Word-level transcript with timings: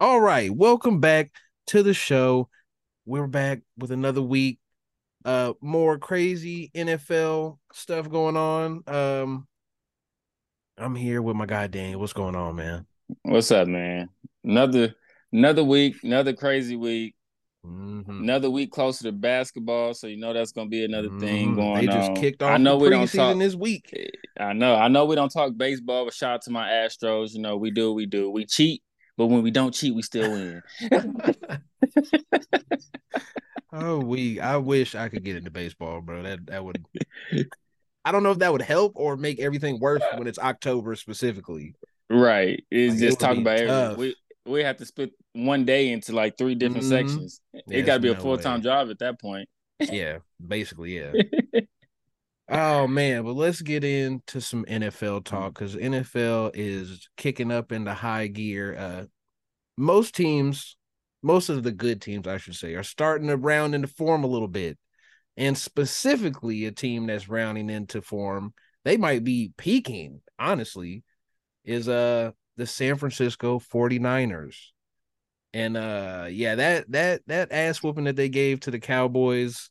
All 0.00 0.20
right, 0.20 0.50
welcome 0.54 1.00
back 1.00 1.32
to 1.68 1.82
the 1.82 1.94
show. 1.94 2.48
We're 3.04 3.26
back 3.26 3.60
with 3.76 3.90
another 3.90 4.22
week. 4.22 4.58
Uh 5.24 5.54
more 5.60 5.98
crazy 5.98 6.70
NFL 6.74 7.58
stuff 7.72 8.08
going 8.08 8.36
on. 8.36 8.82
Um 8.86 9.48
I'm 10.76 10.94
here 10.94 11.20
with 11.20 11.34
my 11.34 11.46
guy 11.46 11.66
Daniel. 11.66 12.00
What's 12.00 12.12
going 12.12 12.36
on, 12.36 12.54
man? 12.56 12.86
What's 13.22 13.50
up, 13.50 13.66
man? 13.66 14.08
Another 14.44 14.94
another 15.32 15.64
week, 15.64 15.96
another 16.04 16.32
crazy 16.32 16.76
week. 16.76 17.16
Mhm. 17.66 18.08
Another 18.08 18.48
week 18.48 18.70
closer 18.70 19.02
to 19.04 19.12
basketball, 19.12 19.92
so 19.94 20.06
you 20.06 20.16
know 20.16 20.32
that's 20.32 20.52
gonna 20.52 20.68
be 20.70 20.84
another 20.84 21.10
thing 21.18 21.54
Mhm. 21.54 21.56
going 21.56 21.74
They 21.86 21.92
just 21.92 22.10
on. 22.10 22.16
kicked 22.16 22.42
off 22.44 22.52
I 22.52 22.56
know 22.58 22.78
the 22.78 22.84
we 22.84 22.90
don't 22.90 23.10
talk. 23.12 23.36
this 23.38 23.56
week. 23.56 23.92
I 24.38 24.52
know, 24.52 24.76
I 24.76 24.86
know 24.86 25.04
we 25.06 25.16
don't 25.16 25.28
talk 25.32 25.56
baseball, 25.56 26.04
but 26.04 26.14
shout 26.14 26.34
out 26.34 26.42
to 26.42 26.50
my 26.52 26.68
Astros. 26.68 27.34
You 27.34 27.40
know, 27.40 27.56
we 27.56 27.72
do 27.72 27.88
what 27.88 27.96
we 27.96 28.06
do. 28.06 28.30
We 28.30 28.46
cheat, 28.46 28.82
but 29.18 29.26
when 29.26 29.42
we 29.42 29.50
don't 29.50 29.74
cheat, 29.74 29.94
we 29.94 30.00
still 30.02 30.30
win. 30.32 30.62
Oh, 33.70 33.98
we 33.98 34.40
I 34.40 34.56
wish 34.56 34.94
I 34.94 35.10
could 35.10 35.22
get 35.24 35.36
into 35.36 35.50
baseball, 35.50 36.00
bro. 36.00 36.22
That 36.22 36.46
that 36.46 36.64
would 36.64 36.82
I 38.04 38.12
don't 38.12 38.22
know 38.22 38.30
if 38.30 38.38
that 38.38 38.50
would 38.50 38.62
help 38.62 38.92
or 38.94 39.16
make 39.18 39.38
everything 39.40 39.78
worse 39.78 40.02
when 40.16 40.26
it's 40.26 40.38
October 40.38 40.94
specifically. 40.96 41.74
right. 42.08 42.64
It's 42.70 42.94
Like, 42.94 43.00
just 43.00 43.20
would 43.20 43.26
talk 43.26 43.34
be 43.36 43.42
about 43.42 43.58
everything. 43.58 43.98
We 43.98 44.16
we 44.46 44.62
have 44.62 44.78
to 44.78 44.86
split 44.86 45.10
one 45.34 45.66
day 45.66 45.90
into 45.90 46.14
like 46.14 46.38
three 46.38 46.54
different 46.54 46.84
Mhm. 46.84 46.88
sections. 46.88 47.40
Yeah, 47.52 47.78
it 47.78 47.82
got 47.82 47.94
to 47.94 48.00
be 48.00 48.08
a 48.08 48.16
full 48.16 48.38
time 48.38 48.62
job 48.62 48.88
at 48.88 49.00
that 49.00 49.20
point. 49.20 49.48
Yeah, 49.92 50.18
basically, 50.44 50.98
yeah. 50.98 51.12
Oh 52.50 52.86
man, 52.86 53.24
but 53.24 53.34
let's 53.34 53.60
get 53.60 53.84
into 53.84 54.40
some 54.40 54.64
NFL 54.68 55.20
talk 55.20 55.54
because 55.54 55.76
NFL 55.76 56.50
is 56.54 57.08
kicking 57.16 57.52
up 57.52 57.72
into 57.72 57.92
high 57.92 58.26
gear. 58.28 58.74
Uh 58.76 59.04
most 59.76 60.14
teams, 60.14 60.76
most 61.22 61.48
of 61.50 61.62
the 61.62 61.72
good 61.72 62.02
teams, 62.02 62.26
I 62.28 62.38
should 62.38 62.56
say, 62.56 62.74
are 62.74 62.82
starting 62.84 63.28
to 63.28 63.36
round 63.36 63.74
into 63.74 63.88
form 63.88 64.24
a 64.24 64.28
little 64.28 64.48
bit. 64.48 64.78
And 65.36 65.56
specifically 65.58 66.66
a 66.66 66.72
team 66.72 67.06
that's 67.06 67.28
rounding 67.28 67.70
into 67.70 68.02
form, 68.02 68.54
they 68.84 68.96
might 68.96 69.24
be 69.24 69.52
peaking, 69.58 70.22
honestly, 70.38 71.04
is 71.64 71.88
uh 71.88 72.32
the 72.56 72.66
San 72.66 72.96
Francisco 72.96 73.58
49ers. 73.60 74.72
And 75.54 75.76
uh 75.76 76.28
yeah, 76.30 76.56
that 76.56 76.90
that 76.92 77.22
that 77.26 77.52
ass 77.52 77.82
whooping 77.82 78.04
that 78.04 78.16
they 78.16 78.30
gave 78.30 78.60
to 78.60 78.70
the 78.70 78.80
Cowboys, 78.80 79.70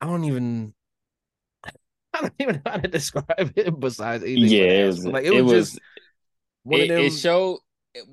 I 0.00 0.06
don't 0.06 0.24
even 0.24 0.74
I 2.14 2.20
don't 2.22 2.34
even 2.38 2.56
know 2.56 2.70
how 2.72 2.78
to 2.78 2.88
describe 2.88 3.52
it 3.56 3.78
besides 3.80 4.22
but 4.22 4.30
Yeah, 4.34 4.58
it 4.82 4.86
was 4.86 5.06
like 5.06 5.24
it, 5.24 5.32
it 5.32 5.42
was, 5.42 5.52
was 5.52 5.70
just 5.70 5.80
one 6.64 6.80
it, 6.80 6.82
of 6.82 6.88
them. 6.88 7.04
it 7.06 7.10
showed 7.10 7.58
it, 7.94 8.04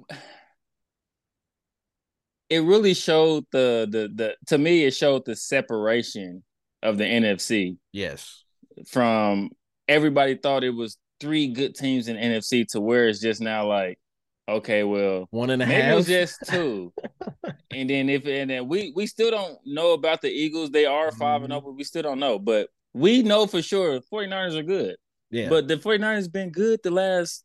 it 2.50 2.60
really 2.60 2.94
showed 2.94 3.46
the 3.52 3.88
the 3.90 4.10
the 4.14 4.36
to 4.48 4.58
me 4.58 4.86
it 4.86 4.94
showed 4.94 5.26
the 5.26 5.36
separation 5.36 6.44
of 6.84 6.98
the 6.98 7.04
NFC 7.06 7.78
yes, 7.92 8.44
from 8.88 9.50
everybody 9.88 10.36
thought 10.36 10.64
it 10.64 10.70
was 10.72 10.98
three 11.20 11.48
good 11.48 11.76
teams 11.76 12.08
in 12.08 12.16
NFC 12.18 12.66
to 12.66 12.82
where 12.82 13.08
it's 13.08 13.20
just 13.20 13.42
now 13.42 13.68
like 13.68 14.00
okay 14.48 14.84
well 14.84 15.28
one 15.32 15.50
and 15.50 15.62
a 15.62 15.66
half. 15.66 15.92
it 15.92 15.96
was 15.96 16.08
just 16.08 16.46
two 16.46 16.94
and 17.72 17.90
then 17.90 18.10
if 18.10 18.26
and 18.26 18.50
then 18.50 18.68
we 18.68 18.94
we 18.96 19.08
still 19.08 19.32
don't 19.32 19.58
know 19.66 19.94
about 19.94 20.22
the 20.22 20.30
Eagles 20.30 20.70
they 20.72 20.86
are 20.86 21.12
5 21.12 21.44
and 21.44 21.52
Mhm. 21.52 21.52
0 21.52 21.62
but 21.62 21.74
we 21.74 21.84
still 21.84 22.04
don't 22.04 22.20
know 22.20 22.40
but 22.40 22.70
we 22.98 23.22
know 23.24 23.48
for 23.48 23.62
sure 23.62 24.00
49ers 24.12 24.56
are 24.56 24.64
good 24.64 24.96
yeah, 25.30 25.50
but 25.50 25.68
the 25.68 25.78
49ers 25.78 26.32
been 26.32 26.52
good 26.52 26.80
the 26.84 26.92
last 26.92 27.44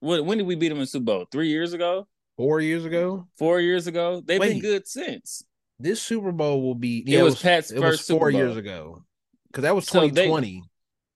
what 0.00 0.24
when 0.24 0.38
did 0.38 0.46
we 0.46 0.54
beat 0.54 0.68
them 0.68 0.78
in 0.80 0.86
Super 0.86 1.04
Bowl? 1.04 1.26
3 1.32 1.48
years 1.48 1.72
ago? 1.72 2.06
four 2.36 2.60
years 2.60 2.84
ago, 2.84 3.26
four 3.36 3.58
years 3.60 3.88
ago. 3.88 4.22
They've 4.24 4.38
Wait. 4.38 4.50
been 4.52 4.60
good 4.60 4.86
since. 4.86 5.42
this 5.80 6.00
Super 6.00 6.30
Bowl 6.30 6.62
will 6.62 6.76
be. 6.76 7.02
It 7.04 7.20
was 7.20 7.42
Pat's 7.42 7.72
it 7.72 7.80
was 7.80 7.82
first 7.96 8.06
Super 8.06 8.18
four 8.20 8.30
Bowl. 8.30 8.40
years 8.40 8.56
ago 8.56 9.02
because 9.48 9.62
that 9.62 9.74
was 9.74 9.86
So 9.88 10.02
they- 10.02 10.06
2020. 10.26 10.62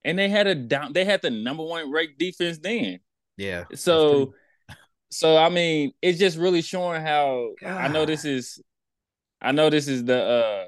And 0.05 0.19
they 0.19 0.29
had 0.29 0.49
a 0.49 0.57
down 0.57 0.93
they 0.93 1.05
had 1.05 1.23
the 1.23 1.31
number 1.31 1.63
one 1.63 1.93
ranked 1.93 2.19
defense 2.19 2.59
then. 2.59 2.99
yeah, 3.37 3.65
So 3.75 4.35
so 5.13 5.37
I 5.37 5.49
mean, 5.49 5.93
it's 6.03 6.19
just 6.19 6.37
really 6.39 6.61
showing 6.61 7.03
how 7.03 7.53
I 7.65 7.87
know 7.87 8.05
this 8.05 8.25
is 8.25 8.61
I 9.41 9.53
know 9.53 9.71
this 9.71 9.87
is 9.87 10.05
the 10.05 10.21
uh 10.21 10.65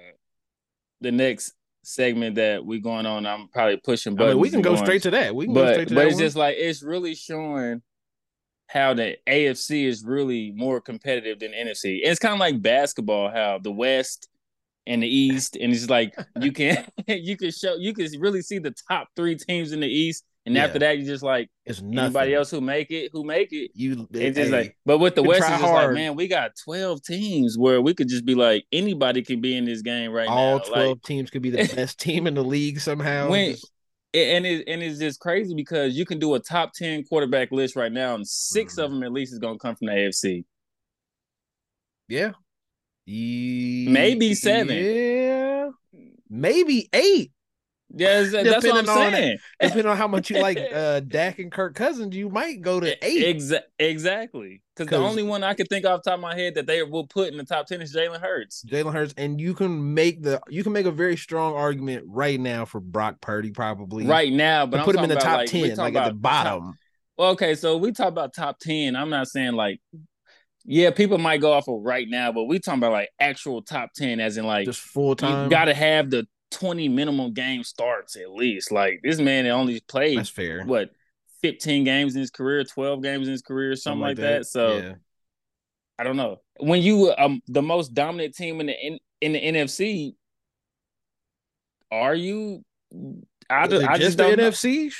the 1.00 1.10
next 1.10 1.52
segment 1.86 2.36
that 2.36 2.64
we 2.64 2.80
going 2.80 3.06
on. 3.06 3.26
I'm 3.26 3.48
probably 3.48 3.76
pushing 3.76 4.20
I 4.20 4.28
mean, 4.28 4.38
we 4.38 4.50
can 4.50 4.62
go 4.62 4.74
going- 4.74 4.84
straight 4.84 5.02
to 5.02 5.10
that. 5.12 5.34
We 5.34 5.46
can 5.46 5.54
go 5.54 5.64
but 5.64 5.74
straight 5.74 5.88
to 5.88 5.94
but 5.94 5.98
that. 5.98 6.02
But 6.02 6.06
it's 6.08 6.16
one. 6.16 6.24
just 6.24 6.36
like 6.36 6.56
it's 6.58 6.82
really 6.82 7.14
showing 7.14 7.82
how 8.68 8.94
the 8.94 9.16
AFC 9.28 9.84
is 9.84 10.04
really 10.04 10.52
more 10.52 10.80
competitive 10.80 11.38
than 11.40 11.52
NFC. 11.52 12.00
It's 12.02 12.18
kind 12.18 12.34
of 12.34 12.40
like 12.40 12.60
basketball, 12.60 13.30
how 13.30 13.58
the 13.58 13.70
West 13.70 14.28
and 14.86 15.02
the 15.02 15.08
East, 15.08 15.56
and 15.56 15.72
it's 15.72 15.88
like 15.88 16.14
you 16.40 16.52
can 16.52 16.84
you 17.06 17.36
can 17.36 17.50
show 17.50 17.76
you 17.76 17.94
can 17.94 18.08
really 18.18 18.42
see 18.42 18.58
the 18.58 18.74
top 18.88 19.08
three 19.16 19.36
teams 19.36 19.72
in 19.72 19.80
the 19.80 19.88
East, 19.88 20.24
and 20.46 20.54
Yeah. 20.54 20.64
after 20.64 20.78
that 20.80 20.98
you 20.98 21.04
just 21.06 21.22
like 21.22 21.48
it's 21.64 21.80
nothing. 21.80 21.98
anybody 21.98 22.34
else 22.34 22.50
who 22.50 22.60
make 22.60 22.90
it, 22.90 23.10
who 23.12 23.24
make 23.24 23.52
it. 23.52 23.70
You 23.74 24.06
It's 24.12 24.36
just 24.36 24.50
hey, 24.50 24.56
like, 24.56 24.76
but 24.84 24.98
with 24.98 25.14
the 25.14 25.22
West, 25.22 25.42
it's 25.42 25.48
just 25.60 25.62
like, 25.62 25.92
man, 25.92 26.14
we 26.16 26.28
got 26.28 26.52
twelve 26.62 27.02
teams 27.02 27.56
where 27.58 27.80
we 27.80 27.94
could 27.94 28.08
just 28.08 28.24
be 28.24 28.34
like 28.34 28.64
anybody 28.72 29.22
can 29.22 29.40
be 29.40 29.56
in 29.56 29.64
this 29.64 29.82
game 29.82 30.10
right 30.12 30.28
now. 30.28 30.34
all 30.34 30.60
12 30.60 30.88
Like, 30.88 31.02
teams 31.02 31.30
could 31.30 31.42
be 31.42 31.50
the 31.50 31.56
best 31.76 31.98
team 31.98 32.26
in 32.26 32.34
the 32.34 32.44
league 32.44 32.80
somehow. 32.80 33.30
When- 33.30 33.52
Just- 33.52 33.70
and 34.12 34.46
it 34.46 34.68
and 34.68 34.80
it's 34.80 35.00
just 35.00 35.18
crazy 35.18 35.54
because 35.56 35.96
you 35.96 36.06
can 36.06 36.20
do 36.20 36.34
a 36.34 36.38
top 36.40 36.72
ten 36.72 37.02
quarterback 37.02 37.50
list 37.50 37.74
right 37.74 37.90
now, 37.90 38.14
and 38.14 38.24
6 38.28 38.76
Mhm. 38.76 38.84
of 38.84 38.90
them 38.92 39.02
at 39.02 39.10
least 39.12 39.32
is 39.32 39.40
going 39.40 39.56
to 39.56 39.58
come 39.58 39.74
from 39.74 39.86
the 39.88 39.92
AFC. 39.92 40.44
yeah. 42.08 42.30
Ye- 43.06 43.86
Maybe 43.88 44.34
seven. 44.34 44.76
Yeah. 44.76 45.68
Maybe 46.30 46.88
eight. 46.92 47.32
Yeah, 47.96 48.20
that's, 48.20 48.32
that's 48.32 48.44
what 48.46 48.62
Depending 48.62 48.90
I'm 48.90 48.98
on 48.98 49.12
saying. 49.12 49.38
Depending 49.60 49.86
on 49.86 49.96
how 49.96 50.08
much 50.08 50.30
you 50.30 50.40
like 50.40 50.58
uh 50.58 51.00
Dak 51.08 51.38
and 51.38 51.52
Kirk 51.52 51.74
Cousins, 51.74 52.14
you 52.14 52.28
might 52.28 52.60
go 52.60 52.80
to 52.80 53.06
eight. 53.06 53.36
Exa- 53.36 53.62
exactly. 53.78 54.62
Because 54.76 54.90
the 54.90 54.96
only 54.96 55.22
one 55.22 55.44
I 55.44 55.54
could 55.54 55.68
think 55.68 55.86
off 55.86 56.02
the 56.02 56.10
top 56.10 56.18
of 56.18 56.22
my 56.22 56.34
head 56.34 56.56
that 56.56 56.66
they 56.66 56.82
will 56.82 57.06
put 57.06 57.30
in 57.30 57.38
the 57.38 57.44
top 57.44 57.66
ten 57.66 57.80
is 57.80 57.94
Jalen 57.94 58.20
Hurts. 58.20 58.64
Jalen 58.64 58.92
Hurts, 58.92 59.14
and 59.16 59.40
you 59.40 59.54
can 59.54 59.94
make 59.94 60.22
the 60.22 60.40
you 60.48 60.64
can 60.64 60.72
make 60.72 60.86
a 60.86 60.90
very 60.90 61.16
strong 61.16 61.54
argument 61.54 62.04
right 62.08 62.40
now 62.40 62.64
for 62.64 62.80
Brock 62.80 63.20
Purdy, 63.20 63.52
probably 63.52 64.04
Right 64.06 64.32
now, 64.32 64.66
but 64.66 64.80
I'm 64.80 64.86
put 64.86 64.96
him 64.96 65.04
in 65.04 65.10
the 65.10 65.16
top 65.16 65.38
like, 65.38 65.48
ten, 65.48 65.76
like 65.76 65.94
at 65.94 66.04
the 66.04 66.10
top- 66.10 66.20
bottom. 66.20 66.78
Well, 67.16 67.30
okay, 67.30 67.54
so 67.54 67.76
we 67.76 67.92
talk 67.92 68.08
about 68.08 68.34
top 68.34 68.58
ten. 68.58 68.96
I'm 68.96 69.10
not 69.10 69.28
saying 69.28 69.52
like, 69.52 69.80
yeah, 70.64 70.90
people 70.90 71.18
might 71.18 71.40
go 71.40 71.52
off 71.52 71.68
of 71.68 71.80
right 71.82 72.08
now, 72.08 72.32
but 72.32 72.44
we 72.44 72.58
talking 72.58 72.80
about 72.80 72.92
like 72.92 73.10
actual 73.20 73.62
top 73.62 73.90
ten, 73.94 74.18
as 74.18 74.36
in 74.36 74.44
like 74.44 74.66
just 74.66 74.80
full 74.80 75.14
time. 75.14 75.44
you 75.44 75.50
got 75.50 75.66
to 75.66 75.74
have 75.74 76.10
the 76.10 76.26
20 76.54 76.88
minimum 76.88 77.32
game 77.32 77.64
starts 77.64 78.16
at 78.16 78.30
least. 78.30 78.72
Like 78.72 79.00
this 79.02 79.18
man 79.18 79.46
only 79.46 79.80
played 79.80 80.18
That's 80.18 80.28
fair. 80.28 80.64
what 80.64 80.90
15 81.42 81.84
games 81.84 82.14
in 82.14 82.20
his 82.20 82.30
career, 82.30 82.64
12 82.64 83.02
games 83.02 83.26
in 83.26 83.32
his 83.32 83.42
career, 83.42 83.76
something, 83.76 84.00
like 84.00 84.16
that. 84.16 84.46
So 84.46 84.78
yeah. 84.78 84.94
I 85.98 86.04
don't 86.04 86.16
know. 86.16 86.40
When 86.60 86.82
you 86.82 87.12
um 87.16 87.42
the 87.46 87.62
most 87.62 87.94
dominant 87.94 88.34
team 88.34 88.60
in 88.60 88.66
the 88.66 88.86
in, 88.86 88.98
in 89.20 89.32
the 89.32 89.40
NFC, 89.40 90.14
are 91.90 92.14
you? 92.14 92.64
I, 93.50 93.66
do, 93.66 93.84
I 93.84 93.98
just 93.98 94.16
just 94.16 94.18
the. 94.18 94.24
NFC. 94.24 94.92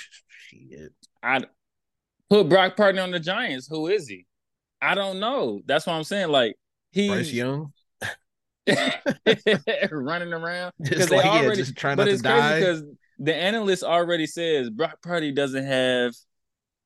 Shit. 0.49 0.93
I 1.23 1.45
put 2.29 2.49
Brock 2.49 2.77
Purdy 2.77 2.99
on 2.99 3.11
the 3.11 3.21
Giants. 3.21 3.67
Who 3.69 3.87
is 3.87 4.07
he? 4.07 4.27
I 4.83 4.95
don't 4.95 5.19
know. 5.19 5.61
That's 5.65 5.87
what 5.87 5.95
I'm 5.95 6.05
saying. 6.05 6.29
Like 6.29 6.57
Bryce 6.95 7.27
he's 7.27 7.35
Young, 7.35 7.73
running 9.91 10.33
around. 10.33 10.73
just 10.83 11.11
they 11.11 11.17
like 11.17 11.25
yeah, 11.25 11.33
already- 11.43 11.57
just 11.57 11.77
trying 11.77 11.97
but 11.97 12.05
not 12.05 12.09
to 12.09 12.13
it's 12.15 12.23
crazy 12.23 12.39
die. 12.39 12.59
because 12.61 12.83
the 13.19 13.35
analyst 13.35 13.83
already 13.83 14.27
says 14.27 14.71
Brock 14.71 15.01
Purdy 15.03 15.33
doesn't 15.33 15.65
have 15.65 16.13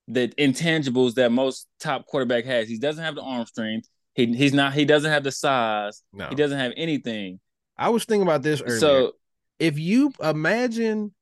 the 0.09 0.29
intangibles 0.39 1.15
that 1.15 1.31
most 1.33 1.67
top 1.81 2.07
quarterback 2.07 2.45
has. 2.45 2.69
He 2.69 2.79
doesn't 2.79 3.03
have 3.03 3.15
the 3.15 3.23
arm 3.23 3.47
strength. 3.47 3.89
He 4.15 4.27
he's 4.35 4.53
not. 4.53 4.75
He 4.75 4.85
doesn't 4.85 5.11
have 5.11 5.25
the 5.25 5.33
size. 5.33 6.03
No, 6.13 6.29
He 6.29 6.35
doesn't 6.35 6.59
have 6.59 6.73
anything. 6.77 7.41
I 7.77 7.91
was 7.91 8.05
thinking 8.05 8.23
about 8.23 8.43
this 8.43 8.61
earlier. 8.61 8.79
So 8.79 9.13
if 9.59 9.79
you 9.79 10.13
imagine 10.23 11.15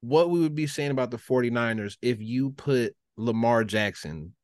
what 0.00 0.30
we 0.30 0.40
would 0.40 0.54
be 0.54 0.66
saying 0.66 0.90
about 0.90 1.10
the 1.10 1.18
49ers 1.18 1.96
if 2.00 2.20
you 2.20 2.50
put 2.50 2.94
Lamar 3.18 3.64
Jackson 3.64 4.34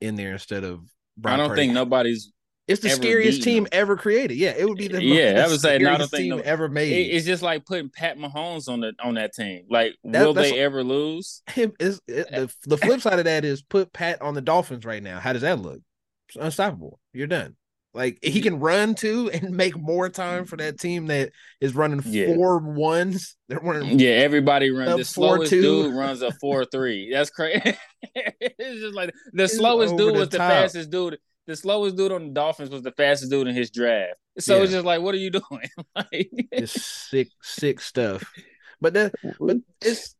in 0.00 0.14
there 0.14 0.32
instead 0.32 0.62
of 0.62 0.80
Brock 1.16 1.34
I 1.34 1.36
don't 1.36 1.48
Purdy. 1.48 1.62
think 1.62 1.72
nobody's. 1.72 2.32
It's 2.70 2.80
the 2.82 2.90
scariest 2.90 3.40
beaten 3.40 3.64
team 3.64 3.68
ever 3.72 3.96
created. 3.96 4.36
Yeah, 4.36 4.50
it 4.56 4.68
would 4.68 4.78
be 4.78 4.88
the 4.88 5.02
Yeah, 5.02 5.32
most 5.34 5.44
I 5.44 5.48
would 5.50 5.60
say, 5.60 5.74
I 5.74 5.78
don't 5.78 5.86
scariest 5.94 6.10
think 6.12 6.20
team 6.22 6.36
no- 6.36 6.42
ever 6.42 6.64
It, 6.66 6.70
made. 6.72 6.92
it's 7.10 7.26
just 7.26 7.42
like 7.42 7.64
putting 7.66 7.90
Pat 7.90 8.16
Mahomes 8.18 8.68
on 8.68 8.80
the 8.80 8.92
on 9.02 9.14
that 9.14 9.32
team. 9.34 9.64
Like, 9.68 9.94
That- 10.04 10.24
will 10.26 10.34
they 10.34 10.58
ever 10.60 10.82
lose? 10.84 11.42
Him 11.50 11.72
it, 11.78 12.00
the 12.06 12.26
eh. 12.32 12.46
the 12.64 12.76
flip 12.78 13.00
side 13.02 13.18
of 13.18 13.24
that 13.26 13.44
is 13.44 13.62
put 13.62 13.92
Pat 13.92 14.22
on 14.22 14.34
the 14.34 14.40
Dolphins 14.42 14.84
right 14.84 15.02
now. 15.02 15.20
How 15.20 15.32
does 15.32 15.42
that 15.42 15.58
look? 15.60 15.80
It's 16.28 16.36
unstoppable. 16.36 16.98
You're 17.12 17.26
done. 17.26 17.56
Like 17.92 18.20
he 18.22 18.40
can 18.40 18.60
run 18.60 18.94
too 18.94 19.30
and 19.34 19.50
make 19.56 19.76
more 19.76 20.08
time 20.08 20.44
for 20.44 20.56
that 20.58 20.78
team 20.78 21.06
that 21.08 21.32
is 21.60 21.74
running 21.74 22.00
Yeah. 22.06 22.34
four 22.36 22.58
ones. 22.58 23.36
They're 23.48 23.58
running 23.58 23.98
Yeah, 23.98 24.10
everybody 24.10 24.70
runs. 24.70 24.96
The 24.96 25.04
slowest 25.04 25.52
4-2. 25.52 25.60
dude 25.60 25.94
runs 25.96 26.22
a 26.22 26.30
four 26.40 26.64
three. 26.64 27.10
That's 27.12 27.30
crazy. 27.30 27.76
it's 28.14 28.80
just 28.80 28.94
like 28.94 29.12
the 29.32 29.44
It's 29.44 29.56
slowest 29.56 29.96
dude 29.96 30.14
the 30.14 30.18
was 30.20 30.28
the 30.28 30.38
fastest 30.38 30.90
dude. 30.90 31.18
The 31.46 31.56
slowest 31.56 31.96
dude 31.96 32.12
on 32.12 32.28
the 32.28 32.32
Dolphins 32.32 32.70
was 32.70 32.82
the 32.82 32.92
fastest 32.92 33.30
dude 33.30 33.46
in 33.48 33.54
his 33.54 33.70
draft. 33.70 34.14
So 34.38 34.56
Yeah. 34.58 34.62
it's 34.64 34.72
just 34.72 34.84
like, 34.84 35.00
what 35.02 35.14
are 35.14 35.18
you 35.18 35.30
doing? 35.30 35.68
like, 35.96 36.30
It's 36.52 36.72
sick, 36.72 37.28
sick 37.42 37.80
stuff. 37.80 38.32
But 38.80 38.94
that, 38.94 39.14
but 39.38 39.58
it's. 39.82 40.14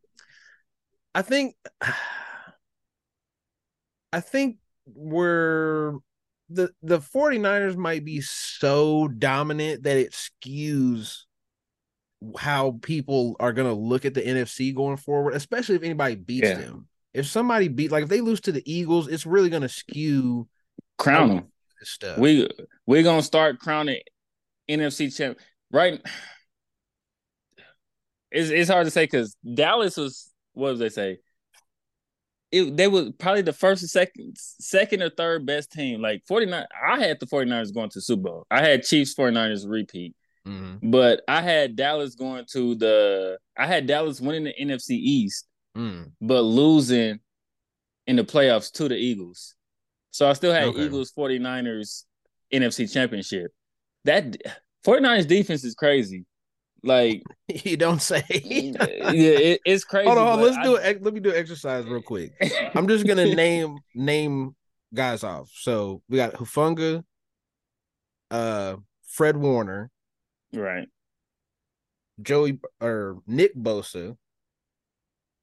I 1.14 1.22
think. 1.22 1.54
I 4.12 4.20
think 4.20 4.56
we're 4.86 5.92
the 6.48 6.70
the 6.82 6.98
49ers 6.98 7.76
might 7.76 8.04
be 8.04 8.20
so 8.20 9.06
dominant 9.06 9.84
that 9.84 9.96
it 9.96 10.12
skews 10.12 11.18
how 12.36 12.78
people 12.82 13.36
are 13.40 13.52
going 13.52 13.68
to 13.68 13.74
look 13.80 14.04
at 14.04 14.14
the 14.14 14.20
NFC 14.20 14.74
going 14.74 14.96
forward, 14.96 15.34
especially 15.34 15.76
if 15.76 15.82
anybody 15.84 16.16
beats 16.16 16.48
Yeah. 16.48 16.56
them. 16.56 16.88
If 17.14 17.26
somebody 17.26 17.68
beat 17.68 17.90
like 17.92 18.04
if 18.04 18.08
they 18.08 18.20
lose 18.20 18.40
to 18.42 18.52
the 18.52 18.62
Eagles, 18.70 19.08
it's 19.08 19.26
really 19.26 19.48
going 19.48 19.62
to 19.62 19.68
skew 19.68 20.48
crown 21.00 21.30
him. 21.30 21.44
this 21.80 21.90
stuff. 21.90 22.18
We 22.18 22.48
we're 22.86 23.02
gonna 23.02 23.22
start 23.22 23.58
crowning 23.58 24.00
NFC 24.68 25.14
champ 25.14 25.38
right. 25.72 26.00
It's 28.30 28.50
it's 28.50 28.70
hard 28.70 28.86
to 28.86 28.90
say 28.90 29.04
because 29.04 29.36
Dallas 29.54 29.96
was 29.96 30.30
what 30.52 30.70
did 30.72 30.78
they 30.80 30.88
say? 30.88 31.18
It, 32.52 32.76
they 32.76 32.88
were 32.88 33.10
probably 33.18 33.42
the 33.42 33.52
first 33.52 33.82
or 33.84 33.86
second 33.88 34.36
second 34.36 35.02
or 35.02 35.10
third 35.10 35.46
best 35.46 35.72
team. 35.72 36.00
Like 36.00 36.22
49 36.26 36.64
I 36.84 36.98
had 37.00 37.20
the 37.20 37.26
49ers 37.26 37.72
going 37.74 37.90
to 37.90 37.98
the 37.98 38.02
Super 38.02 38.22
Bowl. 38.22 38.46
I 38.50 38.60
had 38.60 38.82
Chiefs 38.84 39.14
49ers 39.14 39.68
repeat. 39.68 40.14
Mhm. 40.46 40.78
But 40.90 41.22
I 41.28 41.42
had 41.42 41.76
Dallas 41.76 42.14
going 42.14 42.44
to 42.52 42.74
the 42.74 43.38
I 43.56 43.66
had 43.66 43.86
Dallas 43.86 44.20
winning 44.20 44.44
the 44.44 44.54
NFC 44.60 44.90
East, 44.96 45.46
Mm. 45.76 46.12
but 46.20 46.42
losing 46.42 47.20
in 48.06 48.16
the 48.16 48.24
playoffs 48.24 48.72
to 48.72 48.88
the 48.88 48.96
Eagles. 48.96 49.54
So 50.10 50.28
I 50.28 50.32
still 50.34 50.52
had 50.52 50.64
Okay. 50.68 50.84
Eagles 50.86 51.12
49ers 51.16 52.04
NFC 52.52 52.92
championship. 52.92 53.52
That 54.04 54.36
49ers 54.84 55.26
defense 55.26 55.64
is 55.64 55.74
crazy. 55.74 56.26
Like 56.82 57.22
You 57.48 57.76
don't 57.76 58.00
say. 58.00 58.24
yeah, 58.30 58.72
it, 58.82 59.60
it's 59.64 59.84
crazy. 59.84 60.06
hold 60.06 60.18
on, 60.18 60.26
hold 60.26 60.40
on, 60.40 60.44
let's 60.44 60.66
do 60.66 60.76
it. 60.76 61.02
Let 61.02 61.14
me 61.14 61.20
do 61.20 61.30
an 61.30 61.36
exercise 61.36 61.84
real 61.86 62.02
quick. 62.02 62.32
I- 62.40 62.70
I'm 62.74 62.88
just 62.88 63.06
gonna 63.06 63.34
name 63.34 63.78
name 63.94 64.56
guys 64.94 65.22
off. 65.22 65.50
So 65.54 66.02
we 66.08 66.16
got 66.16 66.34
Hufanga, 66.34 67.02
uh, 68.30 68.76
Fred 69.06 69.36
Warner, 69.36 69.90
right. 70.52 70.88
Joey 72.22 72.58
or 72.80 73.18
Nick 73.26 73.54
Bosa, 73.56 74.16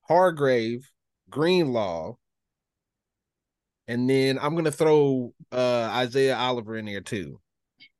Hargrave, 0.07 0.89
Greenlaw, 1.29 2.15
and 3.87 4.09
then 4.09 4.37
I'm 4.41 4.55
gonna 4.55 4.71
throw 4.71 5.33
uh 5.51 5.89
Isaiah 5.93 6.35
Oliver 6.37 6.77
in 6.77 6.85
there 6.85 7.01
too. 7.01 7.39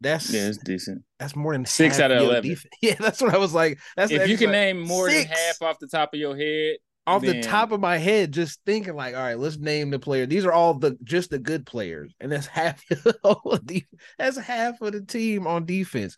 That's 0.01 0.31
Yeah, 0.31 0.47
it's 0.47 0.57
decent. 0.57 1.03
that's 1.19 1.35
more 1.35 1.53
than 1.53 1.65
Six 1.65 1.97
half 1.97 2.05
out 2.05 2.11
of 2.11 2.21
11. 2.23 2.43
defense. 2.49 2.73
Yeah, 2.81 2.95
that's 2.99 3.21
what 3.21 3.33
I 3.33 3.37
was 3.37 3.53
like. 3.53 3.79
That's 3.95 4.11
If 4.11 4.27
you 4.27 4.37
can 4.37 4.49
exercise. 4.49 4.51
name 4.51 4.81
more 4.81 5.09
Six. 5.09 5.29
than 5.29 5.37
half 5.37 5.61
off 5.61 5.79
the 5.79 5.87
top 5.87 6.13
of 6.13 6.19
your 6.19 6.35
head, 6.37 6.77
off 7.07 7.21
the 7.21 7.41
top 7.41 7.71
of 7.71 7.79
my 7.79 7.97
head, 7.97 8.31
just 8.33 8.59
thinking 8.65 8.95
like, 8.95 9.15
all 9.15 9.21
right, 9.21 9.39
let's 9.39 9.57
name 9.57 9.89
the 9.91 9.97
player. 9.99 10.25
These 10.25 10.45
are 10.45 10.51
all 10.51 10.73
the 10.73 10.97
just 11.03 11.29
the 11.29 11.39
good 11.39 11.65
players, 11.65 12.13
and 12.19 12.31
that's 12.31 12.47
half. 12.47 12.83
of 13.23 13.65
the- 13.65 13.85
that's 14.17 14.37
half 14.37 14.81
of 14.81 14.91
the 14.93 15.01
team 15.01 15.47
on 15.47 15.65
defense. 15.65 16.17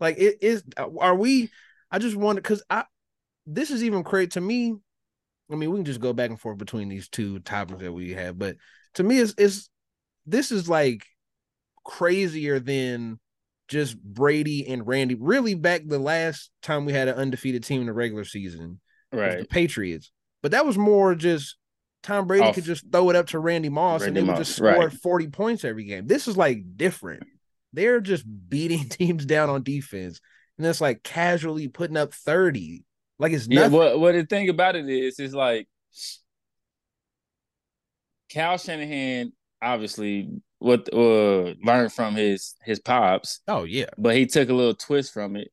Like 0.00 0.16
it 0.18 0.36
is. 0.40 0.62
Are 0.76 1.14
we? 1.16 1.50
I 1.90 1.98
just 1.98 2.16
wonder 2.16 2.40
because 2.40 2.62
I. 2.70 2.84
This 3.46 3.70
is 3.70 3.82
even 3.82 4.04
crazy 4.04 4.28
to 4.28 4.40
me. 4.42 4.74
I 5.50 5.54
mean, 5.56 5.70
we 5.70 5.78
can 5.78 5.84
just 5.86 6.00
go 6.00 6.12
back 6.12 6.28
and 6.30 6.38
forth 6.38 6.58
between 6.58 6.88
these 6.90 7.08
two 7.08 7.38
topics 7.40 7.80
that 7.80 7.92
we 7.92 8.12
have, 8.12 8.38
but 8.38 8.56
to 8.94 9.02
me, 9.02 9.18
it's 9.18 9.34
it's 9.38 9.70
this 10.26 10.52
is 10.52 10.68
like 10.68 11.04
crazier 11.84 12.58
than 12.58 13.18
just 13.68 14.02
Brady 14.02 14.66
and 14.68 14.86
Randy. 14.86 15.14
Really, 15.14 15.54
back 15.54 15.82
the 15.86 15.98
last 15.98 16.50
time 16.62 16.84
we 16.84 16.92
had 16.92 17.08
an 17.08 17.16
undefeated 17.16 17.64
team 17.64 17.82
in 17.82 17.86
the 17.86 17.92
regular 17.92 18.24
season 18.24 18.80
right. 19.12 19.40
the 19.40 19.44
Patriots. 19.44 20.10
But 20.42 20.52
that 20.52 20.66
was 20.66 20.78
more 20.78 21.14
just 21.14 21.56
Tom 22.02 22.26
Brady 22.26 22.44
Off. 22.44 22.54
could 22.54 22.64
just 22.64 22.90
throw 22.90 23.10
it 23.10 23.16
up 23.16 23.28
to 23.28 23.38
Randy 23.38 23.68
Moss 23.68 24.02
Randy 24.02 24.08
and 24.08 24.16
they 24.16 24.22
would 24.22 24.38
Moss, 24.38 24.46
just 24.46 24.56
score 24.56 24.70
right. 24.70 24.92
40 24.92 25.28
points 25.28 25.64
every 25.64 25.84
game. 25.84 26.06
This 26.06 26.28
is 26.28 26.36
like 26.36 26.62
different. 26.76 27.24
They're 27.72 28.00
just 28.00 28.24
beating 28.48 28.88
teams 28.88 29.24
down 29.24 29.50
on 29.50 29.62
defense. 29.62 30.20
And 30.56 30.66
it's 30.66 30.80
like 30.80 31.02
casually 31.02 31.68
putting 31.68 31.96
up 31.96 32.14
30. 32.14 32.84
Like 33.18 33.32
it's 33.32 33.48
Yeah, 33.48 33.62
nothing. 33.62 33.78
what 33.78 34.00
what 34.00 34.14
the 34.14 34.24
thing 34.24 34.48
about 34.48 34.76
it 34.76 34.88
is, 34.88 35.18
is 35.18 35.34
like 35.34 35.68
Kyle 38.32 38.58
Shanahan 38.58 39.32
obviously 39.60 40.30
what 40.60 40.88
uh 40.92 41.54
learned 41.64 41.92
from 41.92 42.14
his 42.14 42.54
his 42.64 42.78
pops, 42.80 43.40
oh, 43.48 43.64
yeah. 43.64 43.86
but 43.96 44.16
he 44.16 44.26
took 44.26 44.48
a 44.48 44.54
little 44.54 44.74
twist 44.74 45.12
from 45.12 45.36
it. 45.36 45.48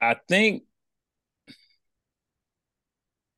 I 0.00 0.16
think 0.28 0.62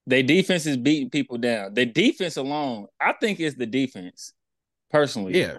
their 0.06 0.22
defense 0.22 0.66
is 0.66 0.76
beating 0.76 1.10
people 1.10 1.38
down. 1.38 1.74
The 1.74 1.86
defense 1.86 2.36
alone, 2.36 2.86
I 3.00 3.12
think 3.20 3.40
it's 3.40 3.56
the 3.56 3.66
defense, 3.66 4.32
personally. 4.90 5.38
Yeah. 5.38 5.58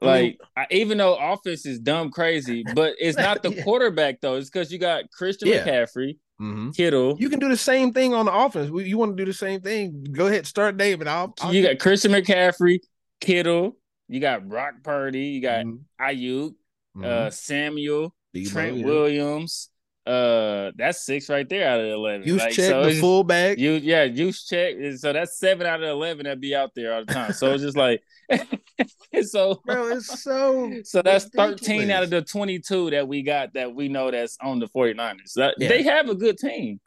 I 0.00 0.04
mean- 0.06 0.36
Like 0.36 0.38
I, 0.56 0.66
even 0.70 0.98
though 0.98 1.16
offense 1.16 1.66
is 1.66 1.78
dumb 1.80 2.10
crazy, 2.10 2.62
but 2.74 2.94
it's 2.98 3.18
not 3.18 3.42
the 3.42 3.52
Yeah. 3.52 3.62
quarterback 3.64 4.20
though. 4.20 4.34
It's 4.36 4.50
because 4.50 4.72
you 4.72 4.78
got 4.78 5.10
Christian 5.10 5.48
Yeah. 5.48 5.64
McCaffrey, 5.66 6.18
Mhm. 6.40 6.76
Kittle. 6.76 7.16
You 7.18 7.28
can 7.28 7.40
do 7.40 7.48
the 7.48 7.56
same 7.56 7.92
thing 7.92 8.14
on 8.14 8.26
the 8.26 8.32
offense. 8.32 8.70
You 8.72 8.96
want 8.96 9.16
to 9.16 9.24
do 9.24 9.30
the 9.30 9.36
same 9.36 9.60
thing? 9.60 10.04
Go 10.12 10.26
ahead, 10.28 10.46
start 10.46 10.76
David. 10.76 11.08
I'll, 11.08 11.34
I'll 11.40 11.52
you 11.52 11.62
got 11.66 11.78
Christian 11.80 12.12
McCaffrey, 12.12 12.78
Kittle, 13.20 13.76
you 14.06 14.20
got 14.20 14.48
Brock 14.48 14.74
Purdy, 14.84 15.26
you 15.26 15.40
got 15.42 15.64
Mhm. 15.66 15.80
Aiyuk, 16.00 16.54
Mhm. 16.96 17.04
uh, 17.04 17.30
Samuel, 17.30 18.14
Deebo, 18.34 18.50
Trent 18.50 18.76
yeah. 18.76 18.84
Williams. 18.84 19.70
Uh, 20.08 20.72
that's 20.76 21.04
six 21.04 21.28
right 21.28 21.46
there 21.48 21.68
out 21.68 21.80
of 21.80 21.86
eleven. 21.86 22.26
Use 22.26 22.40
Like, 22.40 22.52
check 22.54 22.70
so 22.70 22.84
the 22.86 22.98
fullback. 22.98 23.58
You 23.58 23.72
yeah, 23.72 24.08
Juszczyk. 24.08 24.98
So 24.98 25.12
that's 25.12 25.38
seven 25.38 25.66
out 25.66 25.82
of 25.82 25.88
eleven 25.88 26.24
that 26.24 26.40
be 26.40 26.54
out 26.54 26.70
there 26.74 26.94
all 26.94 27.04
the 27.04 27.12
time. 27.12 27.32
So 27.34 27.52
it's 27.52 27.62
just 27.62 27.76
like, 27.76 28.02
so 29.22 29.60
Bro, 29.66 29.88
it's 29.88 30.22
so 30.22 30.72
so 30.84 31.02
that's 31.02 31.26
thirteen 31.26 31.90
out 31.90 32.04
of 32.04 32.10
the 32.10 32.22
twenty-two 32.22 32.90
that 32.90 33.06
we 33.06 33.22
got 33.22 33.52
that 33.52 33.74
we 33.74 33.88
know 33.88 34.10
that's 34.10 34.38
on 34.40 34.60
the 34.60 34.68
49ers. 34.68 35.34
That, 35.36 35.56
Yeah. 35.58 35.68
They 35.68 35.82
have 35.82 36.08
a 36.08 36.14
good 36.14 36.38
team. 36.38 36.80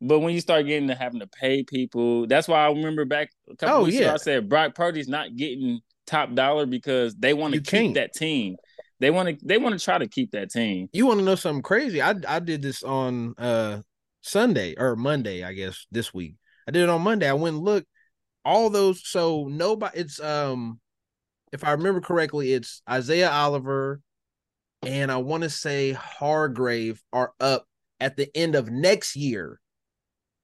But 0.00 0.20
when 0.20 0.32
you 0.32 0.40
start 0.40 0.64
getting 0.66 0.88
to 0.88 0.94
having 0.94 1.20
to 1.20 1.26
pay 1.26 1.64
people, 1.64 2.26
that's 2.28 2.46
why 2.46 2.64
I 2.64 2.68
remember 2.68 3.04
back 3.04 3.30
a 3.50 3.56
couple 3.56 3.76
Oh, 3.76 3.84
weeks 3.84 3.96
ago 3.96 4.06
yeah. 4.06 4.14
I 4.14 4.16
said 4.16 4.48
Brock 4.48 4.74
Purdy's 4.74 5.08
not 5.08 5.34
getting 5.36 5.80
top 6.06 6.32
dollar 6.34 6.66
because 6.66 7.14
they 7.16 7.34
want 7.34 7.54
to 7.54 7.60
keep 7.60 7.94
that 7.94 8.14
team. 8.14 8.56
They 9.00 9.10
want 9.10 9.28
to 9.28 9.46
they 9.46 9.58
want 9.58 9.78
to 9.78 9.84
try 9.84 9.98
to 9.98 10.08
keep 10.08 10.32
that 10.32 10.50
team. 10.50 10.88
you 10.92 11.06
want 11.06 11.20
to 11.20 11.24
know 11.24 11.36
something 11.36 11.62
crazy? 11.62 12.02
I 12.02 12.14
I 12.26 12.40
did 12.40 12.62
this 12.62 12.82
on 12.82 13.34
uh 13.38 13.82
Sunday 14.22 14.74
or 14.76 14.96
Monday, 14.96 15.42
I 15.44 15.52
guess 15.52 15.86
this 15.90 16.12
week. 16.12 16.34
I 16.66 16.70
did 16.70 16.82
it 16.82 16.88
on 16.88 17.02
Monday. 17.02 17.28
I 17.28 17.34
went 17.34 17.56
and 17.56 17.64
looked 17.64 17.86
all 18.44 18.70
those. 18.70 19.06
So 19.08 19.46
nobody. 19.48 20.00
It's 20.00 20.20
um, 20.20 20.80
if 21.52 21.64
I 21.64 21.72
remember 21.72 22.00
correctly, 22.00 22.52
it's 22.52 22.82
Isaiah 22.88 23.30
Oliver, 23.30 24.00
and 24.82 25.10
I 25.10 25.18
want 25.18 25.44
to 25.44 25.50
say 25.50 25.92
Hargrave 25.92 27.02
are 27.12 27.32
up 27.40 27.66
at 28.00 28.16
the 28.16 28.28
end 28.36 28.54
of 28.54 28.70
next 28.70 29.16
year, 29.16 29.60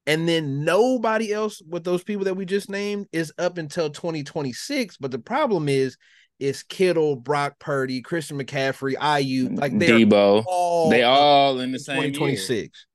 and 0.06 0.28
then 0.28 0.64
nobody 0.64 1.32
else 1.32 1.60
with 1.68 1.84
those 1.84 2.04
people 2.04 2.24
that 2.24 2.36
we 2.36 2.44
just 2.46 2.70
named 2.70 3.06
is 3.12 3.32
up 3.38 3.58
until 3.58 3.90
2026. 3.90 4.96
But 4.98 5.10
the 5.10 5.18
problem 5.18 5.68
is. 5.68 5.96
It's 6.44 6.62
Kittle, 6.62 7.16
Brock 7.16 7.58
Purdy, 7.58 8.02
Christian 8.02 8.38
McCaffrey, 8.38 8.92
IU, 9.00 9.48
like 9.54 9.78
they're 9.78 9.98
Deebo, 9.98 10.44
all 10.46 10.90
they 10.90 11.02
all 11.02 11.58
in 11.60 11.72
the 11.72 11.78
same 11.78 12.02
year. 12.02 12.12
2026. 12.12 12.86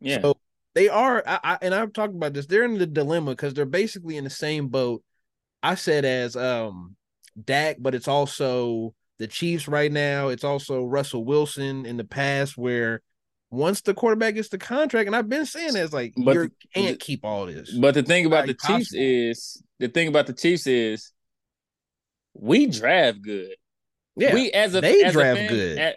Yeah, 0.00 0.22
So 0.22 0.36
they 0.74 0.88
are, 0.88 1.22
I, 1.26 1.38
I, 1.44 1.58
and 1.62 1.74
I've 1.74 1.92
talked 1.92 2.14
about 2.14 2.32
this. 2.32 2.46
They're 2.46 2.64
in 2.64 2.78
the 2.78 2.86
dilemma 2.86 3.32
because 3.32 3.54
they're 3.54 3.66
basically 3.66 4.16
in 4.16 4.24
the 4.24 4.30
same 4.30 4.68
boat. 4.68 5.02
I 5.62 5.76
said 5.76 6.04
as 6.04 6.34
um 6.36 6.96
Dak, 7.42 7.76
but 7.78 7.94
it's 7.94 8.08
also 8.08 8.94
the 9.18 9.28
Chiefs 9.28 9.68
right 9.68 9.92
now. 9.92 10.28
It's 10.28 10.44
also 10.44 10.84
Russell 10.84 11.24
Wilson 11.24 11.86
in 11.86 11.96
the 11.96 12.04
past, 12.04 12.58
where 12.58 13.00
once 13.50 13.80
the 13.80 13.94
quarterback 13.94 14.34
gets 14.34 14.48
the 14.48 14.58
contract, 14.58 15.06
and 15.06 15.14
I've 15.14 15.28
been 15.28 15.46
saying 15.46 15.74
that, 15.74 15.84
it's 15.84 15.92
like 15.92 16.14
you 16.16 16.24
can't 16.74 16.92
the- 16.92 16.96
keep 16.96 17.24
all 17.24 17.46
this. 17.46 17.72
But 17.72 17.94
the 17.94 18.02
thing 18.02 18.26
about 18.26 18.46
the 18.46 18.54
Chiefs 18.54 18.92
is 18.92 19.62
the 19.78 19.88
thing 19.88 20.08
about 20.08 20.26
the 20.26 20.32
Chiefs 20.32 20.66
is 20.66 21.12
we 22.38 22.66
draft 22.66 23.20
good. 23.22 23.54
yeah, 24.16 24.34
we 24.34 24.50
as 24.50 24.74
a 24.74 24.80
they 24.80 25.02
as 25.02 25.10
a 25.10 25.18
draft 25.18 25.38
fan, 25.38 25.48
good. 25.48 25.78
at- 25.78 25.96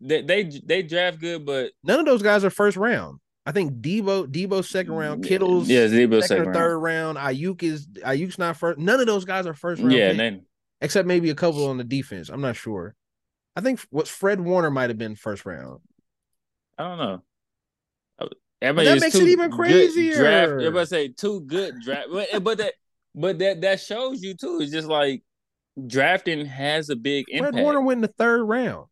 they, 0.00 0.20
they 0.22 0.42
they 0.44 0.82
draft 0.82 1.18
good, 1.18 1.46
but 1.46 1.72
none 1.82 1.98
of 1.98 2.04
those 2.04 2.22
guys 2.22 2.44
are 2.44 2.50
first 2.50 2.76
round. 2.76 3.20
I 3.46 3.52
think 3.52 3.80
Deebo, 3.80 4.26
Deebo's 4.26 4.68
second 4.68 4.92
round, 4.94 5.24
Kittle's 5.24 5.68
yeah, 5.68 5.86
Deebo 5.86 6.20
second, 6.20 6.22
second 6.22 6.44
round. 6.44 6.54
third 6.54 6.78
round. 6.78 7.18
Aiyuk 7.18 7.62
is 7.62 7.86
Aiyuk's 7.86 8.38
not 8.38 8.56
first. 8.56 8.78
None 8.78 9.00
of 9.00 9.06
those 9.06 9.24
guys 9.24 9.46
are 9.46 9.54
first 9.54 9.80
round. 9.80 9.92
Yeah, 9.92 10.12
then 10.12 10.44
except 10.80 11.06
maybe 11.08 11.30
a 11.30 11.34
couple 11.34 11.66
on 11.66 11.78
the 11.78 11.84
defense. 11.84 12.28
I'm 12.28 12.42
not 12.42 12.56
sure. 12.56 12.94
I 13.56 13.60
think 13.62 13.80
what 13.90 14.08
Fred 14.08 14.40
Warner 14.40 14.70
might 14.70 14.90
have 14.90 14.98
been 14.98 15.16
first 15.16 15.46
round. 15.46 15.80
I 16.76 16.88
don't 16.88 16.98
know. 16.98 17.22
I 18.62 18.72
mean, 18.72 18.84
that 18.86 19.00
makes 19.00 19.14
it 19.14 19.28
even 19.28 19.50
crazier. 19.50 20.16
Draft, 20.16 20.52
everybody 20.52 20.86
say 20.86 21.08
two 21.08 21.42
good 21.42 21.80
draft, 21.82 22.08
but, 22.10 22.28
but 22.42 22.58
that 22.58 22.74
but 23.14 23.38
that 23.38 23.60
that 23.60 23.80
shows 23.80 24.22
you 24.22 24.34
too. 24.34 24.58
It's 24.60 24.72
just 24.72 24.88
like 24.88 25.22
drafting 25.86 26.46
has 26.46 26.88
a 26.90 26.96
big 26.96 27.26
Fred 27.28 27.38
impact. 27.46 27.62
Warner 27.62 27.80
went 27.80 27.98
in 27.98 28.02
the 28.02 28.08
third 28.18 28.44
round. 28.44 28.86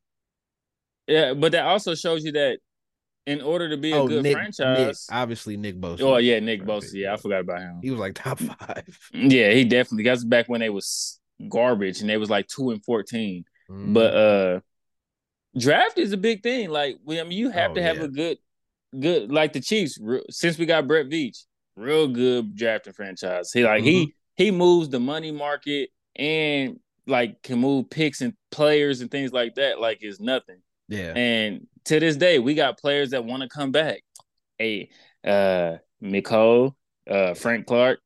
Yeah, 1.07 1.35
but 1.35 1.53
that 1.53 1.65
also 1.65 1.95
shows 1.95 2.25
you 2.25 2.33
that 2.33 2.59
in 3.27 3.41
order 3.41 3.69
to 3.71 3.77
be 3.77 3.93
a 3.93 3.97
oh, 3.97 4.09
good 4.09 4.23
Nick, 4.23 4.35
franchise. 4.35 4.79
Nick, 4.87 4.97
obviously 5.17 5.57
Nick 5.57 5.77
Bosa. 5.81 6.01
oh 6.03 6.17
yeah, 6.17 6.39
Nick 6.41 6.63
Bosa. 6.63 6.93
Yeah, 6.95 7.13
I 7.15 7.17
forgot 7.17 7.41
about 7.41 7.61
him. 7.61 7.81
He 7.83 7.91
was 7.91 8.01
like 8.01 8.15
top 8.17 8.39
five. 8.39 8.99
Yeah, 9.13 9.51
he 9.53 9.65
definitely. 9.65 10.05
That's 10.05 10.25
back 10.25 10.49
when 10.49 10.61
they 10.61 10.71
was 10.71 11.21
garbage 11.49 12.01
and 12.01 12.09
they 12.11 12.17
was 12.17 12.31
like 12.31 12.47
two 12.49 12.71
and 12.71 12.85
fourteen. 12.85 13.45
Mm. 13.71 13.95
But 13.95 14.15
uh 14.15 14.61
draft 15.59 15.99
is 15.99 16.13
a 16.13 16.17
big 16.17 16.43
thing. 16.43 16.71
Like, 16.71 16.97
I 17.09 17.23
mean, 17.25 17.33
you 17.33 17.51
have 17.51 17.73
Oh, 17.73 17.75
to 17.75 17.83
have 17.83 17.97
yeah. 17.99 18.05
a 18.05 18.09
good, 18.09 18.39
good 18.99 19.31
like 19.33 19.53
the 19.53 19.61
Chiefs. 19.61 19.99
Since 20.31 20.57
we 20.59 20.67
got 20.67 20.87
Brett 20.87 21.07
Veach, 21.09 21.45
real 21.77 22.09
good 22.09 22.57
drafting 22.57 22.93
franchise. 22.93 23.53
He 23.53 23.63
like 23.65 23.83
he 23.83 24.07
Mm-hmm. 24.07 24.11
he 24.37 24.51
moves 24.51 24.89
the 24.89 25.01
money 25.01 25.31
market 25.33 25.91
and 26.17 26.79
like 27.07 27.43
can 27.43 27.59
move 27.59 27.91
picks 27.91 28.21
and 28.21 28.35
players 28.51 29.01
and 29.01 29.11
things 29.11 29.33
like 29.33 29.55
that. 29.57 29.81
Like 29.81 29.99
it's 30.03 30.21
nothing. 30.21 30.59
yeah. 30.89 31.13
And 31.17 31.67
to 31.87 31.99
this 31.99 32.17
day, 32.17 32.39
we 32.39 32.55
got 32.55 32.79
players 32.79 33.11
that 33.11 33.25
want 33.25 33.43
to 33.43 33.49
come 33.49 33.73
back. 33.73 34.03
Hey, 34.59 34.91
uh, 35.25 35.77
Mecole, 36.03 36.75
uh, 37.11 37.35
Frank 37.35 37.67
Clark, 37.67 37.99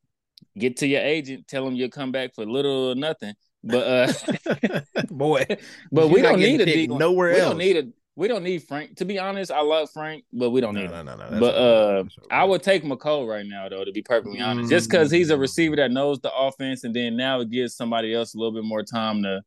get 0.58 0.78
to 0.78 0.86
your 0.86 1.02
agent, 1.02 1.46
tell 1.46 1.66
him 1.66 1.74
you'll 1.74 1.90
come 1.90 2.12
back 2.12 2.34
for 2.34 2.46
little 2.46 2.90
or 2.90 2.94
nothing. 2.94 3.34
But 3.62 3.86
uh, 3.86 4.80
Boy, 5.10 5.44
but 5.92 6.08
we 6.08 6.22
don't 6.22 6.38
need 6.40 6.60
a 6.60 6.64
picked 6.64 6.76
D. 6.76 6.86
nowhere 6.86 7.32
we 7.34 7.40
else. 7.40 7.50
don't 7.50 7.58
need 7.58 7.76
a. 7.76 7.88
We 8.18 8.28
don't 8.28 8.42
need 8.42 8.62
Frank. 8.62 8.96
To 8.96 9.04
be 9.04 9.18
honest, 9.18 9.50
I 9.50 9.60
love 9.60 9.90
Frank, 9.92 10.24
but 10.32 10.50
we 10.50 10.62
don't 10.62 10.74
no, 10.74 10.80
need 10.80 10.90
no, 10.90 11.00
him. 11.00 11.06
no, 11.06 11.16
no. 11.16 11.30
that's 11.30 11.40
But 11.40 11.54
uh, 11.54 12.04
right. 12.04 12.40
I 12.40 12.44
would 12.44 12.62
take 12.62 12.82
Mecole 12.82 13.28
right 13.28 13.44
now, 13.46 13.68
though, 13.68 13.84
to 13.84 13.92
be 13.92 14.00
perfectly 14.02 14.40
honest, 14.40 14.70
just 14.70 14.88
because 14.88 15.10
he's 15.10 15.28
a 15.30 15.36
Mm. 15.36 15.40
receiver 15.40 15.76
that 15.76 15.90
knows 15.90 16.18
the 16.20 16.34
offense, 16.34 16.84
and 16.84 16.94
then 16.96 17.16
now 17.16 17.40
it 17.40 17.50
gives 17.50 17.76
somebody 17.76 18.14
else 18.14 18.34
a 18.34 18.38
little 18.38 18.54
bit 18.54 18.64
more 18.64 18.82
time 18.82 19.22
to, 19.22 19.42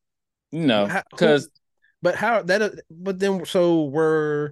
you 0.52 0.68
know, 0.68 0.88
because 1.10 1.50
But 2.04 2.16
how 2.16 2.44
that? 2.44 2.62
uh, 2.62 2.70
But 2.92 3.20
then, 3.20 3.46
so 3.46 3.86
we're. 3.86 4.52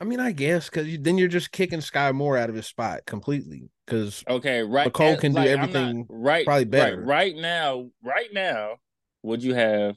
I 0.00 0.04
mean, 0.04 0.20
I 0.20 0.32
guess 0.32 0.68
because 0.68 0.88
you, 0.88 0.98
then 0.98 1.16
you're 1.16 1.28
just 1.28 1.52
kicking 1.52 1.80
Sky 1.80 2.12
Moore 2.12 2.36
out 2.36 2.50
of 2.50 2.54
his 2.56 2.66
spot 2.66 3.06
completely. 3.06 3.70
Because 3.86 4.24
okay, 4.28 4.62
right, 4.62 4.90
Mecole 4.92 5.18
can 5.20 5.32
do 5.32 5.38
like, 5.38 5.50
not- 5.50 5.58
everything 5.58 6.06
right, 6.08 6.44
probably 6.44 6.64
right, 6.64 6.70
better. 6.70 7.02
right 7.02 7.36
now, 7.36 7.90
right 8.02 8.32
now, 8.32 8.76
would 9.22 9.42
you 9.42 9.54
have 9.54 9.94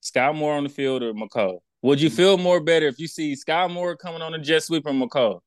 Sky 0.00 0.30
Moore 0.32 0.54
on 0.54 0.64
the 0.64 0.68
field 0.68 1.02
or 1.02 1.12
Mecole? 1.14 1.60
Would 1.82 2.00
you 2.00 2.10
feel 2.10 2.38
more 2.38 2.60
better 2.60 2.86
if 2.86 2.98
you 2.98 3.06
see 3.06 3.36
Sky 3.36 3.66
Moore 3.66 3.96
coming 3.96 4.22
on 4.22 4.34
a 4.34 4.38
jet 4.38 4.62
sweep 4.62 4.86
or 4.86 4.92
Mecole? 4.92 5.40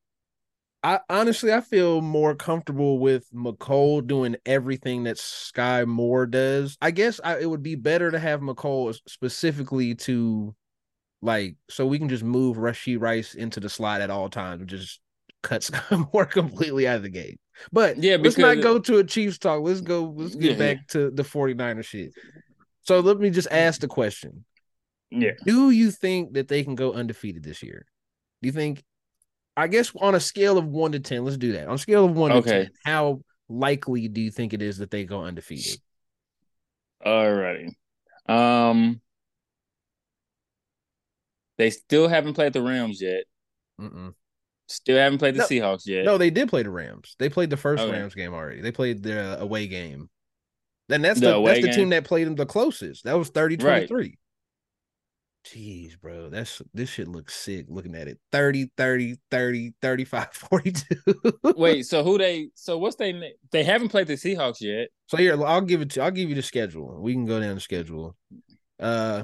I 0.82 1.00
honestly 1.10 1.52
I 1.52 1.60
feel 1.62 2.02
more 2.02 2.36
comfortable 2.36 3.00
with 3.00 3.30
Mecole 3.34 4.06
doing 4.06 4.38
everything 4.46 5.04
that 5.04 5.18
Sky 5.18 5.84
Moore 5.84 6.26
does. 6.26 6.78
I 6.82 6.92
guess 6.92 7.20
I, 7.24 7.40
it 7.40 7.50
would 7.50 7.64
be 7.64 7.76
better 7.76 8.12
to 8.12 8.20
have 8.20 8.40
Mecole 8.40 8.98
specifically 9.08 9.96
to 9.96 10.56
like 11.22 11.58
so 11.70 11.86
we 11.86 12.00
can 12.00 12.08
just 12.08 12.24
move 12.24 12.56
Rashee 12.56 13.00
Rice 13.00 13.36
into 13.36 13.60
the 13.60 13.70
slot 13.70 14.00
at 14.00 14.10
all 14.10 14.30
times 14.30 14.62
and 14.62 14.70
just 14.70 15.02
cut 15.44 15.64
Sky 15.64 16.04
Moore 16.14 16.26
completely 16.26 16.88
out 16.88 16.98
of 16.98 17.04
the 17.04 17.10
game. 17.10 17.38
But 17.74 18.02
Yeah, 18.02 18.16
let's 18.16 18.38
not 18.38 18.62
go 18.62 18.80
to 18.80 19.00
a 19.00 19.04
Chiefs 19.04 19.38
talk. 19.38 19.62
Let's 19.62 19.82
go 19.82 20.14
let's 20.16 20.36
get 20.36 20.52
Yeah, 20.52 20.58
back 20.58 20.88
to 20.90 21.12
the 21.12 21.24
49er 21.24 21.84
shit. 21.84 22.14
So 22.84 23.02
let 23.02 23.20
me 23.20 23.30
just 23.32 23.50
ask 23.52 23.82
the 23.82 23.88
question. 23.88 24.46
Yeah. 25.12 25.32
Do 25.46 25.72
you 25.72 25.92
think 25.92 26.34
that 26.34 26.48
they 26.48 26.64
can 26.64 26.76
go 26.76 26.94
undefeated 26.94 27.44
this 27.44 27.64
year? 27.64 27.86
Do 28.42 28.48
you 28.48 28.54
think? 28.54 28.84
I 29.58 29.68
guess 29.68 29.92
on 30.00 30.16
a 30.16 30.20
scale 30.20 30.58
of 30.58 30.66
one 30.66 30.94
to 30.94 31.00
ten, 31.00 31.26
let's 31.26 31.38
do 31.38 31.54
that. 31.54 31.68
On 31.68 31.76
a 31.76 31.80
scale 31.80 32.06
of 32.06 32.16
one 32.16 32.32
to 32.32 32.42
ten, 32.42 32.70
how 32.86 33.22
likely 33.50 34.08
do 34.08 34.22
you 34.22 34.32
think 34.32 34.54
it 34.54 34.62
is 34.62 34.78
that 34.78 34.92
they 34.92 35.04
go 35.06 35.24
undefeated? 35.24 35.80
Alrighty. 37.06 37.74
Um, 38.28 39.02
they 41.58 41.72
still 41.72 42.08
haven't 42.08 42.36
played 42.36 42.54
the 42.54 42.62
Rams 42.62 43.02
yet. 43.02 43.24
Mm-mm. 43.82 44.14
Still 44.68 44.98
haven't 44.98 45.18
played 45.20 45.34
the 45.36 45.40
No, 45.40 45.46
Seahawks 45.46 45.88
yet. 45.88 46.06
No, 46.06 46.18
they 46.18 46.30
did 46.30 46.48
play 46.48 46.64
the 46.64 46.70
Rams. 46.70 47.16
They 47.18 47.28
played 47.28 47.50
the 47.50 47.58
first 47.58 47.82
Okay. 47.82 47.92
Rams 47.92 48.14
game 48.16 48.34
already. 48.34 48.62
They 48.62 48.72
played 48.72 49.02
their 49.02 49.36
away 49.38 49.68
game. 49.68 50.10
And 50.90 51.04
that's 51.04 51.20
The 51.20 51.34
the, 51.34 51.44
that's 51.44 51.62
the 51.62 51.68
game? 51.68 51.76
team 51.76 51.90
that 51.90 52.04
played 52.06 52.28
them 52.28 52.36
the 52.36 52.46
closest. 52.46 53.04
That 53.06 53.18
was 53.18 53.30
30 53.30 53.58
Right. 53.58 53.90
23. 55.46 55.62
Jeez, 55.62 56.00
bro. 56.00 56.30
That's 56.30 56.62
this 56.74 56.90
shit 56.90 57.08
looks 57.08 57.36
sick 57.36 57.66
looking 57.70 57.96
at 57.96 58.08
it. 58.08 58.20
30 58.32 58.72
30 58.78 59.18
30 59.32 59.74
35 59.82 60.28
42. 60.34 61.24
Wait, 61.56 61.86
so 61.86 62.04
who 62.04 62.18
they? 62.18 62.50
So 62.56 62.78
what's 62.78 62.96
they? 62.96 63.34
They 63.52 63.64
haven't 63.64 63.90
played 63.90 64.08
the 64.08 64.14
Seahawks 64.14 64.62
yet. 64.62 64.90
So 65.08 65.18
here, 65.18 65.42
I'll 65.44 65.62
give 65.62 65.82
it 65.82 65.92
to 65.92 66.02
I'll 66.02 66.12
give 66.12 66.30
you 66.30 66.36
the 66.36 66.42
schedule. 66.42 67.02
We 67.02 67.14
can 67.14 67.26
go 67.26 67.40
down 67.40 67.56
the 67.56 67.62
schedule. 67.62 68.16
Uh 68.80 69.24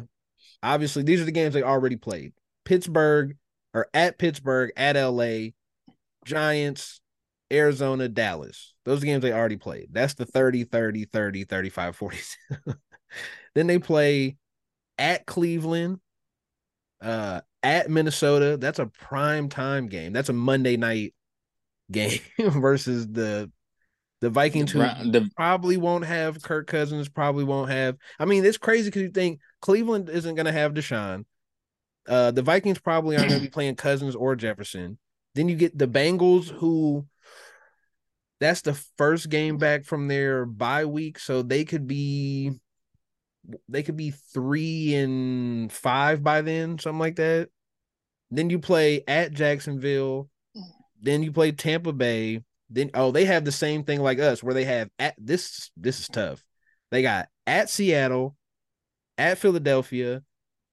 obviously 0.63 1.03
these 1.03 1.21
are 1.21 1.25
the 1.25 1.31
games 1.31 1.53
they 1.53 1.63
already 1.63 1.95
played. 1.95 2.33
Pittsburgh 2.65 3.37
or 3.73 3.87
at 3.93 4.17
Pittsburgh, 4.17 4.71
at 4.77 4.95
LA, 4.95 5.49
Giants, 6.25 7.01
Arizona, 7.51 8.07
Dallas. 8.07 8.73
Those 8.85 8.97
are 8.97 9.01
the 9.01 9.07
games 9.07 9.21
they 9.21 9.33
already 9.33 9.57
played. 9.57 9.89
That's 9.91 10.13
the 10.13 10.25
30, 10.25 10.63
30, 10.63 11.05
30, 11.05 11.43
35, 11.43 11.95
40. 11.95 12.17
then 13.55 13.67
they 13.67 13.79
play 13.79 14.37
at 14.97 15.25
Cleveland, 15.25 15.99
uh, 17.05 17.41
at 17.63 17.89
Minnesota. 17.89 18.57
That's 18.57 18.79
a 18.79 18.87
prime 18.87 19.47
time 19.47 19.87
game. 19.87 20.11
That's 20.11 20.29
a 20.29 20.33
Monday 20.33 20.75
night 20.75 21.13
game 21.91 22.19
versus 22.37 23.07
the 23.07 23.51
the 24.21 24.29
Vikings 24.29 24.71
who 24.71 24.79
the- 24.79 25.29
probably 25.35 25.77
won't 25.77 26.05
have 26.05 26.41
Kirk 26.41 26.67
Cousins, 26.67 27.07
probably 27.07 27.43
won't 27.43 27.69
have. 27.69 27.95
I 28.19 28.25
mean, 28.25 28.43
it's 28.43 28.57
crazy 28.57 28.89
because 28.89 29.03
you 29.03 29.11
think 29.11 29.39
Cleveland 29.61 30.09
isn't 30.09 30.35
going 30.35 30.47
to 30.47 30.51
have 30.51 30.73
Deshaun. 30.73 31.25
Uh, 32.07 32.31
the 32.31 32.41
Vikings 32.41 32.79
probably 32.79 33.17
aren't 33.17 33.29
going 33.29 33.41
to 33.41 33.45
be 33.47 33.51
playing 33.53 33.75
Cousins 33.75 34.15
or 34.15 34.35
Jefferson. 34.35 34.97
Then 35.35 35.47
you 35.49 35.55
get 35.55 35.77
the 35.77 35.87
Bengals, 35.87 36.47
who 36.47 37.05
that's 38.39 38.61
the 38.61 38.73
first 38.97 39.29
game 39.29 39.57
back 39.57 39.85
from 39.85 40.07
their 40.07 40.45
bye 40.45 40.85
week, 40.85 41.19
so 41.19 41.41
they 41.41 41.65
could 41.65 41.85
be 41.85 42.53
they 43.69 43.83
could 43.83 43.97
be 43.97 44.11
three 44.11 44.95
and 44.95 45.71
five 45.71 46.23
by 46.23 46.41
then, 46.41 46.79
something 46.79 46.99
like 46.99 47.15
that. 47.17 47.49
Then 48.31 48.49
you 48.49 48.59
play 48.59 49.03
at 49.07 49.33
Jacksonville. 49.33 50.29
Then 51.01 51.23
you 51.23 51.31
play 51.31 51.51
Tampa 51.51 51.93
Bay. 51.93 52.41
Then 52.69 52.91
oh, 52.93 53.11
they 53.11 53.25
have 53.25 53.45
the 53.45 53.51
same 53.51 53.83
thing 53.83 54.01
like 54.01 54.19
us, 54.19 54.41
where 54.41 54.53
they 54.53 54.65
have 54.65 54.89
at 54.97 55.15
this. 55.17 55.69
This 55.77 55.99
is 55.99 56.07
tough. 56.07 56.43
They 56.91 57.01
got 57.01 57.27
at 57.45 57.69
Seattle, 57.69 58.35
at 59.17 59.37
Philadelphia, 59.37 60.23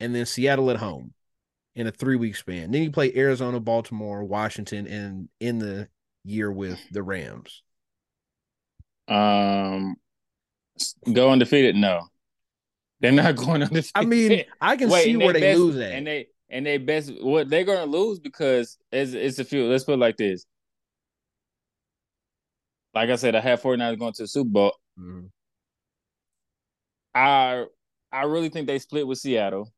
and 0.01 0.15
then 0.15 0.27
Seattle 0.27 0.71
at 0.71 0.79
home 0.79 1.13
in 1.75 1.87
a 1.87 1.91
three 1.91 2.17
week 2.17 2.37
span. 2.37 2.71
Then 2.71 2.83
you 2.83 2.91
play 2.91 3.13
Arizona, 3.15 3.61
Baltimore, 3.61 4.25
Washington, 4.25 4.87
and 4.87 5.29
in 5.41 5.59
the 5.59 5.89
year 6.25 6.51
with 6.51 6.81
the 6.91 7.03
Rams. 7.03 7.63
Um, 9.09 9.97
go 11.13 11.31
undefeated? 11.31 11.77
No, 11.77 12.09
they're 13.03 13.13
not 13.13 13.37
going 13.37 13.63
undefeated. 13.63 13.93
I 13.95 14.05
mean, 14.07 14.45
I 14.61 14.77
can 14.77 14.89
Wait, 14.89 15.05
see 15.05 15.17
where 15.19 15.33
they 15.35 15.41
best- 15.41 15.59
lose 15.59 15.77
at. 15.77 15.93
and 15.93 16.07
they 16.07 16.29
and 16.49 16.65
they 16.65 16.79
best 16.79 17.13
what 17.23 17.51
they're 17.51 17.65
gonna 17.65 17.85
lose 17.85 18.19
because 18.19 18.79
it's 18.91 19.13
it's 19.13 19.39
a 19.39 19.45
few. 19.45 19.67
Let's 19.67 19.85
put 19.85 19.95
it 19.95 19.99
like 19.99 20.17
this. 20.17 20.47
Like 22.95 23.11
I 23.11 23.17
said, 23.17 23.35
I 23.35 23.41
have 23.41 23.61
49ers 23.63 23.99
going 23.99 24.13
to 24.15 24.23
the 24.23 24.29
Super 24.29 24.51
Bowl. 24.51 24.73
Mhm. 24.99 25.31
I 27.15 27.65
I 28.11 28.23
really 28.25 28.49
think 28.49 28.67
they 28.67 28.79
split 28.79 29.07
with 29.07 29.19
Seattle. 29.19 29.73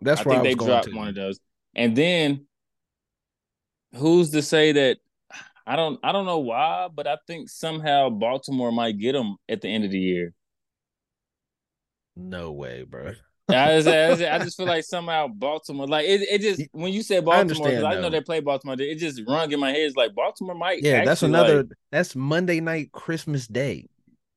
That's 0.00 0.20
I 0.20 0.24
I, 0.24 0.40
think 0.40 0.58
was 0.60 0.66
they 0.66 0.70
dropped 0.72 0.88
to. 0.88 0.96
one 0.96 1.08
of 1.08 1.14
those. 1.14 1.38
And 1.74 1.94
then 1.94 2.46
who's 3.94 4.30
to 4.30 4.42
say 4.42 4.72
that 4.72 4.98
I 5.66 5.76
don't 5.76 6.00
I 6.02 6.12
don't 6.12 6.24
know 6.26 6.38
why, 6.38 6.88
but 6.92 7.06
I 7.06 7.18
think 7.26 7.48
somehow 7.50 8.08
Baltimore 8.08 8.72
might 8.72 8.98
get 8.98 9.12
them 9.12 9.36
at 9.48 9.60
the 9.60 9.68
end 9.68 9.84
of 9.84 9.90
the 9.90 9.98
year. 10.00 10.32
No 12.20 12.52
way, 12.52 12.84
bro. 12.84 13.12
I 13.48 13.76
just, 13.76 13.88
I 13.88 14.08
just, 14.10 14.22
I 14.22 14.38
just 14.38 14.56
feel 14.56 14.66
like 14.66 14.84
somehow 14.84 15.26
Baltimore, 15.26 15.86
like 15.86 16.06
it, 16.06 16.20
it 16.22 16.40
just 16.40 16.62
when 16.72 16.92
you 16.92 17.02
said 17.02 17.24
Baltimore, 17.24 17.66
understand, 17.66 17.86
I, 17.86 18.00
know 18.00 18.10
they 18.10 18.20
play 18.20 18.40
Baltimore, 18.40 18.76
it 18.78 18.96
just 18.96 19.22
rung 19.26 19.50
in 19.50 19.58
my 19.58 19.70
head. 19.70 19.80
It's 19.80 19.96
like 19.96 20.14
Baltimore 20.14 20.54
might. 20.54 20.82
Yeah, 20.84 21.04
that's 21.04 21.22
another. 21.22 21.64
like- 21.64 21.72
that's 21.90 22.14
Monday 22.14 22.60
night, 22.60 22.92
Christmas 22.92 23.46
Day. 23.46 23.88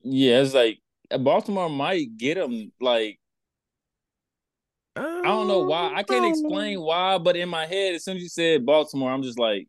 yeah, 0.01 0.41
it's 0.41 0.53
like 0.53 0.79
Baltimore 1.19 1.69
might 1.69 2.17
get 2.17 2.35
them. 2.35 2.71
Like 2.81 3.19
I 4.95 5.01
don't 5.01 5.47
know 5.47 5.63
why. 5.63 5.93
I 5.95 6.03
can't 6.03 6.25
um, 6.25 6.31
explain 6.31 6.79
why, 6.81 7.17
but 7.17 7.35
in 7.35 7.49
my 7.49 7.65
head, 7.65 7.95
as 7.95 8.03
soon 8.03 8.17
as 8.17 8.23
you 8.23 8.29
said 8.29 8.65
Baltimore, 8.65 9.11
I'm 9.11 9.23
just 9.23 9.39
like, 9.39 9.67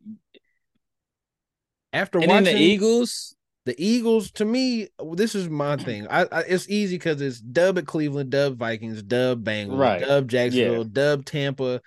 After 1.93 2.19
and 2.19 2.29
watching 2.29 2.45
the 2.45 2.61
Eagles. 2.61 3.34
The 3.65 3.75
Eagles, 3.83 4.31
to 4.31 4.45
me, 4.45 4.87
this 5.13 5.35
is 5.35 5.49
my 5.49 5.75
thing. 5.77 6.07
I, 6.09 6.27
I 6.31 6.41
it's 6.41 6.69
easy 6.69 6.95
because 6.97 7.21
it's 7.21 7.39
dub 7.39 7.77
at 7.77 7.87
Cleveland, 7.87 8.29
dub 8.29 8.57
Vikings, 8.57 9.01
dub 9.03 9.43
Bengals, 9.43 9.77
Right. 9.79 10.01
dub 10.01 10.27
Jacksonville, 10.29 10.83
dub 10.83 11.25
Tampa, 11.25 11.81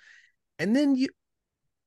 and 0.57 0.75
then 0.75 0.95
you 0.95 1.07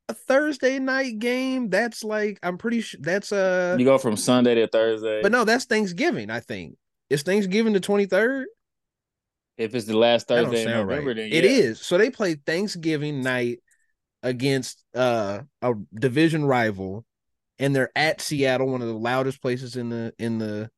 a 0.08 0.14
Thursday 0.14 0.78
night 0.78 1.18
game. 1.18 1.68
That's 1.68 2.02
like 2.04 2.38
I'm 2.42 2.58
pretty 2.58 2.80
sure 2.80 3.00
that's 3.02 3.32
uh, 3.32 3.76
You 3.78 3.84
go 3.84 3.98
from 3.98 4.16
Sunday 4.16 4.54
to 4.56 4.66
Thursday. 4.66 5.20
but 5.22 5.32
no, 5.32 5.44
that's 5.44 5.64
Thanksgiving. 5.66 6.30
I 6.30 6.40
think 6.40 6.76
it's 7.10 7.22
Thanksgiving 7.22 7.72
the 7.72 7.80
23rd. 7.80 8.44
If 9.58 9.74
it's 9.74 9.84
the 9.86 9.96
last 9.96 10.28
Thursday 10.28 10.64
in 10.64 10.70
November, 10.70 11.08
right. 11.08 11.16
then 11.16 11.28
yeah. 11.28 11.42
is. 11.42 11.80
So 11.80 11.98
they 11.98 12.10
play 12.10 12.34
Thanksgiving 12.34 13.20
night 13.20 13.58
against 14.22 14.82
uh 14.94 15.40
a 15.60 15.74
division 15.94 16.44
rival, 16.44 17.04
and 17.58 17.74
they're 17.74 17.92
at 17.96 18.20
Seattle, 18.20 18.68
one 18.68 18.82
of 18.82 18.88
the 18.88 18.94
loudest 18.94 19.40
places 19.42 19.76
in 19.76 19.88
the 19.88 20.12
in 20.18 20.38
the 20.38 20.70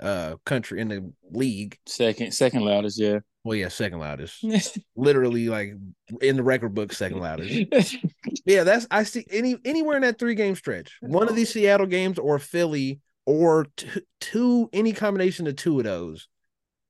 uh 0.00 0.36
country 0.44 0.80
in 0.80 0.88
the 0.88 1.12
league. 1.30 1.78
second 1.86 2.32
second 2.32 2.62
loudest, 2.64 2.98
yeah. 2.98 3.20
Well, 3.44 3.56
yeah, 3.56 3.68
second 3.68 3.98
loudest. 3.98 4.42
Literally, 4.96 5.48
like 5.48 5.74
in 6.22 6.36
the 6.36 6.42
record 6.42 6.74
book, 6.74 6.92
second 6.92 7.18
loudest. 7.20 7.98
Yeah, 8.46 8.64
that's 8.64 8.86
I 8.90 9.02
see 9.02 9.26
any 9.30 9.56
anywhere 9.64 9.96
in 9.96 10.02
that 10.02 10.18
three 10.18 10.34
game 10.34 10.54
stretch. 10.54 10.96
One 11.00 11.28
of 11.28 11.36
these 11.36 11.52
Seattle 11.52 11.86
games 11.86 12.18
or 12.18 12.38
Philly 12.38 13.00
or 13.26 13.66
two, 13.76 14.00
two 14.20 14.70
any 14.72 14.92
combination 14.92 15.46
of 15.46 15.56
two 15.56 15.78
of 15.78 15.84
those. 15.84 16.28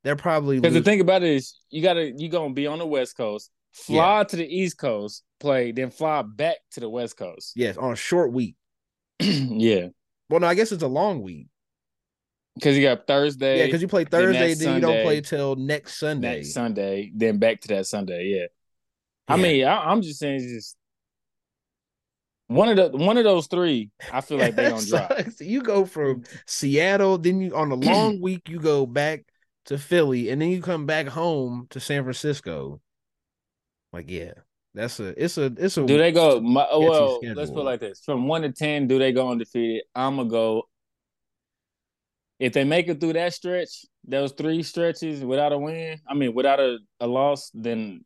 They're 0.05 0.17
probably 0.17 0.61
Because 0.61 0.75
the 0.75 0.83
thing 0.83 1.01
about 1.01 1.23
it 1.23 1.31
is, 1.31 1.59
you 1.71 1.83
gotta 1.83 2.13
you 2.17 2.29
gonna 2.29 2.55
be 2.55 2.67
on 2.67 2.79
the 2.79 2.87
West 2.87 3.17
Coast, 3.17 3.51
fly 3.73 4.25
to 4.25 4.37
the 4.37 4.47
East 4.47 4.79
Coast, 4.79 5.25
play, 5.41 5.73
then 5.73 5.91
fly 5.91 6.23
back 6.23 6.57
to 6.73 6.81
the 6.81 6.89
West 6.89 7.17
Coast. 7.17 7.53
yes 7.57 7.77
on 7.77 7.93
a 7.93 7.97
short 7.97 8.33
week. 8.33 8.57
yeah, 9.21 9.89
Well, 10.29 10.41
no, 10.41 10.47
I 10.47 10.55
guess 10.55 10.73
it's 10.73 10.83
a 10.83 10.89
long 10.89 11.23
week. 11.23 11.49
because 12.55 12.77
you 12.77 12.83
got 12.83 13.07
Thursday, 13.07 13.59
Yeah, 13.59 13.65
because 13.67 13.83
you 13.83 13.89
play 13.89 14.05
Thursday, 14.05 14.55
that 14.55 14.65
then, 14.65 14.75
you 14.77 14.81
don't 14.81 15.03
play 15.03 15.21
till 15.21 15.57
next 15.57 15.99
Sunday. 15.99 16.39
next 16.39 16.53
Sunday, 16.53 17.11
then 17.15 17.39
back 17.39 17.61
to 17.63 17.69
that 17.69 17.87
Sunday. 17.87 18.27
Yeah, 18.37 18.47
I 19.29 19.37
mean, 19.37 19.65
I, 19.65 19.91
I'm 19.91 20.03
just 20.03 20.19
saying, 20.19 20.37
it's 20.37 20.53
just 20.53 20.77
one 22.49 22.69
of 22.69 22.77
the 22.77 22.97
one 22.97 23.17
of 23.17 23.25
those 23.25 23.47
three. 23.47 23.91
I 24.13 24.21
feel 24.21 24.39
like 24.39 24.55
they 24.55 24.65
don't 24.69 24.87
drop. 24.87 25.13
You 25.41 25.63
go 25.63 25.85
from 25.85 26.25
Seattle, 26.47 27.19
then 27.19 27.41
you 27.41 27.57
on 27.57 27.71
a 27.71 27.75
long 27.77 28.21
week, 28.21 28.49
you 28.49 28.61
go 28.61 28.87
back 28.87 29.25
to 29.67 29.79
Philly, 29.79 30.29
and 30.31 30.43
then 30.43 30.51
you 30.51 30.61
come 30.61 30.87
back 30.87 31.07
home 31.07 31.67
to 31.71 31.81
San 31.81 32.03
Francisco. 32.03 32.81
Like, 33.93 34.11
yeah, 34.11 34.33
that's 34.75 34.99
a 35.01 35.23
it's 35.23 35.39
a 35.39 35.53
it's 35.57 35.77
a 35.77 35.87
Do 35.87 35.97
they 35.99 36.13
go? 36.13 36.41
My, 36.41 36.67
well, 36.73 37.21
let's 37.23 37.51
put 37.51 37.61
it 37.61 37.65
like 37.65 37.81
this: 37.81 38.01
from 38.05 38.27
one 38.27 38.43
to 38.43 38.51
ten, 38.53 38.87
do 38.87 38.99
they 38.99 39.13
go 39.13 39.31
undefeated? 39.31 39.85
I'm 39.95 40.17
gonna 40.17 40.29
go. 40.29 40.69
If 42.41 42.53
they 42.53 42.65
make 42.65 42.89
it 42.89 43.01
through 43.01 43.13
that 43.13 43.33
stretch, 43.33 43.85
those 44.07 44.33
three 44.33 44.63
stretches 44.65 45.21
without 45.25 45.53
a 45.53 45.59
win, 45.59 46.01
I 46.09 46.15
mean, 46.15 46.35
without 46.35 46.59
a, 46.59 46.79
a 46.99 47.07
loss, 47.07 47.51
then 47.55 48.05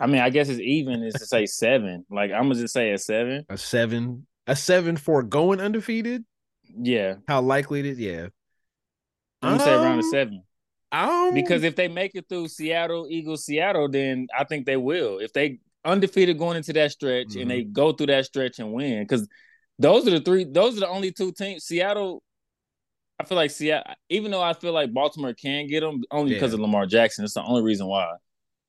I 0.00 0.06
mean, 0.06 0.20
I 0.20 0.30
guess 0.30 0.48
it's 0.48 0.60
even 0.60 1.02
is 1.02 1.14
to 1.14 1.26
say 1.26 1.46
seven. 1.46 2.04
Like 2.10 2.30
I'm 2.32 2.44
gonna 2.44 2.54
just 2.56 2.74
say 2.74 2.92
a 2.92 2.98
seven. 2.98 3.44
a 3.48 3.56
seven 3.56 4.26
a 4.46 4.56
seven 4.56 4.96
for 4.96 5.22
going 5.22 5.60
undefeated. 5.60 6.24
Yeah, 6.76 7.16
How 7.28 7.40
likely 7.40 7.80
it 7.80 7.86
is? 7.86 7.98
Yeah, 7.98 8.28
I'm 9.42 9.58
gonna 9.58 9.64
say 9.64 9.72
around 9.72 9.98
a 9.98 10.02
Um, 10.02 10.10
seven. 10.10 10.42
Um, 10.94 11.34
Because 11.34 11.62
if 11.64 11.76
they 11.76 11.88
make 11.88 12.12
it 12.14 12.26
through 12.28 12.48
Seattle, 12.48 13.06
Eagles, 13.10 13.44
Seattle, 13.44 13.88
then 13.88 14.26
I 14.38 14.44
think 14.44 14.66
they 14.66 14.76
will. 14.76 15.18
If 15.18 15.32
they 15.32 15.58
undefeated 15.84 16.38
going 16.38 16.56
into 16.56 16.72
that 16.74 16.92
stretch 16.92 17.28
Mhm. 17.28 17.42
and 17.42 17.50
they 17.50 17.62
go 17.64 17.92
through 17.92 18.06
that 18.06 18.24
stretch 18.26 18.58
and 18.58 18.72
win, 18.72 19.02
because 19.02 19.28
those 19.78 20.06
are 20.06 20.12
the 20.12 20.20
three. 20.20 20.44
Those 20.44 20.76
are 20.76 20.80
the 20.80 20.88
only 20.88 21.10
two 21.12 21.32
teams. 21.32 21.64
Seattle. 21.64 22.22
I 23.18 23.24
feel 23.24 23.36
like 23.36 23.50
Seattle, 23.50 23.94
even 24.08 24.30
though 24.30 24.42
I 24.42 24.54
feel 24.54 24.72
like 24.72 24.92
Baltimore 24.92 25.34
can 25.34 25.66
get 25.68 25.80
them 25.80 26.02
only 26.10 26.34
because 26.34 26.50
Yeah. 26.52 26.56
of 26.56 26.60
Lamar 26.60 26.86
Jackson. 26.86 27.24
It's 27.24 27.34
the 27.34 27.42
only 27.44 27.62
reason 27.62 27.86
why. 27.86 28.12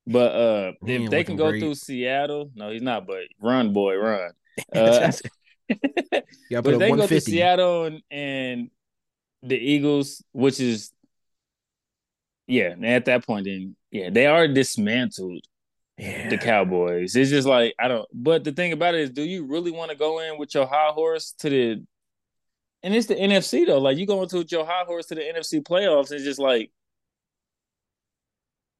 But 0.08 0.36
uh 0.36 0.72
if 0.86 1.10
they 1.10 1.24
can 1.24 1.36
go 1.36 1.50
great. 1.50 1.62
through 1.62 1.75
Seattle, 1.75 2.51
no, 2.53 2.70
he's 2.70 2.82
not. 2.84 3.08
But 3.08 3.24
run, 3.39 3.74
boy, 3.74 3.96
run. 3.96 4.32
Uh, 4.74 5.12
but 5.70 6.24
if 6.51 6.79
they 6.79 6.91
go 6.91 7.08
to. 7.08 7.20
Seattle 7.22 7.86
and, 7.86 8.01
and 8.12 8.70
the 9.41 9.58
Eagles, 9.58 10.24
which 10.32 10.60
is 10.60 10.91
yeah, 12.48 12.72
and 12.72 12.86
at 12.86 13.06
that 13.06 13.25
point, 13.25 13.46
then 13.46 13.75
yeah, 13.92 14.10
they 14.10 14.25
are 14.28 14.48
dismantled 14.48 15.44
Yeah, 15.98 16.30
the 16.30 16.38
Cowboys. 16.38 17.15
It's 17.15 17.30
just 17.30 17.48
like 17.48 17.74
I 17.80 17.88
don't. 17.88 18.08
But 18.13 18.43
the 18.43 18.52
thing 18.52 18.74
about 18.74 18.96
it 18.96 19.02
is, 19.02 19.10
do 19.12 19.24
you 19.24 19.46
really 19.46 19.72
want 19.72 19.91
to 19.91 19.98
go 19.98 20.19
in 20.19 20.38
with 20.38 20.54
your 20.54 20.65
high 20.67 20.91
horse 20.91 21.32
to 21.39 21.50
the? 21.50 21.84
And 22.84 22.93
it's 22.93 23.08
the 23.08 23.15
NFC 23.15 23.65
though. 23.65 23.80
Like 23.80 23.98
you 23.98 24.06
going 24.06 24.28
to 24.30 24.38
with 24.38 24.52
your 24.52 24.65
high 24.65 24.84
horse 24.86 25.08
to 25.08 25.15
the 25.15 25.22
NFC 25.22 25.62
playoffs. 25.63 26.12
It's 26.12 26.24
just 26.24 26.39
like 26.39 26.72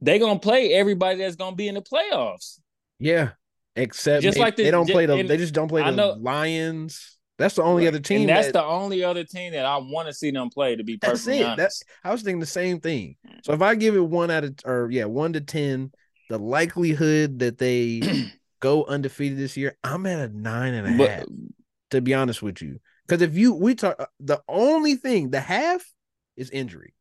they 0.02 0.20
gonna 0.20 0.40
play 0.40 0.74
everybody 0.74 1.20
that's 1.20 1.36
gonna 1.36 1.56
be 1.56 1.68
in 1.68 1.76
the 1.76 1.82
playoffs. 1.82 2.60
yeah. 3.00 3.32
Except 3.78 4.24
Just 4.24 4.36
they, 4.36 4.42
like 4.42 4.56
the- 4.56 4.64
they 4.64 4.72
don't 4.72 4.90
play 4.90 5.06
the 5.06 5.22
they 5.24 5.36
just 5.36 5.54
don't 5.54 5.68
play 5.68 5.82
the 5.84 6.16
Lions. 6.16 7.15
That's 7.38 7.56
the 7.56 7.64
only 7.64 7.84
Right. 7.84 7.90
other 7.90 8.00
team. 8.00 8.22
and 8.22 8.30
that's 8.30 8.48
that, 8.48 8.54
the 8.54 8.64
only 8.64 9.04
other 9.04 9.24
team 9.26 9.52
that 9.54 9.66
I 9.66 9.78
want 9.78 10.08
to 10.08 10.14
see 10.14 10.32
them 10.32 10.50
play. 10.50 10.76
To 10.76 10.84
be 10.84 10.98
That's 11.02 11.24
perfectly 11.24 11.40
it. 11.40 11.44
That- 11.44 11.60
honest, 11.60 11.86
I 12.04 12.12
was 12.12 12.22
thinking 12.22 12.40
the 12.40 12.46
same 12.46 12.80
thing. 12.80 13.18
So 13.44 13.54
if 13.54 13.62
I 13.62 13.76
give 13.76 13.96
it 13.96 14.00
one 14.00 14.32
out 14.32 14.44
of 14.46 14.56
or 14.66 14.90
yeah, 14.92 15.06
one 15.06 15.34
to 15.34 15.42
ten, 15.42 15.92
the 16.30 16.38
likelihood 16.40 17.40
that 17.40 17.58
they 17.58 18.02
go 18.62 18.86
undefeated 18.86 19.38
this 19.38 19.58
year, 19.58 19.78
I'm 19.84 20.06
at 20.06 20.20
a 20.30 20.34
nine 20.38 20.74
and 20.74 20.88
a 20.88 20.92
half. 20.92 20.98
but 21.26 21.30
to 21.92 22.02
be 22.02 22.14
honest 22.14 22.42
with 22.42 22.62
you. 22.62 22.80
Because 23.08 23.22
if 23.22 23.36
you 23.38 23.54
we 23.54 23.76
talk 23.76 23.96
uh, 24.00 24.06
the 24.20 24.42
only 24.48 24.96
thing 24.96 25.30
the 25.30 25.40
half 25.42 25.84
is 26.38 26.50
injury. 26.52 26.94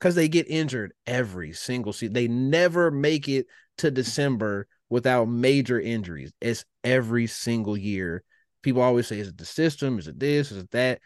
Because 0.00 0.14
they 0.16 0.28
get 0.28 0.50
injured 0.50 0.94
every 1.06 1.52
single 1.52 1.92
season. 1.92 2.12
They 2.14 2.26
never 2.26 2.90
make 2.90 3.28
it 3.28 3.46
to 3.78 3.90
December 3.90 4.66
without 4.90 5.26
major 5.28 5.78
injuries. 5.78 6.32
It's 6.40 6.64
every 6.82 7.28
single 7.28 7.76
year. 7.76 8.24
People 8.62 8.82
always 8.82 9.06
say, 9.06 9.18
is 9.18 9.28
it 9.28 9.36
the 9.38 9.44
system? 9.44 9.98
Is 9.98 10.08
it 10.08 10.18
this? 10.18 10.50
Is 10.52 10.58
it 10.58 10.70
that? 10.70 11.00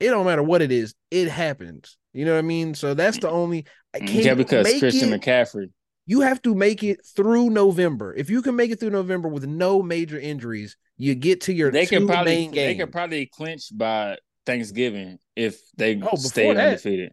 It 0.00 0.08
don't 0.08 0.26
matter 0.26 0.42
what 0.42 0.62
it 0.62 0.72
is, 0.72 0.94
it 1.10 1.28
happens. 1.28 1.96
You 2.12 2.24
know 2.24 2.32
what 2.32 2.38
I 2.40 2.42
mean? 2.42 2.74
So 2.74 2.92
that's 2.94 3.18
the 3.18 3.30
only 3.30 3.64
I 3.94 3.98
mm-hmm. 3.98 4.06
can 4.06 4.16
yeah, 4.24 4.34
because 4.34 4.64
make 4.64 4.80
Christian 4.80 5.12
it- 5.12 5.20
McCaffrey. 5.22 5.70
you 6.06 6.20
have 6.22 6.42
to 6.42 6.54
make 6.54 6.82
it 6.82 7.00
through 7.16 7.50
November. 7.50 8.12
If 8.14 8.28
you 8.28 8.42
can 8.42 8.56
make 8.56 8.70
it 8.70 8.80
through 8.80 8.90
November 8.90 9.28
with 9.28 9.46
no 9.46 9.80
major 9.82 10.18
injuries, 10.18 10.76
you 10.98 11.14
get 11.14 11.42
to 11.42 11.52
your 11.52 11.70
They 11.70 11.86
two 11.86 12.00
could 12.00 12.08
probably 12.08 12.32
main 12.34 12.50
they 12.50 12.56
games. 12.74 12.80
could 12.80 12.92
probably 12.92 13.26
clinch 13.26 13.66
by 13.72 14.18
Thanksgiving 14.44 15.18
if 15.36 15.60
they 15.76 16.00
Oh, 16.02 16.16
stay 16.16 16.52
that. 16.52 16.66
undefeated. 16.66 17.12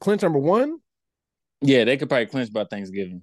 Clinch 0.00 0.22
number 0.22 0.38
one, 0.40 0.78
Yeah, 1.60 1.84
they 1.84 1.96
could 1.96 2.08
probably 2.08 2.26
clinch 2.26 2.52
by 2.52 2.64
Thanksgiving 2.64 3.22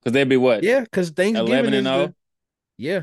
because 0.00 0.12
they'd 0.12 0.28
be 0.28 0.36
what? 0.36 0.62
yeah, 0.62 0.80
because 0.80 1.10
Thanksgiving 1.10 1.48
11 1.52 1.72
is 1.74 1.78
and 1.78 1.86
the- 1.86 1.90
0? 1.90 2.14
yeah, 2.78 3.02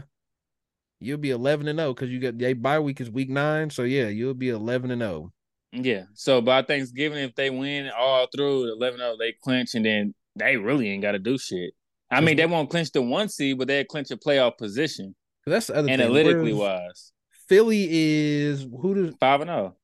you'll 1.03 1.17
be 1.17 1.31
eleven 1.31 1.67
and 1.67 1.79
oh, 1.79 1.83
zero 1.83 1.93
because 1.93 2.09
you 2.09 2.19
got 2.19 2.37
they 2.37 2.53
bye 2.53 2.79
week 2.79 3.01
is 3.01 3.09
week 3.09 3.29
nine, 3.29 3.69
so 3.69 3.83
yeah, 3.83 4.07
you'll 4.07 4.33
be 4.33 4.49
eleven 4.49 4.91
and 4.91 5.03
oh. 5.03 5.05
zero. 5.05 5.33
Yeah. 5.73 6.03
So 6.13 6.39
by 6.41 6.61
Thanksgiving, 6.61 7.19
if 7.19 7.35
they 7.35 7.49
win 7.49 7.89
all 7.97 8.27
through 8.33 8.71
11 8.73 8.99
0, 8.99 9.15
they 9.17 9.33
clinch 9.43 9.73
and 9.73 9.85
then 9.85 10.13
they 10.35 10.55
really 10.57 10.89
ain't 10.89 11.01
got 11.01 11.13
to 11.13 11.19
do 11.19 11.37
shit. 11.37 11.73
I 12.11 12.21
mean, 12.21 12.37
they 12.37 12.45
won't 12.45 12.69
clinch 12.69 12.91
the 12.91 13.01
one 13.01 13.27
seed, 13.27 13.57
but 13.57 13.67
they'll 13.67 13.85
clinch 13.85 14.11
a 14.11 14.17
playoff 14.17 14.57
position 14.57 15.15
That's 15.47 15.67
the 15.67 15.77
other 15.77 15.89
analytically 15.89 16.51
thing. 16.51 16.59
Wise. 16.59 17.11
Philly 17.47 17.87
is 17.89 18.67
who 18.81 18.93
does 18.93 19.15
5 19.19 19.41
and. 19.41 19.49
0. 19.49 19.75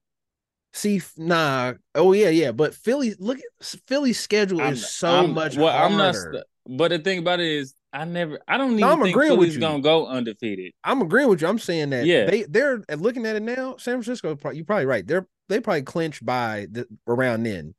see? 0.71 1.01
Nah, 1.17 1.73
oh 1.95 2.13
yeah, 2.13 2.29
yeah, 2.29 2.51
but 2.51 2.75
Philly 2.75 3.15
look 3.17 3.39
at 3.39 3.65
Philly's 3.87 4.19
schedule 4.19 4.61
I'm- 4.61 4.73
is 4.73 4.87
so 4.87 5.09
I'm- 5.09 5.33
much 5.33 5.57
well, 5.57 5.75
harder. 5.75 5.95
I'm 5.95 5.97
not. 5.97 6.43
But 6.67 6.89
the 6.89 6.99
thing 6.99 7.17
about 7.17 7.39
it 7.39 7.47
is, 7.47 7.73
I 7.91 8.05
never. 8.05 8.39
I 8.47 8.57
don't 8.57 8.73
even 8.73 8.83
I'm 8.83 9.01
think 9.01 9.15
agreeing 9.15 9.37
with 9.39 9.53
you. 9.53 9.59
gonna 9.59 9.81
go 9.81 10.05
undefeated. 10.07 10.73
I'm 10.83 11.01
agreeing 11.01 11.27
with 11.29 11.41
you. 11.41 11.47
I'm 11.47 11.57
saying 11.59 11.89
that 11.89 12.05
Yeah. 12.05 12.25
they 12.29 12.43
they're 12.43 12.83
uh, 12.89 12.95
looking 12.95 13.25
at 13.25 13.35
it 13.35 13.41
now. 13.41 13.77
San 13.77 13.95
Francisco, 14.01 14.37
you're 14.53 14.65
probably 14.65 14.85
right. 14.85 15.05
They're 15.07 15.27
they 15.47 15.59
probably 15.59 15.81
clinch 15.81 16.23
by 16.23 16.67
the, 16.69 16.87
around 17.07 17.43
then. 17.43 17.73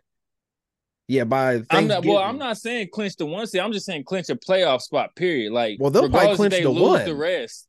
Yeah, 1.07 1.25
by 1.25 1.63
I'm 1.71 1.87
not. 1.87 2.05
Well, 2.05 2.19
I'm 2.19 2.39
not 2.39 2.57
saying 2.59 2.89
clinch 2.93 3.17
the 3.17 3.27
one 3.27 3.47
seed. 3.47 3.61
I'm 3.61 3.73
just 3.73 3.87
saying 3.87 4.05
clinch 4.05 4.29
a 4.31 4.37
playoff 4.37 4.81
spot. 4.81 5.15
Period. 5.17 5.53
Like, 5.53 5.79
Well, 5.81 5.91
they'll 5.91 6.09
probably 6.11 6.37
clinch 6.37 6.53
they 6.55 6.63
the 6.63 6.71
one. 6.71 7.05
The 7.05 7.15
rest. 7.15 7.67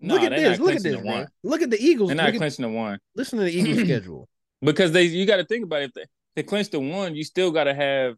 No, 0.00 0.14
Look 0.14 0.24
at 0.24 0.30
this. 0.32 0.58
Look 0.58 0.74
at 0.76 0.82
this, 0.82 0.96
the 0.96 1.02
one. 1.02 1.28
Look 1.42 1.62
at 1.62 1.70
the 1.70 1.82
Eagles. 1.82 2.08
They're 2.08 2.16
not 2.16 2.26
Look 2.26 2.34
at- 2.34 2.38
clinching 2.38 2.62
the 2.64 2.70
one 2.70 2.98
listen 3.14 3.38
to 3.38 3.44
the 3.44 3.52
Eagles 3.52 3.78
schedule. 3.84 4.28
because 4.60 4.92
they. 4.92 5.04
You 5.04 5.26
got 5.26 5.36
to 5.36 5.44
think 5.44 5.64
about 5.64 5.82
it. 5.82 5.84
If 5.86 5.92
they, 5.94 6.04
they 6.36 6.42
clinch 6.42 6.70
the 6.70 6.80
one, 6.80 7.14
you 7.14 7.24
still 7.24 7.50
got 7.50 7.64
to 7.64 7.74
have. 7.74 8.16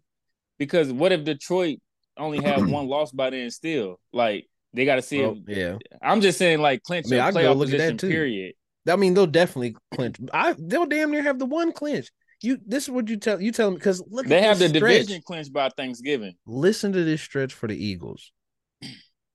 Because 0.59 0.93
what 0.93 1.11
if 1.12 1.25
Detroit 1.25 1.79
only 2.16 2.40
have 2.42 2.68
one 2.70 2.87
loss 2.88 3.12
by 3.12 3.31
then? 3.31 3.50
Still, 3.50 4.00
like 4.12 4.48
they 4.72 4.85
got 4.85 4.96
to 4.96 5.03
see. 5.03 5.20
Well, 5.20 5.38
if, 5.46 5.57
yeah, 5.57 5.77
I'm 6.03 6.20
just 6.20 6.38
saying, 6.38 6.61
like 6.61 6.83
clinch 6.83 7.07
I 7.07 7.11
mean, 7.11 7.20
a 7.20 7.24
I 7.24 7.33
go 7.33 7.38
playoff 7.38 7.57
look 7.57 7.68
at 7.68 7.79
that 7.79 7.79
position. 7.79 7.98
too. 7.98 8.09
Period. 8.09 8.55
I 8.88 8.96
mean 8.96 9.14
they'll 9.14 9.27
definitely 9.27 9.77
clinch. 9.94 10.16
I 10.33 10.55
they'll 10.59 10.87
damn 10.87 11.11
near 11.11 11.22
have 11.22 11.38
the 11.38 11.46
one 11.46 11.72
clinch. 11.72 12.11
You 12.42 12.59
this 12.66 12.85
is 12.85 12.90
what 12.90 13.09
you 13.09 13.16
tell 13.16 13.40
you 13.40 13.50
tell 13.53 13.68
them 13.68 13.74
because 13.79 14.03
look 14.11 14.27
They 14.27 14.37
at 14.38 14.44
have 14.44 14.59
the 14.59 14.68
stretch. 14.68 15.03
division 15.07 15.22
clinched 15.24 15.53
by 15.53 15.70
Thanksgiving. 15.70 16.35
Listen 16.46 16.92
to 16.92 17.03
this 17.05 17.22
stretch 17.22 17.55
for 17.55 17.66
the 17.68 17.77
Eagles. 17.83 18.31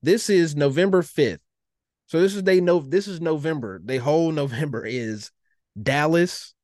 This 0.02 0.30
is 0.30 0.54
November 0.54 1.02
5th. 1.02 1.40
So 2.06 2.20
this 2.20 2.34
is 2.34 2.42
they 2.44 2.60
know 2.60 2.78
this 2.80 3.08
is 3.08 3.20
November. 3.20 3.80
The 3.84 3.98
whole 3.98 4.30
November 4.42 4.86
is 4.86 5.30
Dallas, 5.80 6.54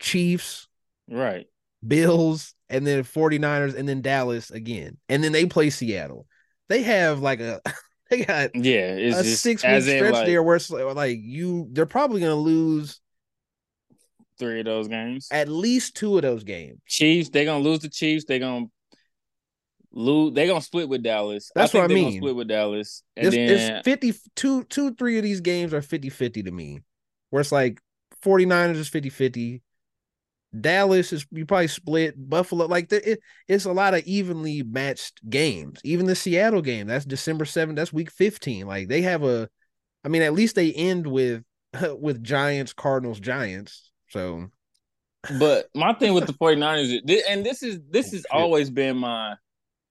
Chiefs, 0.00 0.66
Right. 1.08 1.46
Bills, 1.86 2.54
and 2.70 2.86
then 2.86 3.02
49ers, 3.04 3.76
and 3.76 3.88
then 3.88 4.00
Dallas 4.00 4.50
again. 4.50 4.96
And 5.08 5.22
then 5.22 5.32
they 5.32 5.44
play 5.46 5.70
Seattle. 5.70 6.26
They 6.68 6.82
have 6.82 7.20
like 7.20 7.40
a 7.40 7.60
they 8.10 8.24
got 8.24 8.54
Yeah. 8.54 8.94
A 8.94 9.24
six 9.24 9.62
week 9.62 9.82
stretch 9.82 10.12
like, 10.12 10.26
there 10.26 10.42
where 10.42 10.56
it's 10.56 10.70
like, 10.70 11.18
you 11.20 11.68
they're 11.72 11.84
probably 11.84 12.20
gonna 12.20 12.34
lose 12.36 13.00
three 14.38 14.60
of 14.60 14.66
those 14.66 14.88
games. 14.88 15.28
At 15.30 15.48
least 15.48 15.96
two 15.96 16.16
of 16.16 16.22
those 16.22 16.44
games. 16.44 16.78
Chiefs, 16.86 17.28
they're 17.28 17.44
gonna 17.44 17.62
lose 17.62 17.80
the 17.80 17.90
Chiefs. 17.90 18.24
They're 18.26 18.38
gonna 18.38 18.66
lose. 19.92 20.32
They're 20.34 20.46
gonna 20.46 20.62
split 20.62 20.88
with 20.88 21.02
Dallas. 21.02 21.50
That's 21.54 21.74
I 21.74 21.78
what 21.78 21.90
I 21.90 21.94
mean. 21.94 22.20
Split 22.20 22.36
with 22.36 22.48
Dallas, 22.48 23.02
and 23.16 23.26
It's, 23.26 23.36
then 23.36 23.76
it's 23.76 23.84
50, 23.84 24.14
two, 24.36 24.64
two, 24.64 24.94
three 24.94 25.18
of 25.18 25.24
these 25.24 25.40
games 25.40 25.74
are 25.74 25.82
50 25.82 26.08
50 26.08 26.44
to 26.44 26.50
me, 26.50 26.80
where 27.30 27.40
it's 27.40 27.52
like 27.52 27.80
49ers 28.24 28.76
is 28.76 28.88
50 28.88 29.10
50. 29.10 29.62
Dallas 30.58 31.12
is 31.12 31.26
you 31.30 31.46
probably 31.46 31.68
split 31.68 32.14
Buffalo 32.28 32.66
like 32.66 32.88
the, 32.88 33.12
it, 33.12 33.20
it's 33.46 33.66
a 33.66 33.72
lot 33.72 33.94
of 33.94 34.02
evenly 34.04 34.62
matched 34.62 35.20
games. 35.30 35.80
Even 35.84 36.06
the 36.06 36.16
Seattle 36.16 36.62
game 36.62 36.86
that's 36.88 37.04
December 37.04 37.44
7th, 37.44 37.76
that's 37.76 37.92
week 37.92 38.10
15. 38.10 38.66
Like 38.66 38.88
they 38.88 39.02
have 39.02 39.22
a 39.22 39.48
I 40.04 40.08
mean 40.08 40.22
at 40.22 40.32
least 40.32 40.56
they 40.56 40.72
end 40.72 41.06
with 41.06 41.44
with 42.00 42.22
Giants, 42.22 42.72
Cardinals, 42.72 43.20
Giants. 43.20 43.92
So 44.08 44.46
But 45.38 45.68
my 45.74 45.92
thing 45.92 46.14
with 46.14 46.26
the 46.26 46.32
49ers, 46.32 47.00
is- 47.08 47.22
and 47.28 47.46
this 47.46 47.62
is 47.62 47.78
this 47.88 48.06
Oh, 48.08 48.10
has 48.10 48.20
shit. 48.22 48.26
always 48.32 48.70
been 48.70 48.96
my 48.96 49.34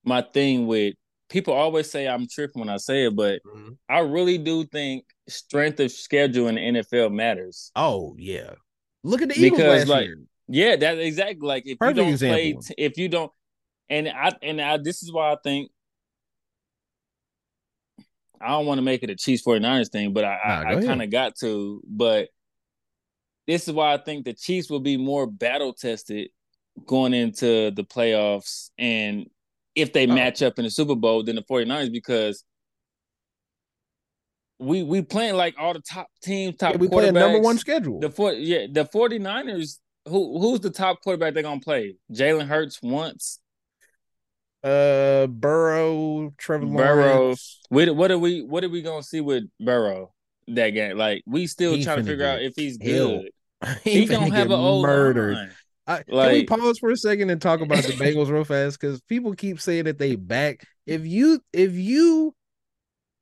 my 0.04 0.22
thing 0.22 0.67
with 0.67 0.95
people 1.30 1.54
always 1.54 1.89
say 1.89 2.08
I'm 2.08 2.28
tripping 2.28 2.60
when 2.60 2.69
I 2.69 2.78
say 2.78 3.06
it, 3.06 3.15
but 3.15 3.41
mm-hmm. 3.45 3.74
I 3.88 4.00
really 4.00 4.38
do 4.39 4.65
think 4.65 5.06
strength 5.28 5.80
of 5.80 5.91
schedule 5.91 6.48
in 6.48 6.56
the 6.56 6.62
NFL 6.82 7.13
matters. 7.13 7.72
oh 7.76 8.15
yeah. 8.17 8.56
Look 9.06 9.22
at 9.22 9.30
the 9.30 9.36
Eagles 9.39 9.60
Because, 9.62 9.80
last 9.82 9.88
like, 9.88 10.06
year. 10.08 10.17
Yeah, 10.51 10.75
that 10.77 10.97
exactly 10.97 11.47
like 11.47 11.63
if 11.67 11.77
Perfect 11.79 11.97
you 11.97 12.03
don't 12.03 12.13
example. 12.13 12.62
play 12.63 12.75
if 12.77 12.97
you 12.97 13.07
don't 13.07 13.31
and 13.89 14.07
I 14.09 14.31
and 14.41 14.59
I 14.59 14.77
this 14.77 15.03
is 15.03 15.12
why 15.12 15.31
I 15.31 15.38
think 15.43 15.69
I 18.41 18.49
don't 18.49 18.65
want 18.65 18.79
to 18.79 18.81
make 18.81 19.03
it 19.03 19.09
a 19.09 19.15
Chiefs 19.15 19.43
49ers 19.43 19.91
thing, 19.91 20.12
but 20.13 20.25
I 20.25 20.39
Nah, 20.45 20.69
I, 20.71 20.75
I 20.77 20.85
kind 20.85 21.01
of 21.03 21.12
got 21.12 21.35
to, 21.41 21.81
but 21.88 22.29
this 23.47 23.67
is 23.67 23.73
why 23.73 23.93
I 23.93 23.97
think 23.97 24.25
the 24.25 24.33
Chiefs 24.33 24.69
will 24.69 24.79
be 24.79 24.97
more 24.97 25.27
battle 25.27 25.73
tested 25.73 26.29
going 26.85 27.13
into 27.13 27.71
the 27.71 27.83
playoffs 27.83 28.69
and 28.77 29.29
if 29.75 29.93
they 29.93 30.07
Oh. 30.07 30.13
match 30.13 30.41
up 30.41 30.57
in 30.57 30.65
the 30.65 30.71
Super 30.71 30.95
Bowl 30.95 31.23
than 31.23 31.35
the 31.35 31.43
49ers 31.43 31.91
because 31.91 32.43
we 34.59 34.83
we 34.83 35.01
playing 35.01 35.35
like 35.35 35.55
all 35.59 35.73
the 35.73 35.81
top 35.81 36.07
teams, 36.23 36.57
top 36.57 36.73
Yeah, 36.73 36.77
we 36.77 36.89
play 36.89 37.07
a 37.07 37.12
number 37.12 37.39
one 37.39 37.57
schedule. 37.57 37.99
The 37.99 38.09
four, 38.09 38.33
yeah, 38.33 38.67
the 38.69 38.85
49ers, 38.85 39.77
who 40.10 40.39
who's 40.39 40.60
the 40.60 40.69
top 40.69 41.02
quarterback 41.02 41.34
they're 41.34 41.43
gonna 41.43 41.60
play? 41.62 41.95
Jalen 42.12 42.48
Hurts 42.48 42.82
once. 42.82 43.39
uh 44.63 45.28
Burrow, 45.28 46.34
Trevor 46.38 46.65
Burrow. 46.65 47.22
Lawrence. 47.24 47.60
What 47.69 47.95
what 47.95 48.12
are 48.12 48.19
we 48.19 48.41
what 48.41 48.63
are 48.63 48.69
we 48.69 48.82
gonna 48.82 49.04
see 49.04 49.22
with 49.22 49.43
Burrow 49.60 50.13
that 50.48 50.72
game? 50.72 50.98
Like 50.98 51.24
we 51.26 51.48
still 51.48 51.76
He 51.76 51.84
trying 51.84 51.98
to 51.98 52.04
figure 52.04 52.26
out 52.26 52.41
if 52.41 52.54
he's 52.56 52.78
good. 52.78 53.30
he 53.84 54.02
He, 54.02 54.06
don't 54.06 54.32
have 54.32 54.48
an 54.52 54.60
old 54.60 54.84
murdered. 54.84 55.36
line. 55.36 55.52
I, 55.88 56.04
can 56.04 56.32
we 56.32 56.43
pause 56.43 56.78
for 56.78 56.91
a 56.91 56.98
second 56.98 57.30
and 57.32 57.41
talk 57.41 57.62
about 57.62 57.84
the 57.84 57.93
Bengals 57.93 58.30
real 58.30 58.43
fast? 58.43 58.80
Because 58.80 59.02
people 59.02 59.34
keep 59.34 59.60
saying 59.60 59.86
that 59.86 59.98
they 59.98 60.15
back. 60.15 60.67
If 60.86 61.06
you 61.06 61.41
if 61.52 61.74
you 61.74 62.36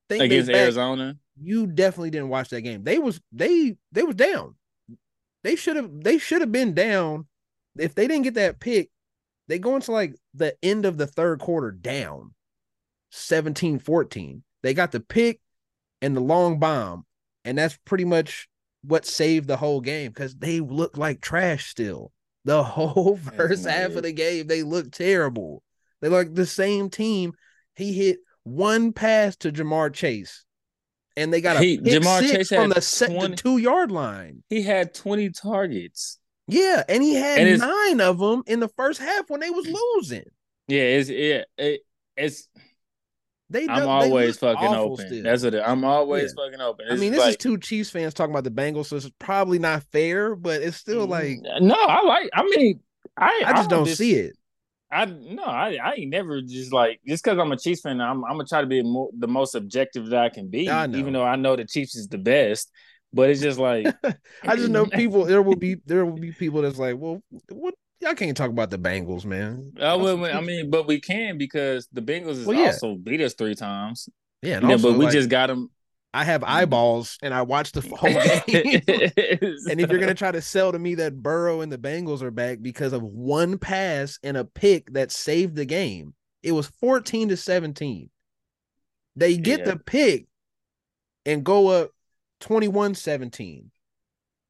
think 0.09 0.21
against 0.23 0.51
back, 0.51 0.63
Arizona. 0.63 1.15
you 1.39 1.67
definitely 1.67 2.09
didn't 2.11 2.29
watch 2.29 2.49
that 2.49 2.61
game. 2.61 2.83
They 2.83 2.99
was 2.99 3.21
they 3.31 3.77
they 3.93 4.03
was 4.03 4.15
down. 4.15 4.55
They 5.47 5.55
should 5.55 5.77
have 5.77 5.89
they 6.03 6.17
should 6.17 6.41
have 6.41 6.51
been 6.51 6.73
down. 6.73 7.25
If 7.79 7.95
they 7.95 8.05
didn't 8.05 8.25
get 8.25 8.33
that 8.33 8.59
pick, 8.59 8.89
they 9.47 9.59
go 9.59 9.75
into 9.75 9.93
like 9.93 10.13
the 10.33 10.57
end 10.61 10.83
of 10.83 10.97
the 10.97 11.07
third 11.07 11.39
quarter 11.39 11.71
down 11.71 12.33
17-14. 13.13 14.41
They 14.61 14.73
got 14.73 14.91
the 14.91 14.99
pick 14.99 15.39
and 16.01 16.17
the 16.17 16.19
long 16.19 16.59
bomb, 16.59 17.05
and 17.45 17.57
that's 17.57 17.79
pretty 17.85 18.03
much 18.03 18.49
what 18.81 19.05
saved 19.05 19.47
the 19.47 19.55
whole 19.55 19.79
game 19.79 20.11
because 20.11 20.35
they 20.35 20.59
looked 20.59 20.97
like 20.97 21.21
trash 21.21 21.67
still. 21.69 22.11
The 22.43 22.61
whole 22.65 23.15
first 23.15 23.65
half 23.65 23.91
of 23.91 24.03
the 24.03 24.11
game, 24.11 24.47
they 24.47 24.63
looked 24.63 24.95
terrible. 24.95 25.63
They 26.01 26.09
like 26.09 26.33
the 26.33 26.45
same 26.45 26.89
team. 26.89 27.31
He 27.73 27.93
hit 27.93 28.17
one 28.43 28.91
pass 28.91 29.37
to 29.37 29.53
Ja'Marr 29.53 29.93
Chase, 29.93 30.43
and 31.17 31.33
they 31.33 31.41
got 31.41 31.57
a 31.57 31.59
He- 31.59 31.77
pick 31.79 32.01
Jamar 32.01 32.19
six 32.21 32.31
Chase 32.31 32.49
from 32.49 32.69
the, 32.69 32.79
set, 32.81 33.09
the 33.09 33.35
two 33.35 33.57
yard 33.57 33.91
line. 33.91 34.43
He 34.49 34.61
had 34.61 34.93
20 34.93 35.31
targets. 35.31 36.19
Yeah, 36.47 36.83
and 36.87 37.03
he 37.03 37.15
had 37.15 37.39
And 37.39 37.59
nine 37.59 37.99
of 37.99 38.19
them 38.19 38.43
in 38.47 38.61
the 38.61 38.69
first 38.69 39.01
half 39.01 39.29
when 39.29 39.41
they 39.41 39.49
was 39.49 39.67
losing. 39.67 40.23
Yeah, 40.69 40.81
it's 40.81 41.09
yeah, 41.09 41.43
it, 41.57 41.81
it's 42.15 42.47
They 43.49 43.67
I'm 43.67 43.79
they 43.81 43.85
always 43.85 44.37
fucking 44.37 44.73
open. 44.73 45.07
still. 45.07 45.23
That's 45.23 45.43
what 45.43 45.55
it, 45.55 45.63
I'm 45.65 45.83
always 45.83 46.33
fucking 46.33 46.61
open. 46.61 46.85
I 46.89 46.95
mean, 46.95 47.11
this 47.11 47.19
like, 47.21 47.29
is 47.31 47.37
two 47.37 47.57
Chiefs 47.57 47.89
fans 47.89 48.13
talking 48.13 48.33
about 48.33 48.43
the 48.45 48.51
Bengals, 48.51 48.85
so 48.85 48.95
it's 48.97 49.09
probably 49.19 49.59
not 49.59 49.83
fair, 49.91 50.35
but 50.35 50.61
it's 50.61 50.77
still 50.77 51.05
mm, 51.05 51.09
like 51.09 51.39
no, 51.61 51.75
I 51.75 52.01
like. 52.03 52.29
I 52.33 52.43
mean, 52.43 52.79
I 53.17 53.43
I 53.45 53.53
just 53.53 53.69
don't 53.69 53.85
just- 53.85 53.97
see 53.97 54.15
it. 54.15 54.37
I 54.91 55.05
no, 55.05 55.43
I, 55.43 55.77
I 55.83 55.93
ain't 55.93 56.09
never 56.09 56.41
just 56.41 56.71
like 56.71 57.01
just 57.05 57.23
because 57.23 57.37
I'm 57.39 57.51
a 57.51 57.57
Chiefs 57.57 57.81
fan. 57.81 57.99
I'm 57.99 58.23
I'm 58.23 58.33
gonna 58.33 58.45
try 58.45 58.61
to 58.61 58.67
be 58.67 58.81
more, 58.83 59.09
the 59.17 59.27
most 59.27 59.55
objective 59.55 60.07
that 60.07 60.19
I 60.23 60.29
can 60.29 60.49
be, 60.49 60.69
I 60.69 60.85
even 60.85 61.13
though 61.13 61.25
I 61.25 61.35
know 61.35 61.55
the 61.55 61.65
Chiefs 61.65 61.95
is 61.95 62.07
the 62.07 62.17
best. 62.17 62.71
But 63.13 63.29
it's 63.29 63.41
just 63.41 63.59
like 63.59 63.87
I 64.43 64.55
just 64.55 64.69
know 64.69 64.85
people. 64.93 65.25
There 65.25 65.41
will 65.41 65.55
be 65.55 65.75
there 65.85 66.05
will 66.05 66.19
be 66.19 66.31
people 66.31 66.61
that's 66.61 66.77
like, 66.77 66.97
well, 66.97 67.21
what? 67.49 67.73
Y'all 67.99 68.13
can't 68.13 68.37
talk 68.37 68.51
about 68.51 68.69
the 68.69 68.77
Bengals, 68.77 69.25
man. 69.25 69.71
Uh, 69.79 69.85
I, 69.85 69.95
will, 69.95 70.23
I 70.23 70.39
mean, 70.39 70.69
but 70.69 70.85
we 70.85 71.01
can 71.01 71.39
because 71.39 71.87
the 71.91 72.01
Bengals 72.01 72.45
Well, 72.45 72.55
yeah. 72.55 72.67
also 72.67 72.93
beat 72.95 73.21
us 73.21 73.33
three 73.33 73.55
times. 73.55 74.07
yeah, 74.43 74.59
Yeah, 74.61 74.73
also, 74.73 74.91
but 74.91 74.99
we 74.99 75.05
like, 75.05 75.13
just 75.13 75.29
got 75.29 75.47
them. 75.47 75.71
I 76.17 76.23
have 76.23 76.43
eyeballs 76.43 77.17
and 77.21 77.31
I 77.33 77.43
watch 77.43 77.73
the 77.73 77.81
whole 77.95 78.09
game. 78.47 78.81
and 79.69 79.79
if 79.79 79.89
you're 79.89 79.99
gonna 79.99 80.15
try 80.15 80.31
to 80.31 80.41
sell 80.41 80.71
to 80.71 80.79
me 80.79 80.95
that 80.95 81.21
Burrow 81.21 81.61
and 81.61 81.71
the 81.71 81.77
Bengals 81.77 82.23
are 82.23 82.31
back 82.31 82.59
because 82.61 82.91
of 82.91 83.03
one 83.03 83.59
pass 83.59 84.17
and 84.23 84.35
a 84.35 84.43
pick 84.43 84.91
that 84.93 85.11
saved 85.11 85.55
the 85.55 85.65
game, 85.65 86.15
it 86.41 86.53
was 86.53 86.67
14 86.79 87.29
to 87.29 87.37
17. 87.37 88.09
They 89.15 89.37
get 89.37 89.59
Yeah. 89.59 89.65
the 89.65 89.77
pick 89.77 90.25
and 91.25 91.43
go 91.43 91.67
up 91.67 91.91
21-17. 92.41 93.65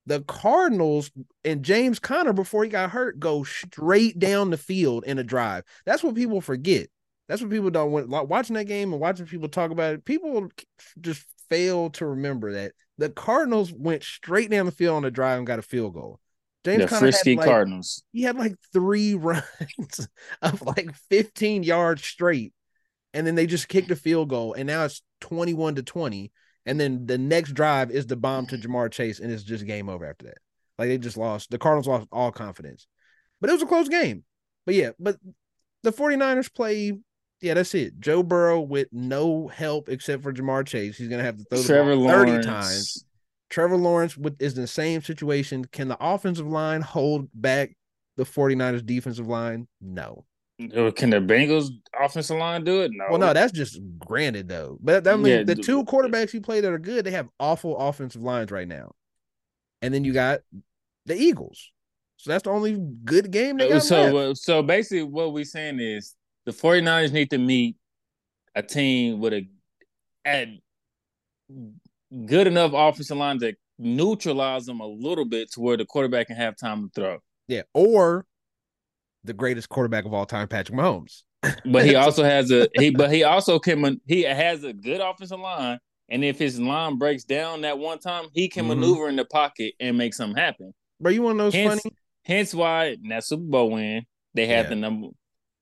The 0.06 0.22
Cardinals 0.22 1.12
and 1.44 1.64
James 1.64 2.00
Conner 2.00 2.32
before 2.32 2.64
he 2.64 2.70
got 2.70 2.92
hurt 2.92 3.20
go 3.20 3.44
straight 3.44 4.18
down 4.20 4.52
the 4.52 4.58
field 4.58 5.04
in 5.06 5.20
a 5.20 5.24
drive. 5.24 5.64
That's 5.86 6.02
what 6.02 6.16
people 6.16 6.40
forget. 6.40 6.88
That's 7.28 7.42
what 7.42 7.52
people 7.52 7.72
don't 7.72 7.92
want. 7.92 8.30
Watching 8.30 8.54
that 8.56 8.66
game 8.68 8.94
and 8.94 9.02
watching 9.02 9.26
people 9.26 9.50
talk 9.50 9.72
about 9.72 9.96
it, 9.96 10.06
people 10.06 10.50
just 11.02 11.26
fail 11.50 11.90
to 11.92 12.06
remember 12.06 12.54
that 12.54 12.74
the 12.98 13.10
Cardinals 13.10 13.72
went 13.72 14.04
straight 14.04 14.50
down 14.50 14.66
the 14.66 14.72
field 14.72 14.96
on 14.96 15.04
the 15.04 15.12
drive 15.12 15.38
and 15.38 15.48
got 15.48 15.60
a 15.60 15.64
field 15.64 15.94
goal. 15.94 16.20
James 16.66 16.82
the 16.82 16.88
Conner 16.88 17.00
frisky 17.00 17.36
like, 17.36 17.48
Cardinals. 17.48 18.04
he 18.12 18.24
had 18.24 18.38
like 18.38 18.56
three 18.74 19.14
runs 19.16 20.08
of 20.42 20.62
like 20.64 20.94
15 21.10 21.64
yards 21.64 22.04
straight, 22.04 22.54
and 23.14 23.26
then 23.26 23.36
they 23.36 23.46
just 23.46 23.68
kicked 23.70 23.92
a 23.92 23.96
field 23.96 24.30
goal, 24.30 24.54
and 24.54 24.68
now 24.68 24.86
it's 24.86 25.02
21 25.22 25.76
to 25.76 25.84
20. 25.84 26.32
And 26.66 26.78
then 26.78 27.06
the 27.06 27.18
next 27.18 27.54
drive 27.54 27.92
is 27.92 28.08
the 28.08 28.18
bomb 28.18 28.46
to 28.48 28.58
Ja'Marr 28.58 28.92
Chase, 28.92 29.22
and 29.22 29.32
it's 29.32 29.44
just 29.44 29.66
game 29.66 29.88
over 29.88 30.06
after 30.06 30.26
that. 30.26 30.40
Like 30.78 30.90
they 30.90 30.98
just 30.98 31.16
lost. 31.16 31.50
The 31.50 31.58
Cardinals 31.58 31.88
lost 31.88 32.08
all 32.12 32.32
confidence. 32.32 32.88
But 33.40 33.50
it 33.50 33.54
was 33.54 33.62
a 33.62 33.68
close 33.68 33.88
game. 33.88 34.26
But 34.66 34.76
yeah, 34.76 34.90
but 35.00 35.16
the 35.84 35.94
49ers 35.94 36.54
play. 36.54 36.94
Yeah, 37.42 37.54
that's 37.54 37.76
it. 37.76 38.00
Joe 38.00 38.24
Burrow 38.24 38.62
with 38.62 38.88
no 38.92 39.48
help 39.48 39.90
except 39.90 40.24
for 40.24 40.34
Ja'Marr 40.34 40.66
Chase. 40.66 40.98
He's 40.98 41.08
gonna 41.08 41.24
have 41.24 41.38
to 41.38 41.44
throw 41.44 41.60
the 41.60 41.68
Trevor 41.68 41.96
ball 41.96 42.08
30 42.10 42.32
Lawrence. 42.32 42.46
times. 42.46 43.06
Trevor 43.50 43.78
Lawrence 43.78 44.18
with, 44.18 44.42
is 44.42 44.56
in 44.56 44.62
the 44.62 44.68
same 44.68 45.02
situation. 45.02 45.66
Can 45.66 45.88
the 45.88 45.98
offensive 46.02 46.48
line 46.48 46.82
hold 46.82 47.30
back 47.34 47.76
the 48.18 48.24
49ers 48.26 48.86
defensive 48.86 49.28
line? 49.28 49.68
No. 49.80 50.26
Can 50.60 51.12
the 51.12 51.22
Bengals 51.22 51.70
offensive 51.98 52.38
line 52.38 52.64
do 52.64 52.82
it? 52.82 52.92
No. 52.92 53.06
Well, 53.12 53.20
no, 53.20 53.32
that's 53.32 53.52
just 53.52 53.80
granted 54.00 54.50
though. 54.50 54.80
But 54.82 55.08
I 55.08 55.16
mean, 55.16 55.26
Yeah, 55.28 55.44
the 55.44 55.54
two 55.56 55.86
quarterbacks 55.86 56.34
you 56.34 56.42
play 56.42 56.62
that 56.62 56.74
are 56.74 56.80
good, 56.80 57.06
they 57.06 57.12
have 57.12 57.30
awful 57.40 57.78
offensive 57.78 58.24
lines 58.24 58.52
right 58.52 58.68
now. 58.68 58.94
And 59.84 59.94
then 59.94 60.04
you 60.04 60.14
got 60.14 60.40
the 61.06 61.16
Eagles. 61.16 61.72
So 62.18 62.32
that's 62.32 62.44
the 62.46 62.50
only 62.50 62.76
good 63.06 63.30
game 63.30 63.58
they 63.58 63.70
got 63.70 63.84
so 63.84 64.02
left. 64.02 64.16
uh, 64.16 64.34
so 64.34 64.64
basically 64.64 65.04
what 65.04 65.32
we're 65.32 65.46
saying 65.46 65.80
is 65.80 66.16
the 66.48 66.54
49ers 66.54 67.12
need 67.12 67.30
to 67.30 67.38
meet 67.38 67.76
a 68.56 68.64
team 68.64 69.20
with 69.20 69.34
a, 69.34 69.46
a 70.26 70.62
good 72.26 72.48
enough 72.48 72.72
offensive 72.74 73.18
line 73.18 73.38
to 73.40 73.54
neutralize 73.78 74.66
them 74.66 74.80
a 74.80 74.88
little 74.88 75.26
bit 75.26 75.52
to 75.52 75.60
where 75.60 75.76
the 75.76 75.84
quarterback 75.86 76.28
can 76.28 76.38
have 76.38 76.56
time 76.56 76.84
to 76.84 76.90
throw. 76.96 77.18
Yeah, 77.50 77.64
or 77.74 78.26
the 79.26 79.34
greatest 79.34 79.68
quarterback 79.68 80.06
of 80.06 80.14
all 80.14 80.26
time, 80.26 80.48
Patrick 80.48 80.78
Mahomes. 80.80 81.24
But 81.66 81.86
he 81.86 81.96
also 81.96 82.24
has 82.24 82.50
a 82.50 82.70
he 82.76 82.92
but 82.92 83.12
he 83.12 83.26
also 83.26 83.60
can 83.60 84.00
he 84.08 84.22
has 84.24 84.64
a 84.64 84.72
good 84.72 85.02
offensive 85.02 85.42
line 85.42 85.80
and 86.08 86.24
if 86.24 86.40
his 86.40 86.62
line 86.62 86.98
breaks 86.98 87.26
down 87.26 87.60
that 87.62 87.78
one 87.78 88.00
time, 88.00 88.28
he 88.32 88.48
can 88.48 88.64
Mhm. 88.64 88.70
maneuver 88.70 89.10
in 89.10 89.18
the 89.18 89.26
pocket 89.26 89.74
and 89.82 89.98
make 89.98 90.14
something 90.14 90.38
happen. 90.42 90.74
But 91.02 91.14
you 91.14 91.24
want 91.24 91.38
to 91.40 91.44
know 91.44 91.52
Hence, 91.52 91.82
funny? 91.82 91.96
hence 92.24 92.54
why 92.54 92.86
in 93.04 93.10
that 93.10 93.26
Super 93.26 93.44
Bowl 93.44 93.72
win, 93.72 94.06
they 94.34 94.46
had 94.48 94.66
Yeah. 94.66 94.70
the 94.70 94.76
number. 94.78 95.08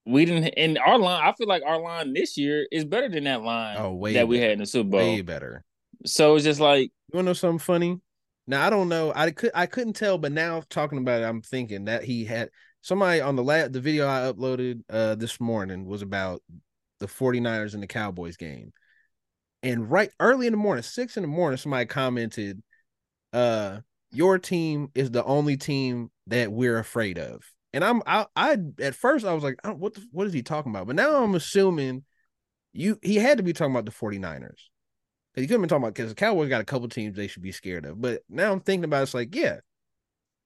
We 0.06 0.26
didn't, 0.26 0.54
and 0.58 0.78
our 0.78 1.00
line. 1.00 1.24
I 1.24 1.34
feel 1.34 1.48
like 1.48 1.63
our 1.65 1.80
line 1.82 2.13
this 2.13 2.38
year 2.38 2.68
is 2.72 2.86
better 2.86 3.10
than 3.10 3.24
that 3.24 3.41
line 3.41 3.78
Oh, 3.80 3.94
way 3.94 4.13
that 4.13 4.28
we 4.28 4.38
better. 4.38 4.46
had 4.50 4.54
in 4.54 4.60
the 4.60 4.65
Super 4.65 4.89
Bowl. 4.89 5.00
Way 5.00 5.22
better. 5.22 5.63
So 6.06 6.36
it's 6.36 6.44
just 6.46 6.60
like 6.60 6.91
You 7.12 7.18
want 7.18 7.26
to 7.26 7.30
know 7.30 7.34
something 7.34 7.60
funny? 7.60 8.00
Now 8.48 8.65
I 8.65 8.70
don't 8.70 8.89
know. 8.89 9.12
I 9.15 9.32
could 9.32 9.52
I 9.56 9.65
couldn't 9.65 9.94
tell, 9.94 10.18
but 10.20 10.32
now 10.32 10.62
talking 10.70 11.00
about 11.00 11.22
it, 11.22 11.26
I'm 11.26 11.41
thinking 11.41 11.86
that 11.86 12.04
he 12.04 12.26
had 12.26 12.50
somebody 12.82 13.20
on 13.22 13.36
the 13.36 13.44
la- 13.44 13.68
the 13.68 13.82
video 13.82 14.08
I 14.08 14.32
uploaded 14.32 14.82
uh 14.89 15.15
this 15.15 15.39
morning 15.41 15.86
was 15.86 16.04
about 16.04 16.44
the 17.00 17.08
49ers 17.08 17.74
and 17.74 17.82
the 17.82 17.88
Cowboys 17.88 18.38
game. 18.38 18.72
And 19.63 19.89
right 19.89 20.12
early 20.20 20.46
in 20.46 20.54
the 20.54 20.58
morning, 20.58 20.84
six 20.84 21.18
in 21.18 21.24
the 21.24 21.28
morning, 21.28 21.58
somebody 21.58 21.88
commented, 21.88 22.62
uh, 23.34 23.80
your 24.12 24.38
team 24.38 24.89
is 24.94 25.10
the 25.10 25.24
only 25.24 25.58
team 25.58 26.12
that 26.28 26.52
we're 26.52 26.78
afraid 26.78 27.18
of. 27.18 27.44
And 27.76 27.84
I'm 27.84 28.02
I, 28.08 28.26
I 28.38 28.58
at 28.80 28.96
first 28.96 29.26
I 29.26 29.34
was 29.34 29.44
like, 29.44 29.60
oh, 29.66 29.74
what 29.74 29.96
the, 29.96 30.08
what 30.12 30.26
is 30.26 30.34
he 30.34 30.42
talking 30.42 30.72
about? 30.72 30.88
But 30.88 30.96
now 30.96 31.22
I'm 31.22 31.36
assuming 31.36 32.06
you 32.72 32.98
he 33.04 33.18
had 33.18 33.38
to 33.38 33.44
be 33.44 33.52
talking 33.52 33.74
about 33.74 33.86
the 33.86 33.92
49ers. 33.92 34.62
He 35.36 35.46
couldn't 35.46 35.64
be 35.64 35.68
talking 35.68 35.84
about 35.84 35.94
because 35.94 36.10
the 36.12 36.16
Cowboys 36.16 36.48
got 36.48 36.62
a 36.62 36.66
couple 36.66 36.88
teams 36.88 37.18
they 37.18 37.28
should 37.28 37.44
be 37.44 37.52
scared 37.52 37.86
of. 37.86 38.00
But 38.00 38.22
now 38.30 38.54
I'm 38.54 38.62
thinking 38.62 38.86
about 38.86 39.00
it, 39.00 39.04
it's 39.04 39.14
like, 39.14 39.36
yeah. 39.36 39.58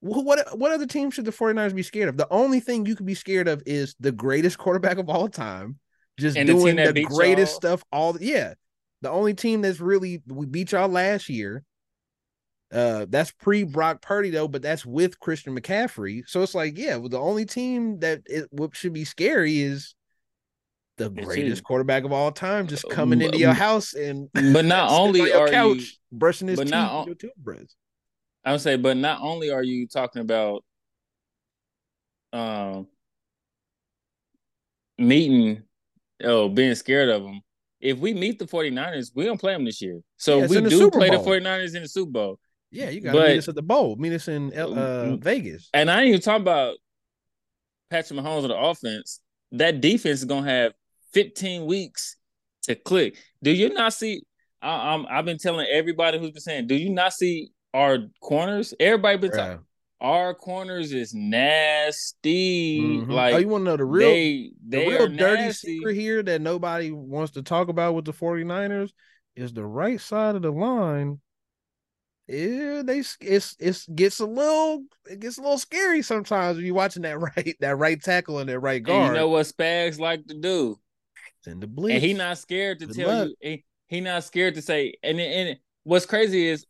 What 0.00 0.58
what 0.58 0.72
other 0.72 0.86
team 0.86 1.12
should 1.12 1.24
the 1.24 1.30
49ers 1.30 1.72
be 1.72 1.84
scared 1.84 2.08
of? 2.08 2.16
The 2.16 2.26
only 2.32 2.58
thing 2.58 2.84
you 2.84 2.96
could 2.96 3.06
be 3.06 3.14
scared 3.14 3.46
of 3.46 3.62
is 3.64 3.94
the 4.00 4.10
greatest 4.10 4.58
quarterback 4.58 4.98
of 4.98 5.08
all 5.08 5.28
time, 5.28 5.78
just 6.18 6.36
and 6.36 6.48
doing 6.48 6.74
the, 6.74 6.92
the 6.92 7.04
greatest 7.04 7.52
y'all. 7.52 7.60
stuff 7.60 7.84
all 7.92 8.16
yeah. 8.20 8.54
The 9.02 9.10
only 9.10 9.34
team 9.34 9.62
that's 9.62 9.78
really 9.78 10.20
we 10.26 10.46
beat 10.46 10.72
y'all 10.72 10.88
last 10.88 11.28
year. 11.28 11.62
Uh, 12.72 13.06
that's 13.08 13.32
pre 13.32 13.64
Brock 13.64 14.00
Purdy 14.00 14.30
though, 14.30 14.46
but 14.46 14.62
that's 14.62 14.86
with 14.86 15.18
Christian 15.18 15.58
McCaffrey. 15.58 16.22
So 16.26 16.42
it's 16.42 16.54
like, 16.54 16.78
yeah, 16.78 16.96
well, 16.96 17.08
the 17.08 17.18
only 17.18 17.44
team 17.44 17.98
that 18.00 18.22
it 18.26 18.46
what 18.50 18.76
should 18.76 18.92
be 18.92 19.04
scary 19.04 19.60
is 19.60 19.94
the 20.96 21.10
greatest 21.10 21.64
quarterback 21.64 22.04
of 22.04 22.12
all 22.12 22.30
time 22.30 22.66
just 22.66 22.84
uh, 22.84 22.88
coming 22.88 23.22
into 23.22 23.38
your 23.38 23.54
house 23.54 23.94
and 23.94 24.28
but 24.34 24.64
not 24.64 24.90
only 24.90 25.32
are 25.32 25.48
couch, 25.48 25.78
you 25.78 25.86
brushing 26.12 26.46
his 26.46 26.60
teeth 26.60 26.70
not, 26.70 27.08
with 27.08 27.20
your 27.22 27.30
toothbrush. 27.30 27.70
I 28.44 28.52
would 28.52 28.60
say, 28.60 28.76
but 28.76 28.96
not 28.96 29.20
only 29.20 29.50
are 29.50 29.62
you 29.62 29.88
talking 29.88 30.22
about 30.22 30.64
um 32.32 32.86
meeting 34.96 35.62
oh 36.22 36.48
being 36.48 36.74
scared 36.76 37.08
of 37.08 37.24
them. 37.24 37.40
If 37.80 37.98
we 37.98 38.12
meet 38.12 38.38
the 38.38 38.44
49ers, 38.44 39.10
we 39.14 39.24
don't 39.24 39.40
play 39.40 39.54
them 39.54 39.64
this 39.64 39.80
year. 39.80 40.00
So 40.18 40.40
yeah, 40.40 40.46
we 40.46 40.60
do 40.60 40.90
play 40.90 41.08
the 41.08 41.16
49ers 41.16 41.74
in 41.74 41.82
the 41.82 41.88
Super 41.88 42.10
Bowl. 42.10 42.38
Yeah, 42.70 42.90
you 42.90 43.00
got 43.00 43.12
to 43.12 43.20
meet 43.20 43.38
us 43.38 43.48
at 43.48 43.54
the 43.54 43.62
bowl. 43.62 43.96
Meet 43.96 44.12
us 44.12 44.28
in 44.28 44.52
uh, 44.52 44.66
mm, 44.66 45.22
Vegas. 45.22 45.68
And 45.74 45.90
I 45.90 46.00
ain't 46.00 46.08
even 46.08 46.20
talking 46.20 46.42
about 46.42 46.76
Patrick 47.90 48.18
Mahomes 48.18 48.44
on 48.44 48.48
the 48.48 48.58
offense. 48.58 49.20
That 49.52 49.80
defense 49.80 50.20
is 50.20 50.24
gonna 50.24 50.48
have 50.48 50.72
15 51.12 51.66
weeks 51.66 52.16
to 52.62 52.74
click. 52.74 53.16
Do 53.42 53.50
you 53.50 53.72
not 53.72 53.92
see? 53.92 54.22
I, 54.62 54.94
am 54.94 55.06
I've 55.10 55.24
been 55.24 55.38
telling 55.38 55.66
everybody 55.70 56.18
who's 56.18 56.30
been 56.30 56.40
saying, 56.40 56.66
do 56.66 56.74
you 56.74 56.90
not 56.90 57.12
see 57.12 57.50
our 57.74 57.98
corners? 58.20 58.74
Everybody 58.78 59.18
been 59.18 59.30
talking. 59.32 59.64
Our 60.00 60.34
corners 60.34 60.92
is 60.92 61.12
nasty. 61.12 62.80
Mm-hmm. 62.80 63.10
Like, 63.10 63.34
oh, 63.34 63.38
you 63.38 63.48
want 63.48 63.62
to 63.62 63.70
know 63.70 63.76
the 63.76 63.84
real, 63.84 64.08
they, 64.08 64.52
they 64.66 64.84
the 64.84 64.90
real 64.90 65.08
dirty 65.08 65.42
nasty. 65.42 65.76
secret 65.76 65.94
here 65.94 66.22
that 66.22 66.40
nobody 66.40 66.90
wants 66.90 67.32
to 67.32 67.42
talk 67.42 67.68
about 67.68 67.94
with 67.94 68.06
the 68.06 68.12
49ers 68.12 68.92
is 69.36 69.52
the 69.52 69.64
right 69.64 70.00
side 70.00 70.36
of 70.36 70.42
the 70.42 70.50
line. 70.50 71.20
Yeah, 72.30 72.82
they 72.84 73.02
it's 73.20 73.56
it's 73.58 73.86
gets 73.86 74.20
a 74.20 74.26
little 74.26 74.84
it 75.10 75.18
gets 75.18 75.38
a 75.38 75.42
little 75.42 75.58
scary 75.58 76.00
sometimes 76.00 76.56
when 76.56 76.64
you're 76.64 76.76
watching 76.76 77.02
that 77.02 77.18
right 77.36 77.56
that 77.58 77.76
right 77.76 78.00
tackle 78.00 78.38
and 78.38 78.48
that 78.48 78.60
right 78.60 78.80
guard. 78.80 79.06
And 79.06 79.14
you 79.14 79.20
know 79.20 79.28
what 79.28 79.46
Spags 79.46 79.98
like 79.98 80.24
to 80.26 80.34
do? 80.34 80.78
Send 81.42 81.60
the 81.60 81.66
blitz. 81.66 81.94
And 81.94 82.02
he 82.04 82.14
not 82.14 82.38
scared 82.38 82.78
to 82.80 82.86
Good 82.86 82.96
tell 82.96 83.08
luck. 83.08 83.28
you. 83.28 83.34
He, 83.40 83.64
he 83.88 84.00
not 84.00 84.22
scared 84.22 84.54
to 84.54 84.62
say. 84.62 84.94
And 85.02 85.18
and 85.20 85.58
what's 85.82 86.06
crazy 86.06 86.46
is, 86.46 86.64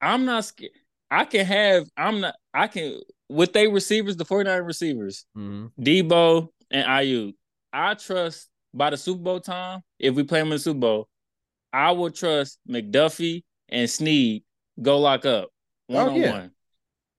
I'm 0.00 0.24
not 0.24 0.44
scared. 0.44 0.70
I 1.10 1.24
can 1.24 1.44
have. 1.44 1.88
I'm 1.96 2.20
not. 2.20 2.36
I 2.52 2.68
can 2.68 3.00
with 3.28 3.54
they 3.54 3.66
receivers, 3.66 4.16
the 4.16 4.24
49 4.24 4.62
receivers, 4.62 5.26
mm-hmm. 5.36 5.82
Deebo 5.82 6.48
and 6.70 6.86
Aiyuk. 6.86 7.34
I 7.72 7.94
trust 7.94 8.48
by 8.72 8.90
the 8.90 8.96
Super 8.96 9.22
Bowl 9.22 9.40
time. 9.40 9.80
If 9.98 10.14
we 10.14 10.22
play 10.22 10.38
them 10.38 10.48
in 10.48 10.54
the 10.54 10.58
Super 10.60 10.78
Bowl, 10.78 11.08
I 11.72 11.90
will 11.90 12.12
trust 12.12 12.60
McDuffie 12.68 13.42
and 13.74 13.90
Sneed 13.90 14.44
go 14.80 14.98
lock 14.98 15.26
up 15.26 15.50
one 15.86 16.08
on 16.08 16.20
one. 16.20 16.50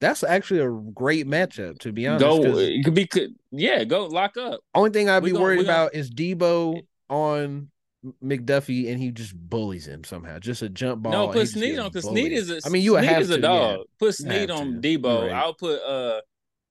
That's 0.01 0.23
actually 0.23 0.59
a 0.59 0.69
great 0.69 1.25
matchup, 1.25 1.79
to 1.79 1.91
be 1.91 2.05
honest. 2.07 2.21
Go, 2.21 2.57
it 2.57 2.83
could 2.83 2.93
be, 2.93 3.07
yeah, 3.51 3.83
go 3.85 4.05
lock 4.07 4.37
up. 4.37 4.59
Only 4.73 4.89
thing 4.91 5.09
I'd 5.09 5.23
be 5.23 5.31
gonna, 5.31 5.43
worried 5.43 5.61
about 5.61 5.93
gonna... 5.93 6.01
is 6.01 6.11
Deebo 6.11 6.81
on 7.09 7.69
McDuffie, 8.23 8.91
and 8.91 8.99
he 8.99 9.11
just 9.11 9.35
bullies 9.35 9.87
him 9.87 10.03
somehow. 10.03 10.37
Just 10.39 10.61
a 10.61 10.69
jump 10.69 11.01
ball. 11.01 11.11
No, 11.11 11.27
put 11.29 11.47
Sneed 11.47 11.79
on 11.79 11.89
because 11.89 12.05
Sneed 12.05 12.33
is 12.33 12.51
a. 12.51 12.59
I 12.65 12.69
mean, 12.69 12.83
you 12.83 12.97
Sneed 12.97 13.09
have 13.09 13.21
is 13.21 13.29
to, 13.29 13.35
a 13.35 13.39
dog. 13.39 13.77
Yeah. 13.77 13.83
Put 13.99 14.15
Sneed 14.15 14.51
on 14.51 14.81
to. 14.81 14.97
Deebo. 14.97 15.23
Right. 15.23 15.31
I'll 15.31 15.53
put 15.53 15.81
uh. 15.81 16.21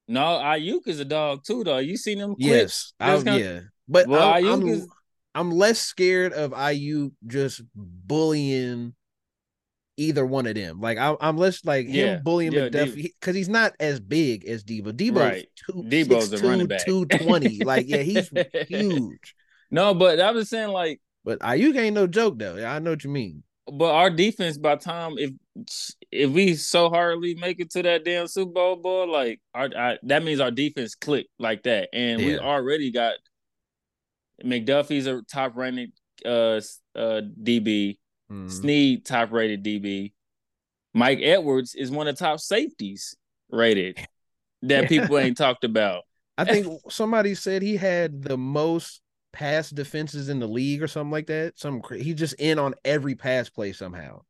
No, 0.07 0.21
Aiyuk 0.21 0.87
is 0.87 1.01
a 1.01 1.05
dog 1.05 1.45
too, 1.47 1.65
though. 1.65 1.79
You 1.79 1.97
seen 1.97 2.19
them? 2.19 2.35
Yes, 2.37 2.93
I, 3.01 3.17
yeah. 3.17 3.61
But 3.89 4.07
well, 4.07 4.29
I, 4.29 4.41
am 4.41 4.69
is... 4.69 4.87
I'm 5.35 5.51
less 5.51 5.81
scared 5.81 6.35
of 6.35 6.51
Aiyuk 6.53 7.13
just 7.27 7.63
bullying 7.75 8.95
either 9.97 10.25
one 10.25 10.47
of 10.47 10.55
them. 10.55 10.81
Like 10.81 10.99
I, 10.99 11.17
am 11.21 11.37
less 11.37 11.65
like 11.65 11.87
him 11.87 12.23
bullying 12.23 12.53
yeah, 12.53 12.69
McDuffie 12.69 13.13
because 13.21 13.35
he's 13.35 13.49
not 13.49 13.73
as 13.81 14.01
big 14.01 14.45
as 14.47 14.65
Deebo. 14.65 14.93
Deebo's 14.93 15.17
right. 15.17 15.49
two, 15.57 15.83
Deebo's 15.83 16.31
six, 16.31 16.41
a 16.41 16.43
two, 16.43 16.49
running 16.49 16.67
back, 16.67 16.85
two 16.85 17.07
twenty. 17.07 17.63
like 17.65 17.89
yeah, 17.89 17.99
he's 17.99 18.31
huge. 18.69 19.35
No, 19.71 19.95
but 19.95 20.21
I 20.21 20.31
was 20.31 20.49
saying 20.49 20.71
like, 20.71 21.01
but 21.25 21.39
Aiyuk 21.41 21.77
ain't 21.77 21.95
no 21.95 22.07
joke 22.07 22.39
though. 22.39 22.57
Yeah, 22.57 22.75
I 22.75 22.79
know 22.79 22.91
what 22.91 23.05
you 23.05 23.11
mean. 23.11 23.43
But 23.67 23.93
our 23.93 24.11
defense, 24.11 24.59
by 24.59 24.77
time 24.77 25.15
if 25.17 25.31
if 26.11 26.31
we 26.31 26.55
so 26.55 26.91
hardly 26.91 27.35
make 27.35 27.61
it 27.61 27.71
to 27.71 27.83
that 27.83 28.05
damn 28.05 28.27
Super 28.27 28.53
Bowl, 28.53 28.77
boy, 28.77 29.05
like 29.05 29.41
our, 29.55 29.71
our 29.75 29.99
that 30.03 30.23
means 30.23 30.41
our 30.41 30.51
defense 30.51 30.95
clicked 30.95 31.31
like 31.39 31.63
that, 31.63 31.89
and 31.93 32.21
yeah. 32.21 32.27
we 32.27 32.39
already 32.39 32.91
got 32.91 33.15
McDuffie's 34.45 35.07
a 35.07 35.23
top 35.23 35.57
ranked 35.57 35.99
uh 36.25 36.61
uh 36.95 37.23
DB. 37.43 37.99
Mm. 38.31 38.51
Sneed 38.51 39.05
top 39.05 39.33
rated 39.33 39.65
DB. 39.65 40.13
Mike 40.93 41.21
Edwards 41.23 41.75
is 41.75 41.91
one 41.91 42.09
of 42.09 42.17
the 42.17 42.25
top 42.25 42.41
safeties 42.41 43.17
rated 43.51 43.99
that 44.63 44.89
people 44.89 45.19
ain't 45.19 45.37
talked 45.37 45.65
about. 45.65 46.05
I 46.39 46.45
think 46.45 46.67
somebody 46.89 47.35
said 47.35 47.63
he 47.63 47.77
had 47.77 48.23
the 48.23 48.37
most 48.37 49.01
pass 49.33 49.71
defenses 49.71 50.29
in 50.29 50.39
the 50.39 50.47
league 50.47 50.83
or 50.83 50.89
something 50.89 51.11
like 51.11 51.27
that. 51.27 51.59
Some 51.59 51.83
he's 51.97 52.15
just 52.15 52.35
in 52.35 52.59
on 52.59 52.75
every 52.85 53.15
pass 53.15 53.51
play 53.51 53.73
somehow. 53.73 54.23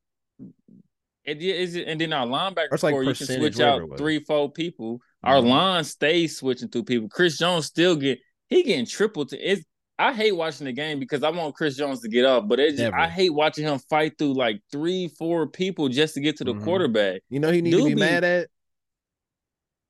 It 1.25 1.41
is, 1.41 1.77
and 1.77 1.99
then 1.99 2.13
our 2.13 2.27
linebacker 2.27 2.83
like 2.83 2.95
you 2.95 3.15
can 3.15 3.15
switch 3.15 3.61
out 3.61 3.97
three, 3.97 4.21
four 4.21 4.53
people. 4.53 4.97
Mm-hmm. 4.97 5.29
Our 5.29 5.41
line 5.41 5.85
stays 5.85 6.37
switching 6.37 6.69
through 6.69 6.85
people. 6.85 7.09
Chris 7.09 7.39
Jones 7.39 7.67
still 7.67 7.97
get 7.97 8.19
he 8.49 8.63
getting 8.63 8.87
triple 8.87 9.25
to 9.27 9.39
it's 9.39 9.65
I 9.99 10.13
hate 10.13 10.33
watching 10.33 10.65
the 10.65 10.73
game 10.73 10.99
because 10.99 11.23
I 11.23 11.31
want 11.31 11.55
Chris 11.55 11.77
Jones 11.77 12.01
to 12.01 12.09
get 12.09 12.25
up, 12.25 12.49
but 12.49 12.59
just, 12.59 12.83
I 12.83 13.09
hate 13.09 13.31
watching 13.31 13.65
him 13.65 13.79
fight 13.79 14.19
through 14.19 14.35
like 14.35 14.61
three, 14.73 15.09
four 15.09 15.47
people 15.47 15.89
just 15.89 16.15
to 16.15 16.21
get 16.21 16.39
to 16.39 16.45
the 16.45 16.53
mm-hmm. 16.53 16.65
quarterback. 16.65 17.23
You 17.29 17.39
know, 17.39 17.53
he 17.53 17.63
needs 17.63 17.77
to 17.77 17.85
be, 17.85 17.95
be, 17.95 18.01
mad 18.01 18.25
at 18.25 18.49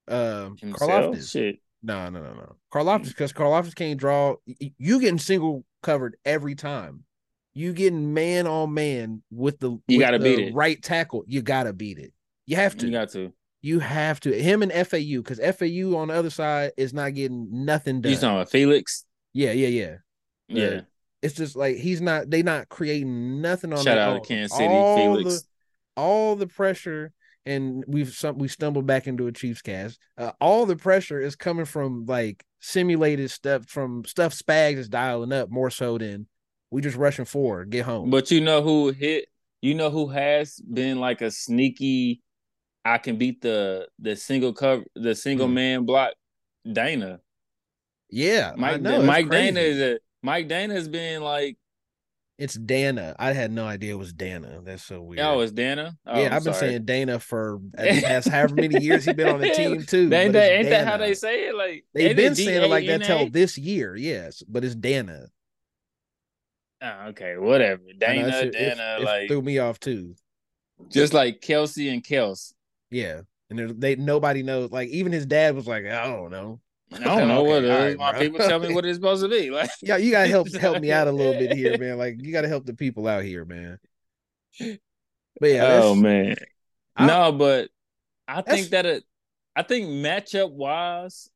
um 0.06 0.56
Karlaftis. 0.56 1.30
Shit. 1.30 1.58
No, 1.82 2.08
no, 2.10 2.20
no, 2.20 2.34
no. 2.34 2.56
Karlaftis 2.72 3.08
because 3.08 3.32
Karlaftis 3.32 3.74
can't 3.74 3.98
draw. 3.98 4.36
You 4.78 5.00
getting 5.00 5.18
single 5.18 5.64
covered 5.82 6.16
every 6.24 6.54
time. 6.54 7.04
You 7.54 7.72
getting 7.72 8.12
man 8.12 8.46
on 8.46 8.74
man 8.74 9.22
with 9.30 9.58
the 9.60 9.78
you 9.86 10.00
got 10.00 10.10
to 10.10 10.18
beat 10.18 10.40
it 10.40 10.54
right 10.54 10.82
tackle. 10.82 11.24
You 11.26 11.40
gotta 11.40 11.72
beat 11.72 11.98
it. 11.98 12.12
You 12.46 12.56
have 12.56 12.76
to. 12.78 12.86
You 12.86 12.92
got 12.92 13.10
to. 13.10 13.32
You 13.62 13.78
have 13.78 14.20
to. 14.20 14.32
Him 14.32 14.62
and 14.62 14.72
FAU 14.72 15.22
because 15.22 15.38
FAU 15.38 15.96
on 15.96 16.08
the 16.08 16.14
other 16.14 16.30
side 16.30 16.72
is 16.76 16.92
not 16.92 17.14
getting 17.14 17.64
nothing 17.64 18.00
done. 18.00 18.12
You 18.12 18.18
talking 18.18 18.36
about 18.36 18.50
Felix? 18.50 19.04
Yeah, 19.34 19.52
yeah, 19.52 19.68
yeah. 19.68 19.96
Yeah. 20.48 20.80
it's 21.22 21.34
just 21.34 21.56
like 21.56 21.76
he's 21.76 22.00
not 22.00 22.30
they 22.30 22.42
not 22.42 22.68
creating 22.68 23.40
nothing 23.40 23.72
on 23.72 23.82
Shout 23.82 23.98
out 23.98 24.22
to 24.22 24.28
Kansas 24.28 24.56
City, 24.56 24.72
all 24.72 24.96
Felix. 24.96 25.42
The, 25.42 25.46
all 25.96 26.36
the 26.36 26.46
pressure 26.46 27.12
and 27.46 27.84
we've 27.86 28.12
some 28.12 28.38
we 28.38 28.48
stumbled 28.48 28.86
back 28.86 29.06
into 29.06 29.26
a 29.26 29.32
Chiefs 29.32 29.62
cast. 29.62 29.98
Uh, 30.16 30.32
all 30.40 30.66
the 30.66 30.76
pressure 30.76 31.20
is 31.20 31.36
coming 31.36 31.64
from 31.64 32.06
like 32.06 32.44
simulated 32.60 33.30
stuff 33.30 33.66
from 33.66 34.04
stuff 34.04 34.34
Spags 34.34 34.78
is 34.78 34.88
dialing 34.88 35.32
up 35.32 35.50
more 35.50 35.70
so 35.70 35.98
than 35.98 36.26
we 36.70 36.80
just 36.80 36.96
rushing 36.96 37.24
forward, 37.24 37.70
get 37.70 37.84
home. 37.84 38.10
But 38.10 38.30
you 38.30 38.40
know 38.40 38.62
who 38.62 38.90
hit 38.90 39.26
you 39.60 39.74
know 39.74 39.90
who 39.90 40.08
has 40.08 40.60
been 40.60 41.00
like 41.00 41.22
a 41.22 41.30
sneaky 41.30 42.22
I 42.84 42.98
can 42.98 43.16
beat 43.16 43.40
the 43.40 43.88
the 43.98 44.16
single 44.16 44.52
cover 44.52 44.84
the 44.94 45.14
single 45.14 45.48
mm. 45.48 45.54
man 45.54 45.84
block 45.84 46.14
Danna. 46.66 47.20
Yeah, 48.10 48.52
Mike. 48.56 48.82
Mike 48.82 49.26
Danna 49.26 49.58
is 49.58 49.80
a 49.80 49.98
Mike 50.22 50.48
Danna 50.48 50.72
has 50.72 50.88
been 50.88 51.22
like. 51.22 51.56
It's 52.36 52.58
Danna. 52.58 53.14
I 53.16 53.32
had 53.32 53.52
no 53.52 53.64
idea 53.64 53.92
it 53.92 53.98
was 53.98 54.12
Danna. 54.12 54.64
That's 54.64 54.82
so 54.82 55.02
weird. 55.02 55.20
Oh, 55.20 55.38
it's 55.40 55.52
Danna. 55.52 55.96
Oh, 56.04 56.20
yeah, 56.20 56.30
i 56.30 56.34
have 56.34 56.42
been 56.42 56.54
saying 56.54 56.84
Danna 56.84 57.20
for 57.20 57.60
past 57.76 58.28
however 58.28 58.56
many 58.56 58.82
years 58.82 59.04
he's 59.04 59.14
been 59.14 59.28
on 59.28 59.40
the 59.40 59.50
team 59.50 59.82
too. 59.86 60.12
ain't 60.12 60.32
that, 60.32 60.50
ain't 60.50 60.68
that 60.70 60.84
how 60.84 60.96
they 60.96 61.14
say 61.14 61.46
it? 61.46 61.54
Like 61.54 61.84
they've 61.94 62.16
been 62.16 62.34
saying 62.34 62.64
it 62.64 62.70
like 62.70 62.86
that 62.86 63.04
till 63.04 63.30
this 63.30 63.56
year. 63.56 63.94
Yes, 63.94 64.42
but 64.48 64.64
it's 64.64 64.74
Danna. 64.74 65.28
Oh, 66.82 67.06
okay, 67.08 67.36
whatever. 67.36 67.82
Danna, 67.96 68.52
Danna, 68.52 68.98
it, 68.98 69.04
like 69.04 69.22
it 69.22 69.28
threw 69.28 69.40
me 69.40 69.58
off 69.58 69.78
too. 69.78 70.16
Just 70.88 71.14
like 71.14 71.40
Kelce 71.40 71.92
and 71.92 72.02
Kels. 72.02 72.52
Yeah, 72.90 73.20
and 73.48 73.80
they 73.80 73.96
nobody 73.96 74.42
knows. 74.42 74.70
Like 74.70 74.88
even 74.88 75.12
his 75.12 75.26
dad 75.26 75.54
was 75.54 75.66
like, 75.66 75.86
I 75.86 76.06
don't 76.06 76.30
know. 76.30 76.60
I 77.00 77.18
don't 77.18 77.28
know 77.28 77.40
okay, 77.40 77.48
what 77.48 77.64
it 77.64 77.64
is. 77.64 77.96
Right, 77.96 77.98
My 77.98 78.18
people 78.18 78.38
tell 78.38 78.58
me 78.58 78.74
what 78.74 78.84
it's 78.84 78.96
supposed 78.96 79.22
to 79.22 79.28
be. 79.28 79.50
Like, 79.54 79.70
yeah, 79.82 79.96
you 79.96 80.10
gotta 80.10 80.28
help 80.28 80.52
help 80.54 80.80
me 80.80 80.90
out 80.90 81.06
a 81.06 81.12
little 81.12 81.34
bit 81.34 81.52
here, 81.52 81.78
man. 81.80 81.96
Like, 81.96 82.16
you 82.18 82.32
gotta 82.32 82.48
help 82.48 82.66
the 82.66 82.74
people 82.74 83.06
out 83.06 83.22
here, 83.22 83.44
man. 83.44 83.78
But 84.58 85.50
yeah, 85.50 85.80
oh 85.82 85.94
man, 85.94 86.36
I, 86.96 87.06
no, 87.06 87.32
but 87.32 87.68
I 88.26 88.42
think 88.42 88.70
that 88.70 88.86
it, 88.86 89.04
I 89.54 89.62
think 89.62 89.86
matchup 89.86 90.50
wise, 90.50 91.28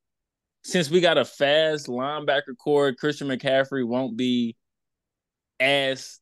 since 0.62 0.90
we 0.90 1.00
got 1.00 1.18
a 1.18 1.24
fast 1.24 1.86
linebacker 1.86 2.56
core, 2.58 2.92
Christian 2.92 3.28
McCaffrey 3.28 3.86
won't 3.86 4.16
be 4.16 4.56
as, 5.60 6.20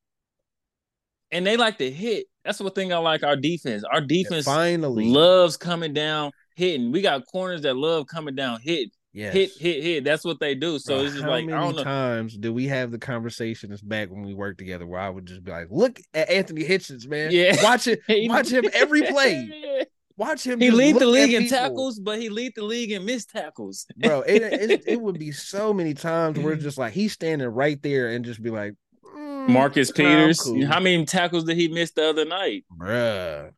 and 1.31 1.46
they 1.46 1.57
like 1.57 1.79
to 1.79 1.90
hit. 1.90 2.27
That's 2.44 2.61
one 2.61 2.72
thing 2.72 2.92
I 2.92 2.99
like 2.99 3.22
our 3.22 3.37
defense. 3.37 3.85
Our 3.85 4.01
defense 4.01 4.44
finally 4.44 5.09
loves 5.09 5.57
coming 5.57 5.92
down 5.92 6.33
hitting. 6.57 6.92
We 6.92 7.03
got 7.03 7.27
corners 7.27 7.62
that 7.62 7.77
love 7.77 8.07
coming 8.07 8.35
down 8.35 8.61
hitting. 8.61 8.90
Yes. 9.16 9.33
Hit, 9.33 9.50
hit, 9.59 9.83
hit. 9.83 10.05
That's 10.05 10.26
what 10.26 10.40
they 10.40 10.55
do. 10.55 10.79
So 10.79 10.96
Bro, 10.96 11.05
it's 11.05 11.12
just 11.14 11.24
how 11.24 11.31
like 11.31 11.46
many 11.46 11.57
I 11.57 11.62
don't 11.62 11.76
know. 11.76 11.85
times 11.85 12.37
do 12.37 12.52
we 12.52 12.66
have 12.66 12.90
the 12.90 12.98
conversations 12.98 13.81
back 13.81 14.11
when 14.11 14.26
we 14.26 14.35
worked 14.35 14.59
together 14.59 14.87
where 14.87 15.00
I 15.00 15.09
would 15.09 15.24
just 15.24 15.42
be 15.42 15.50
like, 15.50 15.68
"Look 15.70 15.98
at 16.12 16.29
Anthony 16.29 16.64
Hitchens, 16.64 17.09
man. 17.09 17.31
Yeah, 17.33 17.57
watch 17.62 17.87
it. 17.87 18.00
watch 18.29 18.50
him 18.50 18.66
every 18.74 19.00
play. 19.11 19.87
Watch 20.18 20.46
him. 20.46 20.61
He 20.61 20.70
lead 20.70 20.96
the 20.96 21.07
league 21.07 21.33
in 21.33 21.44
people. 21.44 21.57
tackles, 21.57 21.98
but 21.98 22.20
he 22.20 22.29
lead 22.29 22.52
the 22.57 22.64
league 22.64 22.92
in 22.92 23.07
missed 23.07 23.31
tackles. 23.31 23.87
Bro, 23.96 24.22
it, 24.22 24.42
it, 24.42 24.83
it 24.87 25.00
would 25.00 25.18
be 25.18 25.33
so 25.33 25.72
many 25.72 25.94
times 25.94 26.38
where 26.38 26.52
it's 26.52 26.62
just 26.62 26.76
like 26.76 26.92
he's 26.92 27.14
standing 27.14 27.48
right 27.48 27.81
there 27.83 28.09
and 28.09 28.22
just 28.22 28.42
be 28.42 28.50
like, 28.50 28.74
mm, 29.02 29.48
Marcus 29.48 29.90
Peters. 29.90 30.40
Cool. 30.40 30.66
How 30.66 30.81
many 30.81 31.07
tackles 31.07 31.44
did 31.44 31.57
he 31.57 31.68
miss 31.68 31.92
the 31.92 32.11
other 32.11 32.26
night? 32.26 32.66
Bruh. 32.79 33.50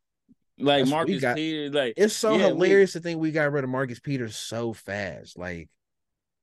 Like 0.59 0.81
That's 0.81 0.91
Marcus 0.91 1.21
got, 1.21 1.37
Peters, 1.37 1.73
like 1.73 1.95
it's 1.97 2.15
so 2.15 2.37
yeah, 2.37 2.49
hilarious 2.49 2.95
we, 2.95 3.01
to 3.01 3.03
think 3.03 3.21
we 3.21 3.31
got 3.31 3.53
rid 3.53 3.65
of 3.65 3.71
Marcus 3.71 4.01
Peters 4.01 4.37
so 4.37 4.73
fast. 4.73 5.39
Like 5.39 5.69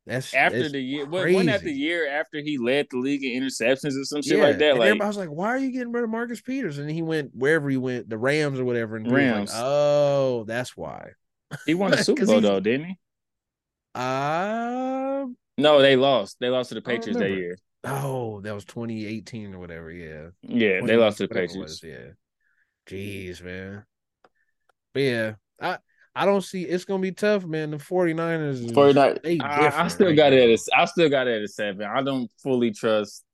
that's 0.05 0.33
after 0.33 0.69
the 0.69 0.79
year. 0.79 1.05
When 1.05 1.47
that 1.47 1.61
the 1.61 1.73
year 1.73 2.07
after 2.07 2.39
he 2.39 2.57
led 2.57 2.87
the 2.91 2.97
league 2.97 3.23
in 3.23 3.43
interceptions 3.43 3.99
or 3.99 4.05
some 4.05 4.21
shit 4.21 4.37
yeah. 4.37 4.43
like 4.43 4.57
that? 4.59 4.71
And 4.71 4.79
like 4.79 4.87
everybody 4.87 5.07
was 5.07 5.17
like, 5.17 5.29
"Why 5.29 5.47
are 5.47 5.57
you 5.57 5.71
getting 5.71 5.91
rid 5.91 6.03
of 6.03 6.09
Marcus 6.09 6.41
Peters?" 6.41 6.77
And 6.77 6.89
he 6.89 7.01
went 7.01 7.31
wherever 7.33 7.69
he 7.69 7.77
went, 7.77 8.09
the 8.09 8.17
Rams 8.17 8.59
or 8.59 8.65
whatever. 8.65 8.95
And 8.95 9.11
Rams. 9.11 9.51
Like, 9.51 9.61
oh, 9.63 10.43
that's 10.47 10.77
why. 10.77 11.11
He 11.65 11.73
won 11.73 11.93
a 11.93 11.97
Super 12.03 12.25
Bowl 12.25 12.39
though, 12.39 12.59
didn't 12.59 12.85
he? 12.85 12.99
Uh 13.95 15.25
no, 15.57 15.81
they 15.81 15.95
lost. 15.95 16.37
They 16.39 16.49
lost 16.49 16.69
to 16.69 16.75
the 16.75 16.81
Patriots 16.81 17.19
that 17.19 17.31
year. 17.31 17.57
Oh, 17.83 18.41
that 18.41 18.53
was 18.53 18.65
2018 18.65 19.53
or 19.53 19.59
whatever. 19.59 19.91
Yeah. 19.91 20.27
Yeah, 20.41 20.81
they 20.85 20.97
lost 20.97 21.17
to 21.17 21.27
the 21.27 21.33
Patriots. 21.33 21.81
Was, 21.81 21.83
yeah. 21.83 22.11
Jeez, 22.87 23.41
man. 23.41 23.85
But 24.95 25.03
yeah, 25.03 25.33
I 25.61 25.77
I 26.15 26.25
don't 26.25 26.41
see 26.41 26.63
it's 26.63 26.85
gonna 26.85 27.01
be 27.01 27.11
tough, 27.11 27.43
man. 27.45 27.71
The 27.71 27.77
49ers 27.77 28.73
49 28.73 29.41
I, 29.41 29.83
I, 29.83 29.87
still 29.89 30.07
right 30.07 30.15
got 30.15 30.31
now. 30.31 30.37
it 30.37 30.49
at 30.51 30.57
a, 30.57 30.81
I 30.81 30.85
still 30.85 31.09
got 31.09 31.27
it 31.27 31.35
at 31.35 31.41
a 31.43 31.47
seven. 31.49 31.85
I 31.85 32.01
don't 32.01 32.31
fully 32.41 32.71
trust 32.71 33.25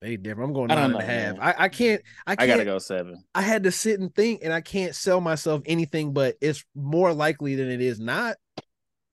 they 0.00 0.16
different. 0.16 0.48
I'm 0.48 0.54
going 0.54 0.68
nine 0.68 0.90
and 0.90 1.00
a 1.00 1.04
half. 1.04 1.36
I, 1.40 1.54
I 1.56 1.68
can't 1.68 2.02
I 2.26 2.34
can't 2.34 2.50
I 2.50 2.52
gotta 2.52 2.64
go 2.64 2.78
seven. 2.80 3.22
I 3.32 3.42
had 3.42 3.62
to 3.62 3.70
sit 3.70 4.00
and 4.00 4.12
think 4.12 4.40
and 4.42 4.52
I 4.52 4.60
can't 4.60 4.92
sell 4.92 5.20
myself 5.20 5.62
anything, 5.66 6.12
but 6.12 6.34
it's 6.40 6.64
more 6.74 7.12
likely 7.12 7.54
than 7.54 7.70
it 7.70 7.80
is 7.80 8.00
not. 8.00 8.36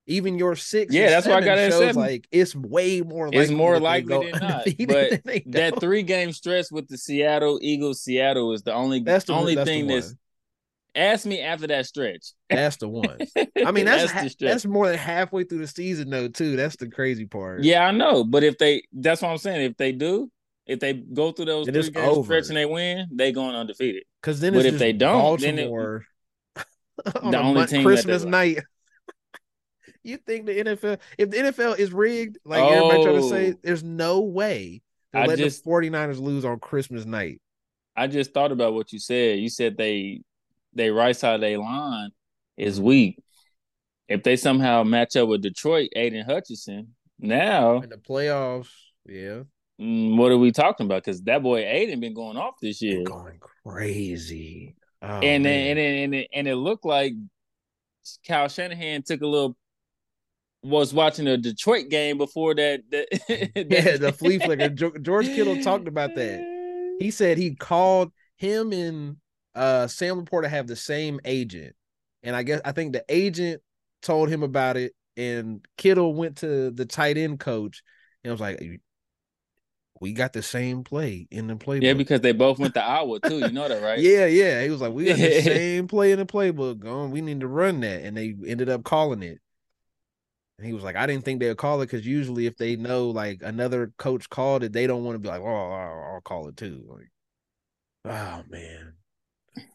Even 0.07 0.39
your 0.39 0.55
six, 0.55 0.93
yeah, 0.93 1.09
that's 1.09 1.27
why 1.27 1.35
I 1.35 1.41
got 1.41 1.59
it 1.59 1.71
seven. 1.71 1.95
Like 1.95 2.27
it's 2.31 2.55
way 2.55 3.01
more. 3.01 3.27
Likely 3.27 3.39
it's 3.41 3.51
more 3.51 3.79
likely 3.79 4.31
than 4.31 4.41
not. 4.41 4.67
But 4.87 5.23
that 5.51 5.79
three 5.79 6.01
game 6.01 6.31
stretch 6.31 6.67
with 6.71 6.87
the 6.87 6.97
Seattle 6.97 7.59
Eagles, 7.61 8.01
Seattle 8.01 8.53
is 8.53 8.63
the 8.63 8.73
only 8.73 9.01
that's 9.01 9.25
the 9.25 9.33
only 9.33 9.53
that's 9.53 9.67
thing 9.67 9.85
the 9.85 9.95
that's 9.95 10.15
Ask 10.95 11.25
me 11.25 11.41
after 11.41 11.67
that 11.67 11.85
stretch. 11.85 12.31
That's 12.49 12.77
the 12.77 12.87
one. 12.87 13.17
I 13.65 13.71
mean, 13.71 13.85
that's 13.85 14.11
that's, 14.13 14.35
that's, 14.35 14.65
more 14.65 14.87
than 14.87 14.97
halfway 14.97 15.43
through 15.43 15.59
the 15.59 15.67
season, 15.67 16.09
though. 16.09 16.29
Too. 16.29 16.55
That's 16.55 16.77
the 16.77 16.89
crazy 16.89 17.25
part. 17.25 17.63
Yeah, 17.63 17.85
I 17.85 17.91
know. 17.91 18.23
But 18.23 18.43
if 18.43 18.57
they, 18.57 18.83
that's 18.93 19.21
what 19.21 19.29
I'm 19.29 19.37
saying. 19.37 19.61
If 19.71 19.77
they 19.77 19.91
do, 19.91 20.31
if 20.65 20.79
they 20.79 20.93
go 20.93 21.31
through 21.31 21.45
those 21.45 21.67
three 21.67 21.89
game 21.89 22.23
stretch 22.23 22.47
and 22.47 22.57
they 22.57 22.65
win, 22.65 23.07
they 23.11 23.31
going 23.31 23.55
undefeated. 23.55 24.03
Because 24.21 24.39
then, 24.39 24.53
but 24.53 24.65
if 24.65 24.79
they 24.79 24.93
don't, 24.93 25.21
Baltimore 25.21 26.05
then 26.55 26.65
it, 26.65 27.23
the 27.31 27.39
only 27.39 27.67
team 27.67 27.83
Christmas 27.83 28.23
night. 28.23 28.59
you 30.03 30.17
think 30.17 30.45
the 30.45 30.63
NFL, 30.63 30.99
if 31.17 31.29
the 31.29 31.37
NFL 31.37 31.77
is 31.77 31.91
rigged, 31.91 32.37
like 32.45 32.61
oh, 32.61 32.69
everybody 32.69 33.03
trying 33.03 33.21
to 33.21 33.29
say, 33.29 33.51
oh. 33.51 33.59
there's 33.63 33.83
no 33.83 34.21
way 34.21 34.81
to 35.13 35.25
let 35.25 35.37
just, 35.37 35.63
the 35.63 35.69
49ers 35.69 36.19
lose 36.19 36.45
on 36.45 36.59
Christmas 36.59 37.05
night. 37.05 37.41
I 37.95 38.07
just 38.07 38.33
thought 38.33 38.51
about 38.51 38.73
what 38.73 38.91
you 38.91 38.99
said. 38.99 39.39
You 39.39 39.49
said 39.49 39.77
they 39.77 40.21
they 40.75 40.89
right 40.89 41.15
side 41.15 41.35
of 41.35 41.41
their 41.41 41.57
line 41.57 42.11
is 42.57 42.79
weak. 42.79 43.21
If 44.07 44.23
they 44.23 44.35
somehow 44.35 44.83
match 44.83 45.15
up 45.15 45.27
with 45.27 45.41
Detroit, 45.41 45.89
Aidan 45.95 46.25
Hutchinson, 46.25 46.95
now 47.19 47.81
in 47.81 47.89
the 47.89 47.97
playoffs, 47.97 48.69
yeah. 49.05 49.43
Mm, 49.81 50.17
what 50.17 50.31
are 50.31 50.37
we 50.37 50.51
talking 50.51 50.85
about? 50.85 51.03
Because 51.03 51.21
that 51.23 51.41
boy 51.43 51.65
Aidan 51.65 51.99
been 51.99 52.13
going 52.13 52.37
off 52.37 52.55
this 52.61 52.81
year, 52.81 53.03
going 53.03 53.39
crazy. 53.39 54.75
Oh, 55.01 55.19
and 55.19 55.43
then, 55.45 55.67
and 55.67 55.79
then, 55.79 55.95
and 55.95 56.15
it, 56.15 56.27
and 56.33 56.47
it 56.47 56.55
looked 56.55 56.85
like 56.85 57.13
Kyle 58.27 58.47
Shanahan 58.47 59.03
took 59.03 59.21
a 59.21 59.27
little 59.27 59.57
was 60.65 60.93
watching 60.93 61.27
a 61.27 61.37
Detroit 61.37 61.89
game 61.89 62.17
before 62.17 62.55
that. 62.55 62.81
that, 62.91 63.07
that 63.55 63.67
yeah, 63.69 63.97
the 63.97 64.11
flea 64.11 64.39
flicker. 64.39 64.69
George 64.99 65.27
Kittle 65.27 65.61
talked 65.61 65.87
about 65.87 66.15
that. 66.15 66.95
He 66.99 67.11
said 67.11 67.37
he 67.37 67.55
called 67.55 68.11
him 68.37 68.71
and 68.71 69.17
uh 69.55 69.87
Sam 69.87 70.23
LaPorta 70.23 70.49
have 70.49 70.67
the 70.67 70.75
same 70.75 71.19
agent. 71.25 71.75
And 72.23 72.35
I 72.35 72.43
guess 72.43 72.61
I 72.65 72.71
think 72.71 72.93
the 72.93 73.05
agent 73.09 73.61
told 74.01 74.29
him 74.29 74.43
about 74.43 74.77
it, 74.77 74.93
and 75.17 75.65
Kittle 75.77 76.13
went 76.13 76.37
to 76.37 76.71
the 76.71 76.85
tight 76.85 77.17
end 77.17 77.39
coach 77.39 77.83
and 78.25 78.31
I 78.31 78.33
was 78.33 78.41
like, 78.41 78.81
we 80.01 80.13
got 80.13 80.33
the 80.33 80.41
same 80.41 80.83
play 80.83 81.27
in 81.29 81.45
the 81.45 81.55
playbook. 81.55 81.83
Yeah, 81.83 81.93
because 81.93 82.21
they 82.21 82.31
both 82.31 82.57
went 82.57 82.73
to 82.73 82.83
Iowa 82.83 83.19
too. 83.19 83.39
You 83.39 83.51
know 83.51 83.67
that, 83.67 83.83
right? 83.83 83.99
yeah, 83.99 84.25
yeah. 84.25 84.63
He 84.63 84.69
was 84.69 84.81
like, 84.81 84.93
we 84.93 85.05
got 85.05 85.17
the 85.17 85.41
same 85.43 85.87
play 85.87 86.11
in 86.11 86.17
the 86.17 86.25
playbook. 86.25 86.79
Going, 86.79 87.11
we 87.11 87.21
need 87.21 87.41
to 87.41 87.47
run 87.47 87.81
that, 87.81 88.01
and 88.01 88.17
they 88.17 88.35
ended 88.47 88.67
up 88.67 88.83
calling 88.83 89.21
it. 89.21 89.39
And 90.57 90.65
he 90.65 90.73
was 90.73 90.83
like, 90.83 90.95
I 90.95 91.05
didn't 91.05 91.23
think 91.23 91.39
they 91.39 91.49
would 91.49 91.57
call 91.57 91.81
it 91.81 91.85
because 91.85 92.05
usually 92.05 92.45
if 92.45 92.57
they 92.57 92.77
know 92.77 93.09
like 93.09 93.41
another 93.43 93.93
coach 93.97 94.27
called 94.29 94.63
it, 94.63 94.73
they 94.73 94.87
don't 94.87 95.03
want 95.03 95.15
to 95.15 95.19
be 95.19 95.27
like, 95.27 95.41
oh, 95.41 95.45
I'll, 95.45 96.13
I'll 96.13 96.21
call 96.21 96.47
it 96.47 96.57
too. 96.57 96.83
Like, 96.87 97.11
oh 98.05 98.43
man. 98.49 98.93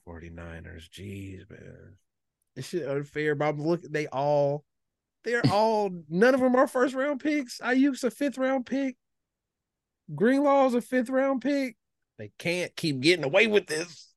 49ers. 0.07 0.89
Jeez, 0.91 1.49
man. 1.51 1.97
This 2.57 2.69
shit 2.69 2.89
unfair, 2.89 3.35
but 3.35 3.49
I'm 3.49 3.63
looking, 3.63 3.93
they 3.93 4.07
all, 4.09 4.65
they're 5.25 5.43
all, 5.51 5.91
none 6.09 6.35
of 6.35 6.41
them 6.41 6.57
are 6.57 6.67
first 6.67 6.95
round 6.95 7.21
picks. 7.21 7.61
I 7.61 7.73
use 7.73 8.05
a 8.05 8.11
fifth 8.11 8.39
round 8.39 8.67
pick. 8.67 8.97
Greenlaw's 10.15 10.75
a 10.75 10.81
fifth 10.81 11.11
round 11.11 11.43
pick. 11.43 11.77
They 12.19 12.33
can't 12.39 12.75
keep 12.77 13.01
getting 13.01 13.25
away 13.25 13.47
with 13.47 13.67
this. 13.67 14.13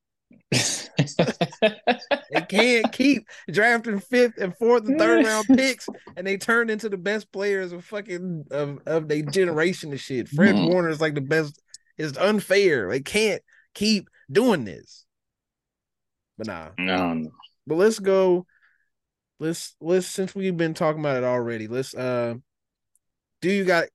they 0.52 2.42
can't 2.50 2.92
keep 2.92 3.28
drafting 3.50 4.00
fifth 4.00 4.38
and 4.40 4.56
fourth 4.58 4.86
and 4.88 5.00
third 5.00 5.26
round 5.26 5.48
picks, 5.56 5.88
and 6.18 6.26
they 6.26 6.38
turn 6.38 6.70
into 6.70 6.90
the 6.90 6.98
best 6.98 7.32
players 7.32 7.72
of 7.72 7.86
fucking 7.86 8.46
of, 8.52 8.80
of 8.86 9.08
their 9.08 9.22
generation 9.22 9.92
and 9.92 10.00
shit. 10.00 10.28
Fred 10.28 10.56
mm-hmm. 10.56 10.72
Warner 10.72 10.90
is 10.90 11.02
like 11.02 11.16
the 11.16 11.22
best. 11.22 11.62
It's 11.98 12.18
unfair. 12.18 12.90
They 12.90 13.02
can't 13.02 13.42
keep 13.74 14.10
doing 14.32 14.66
this. 14.66 15.03
But 16.38 16.48
nah. 16.48 16.70
No, 16.78 17.14
no. 17.14 17.30
But 17.68 17.76
let's 17.76 18.00
go. 18.00 18.46
Let's 19.40 19.76
let's 19.82 20.08
since 20.08 20.36
we've 20.36 20.56
been 20.56 20.74
talking 20.74 21.02
about 21.02 21.18
it 21.18 21.24
already, 21.24 21.68
let's 21.68 21.94
uh 21.94 22.36
do 23.42 23.52
you 23.52 23.66
got 23.66 23.86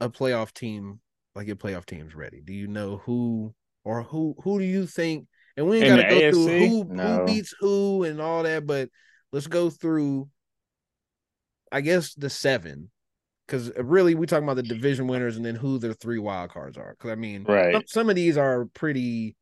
a 0.00 0.08
playoff 0.08 0.52
team 0.52 1.00
like 1.34 1.46
your 1.46 1.56
playoff 1.56 1.86
team's 1.86 2.14
ready? 2.14 2.40
Do 2.44 2.52
you 2.52 2.66
know 2.66 2.98
who 2.98 3.54
or 3.84 4.02
who 4.02 4.34
who 4.42 4.58
do 4.58 4.64
you 4.64 4.86
think 4.86 5.26
and 5.56 5.68
we 5.68 5.78
ain't 5.78 5.88
gotta 5.88 6.02
go 6.02 6.20
AFC? 6.20 6.30
through 6.32 6.68
who, 6.68 6.84
no. 6.84 7.18
who 7.18 7.26
beats 7.26 7.54
who 7.60 8.04
and 8.04 8.20
all 8.20 8.42
that, 8.42 8.66
but 8.66 8.88
let's 9.32 9.46
go 9.46 9.70
through 9.70 10.28
I 11.70 11.80
guess 11.80 12.14
the 12.14 12.30
seven. 12.30 12.90
Because 13.46 13.70
really, 13.76 14.16
we 14.16 14.26
talking 14.26 14.44
about 14.44 14.56
the 14.56 14.62
division 14.62 15.06
winners 15.06 15.36
and 15.36 15.44
then 15.44 15.54
who 15.54 15.78
their 15.78 15.92
three 15.92 16.18
wild 16.18 16.50
cards 16.50 16.76
are. 16.76 16.96
Because 16.98 17.12
I 17.12 17.14
mean, 17.14 17.44
right. 17.44 17.74
Some, 17.74 17.82
some, 17.86 18.10
of 18.10 18.16
these 18.16 18.36
are 18.36 18.64
pretty 18.74 19.36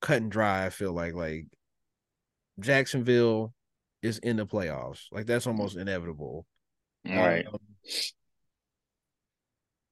cut 0.00 0.22
and 0.22 0.30
dry. 0.30 0.64
I 0.64 0.70
feel 0.70 0.92
like 0.92 1.12
like 1.12 1.46
Jacksonville 2.60 3.52
is 4.02 4.18
in 4.18 4.36
the 4.36 4.46
playoffs. 4.46 5.04
Like 5.12 5.26
that's 5.26 5.46
almost 5.46 5.76
inevitable. 5.76 6.46
All 7.08 7.16
right. 7.16 7.46
Um, 7.46 7.58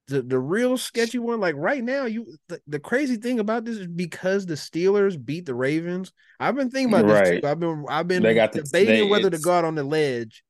the 0.07 0.21
the 0.21 0.39
real 0.39 0.77
sketchy 0.77 1.17
one, 1.17 1.39
like 1.39 1.55
right 1.55 1.83
now, 1.83 2.05
you 2.05 2.37
the, 2.47 2.61
the, 2.67 2.79
crazy 2.79 3.15
thing 3.15 3.39
about 3.39 3.65
this 3.65 3.77
is 3.77 3.87
because 3.87 4.45
the 4.45 4.53
Steelers 4.53 5.23
beat 5.23 5.45
the 5.45 5.55
Ravens. 5.55 6.11
I've 6.39 6.55
been 6.55 6.69
thinking 6.69 6.93
about 6.93 7.11
right. 7.11 7.25
this 7.25 7.41
too. 7.41 7.47
I've 7.47 7.59
been 7.59 7.85
I've 7.89 8.07
been 8.07 8.21
they 8.21 8.35
got 8.35 8.51
debating 8.51 9.05
they, 9.05 9.09
whether 9.09 9.29
to 9.29 9.39
go 9.39 9.51
out 9.51 9.65
on 9.65 9.75
the 9.75 9.83
ledge 9.83 10.43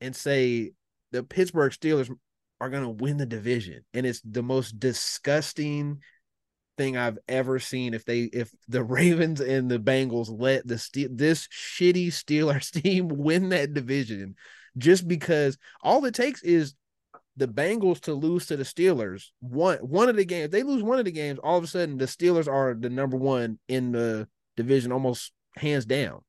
and 0.00 0.14
say 0.14 0.72
the 1.10 1.24
Pittsburgh 1.24 1.72
Steelers 1.72 2.10
are 2.60 2.70
gonna 2.70 2.90
win 2.90 3.16
the 3.16 3.26
division, 3.26 3.84
and 3.92 4.06
it's 4.06 4.20
the 4.20 4.42
most 4.42 4.78
disgusting 4.78 5.98
thing 6.76 6.96
I've 6.96 7.18
ever 7.28 7.58
seen 7.58 7.94
if 7.94 8.04
they 8.04 8.22
if 8.22 8.50
the 8.68 8.82
Ravens 8.84 9.40
and 9.40 9.70
the 9.70 9.78
Bengals 9.78 10.28
let 10.30 10.66
the 10.66 10.78
Ste- 10.78 11.16
this 11.16 11.48
shitty 11.48 12.08
Steelers 12.08 12.70
team 12.82 13.08
win 13.08 13.50
that 13.50 13.74
division 13.74 14.36
just 14.78 15.06
because 15.06 15.58
all 15.82 16.04
it 16.04 16.14
takes 16.14 16.42
is 16.42 16.74
the 17.36 17.48
Bengals 17.48 18.00
to 18.00 18.14
lose 18.14 18.46
to 18.46 18.56
the 18.56 18.64
Steelers 18.64 19.28
one 19.40 19.78
one 19.78 20.08
of 20.08 20.16
the 20.16 20.24
games 20.24 20.50
they 20.50 20.62
lose 20.62 20.82
one 20.82 20.98
of 20.98 21.04
the 21.04 21.12
games 21.12 21.38
all 21.42 21.58
of 21.58 21.64
a 21.64 21.66
sudden 21.66 21.98
the 21.98 22.06
Steelers 22.06 22.48
are 22.48 22.74
the 22.74 22.90
number 22.90 23.16
one 23.16 23.58
in 23.68 23.92
the 23.92 24.28
division 24.56 24.92
almost 24.92 25.32
hands 25.56 25.84
down. 25.84 26.22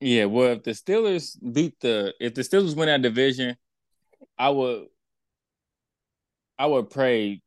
Yeah, 0.00 0.26
well, 0.26 0.52
if 0.52 0.62
the 0.62 0.70
Steelers 0.72 1.36
beat 1.52 1.74
the 1.80 2.14
if 2.20 2.34
the 2.34 2.42
Steelers 2.42 2.76
win 2.76 2.86
that 2.86 3.02
division, 3.02 3.56
I 4.38 4.50
would 4.50 4.86
I 6.58 6.66
would 6.66 6.90
pray 6.90 7.42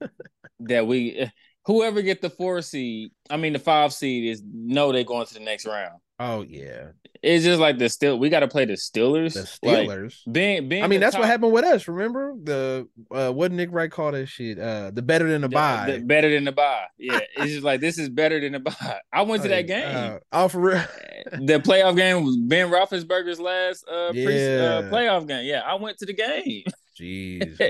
that 0.60 0.86
we 0.86 1.30
whoever 1.64 2.02
get 2.02 2.20
the 2.20 2.30
four 2.30 2.60
seed, 2.62 3.10
I 3.30 3.36
mean 3.36 3.52
the 3.52 3.58
five 3.58 3.92
seed 3.92 4.30
is 4.30 4.42
no, 4.52 4.92
they're 4.92 5.04
going 5.04 5.26
to 5.26 5.34
the 5.34 5.40
next 5.40 5.66
round. 5.66 5.98
oh 6.20 6.42
yeah 6.42 6.88
It's 7.22 7.44
just 7.44 7.58
like 7.60 7.78
the 7.78 7.88
still 7.88 8.18
we 8.18 8.28
got 8.28 8.40
to 8.40 8.48
play 8.48 8.64
the 8.64 8.74
Steelers. 8.74 9.34
the 9.34 9.48
Like, 9.66 9.88
Steelers 9.88 10.16
being 10.30 10.68
being 10.68 10.84
I 10.84 10.86
mean 10.86 11.00
that's 11.00 11.16
what 11.16 11.26
happened 11.26 11.52
with 11.52 11.64
us 11.64 11.88
remember 11.88 12.34
the 12.42 12.86
uh 13.10 13.30
what 13.30 13.50
Nick 13.52 13.70
Wright 13.72 13.90
called 13.90 14.14
that 14.14 14.26
shit 14.26 14.58
uh 14.58 14.90
the 14.92 15.02
better 15.02 15.28
than 15.28 15.40
the 15.42 15.48
the- 15.48 15.54
bye 15.54 15.90
the- 15.98 16.04
better 16.04 16.30
than 16.30 16.44
the 16.44 16.52
bye. 16.52 16.84
Yeah, 16.98 17.18
it's 17.36 17.52
just 17.52 17.64
like 17.64 17.80
this 17.80 17.98
is 17.98 18.08
better 18.08 18.40
than 18.40 18.52
the 18.52 18.60
bye. 18.60 19.00
I 19.12 19.22
went 19.22 19.42
to 19.44 19.48
that 19.48 19.66
game. 19.66 19.84
uh, 19.96 20.18
oh 20.32 20.48
for 20.48 20.60
real 20.60 20.84
the 21.32 21.58
playoff 21.60 21.96
game 21.96 22.24
was 22.24 22.36
Ben 22.36 22.70
Roethlisberger's 22.70 23.40
last 23.40 23.84
uh, 23.88 24.10
pre- 24.12 24.58
uh 24.58 24.82
playoff 24.92 25.26
game. 25.26 25.44
Yeah, 25.46 25.62
I 25.64 25.74
went 25.76 25.98
to 25.98 26.06
the 26.06 26.14
game. 26.14 26.64
Jeez, 26.98 27.60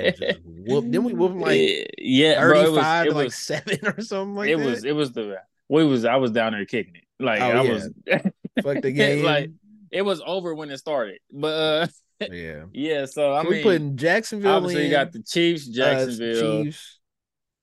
whoop, 0.42 0.86
then 0.88 1.04
we 1.04 1.14
whoop 1.14 1.32
them 1.32 1.40
like 1.40 1.66
yeah, 1.98 2.40
bro, 2.40 2.64
it 2.66 2.72
was, 2.72 2.86
35 2.86 3.06
it 3.06 3.10
to 3.10 3.14
like 3.14 3.24
was, 3.26 3.34
seven 3.36 3.78
or 3.86 4.00
something 4.02 4.34
like 4.34 4.50
it 4.50 4.56
that. 4.56 4.62
It 4.62 4.66
was 4.66 4.84
it 4.84 4.92
was 4.92 5.12
the 5.12 5.36
we 5.68 5.84
was 5.84 6.04
I 6.04 6.16
was 6.16 6.30
down 6.32 6.52
there 6.52 6.64
kicking 6.66 6.96
it. 6.96 7.04
Like 7.20 7.40
Oh, 7.40 7.50
I 7.50 7.62
yeah. 7.62 7.72
was 7.72 7.90
Fuck 8.62 8.82
the 8.82 8.92
game. 8.92 9.24
like 9.24 9.50
it 9.90 10.02
was 10.02 10.22
over 10.26 10.54
when 10.54 10.70
it 10.70 10.78
started. 10.78 11.18
But 11.30 11.46
uh 11.48 11.86
yeah. 12.30 12.64
yeah, 12.72 13.06
so 13.06 13.32
I 13.32 13.42
So 13.42 13.50
mean 13.50 13.58
we 13.58 13.62
putting 13.62 13.96
Jacksonville 13.96 14.52
obviously 14.52 14.82
in. 14.82 14.90
you 14.90 14.90
got 14.90 15.12
the 15.12 15.22
Chiefs, 15.22 15.68
uh, 15.68 15.72
Jacksonville. 15.72 16.64
Chiefs. 16.64 17.00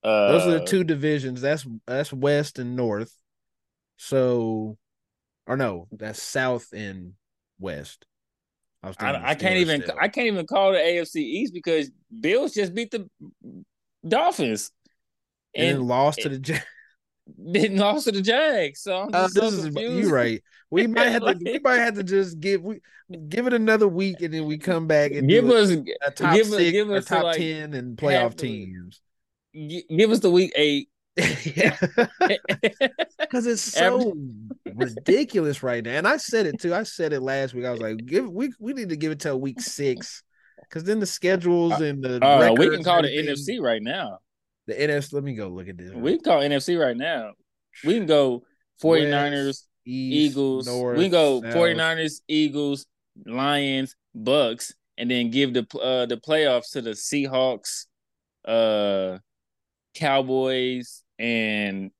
uh, 0.02 0.32
Those 0.32 0.46
are 0.46 0.50
the 0.60 0.64
two 0.66 0.84
divisions. 0.84 1.40
That's 1.40 1.66
that's 1.86 2.12
West 2.12 2.58
and 2.58 2.76
North. 2.76 3.14
So, 3.96 4.78
or 5.46 5.56
no, 5.56 5.88
that's 5.92 6.22
South 6.22 6.68
and 6.72 7.14
West. 7.58 8.06
Was 8.88 8.96
I, 8.98 9.30
I 9.30 9.34
can't 9.34 9.56
even 9.56 9.82
still. 9.82 9.96
I 10.00 10.08
can't 10.08 10.26
even 10.26 10.46
call 10.46 10.72
the 10.72 10.78
AFC 10.78 11.16
East 11.16 11.52
because 11.52 11.90
Bills 12.20 12.52
just 12.54 12.74
beat 12.74 12.90
the 12.90 13.08
Dolphins 14.06 14.70
and, 15.54 15.78
and 15.78 15.86
lost 15.86 16.22
to 16.22 16.28
the. 16.30 16.52
Ja- 16.52 16.60
didn't 17.52 17.78
lost 17.78 18.04
to 18.06 18.12
the 18.12 18.22
Jags. 18.22 18.82
So 18.82 19.02
I'm 19.02 19.14
Uh, 19.14 19.28
so 19.28 19.40
this 19.42 19.52
is 19.52 19.64
confused. 19.66 20.08
you 20.08 20.14
right. 20.14 20.42
We 20.70 20.86
might 20.86 21.08
have 21.08 21.22
to. 21.22 21.38
we 21.44 21.58
might 21.64 21.78
have 21.78 21.94
to 21.94 22.02
just 22.04 22.40
give 22.40 22.62
we 22.62 22.80
give 23.28 23.46
it 23.46 23.52
another 23.52 23.88
week 23.88 24.20
and 24.22 24.32
then 24.32 24.46
we 24.46 24.56
come 24.56 24.86
back 24.86 25.12
and 25.12 25.28
Give 25.28 25.48
us 25.50 25.70
a 25.70 26.10
top 26.10 26.34
give 26.34 26.46
six, 26.46 26.70
give 26.70 26.90
us 26.90 27.04
to, 27.04 27.14
top 27.14 27.24
like, 27.24 27.36
ten, 27.38 27.74
and 27.74 27.96
playoff 27.96 28.36
teams. 28.36 29.00
gi- 29.54 29.86
give 29.94 30.10
us 30.10 30.20
the 30.20 30.30
week 30.30 30.52
eight. 30.56 30.88
Yeah, 31.16 31.76
because 33.18 33.46
it's 33.46 33.62
so 33.62 34.14
ridiculous 34.74 35.62
right 35.62 35.84
now. 35.84 35.92
And 35.92 36.06
I 36.06 36.16
said 36.16 36.46
it 36.46 36.60
too. 36.60 36.74
I 36.74 36.84
said 36.84 37.12
it 37.12 37.20
last 37.20 37.52
week. 37.52 37.64
I 37.64 37.70
was 37.70 37.80
like, 37.80 38.04
give 38.06 38.30
we 38.30 38.52
we 38.58 38.72
need 38.72 38.90
to 38.90 38.96
give 38.96 39.12
it 39.12 39.20
till 39.20 39.40
week 39.40 39.60
six, 39.60 40.22
because 40.62 40.84
then 40.84 41.00
the 41.00 41.06
schedules 41.06 41.80
and 41.80 42.02
the 42.02 42.24
Uh, 42.24 42.54
we 42.56 42.70
can 42.70 42.84
call 42.84 42.98
and 42.98 43.06
the 43.06 43.32
NFC 43.32 43.60
right 43.60 43.82
now. 43.82 44.18
The 44.66 44.74
NFC. 44.74 45.12
Let 45.12 45.24
me 45.24 45.34
go 45.34 45.48
look 45.48 45.68
at 45.68 45.76
this. 45.76 45.92
We 45.92 46.12
can 46.12 46.24
call 46.24 46.40
NFC 46.40 46.80
right 46.80 46.96
now. 46.96 47.32
We 47.84 47.94
can 47.94 48.06
go 48.06 48.44
49ers, 48.82 49.46
West, 49.46 49.68
East, 49.84 50.30
Eagles. 50.32 50.66
North, 50.66 50.96
we 50.96 51.04
can 51.04 51.12
go 51.12 51.42
South. 51.42 51.54
49ers, 51.54 52.20
Eagles, 52.28 52.86
Lions, 53.26 53.96
Bucks, 54.14 54.74
and 54.96 55.10
then 55.10 55.30
give 55.30 55.54
the 55.54 55.66
uh 55.80 56.06
the 56.06 56.16
playoffs 56.16 56.72
to 56.72 56.82
the 56.82 56.90
Seahawks, 56.90 57.86
uh 58.44 59.18
Cowboys, 60.00 61.02
and 61.18 61.90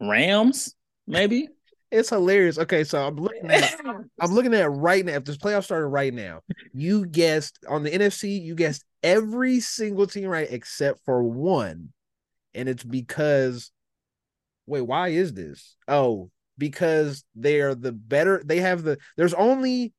Rams, 0.00 0.74
maybe. 1.06 1.48
It's 1.92 2.10
hilarious. 2.10 2.58
Okay, 2.58 2.82
so 2.82 3.06
I'm 3.06 3.14
looking 3.14 3.48
at 3.48 3.80
I'm 4.20 4.32
looking 4.32 4.52
at 4.54 4.70
right 4.72 5.04
now. 5.04 5.14
If 5.14 5.24
this 5.24 5.36
playoff 5.36 5.62
started 5.62 5.86
right 5.86 6.12
now, 6.12 6.40
you 6.74 7.06
guessed 7.06 7.60
on 7.68 7.84
the 7.84 7.90
NFC, 7.90 8.42
you 8.42 8.56
guessed 8.56 8.84
every 9.04 9.60
single 9.60 10.08
team 10.08 10.28
right 10.28 10.48
except 10.50 11.04
for 11.04 11.22
one. 11.22 11.92
And 12.54 12.68
it's 12.68 12.82
because 12.82 13.70
wait, 14.66 14.80
why 14.82 15.08
is 15.08 15.32
this? 15.32 15.76
Oh, 15.86 16.30
because 16.58 17.24
they 17.34 17.60
are 17.60 17.74
the 17.74 17.92
better, 17.92 18.42
they 18.44 18.58
have 18.60 18.82
the 18.82 18.98
there's 19.16 19.34
only 19.34 19.92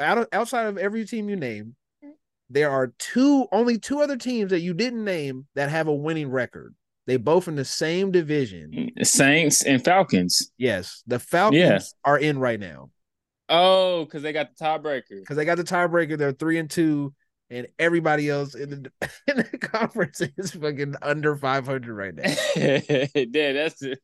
out 0.00 0.18
of 0.18 0.28
outside 0.32 0.66
of 0.66 0.78
every 0.78 1.06
team 1.06 1.28
you 1.28 1.36
name, 1.36 1.76
there 2.50 2.70
are 2.70 2.92
two 2.98 3.46
only 3.52 3.78
two 3.78 4.00
other 4.00 4.16
teams 4.16 4.50
that 4.50 4.60
you 4.60 4.74
didn't 4.74 5.04
name 5.04 5.46
that 5.54 5.70
have 5.70 5.88
a 5.88 5.94
winning 5.94 6.30
record. 6.30 6.74
They 7.06 7.16
both 7.16 7.48
in 7.48 7.56
the 7.56 7.64
same 7.64 8.10
division. 8.10 8.92
Mm, 8.98 9.06
Saints 9.06 9.64
and 9.64 9.82
Falcons. 9.82 10.52
Yes, 10.58 11.02
the 11.06 11.18
Falcons 11.18 11.58
Yeah. 11.58 11.80
are 12.04 12.18
in 12.18 12.38
right 12.38 12.60
now. 12.60 12.90
Oh, 13.48 14.04
because 14.04 14.22
they 14.22 14.32
got 14.32 14.54
the 14.56 14.62
tiebreaker. 14.64 15.20
because 15.20 15.36
they 15.36 15.44
got 15.46 15.56
the 15.56 15.64
tiebreaker. 15.64 16.18
They're 16.18 16.32
three 16.32 16.58
and 16.58 16.68
two, 16.68 17.14
and 17.48 17.66
everybody 17.78 18.28
else 18.28 18.54
in 18.54 18.70
the, 18.70 18.92
in 19.26 19.36
the 19.38 19.58
conference 19.58 20.20
is 20.36 20.50
fucking 20.50 20.96
under 21.00 21.34
five 21.36 21.64
hundred 21.66 21.94
right 21.94 22.14
now. 22.14 22.24
yeah, 22.56 23.52
that's 23.52 23.82
it. 23.82 24.00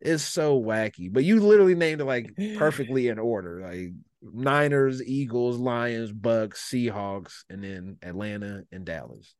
It's 0.00 0.22
so 0.22 0.60
wacky. 0.60 1.12
But 1.12 1.24
you 1.24 1.40
literally 1.40 1.74
named 1.74 2.00
it 2.00 2.04
like 2.04 2.30
perfectly 2.56 3.08
in 3.08 3.18
order, 3.18 3.60
like 3.62 3.92
Niners, 4.32 5.02
Eagles, 5.02 5.58
Lions, 5.58 6.12
Bucks, 6.12 6.68
Seahawks, 6.72 7.44
and 7.50 7.62
then 7.62 7.96
Atlanta 8.02 8.64
and 8.72 8.84
Dallas. 8.84 9.34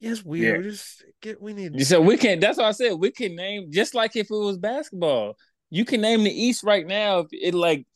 Yes, 0.00 0.24
we 0.24 0.46
Yeah. 0.46 0.58
just 0.60 1.04
get. 1.22 1.40
We 1.40 1.54
need. 1.54 1.86
So 1.86 2.00
we 2.00 2.16
can. 2.16 2.38
That's 2.40 2.58
what 2.58 2.66
I 2.66 2.72
said. 2.72 2.92
We 2.94 3.10
can 3.10 3.34
name 3.34 3.70
just 3.72 3.94
like 3.94 4.14
if 4.16 4.30
it 4.30 4.34
was 4.34 4.58
basketball. 4.58 5.36
You 5.70 5.84
can 5.84 6.00
name 6.00 6.22
the 6.22 6.30
East 6.30 6.62
right 6.64 6.86
now. 6.86 7.20
If 7.20 7.26
it 7.32 7.54
like 7.54 7.86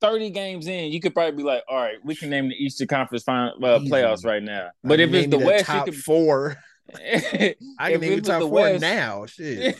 thirty 0.00 0.30
games 0.30 0.66
in, 0.66 0.92
you 0.92 1.00
could 1.00 1.14
probably 1.14 1.36
be 1.36 1.42
like, 1.42 1.62
all 1.68 1.76
right, 1.80 1.96
we 2.04 2.14
can 2.14 2.28
name 2.30 2.48
the 2.48 2.54
Eastern 2.54 2.88
Conference 2.88 3.24
final 3.24 3.52
uh, 3.64 3.78
playoffs 3.80 4.24
right 4.24 4.42
now. 4.42 4.68
But 4.84 4.98
can 4.98 5.08
if 5.08 5.14
it's 5.14 5.30
the 5.30 5.38
West, 5.38 5.64
top 5.64 5.86
you 5.86 5.92
could. 5.92 6.02
four, 6.02 6.56
I 6.94 7.54
can 7.92 8.00
name 8.00 8.12
you 8.12 8.20
top 8.20 8.42
four 8.42 8.50
West- 8.50 8.82
now. 8.82 9.26
Shit. 9.26 9.78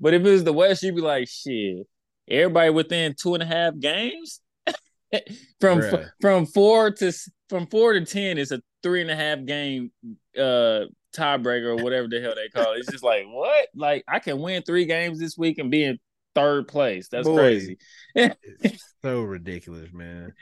but 0.01 0.13
if 0.13 0.23
it 0.25 0.31
was 0.31 0.45
the 0.45 0.53
West, 0.53 0.83
you'd 0.83 0.97
be 0.97 1.01
like, 1.01 1.29
shit. 1.29 1.87
Everybody 2.29 2.71
within 2.71 3.15
two 3.21 3.35
and 3.35 3.43
a 3.43 3.47
half 3.47 3.79
games. 3.79 4.41
from 5.61 5.81
Bruh. 5.81 6.11
from 6.21 6.47
four 6.47 6.91
to 6.91 7.13
from 7.49 7.67
four 7.67 7.93
to 7.93 8.05
ten 8.05 8.39
is 8.39 8.51
a 8.51 8.61
three 8.83 9.01
and 9.01 9.11
a 9.11 9.17
half 9.17 9.45
game 9.45 9.93
uh 10.37 10.85
tiebreaker 11.15 11.79
or 11.79 11.85
whatever 11.85 12.09
the 12.09 12.21
hell 12.21 12.35
they 12.35 12.49
call 12.49 12.73
it. 12.73 12.79
It's 12.79 12.91
just 12.91 13.05
like 13.05 13.25
what? 13.27 13.69
Like 13.75 14.05
I 14.09 14.19
can 14.19 14.41
win 14.41 14.63
three 14.63 14.87
games 14.87 15.21
this 15.21 15.39
week 15.39 15.59
and 15.59 15.71
be 15.71 15.85
in 15.85 15.99
third 16.35 16.67
place. 16.69 17.09
That's 17.09 17.29
Boy. 17.29 17.37
crazy. 17.37 17.79
It's 18.15 18.95
so 19.03 19.23
ridiculous, 19.23 19.93
man. 19.93 20.33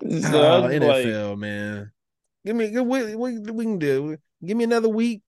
So 0.00 0.42
Oh, 0.42 0.60
like, 0.60 0.80
NFL, 0.80 1.38
man. 1.38 1.92
Give 2.46 2.56
me 2.56 2.70
we, 2.80 3.14
we, 3.14 3.38
we 3.38 3.64
can 3.64 3.78
do. 3.78 4.16
Give 4.44 4.56
me 4.56 4.64
another 4.64 4.88
week, 4.88 5.22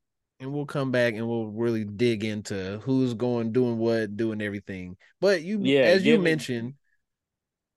and 0.44 0.52
we'll 0.52 0.66
come 0.66 0.90
back 0.90 1.14
and 1.14 1.26
we'll 1.26 1.46
really 1.46 1.84
dig 1.84 2.22
into 2.22 2.78
who's 2.84 3.14
going, 3.14 3.50
doing 3.52 3.78
what, 3.78 4.16
doing 4.16 4.42
everything. 4.42 4.96
But 5.20 5.42
you, 5.42 5.58
Yeah, 5.62 5.80
as 5.82 6.04
you 6.04 6.18
me- 6.18 6.24
mentioned, 6.24 6.74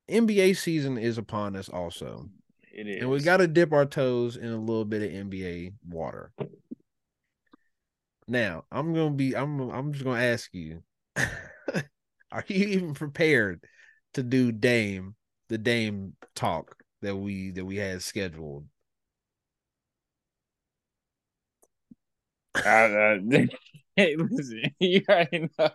NBA 0.09 0.55
season 0.57 0.97
is 0.97 1.17
upon 1.17 1.55
us 1.55 1.69
also, 1.69 2.29
it 2.73 2.87
is. 2.87 3.01
and 3.01 3.09
we 3.09 3.21
got 3.21 3.37
to 3.37 3.47
dip 3.47 3.71
our 3.71 3.85
toes 3.85 4.35
in 4.35 4.49
a 4.49 4.57
little 4.57 4.85
bit 4.85 5.01
of 5.01 5.09
NBA 5.11 5.73
water. 5.87 6.31
Now, 8.27 8.65
I'm 8.69 8.93
gonna 8.93 9.11
be. 9.15 9.35
I'm. 9.35 9.61
I'm 9.69 9.93
just 9.93 10.03
gonna 10.03 10.21
ask 10.21 10.49
you: 10.53 10.83
Are 11.15 12.43
you 12.47 12.65
even 12.67 12.93
prepared 12.93 13.63
to 14.15 14.23
do 14.23 14.51
Dame 14.51 15.15
the 15.47 15.57
Dame 15.57 16.13
talk 16.35 16.75
that 17.01 17.15
we 17.15 17.51
that 17.51 17.63
we 17.63 17.77
had 17.77 18.01
scheduled? 18.01 18.65
I, 22.67 23.13
I, 23.37 23.47
hey, 23.95 24.15
listen, 24.17 24.63
you 24.79 25.01
already 25.09 25.49
know. 25.57 25.69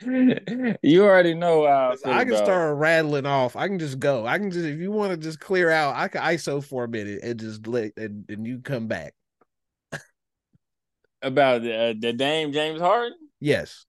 you 0.82 1.04
already 1.04 1.34
know 1.34 1.64
I, 1.64 1.92
I 1.92 2.24
can 2.24 2.32
about- 2.34 2.44
start 2.44 2.76
rattling 2.76 3.26
off. 3.26 3.56
I 3.56 3.68
can 3.68 3.78
just 3.78 3.98
go. 3.98 4.26
I 4.26 4.38
can 4.38 4.50
just 4.50 4.66
if 4.66 4.78
you 4.78 4.90
want 4.90 5.12
to 5.12 5.16
just 5.16 5.40
clear 5.40 5.70
out, 5.70 5.94
I 5.96 6.08
can 6.08 6.20
ISO 6.22 6.62
for 6.62 6.84
a 6.84 6.88
minute 6.88 7.20
and 7.22 7.38
just 7.38 7.66
let 7.66 7.92
and, 7.96 8.24
and 8.28 8.46
you 8.46 8.58
come 8.60 8.86
back. 8.88 9.14
about 11.22 11.62
the, 11.62 11.74
uh, 11.74 11.94
the 11.98 12.12
Dame 12.12 12.52
James 12.52 12.80
Harden. 12.80 13.16
Yes. 13.40 13.86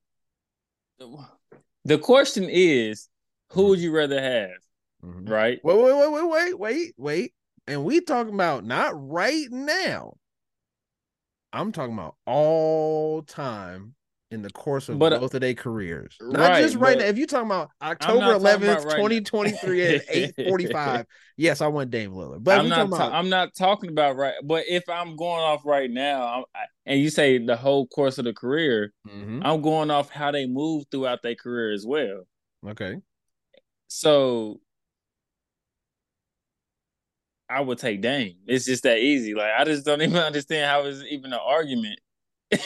The 1.85 1.97
question 1.97 2.47
is, 2.49 3.09
who 3.51 3.67
would 3.67 3.79
you 3.79 3.91
rather 3.91 4.21
have? 4.21 4.51
Mhm. 5.03 5.29
Right? 5.29 5.59
Wait, 5.63 5.77
wait, 5.77 5.97
wait, 5.97 6.11
wait, 6.11 6.29
wait, 6.29 6.59
wait, 6.59 6.93
wait. 6.97 7.33
And 7.67 7.83
we 7.83 7.99
talking 8.01 8.33
about 8.33 8.63
not 8.63 8.93
right 8.95 9.47
now. 9.51 10.13
I'm 11.55 11.71
talking 11.71 11.93
about 11.93 12.15
all 12.25 13.21
time 13.23 13.95
in 14.31 14.41
the 14.41 14.49
course 14.49 14.89
of 14.89 14.99
But, 14.99 15.13
uh, 15.13 15.19
both 15.19 15.33
of 15.33 15.41
their 15.41 15.53
careers. 15.53 16.17
Not 16.19 16.51
right, 16.51 16.61
just 16.63 16.75
right 16.75 16.97
now. 16.97 17.05
If 17.05 17.17
you're 17.17 17.27
talking 17.27 17.47
about 17.47 17.69
October 17.81 18.33
11th, 18.33 18.85
right 18.85 18.97
2023 18.97 19.81
at 19.83 20.07
8:45, 20.09 21.05
yes, 21.37 21.61
I 21.61 21.67
want 21.67 21.91
Dame 21.91 22.11
Lillard. 22.11 22.43
But 22.43 22.59
I'm 22.59 22.69
not. 22.69 22.75
talking 22.75 22.91
ta- 22.91 23.07
about, 23.07 23.13
I'm 23.13 23.29
not 23.29 23.55
talking 23.55 23.89
about 23.89 24.17
right. 24.17 24.33
But 24.43 24.65
if 24.67 24.89
I'm 24.89 25.15
going 25.15 25.41
off 25.41 25.65
right 25.65 25.89
now, 25.89 26.27
I'm, 26.27 26.43
I, 26.53 26.65
and 26.85 26.99
you 26.99 27.09
say 27.09 27.37
the 27.37 27.55
whole 27.55 27.87
course 27.87 28.17
of 28.17 28.25
the 28.25 28.33
career, 28.33 28.91
Mhm, 29.07 29.41
I'm 29.43 29.61
going 29.61 29.91
off 29.91 30.09
how 30.09 30.31
they 30.31 30.47
move 30.47 30.85
throughout 30.91 31.21
their 31.21 31.35
career 31.35 31.71
as 31.71 31.85
well. 31.85 32.27
okay. 32.67 32.97
So 33.87 34.59
I 37.49 37.61
would 37.61 37.77
take 37.77 38.01
Dame. 38.01 38.35
It's 38.47 38.65
just 38.65 38.83
that 38.83 38.97
easy. 38.99 39.33
Like 39.35 39.51
I 39.57 39.63
just 39.65 39.85
don't 39.85 40.01
even 40.03 40.17
understand 40.17 40.69
how 40.69 40.85
it's 40.85 41.03
even 41.09 41.33
an 41.33 41.39
argument. 41.43 41.99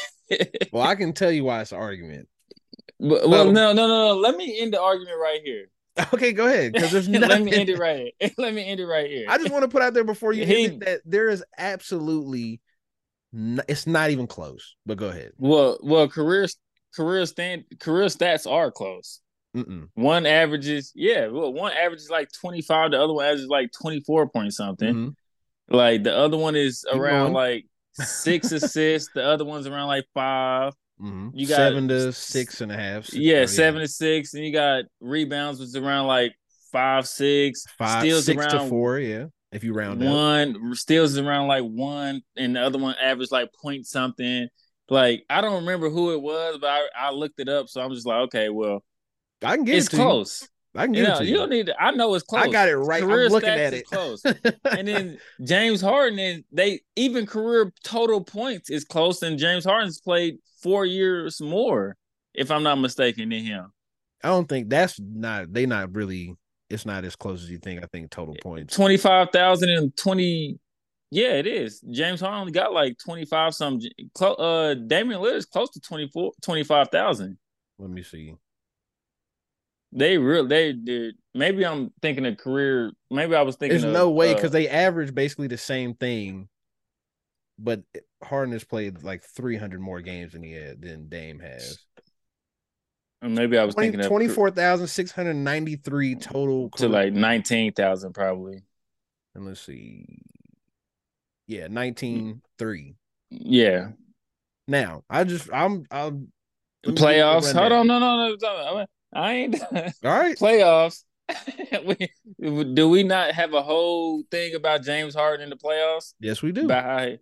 Well, 0.71 0.83
I 0.87 0.93
can 0.93 1.13
tell 1.13 1.31
you 1.31 1.43
why 1.43 1.61
it's 1.61 1.71
an 1.71 1.79
argument. 1.79 2.27
But, 2.99 3.27
well, 3.27 3.45
So- 3.45 3.51
no, 3.51 3.73
no, 3.73 3.87
no, 3.87 4.07
no. 4.09 4.15
Let 4.19 4.35
me 4.37 4.59
end 4.61 4.73
the 4.73 4.81
argument 4.81 5.17
right 5.19 5.39
here. 5.43 5.65
Okay, 6.13 6.31
go 6.33 6.45
ahead. 6.45 6.71
Because 6.73 6.91
there's 6.91 7.09
Let 7.09 7.41
me 7.41 7.51
end 7.51 7.67
it 7.67 7.79
right 7.79 8.13
here. 8.19 8.31
Let 8.37 8.53
me 8.53 8.63
end 8.63 8.79
it 8.79 8.85
right 8.85 9.09
here. 9.09 9.25
I 9.27 9.37
just 9.39 9.51
want 9.51 9.63
to 9.63 9.67
put 9.67 9.81
out 9.81 9.93
there 9.95 10.03
before 10.03 10.31
you 10.33 10.45
He- 10.45 10.53
hit 10.63 10.71
it 10.73 10.79
that 10.85 11.01
there 11.03 11.29
is 11.29 11.43
absolutely, 11.57 12.61
n- 13.33 13.61
it's 13.67 13.87
not 13.87 14.11
even 14.11 14.27
close. 14.27 14.75
But 14.85 14.97
go 14.99 15.07
ahead. 15.09 15.31
well, 15.37 15.79
well, 15.81 16.07
career 16.07 16.47
career 16.95 17.25
stand 17.25 17.63
career 17.79 18.05
stats 18.05 18.49
are 18.49 18.69
close. 18.71 19.19
Mm-mm. 19.55 19.89
One 19.95 20.25
averages, 20.25 20.91
yeah, 20.95 21.27
well, 21.27 21.51
one 21.51 21.71
averages 21.73 22.09
like 22.09 22.31
25, 22.31 22.91
the 22.91 23.01
other 23.01 23.13
one 23.13 23.25
averages 23.25 23.47
like 23.47 23.71
24 23.71 24.29
point 24.29 24.53
something. 24.53 24.93
Mhm. 24.93 25.15
Like 25.69 26.03
the 26.03 26.15
other 26.15 26.37
one 26.37 26.55
is 26.55 26.85
around 26.91 27.33
like 27.33 27.65
six 27.93 28.51
assists, 28.51 29.09
the 29.13 29.23
other 29.23 29.45
one's 29.45 29.67
around 29.67 29.87
like 29.87 30.05
five. 30.13 30.73
Mhm. 31.01 31.31
You 31.33 31.47
got- 31.47 31.55
seven 31.57 31.87
to 31.87 32.11
six 32.11 32.61
and 32.61 32.71
a 32.71 32.75
half. 32.77 33.05
six- 33.05 33.15
Yeah, 33.17 33.45
seven 33.47 33.81
to 33.81 33.87
six, 33.87 34.33
and 34.33 34.45
you 34.45 34.51
got 34.53 34.85
rebounds 34.99 35.59
was 35.59 35.75
around 35.75 36.07
like 36.07 36.33
five, 36.71 37.07
six, 37.07 37.65
five, 37.77 38.01
steals 38.01 38.25
six 38.25 38.37
around 38.45 38.63
to 38.65 38.69
four. 38.69 38.99
Yeah, 38.99 39.25
if 39.51 39.63
you 39.63 39.73
round 39.73 40.03
up. 40.03 40.09
one, 40.13 40.75
steals 40.75 41.13
is 41.13 41.17
around 41.19 41.47
like 41.47 41.63
one, 41.63 42.21
and 42.35 42.55
the 42.55 42.61
other 42.61 42.77
one 42.77 42.95
averaged 43.01 43.31
like 43.31 43.49
point 43.53 43.87
something. 43.87 44.47
Like 44.89 45.23
I 45.29 45.41
don't 45.41 45.61
remember 45.61 45.89
who 45.89 46.13
it 46.13 46.21
was, 46.21 46.57
but 46.59 46.67
I, 46.67 46.87
I 46.95 47.11
looked 47.11 47.39
it 47.39 47.49
up, 47.49 47.69
so 47.69 47.81
I'm 47.81 47.91
just 47.93 48.05
like, 48.07 48.21
okay, 48.27 48.49
well, 48.49 48.83
I 49.43 49.55
can 49.55 49.65
get 49.65 49.75
it's 49.77 49.87
it 49.87 49.91
to 49.91 49.97
you. 49.97 50.03
close. 50.03 50.47
I 50.75 50.85
can 50.85 50.93
You 50.93 51.03
know, 51.03 51.15
it 51.15 51.17
to 51.19 51.25
you 51.25 51.31
you. 51.31 51.37
don't 51.37 51.49
need. 51.49 51.65
To, 51.67 51.81
I 51.81 51.91
know 51.91 52.13
it's 52.13 52.23
close. 52.23 52.45
I 52.45 52.49
got 52.49 52.69
it 52.69 52.75
right. 52.77 53.01
Career 53.01 53.25
I'm 53.25 53.31
looking 53.31 53.49
at 53.49 53.73
it. 53.73 53.85
close. 53.85 54.23
and 54.25 54.87
then 54.87 55.17
James 55.43 55.81
Harden 55.81 56.19
and 56.19 56.43
they 56.51 56.81
even 56.95 57.25
career 57.25 57.73
total 57.83 58.23
points 58.23 58.69
is 58.69 58.83
close, 58.85 59.21
and 59.23 59.39
James 59.39 59.65
Harden's 59.65 59.99
played 59.99 60.37
four 60.61 60.85
years 60.85 61.41
more, 61.41 61.95
if 62.33 62.51
I'm 62.51 62.63
not 62.63 62.75
mistaken, 62.75 63.29
than 63.29 63.43
him. 63.43 63.71
I 64.23 64.27
don't 64.27 64.47
think 64.47 64.69
that's 64.69 64.99
not. 64.99 65.51
They 65.53 65.65
not 65.65 65.95
really. 65.95 66.35
It's 66.69 66.85
not 66.85 67.03
as 67.03 67.15
close 67.15 67.41
as 67.41 67.49
you 67.49 67.57
think. 67.57 67.81
I 67.83 67.87
think 67.91 68.11
total 68.11 68.35
points. 68.43 68.75
Twenty 68.75 68.97
five 68.97 69.29
thousand 69.31 69.69
and 69.69 69.95
twenty. 69.97 70.59
Yeah, 71.09 71.29
it 71.31 71.47
is. 71.47 71.81
James 71.89 72.19
Harden 72.19 72.41
only 72.41 72.51
got 72.51 72.73
like 72.73 72.95
twenty 73.03 73.25
five 73.25 73.55
some. 73.55 73.79
Clo- 74.13 74.35
uh, 74.35 74.75
Damian 74.75 75.19
Lillard 75.19 75.37
is 75.37 75.45
close 75.47 75.71
to 75.71 75.79
24 75.79 76.33
25,000. 76.43 77.37
Let 77.79 77.89
me 77.89 78.03
see. 78.03 78.35
They 79.91 80.17
real 80.17 80.47
they 80.47 80.73
did. 80.73 81.15
Maybe 81.33 81.65
I'm 81.65 81.91
thinking 82.01 82.25
of 82.25 82.37
career. 82.37 82.91
Maybe 83.09 83.35
I 83.35 83.41
was 83.41 83.55
thinking. 83.55 83.79
There's 83.79 83.83
of, 83.83 83.93
no 83.93 84.09
way 84.09 84.31
uh, 84.31 84.35
because 84.35 84.51
they 84.51 84.69
average 84.69 85.15
basically 85.15 85.47
the 85.47 85.57
same 85.57 85.95
thing, 85.95 86.47
but 87.57 87.81
Harden 88.23 88.53
has 88.53 88.63
played 88.63 89.03
like 89.03 89.23
300 89.23 89.79
more 89.79 90.01
games 90.01 90.33
than 90.33 90.43
he 90.43 90.53
had 90.53 90.81
than 90.81 91.09
Dame 91.09 91.39
has. 91.39 91.79
And 93.21 93.35
maybe 93.35 93.57
I 93.57 93.65
was 93.65 93.75
20, 93.75 93.87
thinking 93.87 94.01
of 94.01 94.07
24,693 94.07 96.15
total. 96.15 96.69
to 96.71 96.87
like 96.87 97.13
nineteen 97.13 97.73
thousand 97.73 98.13
probably. 98.13 98.61
and 99.35 99.45
let's 99.45 99.59
see. 99.59 100.05
Yeah, 101.47 101.67
19 101.67 102.41
3. 102.59 102.95
Yeah, 103.31 103.89
Now, 104.67 105.03
I 105.09 105.23
just 105.23 105.49
I'm 105.51 105.85
I'm 105.89 106.31
let 106.85 106.93
me 106.93 106.95
give 106.95 106.99
you 106.99 107.03
a 107.07 107.13
playoffs. 107.13 107.53
Hold 107.53 107.71
on, 107.71 107.87
no, 107.87 107.99
no, 107.99 108.29
no, 108.29 108.35
no. 108.39 108.85
I 109.13 109.33
ain't 109.33 109.61
All 109.71 109.81
right. 110.03 110.37
playoffs. 110.37 111.03
we, 111.85 112.09
do 112.73 112.89
we 112.89 113.03
not 113.03 113.31
have 113.31 113.53
a 113.53 113.61
whole 113.61 114.23
thing 114.31 114.55
about 114.55 114.83
James 114.83 115.13
Harden 115.13 115.43
in 115.43 115.49
the 115.49 115.55
playoffs? 115.55 116.13
Yes, 116.19 116.41
we 116.41 116.51
do. 116.51 116.67
He- 116.67 117.17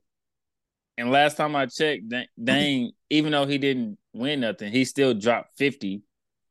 and 1.00 1.12
last 1.12 1.38
time 1.38 1.56
I 1.56 1.68
checked, 1.68 2.10
Da- 2.10 2.28
Dame, 2.42 2.92
even 3.10 3.32
though 3.32 3.46
he 3.46 3.58
didn't 3.58 3.98
win 4.14 4.40
nothing, 4.40 4.72
he 4.72 4.84
still 4.86 5.14
dropped 5.14 5.58
fifty. 5.58 6.02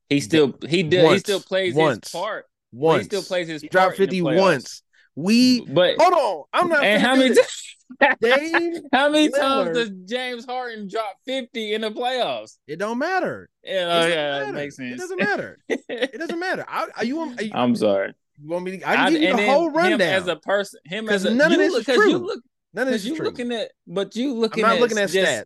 He 0.08 0.20
still 0.20 0.56
he 0.68 0.82
did 0.84 1.10
he 1.10 1.18
still 1.18 1.40
plays 1.40 1.74
Once. 1.74 2.06
his 2.06 2.12
part. 2.12 2.44
Once. 2.72 3.02
He 3.02 3.04
still 3.06 3.22
plays 3.22 3.48
his 3.48 3.62
He 3.62 3.68
part 3.68 3.96
dropped 3.96 3.96
50 3.96 4.22
once. 4.22 4.82
We 5.16 5.62
But 5.62 5.96
hold 5.98 6.12
on. 6.12 6.44
I'm 6.52 6.68
not 6.68 6.84
and 6.84 7.02
how 7.02 7.16
many. 7.16 7.34
Dame, 8.20 8.82
how 8.92 9.08
many 9.10 9.28
Lillard. 9.28 9.38
times 9.40 9.76
does 9.78 9.90
James 10.06 10.44
Harden 10.44 10.88
drop 10.88 11.16
fifty 11.24 11.74
in 11.74 11.82
the 11.82 11.90
playoffs? 11.90 12.56
it 12.66 12.76
don't 12.78 12.98
matter. 12.98 13.48
Yeah, 13.62 13.72
oh, 13.72 13.76
It 13.76 13.82
oh, 13.82 13.86
doesn't 13.86 14.10
yeah, 14.10 14.38
matter. 14.40 14.52
makes 14.52 14.76
sense. 14.76 14.94
It 14.94 14.98
doesn't 14.98 15.18
matter. 15.18 15.58
It 15.68 16.18
doesn't 16.18 16.38
matter. 16.40 16.64
I, 16.68 16.86
I 16.96 17.02
you 17.02 17.16
want 17.16 17.40
you, 17.40 17.50
I'm 17.54 17.76
sorry. 17.76 18.12
you 18.42 18.48
want 18.48 18.64
me 18.64 18.78
to, 18.78 18.88
I 18.88 18.96
can 18.96 19.12
give 19.12 19.22
you 19.22 19.36
the 19.36 19.46
whole 19.46 19.68
him 19.68 19.74
rundown. 19.74 20.00
as 20.00 20.26
a 20.28 20.36
person, 20.36 20.80
him 20.84 21.08
as 21.08 21.24
a 21.24 21.34
none 21.34 21.52
of 21.52 21.52
you 21.52 21.58
this 21.58 21.72
look, 21.72 21.88
is 21.88 21.94
true. 21.94 22.10
You 22.10 22.18
look, 22.18 22.40
None 22.74 22.88
of 22.88 22.92
this 22.92 23.02
is 23.02 23.08
you 23.08 23.16
true. 23.16 23.24
looking 23.26 23.52
at, 23.52 23.70
but 23.86 24.14
you 24.16 24.44
I'm 24.44 24.60
not 24.60 24.74
at 24.74 24.80
looking 24.80 24.98
at 24.98 25.08
stats. 25.08 25.44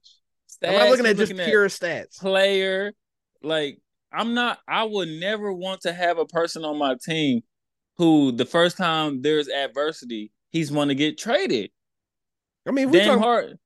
stats. 0.51 0.69
I'm 0.69 0.75
not 0.75 0.89
looking 0.91 1.07
at 1.07 1.17
just 1.17 1.33
looking 1.33 1.47
pure 1.47 1.69
stats. 1.69 2.19
player. 2.19 2.93
Like 3.43 3.79
I'm 4.13 4.35
not. 4.35 4.59
I 4.67 4.85
would 4.85 5.09
never 5.09 5.53
want 5.53 5.83
to 5.83 5.93
have 5.93 6.19
a 6.19 6.27
person 6.27 6.65
on 6.65 6.77
my 6.79 6.97
team 7.05 7.43
who 7.99 8.33
the 8.33 8.45
first 8.47 8.77
time 8.77 9.23
there's 9.23 9.49
adversity, 9.49 10.33
he's 10.51 10.73
want 10.73 10.89
to 10.89 10.95
get 10.95 11.19
traded. 11.19 11.71
I 12.67 12.73
mean, 12.73 12.91
we 12.91 12.99
Damn 12.99 13.09
talking, 13.09 13.23
hard. 13.23 13.59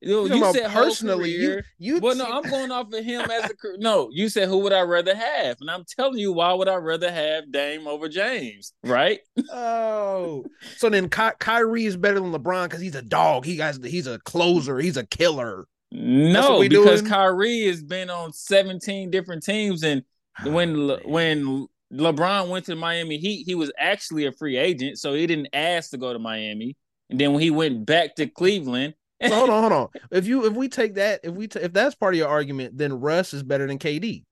You, 0.00 0.32
you 0.32 0.52
said 0.52 0.70
personally, 0.70 1.30
you 1.30 1.60
you 1.76 1.98
Well, 2.00 2.14
no, 2.14 2.24
I'm 2.24 2.48
going 2.48 2.70
off 2.70 2.92
of 2.92 3.04
him 3.04 3.28
as 3.28 3.50
a. 3.50 3.54
No, 3.78 4.10
you 4.12 4.28
said 4.28 4.48
who 4.48 4.58
would 4.58 4.72
I 4.72 4.82
rather 4.82 5.14
have, 5.14 5.56
and 5.60 5.68
I'm 5.68 5.84
telling 5.84 6.18
you 6.18 6.32
why 6.32 6.52
would 6.52 6.68
I 6.68 6.76
rather 6.76 7.10
have 7.10 7.50
Dame 7.50 7.88
over 7.88 8.08
James, 8.08 8.72
right? 8.84 9.18
Oh, 9.52 10.44
so 10.76 10.88
then 10.88 11.08
Ky- 11.08 11.36
Kyrie 11.40 11.86
is 11.86 11.96
better 11.96 12.20
than 12.20 12.32
LeBron 12.32 12.66
because 12.66 12.80
he's 12.80 12.94
a 12.94 13.02
dog. 13.02 13.44
He 13.44 13.56
guys, 13.56 13.80
he's 13.82 14.06
a 14.06 14.20
closer. 14.20 14.78
He's 14.78 14.96
a 14.96 15.04
killer. 15.04 15.66
No, 15.90 16.60
because 16.68 17.00
doing? 17.00 17.10
Kyrie 17.10 17.66
has 17.66 17.82
been 17.82 18.08
on 18.08 18.32
17 18.32 19.10
different 19.10 19.42
teams, 19.42 19.82
and 19.82 20.04
ah, 20.38 20.50
when 20.50 20.86
Le- 20.86 21.00
when 21.08 21.66
LeBron 21.92 22.48
went 22.50 22.66
to 22.66 22.76
Miami 22.76 23.18
Heat, 23.18 23.44
he 23.46 23.56
was 23.56 23.72
actually 23.76 24.26
a 24.26 24.32
free 24.32 24.58
agent, 24.58 24.98
so 24.98 25.14
he 25.14 25.26
didn't 25.26 25.48
ask 25.52 25.90
to 25.90 25.96
go 25.98 26.12
to 26.12 26.20
Miami. 26.20 26.76
And 27.10 27.20
then 27.20 27.32
when 27.32 27.42
he 27.42 27.50
went 27.50 27.86
back 27.86 28.16
to 28.16 28.26
Cleveland, 28.26 28.94
So 29.22 29.34
hold 29.34 29.50
on, 29.50 29.62
hold 29.62 29.72
on. 29.72 29.88
If 30.10 30.26
you 30.26 30.46
if 30.46 30.52
we 30.54 30.68
take 30.68 30.94
that, 30.94 31.20
if 31.24 31.32
we 31.34 31.48
ta- 31.48 31.60
if 31.60 31.72
that's 31.72 31.94
part 31.94 32.14
of 32.14 32.18
your 32.18 32.28
argument, 32.28 32.78
then 32.78 33.00
Russ 33.00 33.34
is 33.34 33.42
better 33.42 33.66
than 33.66 33.78
KD. 33.78 34.24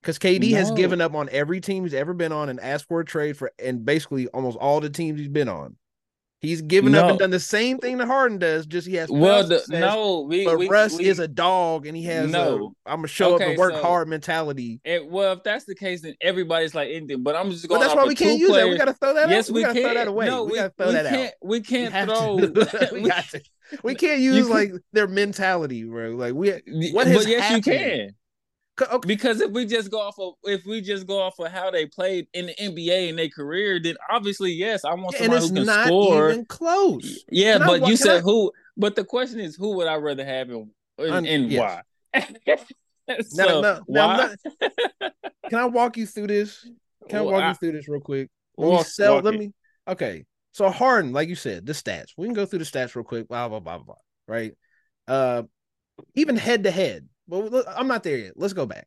Because 0.00 0.18
KD 0.18 0.52
has 0.52 0.70
given 0.72 1.00
up 1.00 1.14
on 1.14 1.28
every 1.30 1.60
team 1.60 1.84
he's 1.84 1.94
ever 1.94 2.12
been 2.12 2.32
on 2.32 2.48
and 2.48 2.58
asked 2.60 2.88
for 2.88 3.00
a 3.00 3.04
trade 3.04 3.36
for, 3.36 3.52
and 3.60 3.84
basically 3.84 4.26
almost 4.28 4.58
all 4.58 4.80
the 4.80 4.90
teams 4.90 5.20
he's 5.20 5.28
been 5.28 5.48
on. 5.48 5.76
He's 6.42 6.60
given 6.60 6.92
up 6.96 7.08
and 7.08 7.18
done 7.20 7.30
the 7.30 7.38
same 7.38 7.78
thing 7.78 7.98
that 7.98 8.08
Harden 8.08 8.36
does. 8.38 8.66
Just 8.66 8.88
he 8.88 8.96
has 8.96 9.08
well, 9.08 9.46
the, 9.46 9.60
success, 9.60 9.80
no, 9.80 10.22
we, 10.22 10.44
but 10.44 10.58
we 10.58 10.68
Russ 10.68 10.98
we, 10.98 11.04
is 11.04 11.20
a 11.20 11.28
dog 11.28 11.86
and 11.86 11.96
he 11.96 12.02
has 12.06 12.32
No. 12.32 12.74
a 12.84 12.90
I'm 12.90 12.96
gonna 12.98 13.06
show 13.06 13.36
up 13.36 13.40
and 13.40 13.56
work 13.56 13.74
so- 13.74 13.80
hard 13.82 14.08
mentality. 14.08 14.80
it, 14.84 15.06
well, 15.06 15.34
if 15.34 15.44
that's 15.44 15.66
the 15.66 15.76
case, 15.76 16.02
then 16.02 16.14
everybody's 16.20 16.74
like 16.74 16.88
anything. 16.90 17.22
But 17.22 17.36
I'm 17.36 17.52
just 17.52 17.68
going. 17.68 17.80
To 17.80 17.84
But 17.86 17.88
that's 17.94 17.96
why 17.96 18.08
we 18.08 18.16
can't 18.16 18.40
use 18.40 18.50
that. 18.50 18.68
We 18.68 18.76
gotta 18.76 18.92
throw 18.94 19.14
that 19.14 19.30
Yes, 19.30 19.48
out. 19.48 19.54
we, 19.54 19.60
gotta 19.62 19.74
can't. 19.74 19.84
throw 19.86 19.94
that 19.94 20.08
away. 20.08 20.26
No, 20.26 20.42
we, 20.42 20.50
we, 20.50 20.58
gotta 20.58 20.74
throw 20.76 20.86
we 20.88 20.92
that 20.94 21.06
can't. 21.06 21.26
out. 21.28 21.32
We 21.42 21.58
We 21.58 21.60
can't 21.60 21.92
have 21.92 22.08
throw. 22.08 22.34
we 22.34 22.46
we- 23.02 23.08
got 23.08 23.24
to. 23.30 23.42
We 23.84 23.94
can't 23.94 24.20
use 24.20 24.48
like 24.50 24.72
their 24.92 25.06
mentality, 25.06 25.84
bro. 25.84 26.10
Like 26.10 26.34
we 26.34 26.50
What 26.50 26.92
but 26.92 27.06
has 27.06 27.26
yes, 27.28 27.40
happened? 27.42 27.66
you 27.66 27.72
can. 27.72 28.10
Okay, 28.90 29.06
Because 29.06 29.40
if 29.40 29.50
we 29.50 29.66
just 29.66 29.90
go 29.90 30.00
off 30.00 30.18
of 30.18 30.34
if 30.44 30.64
we 30.66 30.80
just 30.80 31.06
go 31.06 31.20
off 31.20 31.38
of 31.38 31.48
how 31.52 31.70
they 31.70 31.86
played 31.86 32.26
in 32.34 32.46
the 32.46 32.54
NBA 32.54 33.08
in 33.08 33.16
their 33.16 33.28
career, 33.28 33.80
then 33.82 33.96
obviously 34.10 34.52
yes, 34.52 34.84
I 34.84 34.94
want 34.94 35.16
somebody 35.16 35.38
it's 35.38 35.48
who 35.50 35.54
can 35.56 35.66
not 35.66 35.86
score. 35.86 36.30
even 36.30 36.44
close. 36.46 37.24
Yeah, 37.30 37.58
Can 37.58 37.66
but 37.66 37.80
wa- 37.82 37.88
you 37.88 37.96
said 37.96 38.18
I- 38.18 38.20
who? 38.20 38.52
But 38.76 38.96
the 38.96 39.04
question 39.04 39.40
is, 39.40 39.54
who 39.56 39.76
would 39.76 39.86
I 39.86 39.96
rather 39.96 40.24
have 40.24 40.48
and 40.50 40.70
and, 40.98 41.26
and 41.26 41.50
yes. 41.50 41.82
why? 42.14 42.26
Now- 43.08 43.16
so 43.20 43.60
now- 43.60 43.80
now 43.88 44.06
why? 44.06 44.14
I'm 44.14 44.36
not- 44.60 45.12
can 45.50 45.58
I 45.58 45.64
walk 45.66 45.96
you 45.96 46.06
through 46.06 46.28
this? 46.28 46.66
Can 47.08 47.18
I 47.18 47.22
walk 47.22 47.42
I- 47.42 47.48
you 47.48 47.54
through 47.54 47.72
this 47.72 47.88
real 47.88 48.00
quick? 48.00 48.30
Let 48.56 48.64
me 48.66 48.70
walk- 48.72 48.86
sell. 48.86 49.20
let 49.20 49.34
it. 49.34 49.40
me. 49.40 49.52
Okay. 49.88 50.24
So 50.52 50.68
Harden, 50.70 51.12
like 51.12 51.28
you 51.28 51.34
said, 51.34 51.66
the 51.66 51.72
stats. 51.72 52.12
We 52.16 52.26
can 52.26 52.34
go 52.34 52.46
through 52.46 52.60
the 52.60 52.64
stats 52.64 52.94
real 52.94 53.04
quick. 53.04 53.26
Blah 53.28 53.48
blah 53.48 53.60
blah 53.60 53.78
blah. 53.78 53.94
Right. 54.28 54.52
Uh, 55.08 55.42
even 56.14 56.36
head 56.36 56.64
to 56.64 56.70
head. 56.70 57.08
Look, 57.32 57.66
I'm 57.68 57.88
not 57.88 58.02
there 58.02 58.18
yet. 58.18 58.32
Let's 58.36 58.52
go 58.52 58.66
back. 58.66 58.86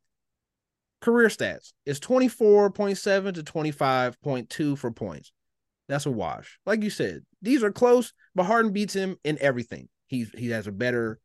Career 1.01 1.27
stats 1.27 1.73
is 1.85 1.99
24.7 1.99 3.33
to 3.35 3.43
25.2 3.43 4.77
for 4.77 4.91
points. 4.91 5.31
That's 5.87 6.05
a 6.05 6.11
wash. 6.11 6.59
Like 6.65 6.83
you 6.83 6.89
said, 6.89 7.21
these 7.41 7.63
are 7.63 7.71
close, 7.71 8.13
but 8.33 8.45
Harden 8.45 8.71
beats 8.71 8.93
him 8.93 9.17
in 9.23 9.37
everything. 9.39 9.87
He's 10.07 10.31
he 10.31 10.49
has 10.49 10.67
a 10.67 10.71
better 10.71 11.19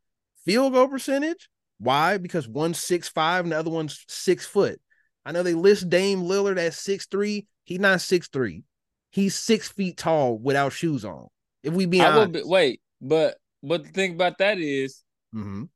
Field 0.44 0.72
goal 0.72 0.88
percentage. 0.88 1.50
Why? 1.78 2.16
Because 2.16 2.48
one's 2.48 2.78
six 2.78 3.08
five 3.08 3.44
and 3.44 3.52
the 3.52 3.58
other 3.58 3.70
one's 3.70 4.04
six 4.08 4.46
foot. 4.46 4.80
I 5.24 5.32
know 5.32 5.42
they 5.42 5.54
list 5.54 5.90
Dame 5.90 6.22
Lillard 6.22 6.58
at 6.58 6.74
six 6.74 7.06
three. 7.06 7.46
He's 7.64 7.80
not 7.80 8.00
six 8.00 8.28
three. 8.28 8.64
He's 9.10 9.34
six 9.34 9.68
feet 9.68 9.96
tall 9.96 10.38
without 10.38 10.72
shoes 10.72 11.04
on. 11.04 11.28
If 11.62 11.74
we 11.74 11.86
be 11.86 12.00
I 12.00 12.08
honest, 12.08 12.32
be, 12.32 12.42
wait, 12.44 12.80
but 13.00 13.36
but 13.62 13.84
the 13.84 13.90
thing 13.90 14.14
about 14.14 14.38
that 14.38 14.58
is 14.58 15.02
Mhm. 15.34 15.68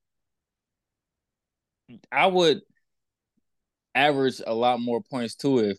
I 2.10 2.26
would 2.26 2.60
average 3.94 4.40
a 4.46 4.54
lot 4.54 4.80
more 4.80 5.00
points 5.00 5.34
too 5.34 5.58
if 5.58 5.78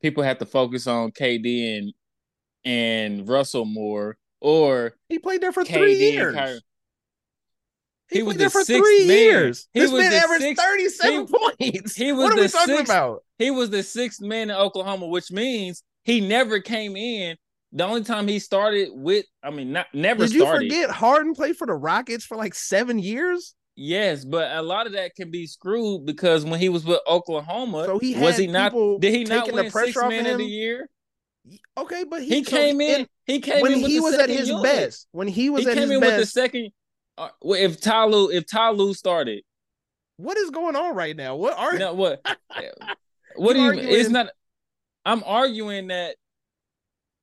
people 0.00 0.22
have 0.22 0.38
to 0.38 0.46
focus 0.46 0.86
on 0.86 1.10
KD 1.12 1.78
and 1.78 1.92
and 2.64 3.28
Russell 3.28 3.64
more 3.64 4.16
or 4.40 4.94
he 5.08 5.18
played 5.18 5.40
there 5.40 5.52
for 5.52 5.64
KD 5.64 5.74
three 5.74 5.94
years. 5.94 6.34
Kyrie. 6.34 6.60
He, 8.10 8.18
He 8.18 8.22
was 8.22 8.36
there 8.36 8.46
the 8.48 8.50
for 8.50 8.64
sixth 8.64 8.82
three 8.84 9.06
man. 9.06 9.16
years. 9.18 9.68
He 9.72 9.80
this 9.80 9.90
was 9.90 10.02
man 10.02 10.12
averaged 10.12 10.42
sixth- 10.42 10.62
37 10.64 11.26
points. 11.26 11.94
he 11.96 12.12
was 12.12 12.24
what 12.24 12.32
are 12.38 12.40
we 12.42 12.48
talking 12.48 12.76
sixth- 12.76 12.92
about? 12.92 13.24
He 13.38 13.50
was 13.50 13.70
the 13.70 13.82
sixth 13.82 14.20
man 14.20 14.50
in 14.50 14.56
Oklahoma, 14.56 15.06
which 15.06 15.30
means 15.32 15.82
he 16.04 16.20
never 16.20 16.60
came 16.60 16.94
in. 16.96 17.36
The 17.72 17.84
only 17.84 18.04
time 18.04 18.28
he 18.28 18.38
started 18.38 18.90
with, 18.92 19.24
I 19.42 19.50
mean, 19.50 19.72
not 19.72 19.86
never 19.94 20.26
Did 20.26 20.34
you 20.34 20.46
forget 20.46 20.90
Harden 20.90 21.34
played 21.34 21.56
for 21.56 21.66
the 21.66 21.72
Rockets 21.72 22.24
for 22.24 22.36
like 22.36 22.54
seven 22.54 22.98
years? 22.98 23.54
Yes, 23.74 24.24
but 24.24 24.54
a 24.54 24.60
lot 24.60 24.86
of 24.86 24.92
that 24.92 25.14
can 25.14 25.30
be 25.30 25.46
screwed 25.46 26.04
because 26.04 26.44
when 26.44 26.60
he 26.60 26.68
was 26.68 26.84
with 26.84 27.00
Oklahoma, 27.08 27.84
So 27.86 27.98
he 27.98 28.14
was 28.14 28.36
he 28.36 28.46
not? 28.46 28.72
Did 29.00 29.14
he 29.14 29.24
not 29.24 29.46
taking 29.46 29.64
the 29.64 29.70
pressure 29.70 29.86
six 29.86 29.96
off 29.96 30.10
man 30.10 30.26
of 30.26 30.32
of 30.32 30.38
the 30.38 30.44
year? 30.44 30.88
Okay, 31.76 32.04
but 32.04 32.22
He, 32.22 32.36
he, 32.36 32.44
so 32.44 32.50
came 32.50 32.80
in. 32.80 33.06
He 33.24 33.40
came 33.40 33.62
when 33.62 33.72
in 33.72 33.78
he 33.78 33.98
was 33.98 34.14
at 34.14 34.28
his 34.28 34.48
unit. 34.48 34.62
best. 34.62 35.08
When 35.12 35.26
he 35.26 35.50
was 35.50 35.64
He 35.64 35.70
at 35.70 35.74
came 35.74 35.82
his 35.84 35.90
in 35.92 36.00
with 36.00 36.16
the 36.18 36.26
second. 36.26 36.70
Uh, 37.16 37.28
if 37.42 37.80
Talu 37.80 38.32
if 38.32 38.46
Talu 38.46 38.94
started, 38.94 39.42
What 40.16 40.36
is 40.36 40.50
going 40.50 40.76
on 40.76 40.94
right 40.94 41.16
now? 41.16 41.36
What 41.36 41.58
are 41.58 41.78
no, 41.78 41.94
what? 41.94 42.24
what 43.36 43.54
do 43.54 43.60
You 43.60 43.72
you? 43.72 43.80
It's 43.80 44.10
not. 44.10 44.28
I'm 45.04 45.22
arguing 45.24 45.88
that 45.88 46.16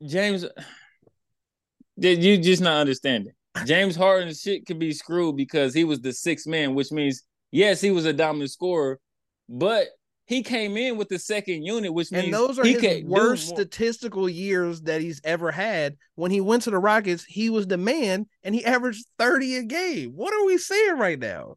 James. 0.05 0.45
Did 1.99 2.23
you 2.23 2.37
just 2.37 2.61
not 2.61 2.77
understanding? 2.77 3.33
James 3.65 3.95
Harden's 3.95 4.41
shit 4.41 4.65
could 4.65 4.79
be 4.79 4.93
screwed 4.93 5.35
because 5.35 5.73
he 5.73 5.83
was 5.83 5.99
the 6.01 6.13
sixth 6.13 6.47
man, 6.47 6.75
which 6.75 6.91
means 6.91 7.23
yes, 7.51 7.81
he 7.81 7.91
was 7.91 8.05
a 8.05 8.13
dominant 8.13 8.51
scorer, 8.51 8.99
but 9.47 9.87
he 10.29 10.43
came 10.43 10.77
in 10.77 10.95
with 10.95 11.09
the 11.09 11.17
second 11.17 11.63
unit, 11.63 11.91
which 11.91 12.11
means 12.11 12.25
and 12.25 12.33
those 12.33 12.59
are 12.59 12.63
he 12.63 12.73
his 12.73 13.03
worst 13.03 13.47
statistical 13.47 14.29
years 14.29 14.81
that 14.81 15.01
he's 15.01 15.19
ever 15.23 15.51
had. 15.51 15.97
When 16.13 16.29
he 16.29 16.39
went 16.39 16.63
to 16.63 16.69
the 16.69 16.77
Rockets, 16.77 17.23
he 17.23 17.49
was 17.49 17.65
the 17.65 17.77
man 17.77 18.27
and 18.43 18.53
he 18.53 18.63
averaged 18.63 19.07
30 19.17 19.55
a 19.55 19.63
game. 19.63 20.11
What 20.11 20.33
are 20.33 20.45
we 20.45 20.59
saying 20.59 20.99
right 20.99 21.17
now? 21.17 21.55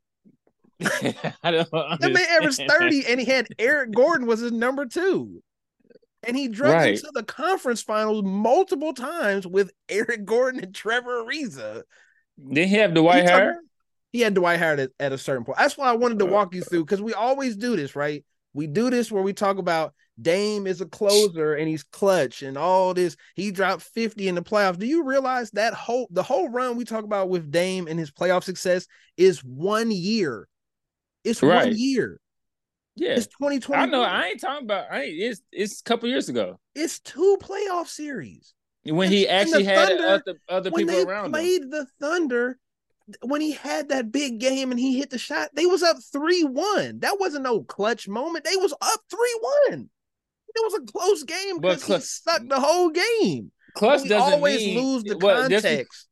I 0.80 1.50
don't 1.50 1.70
That 1.70 2.12
man 2.12 2.26
averaged 2.30 2.62
30 2.66 3.06
and 3.08 3.20
he 3.20 3.26
had 3.26 3.48
Eric 3.58 3.92
Gordon 3.92 4.26
was 4.26 4.40
his 4.40 4.52
number 4.52 4.86
two. 4.86 5.42
And 6.22 6.36
he 6.36 6.48
drug 6.48 6.72
Right. 6.72 6.94
into 6.94 7.10
the 7.14 7.24
conference 7.24 7.82
finals 7.82 8.22
multiple 8.22 8.94
times 8.94 9.46
with 9.46 9.72
Eric 9.88 10.24
Gordon 10.24 10.62
and 10.62 10.74
Trevor 10.74 11.24
Ariza. 11.24 11.82
Didn't 12.38 12.68
he 12.68 12.76
have 12.76 12.94
Dwight 12.94 13.28
Howard? 13.28 13.56
He 14.12 14.20
had 14.20 14.34
Dwight 14.34 14.58
Howard 14.58 14.80
at, 14.80 14.90
at 15.00 15.12
a 15.12 15.18
certain 15.18 15.44
point. 15.44 15.58
That's 15.58 15.76
why 15.76 15.88
I 15.88 15.96
wanted 15.96 16.18
to 16.20 16.26
uh, 16.26 16.30
walk 16.30 16.54
you 16.54 16.62
through 16.62 16.84
because 16.84 17.02
we 17.02 17.14
always 17.14 17.56
do 17.56 17.76
this, 17.76 17.96
right? 17.96 18.24
We 18.52 18.66
do 18.66 18.90
this 18.90 19.10
where 19.10 19.22
we 19.22 19.32
talk 19.32 19.58
about 19.58 19.94
Dame 20.20 20.66
is 20.66 20.80
a 20.80 20.86
closer 20.86 21.54
and 21.54 21.66
he's 21.66 21.82
clutch 21.82 22.42
and 22.42 22.58
all 22.58 22.92
this. 22.92 23.16
He 23.34 23.50
dropped 23.50 23.82
50 23.82 24.28
in 24.28 24.34
the 24.34 24.42
playoffs. 24.42 24.78
Do 24.78 24.86
you 24.86 25.04
realize 25.04 25.50
that 25.52 25.72
whole 25.72 26.06
the 26.10 26.22
whole 26.22 26.50
run 26.50 26.76
we 26.76 26.84
talk 26.84 27.04
about 27.04 27.30
with 27.30 27.50
Dame 27.50 27.88
and 27.88 27.98
his 27.98 28.10
playoff 28.10 28.44
success 28.44 28.86
is 29.16 29.42
one 29.42 29.90
year? 29.90 30.46
It's 31.24 31.42
Right. 31.42 31.68
one 31.68 31.76
year. 31.76 32.20
Yeah, 32.94 33.12
It's 33.12 33.26
2020. 33.26 33.82
I 33.82 33.86
know. 33.86 34.02
I 34.02 34.26
ain't 34.26 34.40
talking 34.40 34.66
about. 34.66 34.86
I 34.90 35.02
ain't. 35.04 35.14
It's 35.18 35.40
it's 35.50 35.80
a 35.80 35.84
couple 35.84 36.08
years 36.08 36.28
ago 36.28 36.58
It's 36.74 36.98
two 37.00 37.38
playoff 37.40 37.88
series. 37.88 38.54
when 38.84 39.06
And- 39.06 39.14
he 39.14 39.28
actually 39.28 39.64
had 39.64 39.88
Thunder, 39.88 40.06
other 40.06 40.34
other 40.48 40.70
people 40.70 41.08
around 41.08 41.26
him. 41.26 41.32
played 41.32 41.70
the 41.70 41.86
Thunder, 42.00 42.58
when 43.22 43.40
he 43.40 43.52
had 43.52 43.88
that 43.88 44.12
big 44.12 44.38
game 44.40 44.70
and 44.70 44.78
he 44.78 44.98
hit 44.98 45.10
the 45.10 45.18
shot, 45.18 45.50
they 45.54 45.66
was 45.66 45.82
up 45.82 45.96
3-1. 46.14 47.00
That 47.00 47.18
wasn't 47.18 47.44
no 47.44 47.62
clutch 47.62 48.08
moment. 48.08 48.44
They 48.44 48.56
was 48.56 48.72
up 48.72 49.00
3-1. 49.10 49.88
It 50.54 50.60
was 50.62 50.74
a 50.74 50.80
close 50.92 51.22
game 51.24 51.58
because 51.60 51.84
he 51.86 51.98
sucked 51.98 52.48
the 52.48 52.60
whole 52.60 52.90
game. 52.90 53.50
Clutch 53.74 54.02
we 54.02 54.08
doesn't 54.10 54.34
always 54.34 54.58
mean, 54.60 54.78
lose 54.84 55.02
the 55.02 55.16
well, 55.16 55.40
context. 55.48 56.08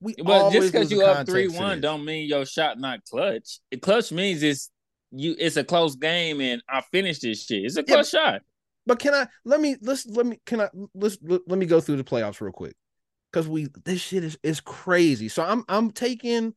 we 0.00 0.14
But 0.16 0.50
just 0.50 0.72
because 0.72 0.90
you 0.90 1.02
up 1.04 1.24
three 1.24 1.46
one 1.46 1.80
don't 1.80 2.04
mean 2.04 2.28
your 2.28 2.44
shot 2.44 2.80
not 2.80 3.04
clutch. 3.04 3.60
It 3.70 3.80
clutch 3.80 4.10
means 4.10 4.42
it's 4.42 4.70
you. 5.12 5.34
It's 5.38 5.56
a 5.56 5.64
close 5.64 5.96
game 5.96 6.40
and 6.40 6.62
I 6.68 6.80
finished 6.80 7.22
this 7.22 7.44
shit. 7.44 7.64
It's 7.64 7.76
a 7.76 7.84
Yeah, 7.86 8.02
shot. 8.02 8.42
But 8.86 8.98
can 9.00 9.14
I 9.14 9.26
let 9.44 9.60
me 9.60 9.76
let's 9.82 10.06
let 10.06 10.26
me 10.26 10.38
can 10.46 10.60
I 10.60 10.68
let's 10.94 11.18
let, 11.22 11.40
let 11.48 11.58
me 11.58 11.66
go 11.66 11.80
through 11.80 11.96
the 11.96 12.04
playoffs 12.04 12.40
real 12.40 12.52
quick 12.52 12.76
because 13.32 13.48
we 13.48 13.68
this 13.84 14.00
shit 14.00 14.22
is 14.24 14.38
is 14.42 14.60
crazy. 14.60 15.28
So 15.28 15.42
I'm 15.44 15.64
I'm 15.68 15.90
taking 15.90 16.54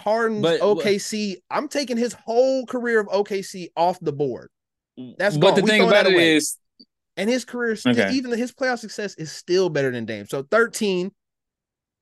Harden's 0.00 0.42
But- 0.42 0.60
OKC. 0.60 1.36
I'm 1.50 1.68
taking 1.68 1.96
his 1.96 2.14
whole 2.14 2.64
career 2.66 3.00
of 3.00 3.08
OKC 3.08 3.68
off 3.76 3.98
the 4.00 4.12
board, 4.12 4.50
That's 5.18 5.36
but 5.36 5.48
gone. 5.48 5.54
the 5.56 5.62
We 5.62 5.70
thing 5.70 5.82
about 5.86 6.06
it 6.06 6.14
away. 6.14 6.36
is, 6.36 6.56
and 7.16 7.28
his 7.30 7.44
career 7.44 7.76
still 7.76 7.92
Okay. 7.92 8.12
even 8.12 8.32
his 8.36 8.52
playoff 8.52 8.78
success 8.80 9.14
is 9.16 9.30
still 9.30 9.68
better 9.68 9.90
than 9.92 10.04
Dame. 10.04 10.26
So 10.26 10.42
13, 10.50 11.12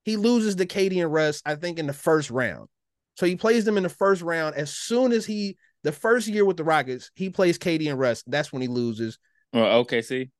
he 0.05 0.15
loses 0.17 0.55
to 0.55 0.65
KD 0.65 1.03
and 1.03 1.11
Russ. 1.13 1.41
I 1.45 1.55
think 1.55 1.77
in 1.79 1.85
the 1.87 1.93
first 1.93 2.31
round. 2.31 2.67
So 3.15 3.25
he 3.25 3.35
plays 3.35 3.65
them 3.65 3.77
in 3.77 3.83
the 3.83 3.89
first 3.89 4.21
round. 4.21 4.55
As 4.55 4.73
soon 4.73 5.11
as 5.11 5.25
he 5.25 5.57
the 5.83 5.91
first 5.91 6.27
year 6.27 6.45
with 6.45 6.57
the 6.57 6.63
Rockets, 6.63 7.11
he 7.15 7.29
plays 7.29 7.57
KD 7.57 7.89
and 7.89 7.99
Russ. 7.99 8.23
That's 8.25 8.51
when 8.51 8.61
he 8.61 8.67
loses. 8.67 9.19
well, 9.53 9.85
see, 10.01 10.31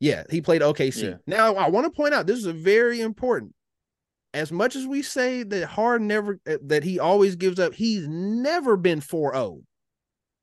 Yeah, 0.00 0.24
he 0.30 0.40
played 0.40 0.62
OKC. 0.62 1.02
Yeah. 1.02 1.16
Now 1.26 1.54
I 1.54 1.68
want 1.70 1.86
to 1.86 1.90
point 1.90 2.14
out 2.14 2.26
this 2.26 2.38
is 2.38 2.46
a 2.46 2.52
very 2.52 3.00
important. 3.00 3.54
As 4.34 4.50
much 4.50 4.74
as 4.74 4.84
we 4.84 5.02
say 5.02 5.44
that 5.44 5.66
Harden 5.66 6.08
never 6.08 6.40
uh, 6.48 6.58
that 6.64 6.82
he 6.82 6.98
always 6.98 7.36
gives 7.36 7.60
up, 7.60 7.72
he's 7.72 8.06
never 8.08 8.76
been 8.76 9.00
4-0. 9.00 9.62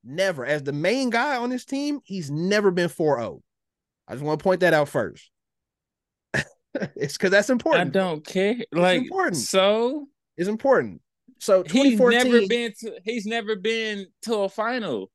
Never. 0.03 0.45
As 0.45 0.63
the 0.63 0.71
main 0.71 1.09
guy 1.09 1.35
on 1.35 1.49
this 1.49 1.65
team, 1.65 1.99
he's 2.05 2.31
never 2.31 2.71
been 2.71 2.89
4-0. 2.89 3.41
I 4.07 4.13
just 4.13 4.23
want 4.23 4.39
to 4.39 4.43
point 4.43 4.61
that 4.61 4.73
out 4.73 4.89
first. 4.89 5.29
it's 6.73 7.17
because 7.17 7.31
that's 7.31 7.49
important. 7.49 7.87
I 7.87 7.91
don't 7.91 8.25
care. 8.25 8.55
Like 8.71 9.01
important. 9.01 9.37
so, 9.37 10.07
It's 10.37 10.49
important. 10.49 11.01
So 11.41 11.63
he's 11.63 11.99
never 11.99 12.45
been 12.47 12.71
to. 12.81 12.99
He's 13.03 13.25
never 13.25 13.55
been 13.55 14.05
to 14.23 14.35
a 14.41 14.49
final. 14.49 15.09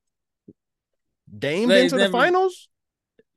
Dame 1.39 1.69
They 1.69 1.83
been 1.83 1.91
to 1.91 1.95
the 1.97 2.01
never- 2.03 2.13
finals. 2.13 2.69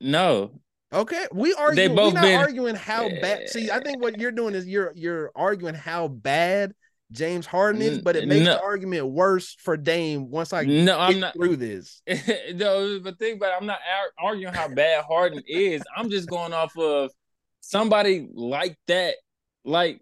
No, 0.00 0.60
Okay, 0.92 1.24
we 1.32 1.54
are. 1.54 1.72
They 1.72 1.86
We're 1.86 1.94
both 1.94 2.14
not 2.14 2.22
been- 2.24 2.36
arguing 2.40 2.74
how 2.74 3.08
bad. 3.08 3.48
See, 3.48 3.70
I 3.70 3.78
think 3.80 4.02
what 4.02 4.18
you're 4.18 4.32
doing 4.32 4.56
is 4.56 4.66
you're 4.66 4.92
you're 4.96 5.30
arguing 5.36 5.74
how 5.76 6.08
bad 6.08 6.74
James 7.12 7.46
Harden 7.46 7.80
is, 7.80 7.98
but 8.00 8.16
it 8.16 8.26
makes 8.26 8.44
no. 8.44 8.54
the 8.54 8.60
argument 8.62 9.06
worse 9.06 9.54
for 9.60 9.76
Dame 9.76 10.30
once 10.30 10.52
I 10.52 10.62
no, 10.64 10.84
get 10.86 10.98
I'm 10.98 11.20
not. 11.20 11.34
through 11.34 11.56
this. 11.58 12.02
no, 12.54 12.98
but 13.04 13.20
think 13.20 13.36
about 13.36 13.52
it, 13.52 13.56
I'm 13.60 13.66
not 13.66 13.78
ar- 14.18 14.26
arguing 14.30 14.52
how 14.52 14.66
bad 14.66 15.04
Harden 15.04 15.42
is. 15.46 15.80
I'm 15.96 16.10
just 16.10 16.28
going 16.28 16.52
off 16.52 16.76
of 16.76 17.12
somebody 17.60 18.28
like 18.34 18.76
that, 18.88 19.14
like 19.64 20.00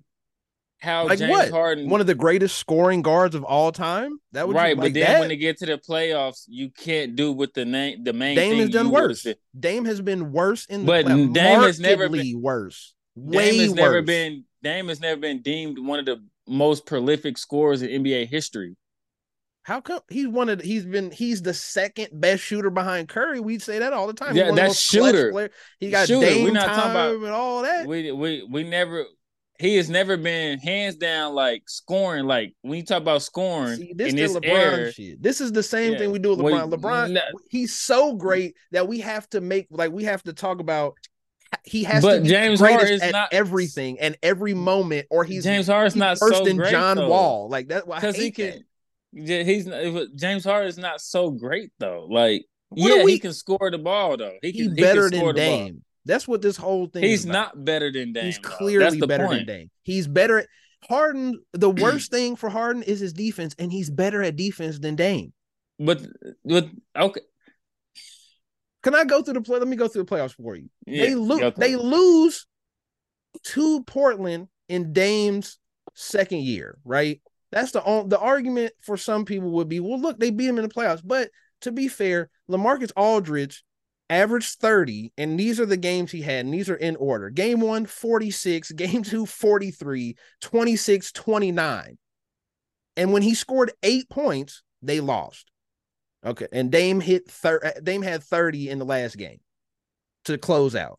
how 0.79 1.07
Like 1.09 1.19
James 1.19 1.31
what? 1.31 1.51
Harden. 1.51 1.89
One 1.89 2.01
of 2.01 2.07
the 2.07 2.15
greatest 2.15 2.57
scoring 2.59 3.03
guards 3.03 3.35
of 3.35 3.43
all 3.45 3.73
time. 3.73 4.19
That 4.33 4.47
would 4.47 4.55
right, 4.57 4.77
like 4.77 4.93
but 4.93 4.95
then 4.95 5.07
that? 5.13 5.21
when 5.21 5.29
they 5.29 5.37
get 5.37 5.59
to 5.59 5.67
the 5.67 5.79
playoffs, 5.79 6.45
you 6.47 6.71
can't 6.71 7.17
do 7.17 7.33
with 7.33 7.53
the 7.55 7.65
name, 7.65 8.05
the 8.05 8.13
main 8.13 8.37
Dame 8.37 8.59
has 8.59 8.71
done 8.71 8.91
worse. 8.91 9.27
Dame 9.59 9.85
has 9.87 10.01
been 10.01 10.33
worse 10.33 10.67
in 10.67 10.81
the 10.83 10.87
But 10.87 11.07
playoffs. 11.07 11.35
Dame 11.35 11.61
has 11.61 11.81
never 11.81 12.09
Markedly 12.09 12.35
worse. 12.37 12.95
Way 13.17 13.51
Dame 13.51 13.61
has 13.61 13.69
worse. 13.71 13.77
never 13.77 14.03
been. 14.03 14.45
Dame 14.63 14.89
has 14.89 15.01
never 15.01 15.21
been 15.21 15.43
deemed 15.43 15.79
one 15.79 15.99
of 15.99 16.07
the 16.07 16.25
most 16.47 16.87
prolific 16.87 17.39
scorers 17.39 17.83
in 17.83 18.03
NBA 18.05 18.29
history. 18.29 18.77
How 19.65 19.83
come 19.83 20.01
he's 20.09 20.27
one 20.27 20.49
of 20.49 20.59
the, 20.61 20.65
he's 20.65 20.87
been 20.87 21.11
he's 21.11 21.43
the 21.43 21.53
second 21.53 22.09
best 22.13 22.43
shooter 22.43 22.71
behind 22.71 23.09
Curry? 23.09 23.39
We 23.39 23.59
say 23.59 23.81
that 23.81 23.93
all 23.93 24.07
the 24.07 24.15
time. 24.15 24.35
Yeah, 24.35 24.51
that's 24.53 24.81
shooter. 24.81 25.51
He 25.79 25.91
got 25.91 26.07
Shooter. 26.09 26.27
Dame 26.27 26.45
We're 26.45 26.53
not 26.53 26.67
time 26.69 26.77
talking 26.77 26.91
about- 26.93 27.15
and 27.17 27.33
all 27.35 27.63
that. 27.63 27.87
We 27.87 28.11
we 28.13 28.47
we 28.49 28.63
never. 28.65 29.05
He 29.59 29.75
has 29.77 29.91
never 29.91 30.17
been 30.17 30.59
hands 30.61 30.95
down 30.97 31.35
like 31.35 31.65
scoring. 31.67 32.27
Like 32.27 32.55
when 32.63 32.79
you 32.79 32.85
talk 32.85 33.03
about 33.03 33.23
scoring 33.23 33.77
See, 33.77 33.93
this 33.95 34.13
in 34.13 34.19
is 34.19 34.33
this 34.35 34.41
LeBron 34.43 34.49
era, 34.57 34.93
shit. 34.93 35.21
This 35.23 35.41
is 35.41 35.51
the 35.51 35.63
same 35.65 35.93
Yeah. 35.93 35.99
thing 35.99 36.13
we 36.13 36.21
do 36.21 36.31
with 36.31 36.41
Well, 36.41 36.69
LeBron. 36.69 36.81
LeBron, 36.81 37.11
no- 37.13 37.21
he's 37.51 37.75
so 37.75 38.15
great 38.15 38.55
that 38.71 38.87
we 38.87 39.01
have 39.01 39.29
to 39.31 39.41
make 39.41 39.67
like 39.71 39.91
we 39.91 40.05
have 40.05 40.23
to 40.25 40.33
talk 40.33 40.61
about. 40.61 40.95
He 41.65 41.83
has 41.85 42.05
But 42.05 42.17
to 42.17 42.21
be 42.23 42.29
James 42.29 42.61
Harden 42.61 42.87
is 42.93 43.01
at 43.03 43.11
not- 43.13 43.33
everything 43.33 43.99
and 43.99 44.17
every 44.23 44.55
moment, 44.55 45.07
or 45.11 45.25
he's 45.25 45.43
James 45.45 45.67
Harden's 45.67 45.95
he's 45.95 46.01
not 46.01 46.19
worse 46.21 46.37
so 46.39 46.45
than 46.45 46.59
John 46.71 46.97
though. 46.99 47.09
Wall. 47.09 47.49
Like 47.49 47.69
that, 47.69 47.85
because 47.87 48.15
he 48.17 48.31
can. 48.31 48.51
that. 48.51 48.63
Yeah, 49.27 49.43
he's 49.43 49.67
James 50.15 50.45
Harden 50.45 50.69
is 50.69 50.79
not 50.79 51.01
so 51.01 51.31
great 51.31 51.73
though. 51.79 52.07
Like 52.09 52.45
What 52.69 52.95
yeah, 52.99 53.03
we- 53.03 53.13
he 53.13 53.19
can 53.19 53.33
score 53.33 53.71
the 53.73 53.79
ball 53.79 54.17
though. 54.19 54.37
He 54.43 54.53
can 54.53 54.77
he 54.77 54.81
better 54.83 55.09
can 55.09 55.19
score 55.19 55.33
than 55.33 55.45
the 55.45 55.51
ball. 55.51 55.67
Dame. 55.67 55.83
That's 56.09 56.27
what 56.27 56.41
this 56.41 56.57
whole 56.57 56.87
thing. 56.87 57.05
He's 57.05 57.27
not 57.27 57.65
better 57.65 57.93
than 57.93 58.15
Dame. 58.15 58.25
He's 58.25 58.39
clearly 58.39 58.99
better 58.99 59.27
point. 59.27 59.47
than 59.47 59.59
Dame. 59.59 59.71
He's 59.83 60.09
better. 60.09 60.39
At, 60.39 60.47
Harden, 60.89 61.41
the 61.53 61.71
worst 61.83 62.11
thing 62.11 62.35
for 62.35 62.49
Harden 62.49 62.83
is 62.83 62.99
his 62.99 63.13
defense, 63.13 63.55
and 63.59 63.71
he's 63.71 63.91
better 63.91 64.23
at 64.23 64.35
defense 64.35 64.79
than 64.79 64.97
Dame. 64.97 65.33
But 65.79 66.01
but 66.45 66.69
okay. 66.97 67.21
Can 68.83 68.95
I 68.95 69.05
go 69.05 69.23
through 69.23 69.35
the 69.35 69.43
play? 69.43 69.59
Let 69.59 69.69
me 69.69 69.77
go 69.77 69.87
through 69.87 70.05
the 70.05 70.11
playoffs 70.15 70.35
for 70.35 70.57
you. 70.57 70.71
Yeah, 70.87 71.05
they 71.05 71.15
lose. 71.15 71.53
They 71.57 71.77
lose 71.77 72.47
to 73.45 73.83
Portland 73.85 74.49
in 74.69 74.93
Dame's 74.93 75.59
second 75.95 76.41
year, 76.41 76.79
right? 76.85 77.21
That's 77.53 77.73
the 77.73 78.05
the 78.07 78.19
argument 78.19 78.73
for 78.81 78.97
some 78.97 79.25
people 79.25 79.51
would 79.53 79.69
be, 79.69 79.81
well, 79.81 80.01
look, 80.01 80.19
they 80.19 80.31
beat 80.31 80.49
him 80.49 80.59
in 80.59 80.63
the 80.63 80.75
playoffs. 80.75 81.03
But 81.05 81.31
to 81.63 81.73
be 81.73 81.89
fair, 81.89 82.31
LaMarcus 82.51 82.93
Aldridge 82.97 83.63
averaged 84.11 84.59
30, 84.59 85.13
and 85.17 85.39
these 85.39 85.61
are 85.61 85.67
the 85.67 85.77
games 85.77 86.11
he 86.11 86.23
had, 86.23 86.45
and 86.45 86.55
these 86.55 86.71
are 86.71 86.77
in 86.77 86.97
order. 86.97 87.31
Game 87.31 87.61
one, 87.61 87.87
46, 87.87 88.73
game 88.73 89.03
two, 89.03 89.27
43, 89.27 90.17
26, 90.41 91.13
29. 91.13 91.99
And 92.97 93.13
when 93.13 93.23
he 93.23 93.35
scored 93.35 93.73
eight 93.83 94.09
points, 94.09 94.63
they 94.83 95.01
lost. 95.01 95.51
Okay. 96.25 96.49
And 96.53 96.71
Dame 96.71 97.01
hit 97.01 97.31
thir- 97.31 97.61
uh, 97.65 97.81
Dame 97.81 98.03
had 98.03 98.25
30 98.25 98.71
in 98.71 98.79
the 98.79 98.85
last 98.85 99.17
game 99.17 99.39
to 100.25 100.37
close 100.37 100.75
out. 100.75 100.99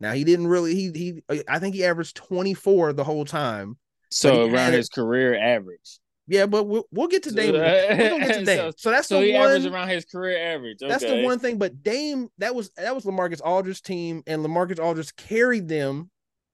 Now 0.00 0.12
he 0.12 0.24
didn't 0.24 0.48
really 0.48 0.74
he 0.74 0.90
he 0.92 1.42
I 1.46 1.58
think 1.58 1.74
he 1.74 1.84
averaged 1.84 2.16
24 2.16 2.94
the 2.94 3.04
whole 3.04 3.24
time. 3.24 3.78
So 4.10 4.50
around 4.50 4.72
his 4.72 4.88
career 4.88 5.38
average. 5.38 6.00
Yeah, 6.30 6.46
but 6.46 6.64
we'll, 6.64 6.86
we'll 6.92 7.08
get 7.08 7.24
to 7.24 7.32
Dame. 7.32 7.54
We're 7.54 7.58
gonna 7.58 8.18
get 8.26 8.38
to 8.38 8.44
Dame. 8.44 8.72
So, 8.76 8.90
that's 8.92 9.08
So 9.08 9.20
the 9.20 9.26
he 9.26 9.32
one. 9.34 9.66
around 9.66 9.88
his 9.88 10.04
career 10.04 10.54
average. 10.54 10.78
That's 10.80 11.04
the 11.04 11.22
one 11.24 11.40
thing. 11.40 11.58
But 11.58 11.82
Dame, 11.82 12.28
that 12.38 12.54
was 12.54 12.70
that 12.76 12.94
was 12.94 13.04
LaMarcus 13.04 13.40
Aldridge's 13.42 13.80
team, 13.80 14.22
and 14.28 14.44
LaMarcus 14.46 14.78
Aldridge 14.78 15.14
carried 15.16 15.68
them. 15.68 16.08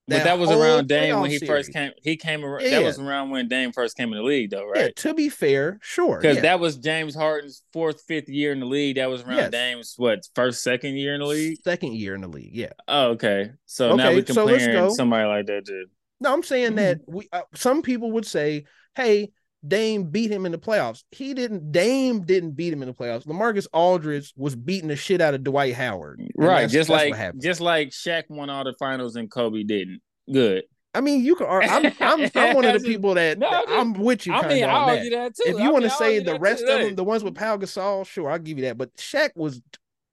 But 0.09 0.22
that 0.22 0.39
was 0.39 0.51
around 0.53 0.87
Dame 0.89 1.18
when 1.20 1.31
he 1.31 1.39
series. 1.39 1.49
first 1.66 1.72
came. 1.72 1.91
He 2.03 2.16
came 2.16 2.45
around. 2.45 2.62
Yeah, 2.62 2.79
That 2.79 2.85
was 2.85 2.99
around 3.01 3.31
when 3.31 3.49
Dame 3.49 3.72
first 3.72 3.97
came 3.97 4.12
in 4.12 4.18
the 4.18 4.22
league, 4.24 4.51
though, 4.51 4.64
right? 4.64 4.83
Yeah, 4.85 4.89
to 4.97 5.14
be 5.14 5.29
fair, 5.29 5.79
sure. 5.83 6.18
Because 6.18 6.37
yeah. 6.37 6.43
that 6.43 6.61
was 6.61 6.77
James 6.79 7.14
Harden's 7.16 7.62
fourth, 7.72 8.03
fifth 8.07 8.29
year 8.29 8.53
in 8.53 8.61
the 8.61 8.66
league. 8.66 8.97
That 8.97 9.11
was 9.11 9.22
around 9.24 9.37
Yes. 9.39 9.51
Dame's 9.51 9.95
what 9.97 10.20
first, 10.37 10.62
second 10.62 10.95
year 10.97 11.14
in 11.14 11.20
the 11.20 11.27
league. 11.27 11.59
second 11.64 11.95
year 11.95 12.14
in 12.14 12.20
the 12.20 12.29
league. 12.29 12.55
Yeah. 12.55 12.70
Oh, 12.87 13.09
okay. 13.11 13.51
So 13.66 13.97
now 13.97 14.11
we're 14.12 14.24
so 14.24 14.47
comparing 14.47 14.72
go. 14.72 14.91
somebody 14.95 15.27
like 15.27 15.47
that 15.47 15.66
to. 15.66 15.85
No, 16.20 16.33
I'm 16.33 16.45
saying 16.45 16.68
Mm-hmm. 16.68 16.77
that 16.77 17.01
we 17.09 17.29
uh, 17.33 17.43
some 17.55 17.83
people 17.83 18.12
would 18.12 18.27
say, 18.27 18.64
"Hey, 18.95 19.33
Dame 19.69 20.05
beat 20.05 20.31
him 20.31 20.47
in 20.47 20.53
the 20.53 20.59
playoffs." 20.59 21.05
He 21.11 21.35
didn't. 21.35 21.73
Dame 21.73 22.23
didn't 22.23 22.53
beat 22.53 22.73
him 22.73 22.83
in 22.83 22.89
the 22.89 22.95
playoffs. 22.95 23.27
LaMarcus 23.27 23.67
Aldridge 23.73 24.33
was 24.37 24.55
beating 24.57 24.89
the 24.89 24.97
shit 24.97 25.21
out 25.21 25.35
of 25.35 25.45
Dwight 25.45 25.75
Howard. 25.75 26.21
Right, 26.37 26.69
just 26.69 26.89
like 26.91 27.14
just 27.39 27.61
like 27.61 27.91
Shaq 27.91 28.25
won 28.29 28.51
all 28.51 28.64
the 28.64 28.75
finals 28.79 29.17
and 29.17 29.31
Kobe 29.31 29.62
didn't. 29.62 30.01
Good. 30.33 30.64
I 30.95 31.03
mean, 31.03 31.25
you 31.25 31.37
can. 31.37 31.47
I'm 31.47 31.93
I'm, 32.01 32.31
I'm 32.35 32.55
one 32.57 32.64
of 32.64 32.81
the 32.83 32.89
people 32.89 33.14
that 33.14 33.39
No, 33.39 33.51
that- 33.51 33.64
I'm 33.69 33.93
with 33.93 34.27
you. 34.27 34.33
I 34.33 34.49
mean, 34.49 34.64
on 34.64 34.71
I 34.71 34.73
that. 34.73 34.97
argue 34.99 35.11
that 35.11 35.35
too. 35.37 35.43
If 35.51 35.57
I 35.57 35.64
you 35.64 35.71
want 35.73 35.83
mean, 35.83 35.91
to 35.91 35.97
say 35.97 36.19
the 36.21 36.39
rest 36.39 36.64
of 36.64 36.81
them, 36.81 36.95
the 36.95 37.05
ones 37.05 37.23
with 37.23 37.35
Pau 37.35 37.57
Gasol, 37.59 38.07
sure, 38.07 38.31
I'll 38.31 38.39
give 38.39 38.59
you 38.59 38.64
that. 38.64 38.79
But 38.79 38.95
Shaq 38.97 39.31
was 39.37 39.61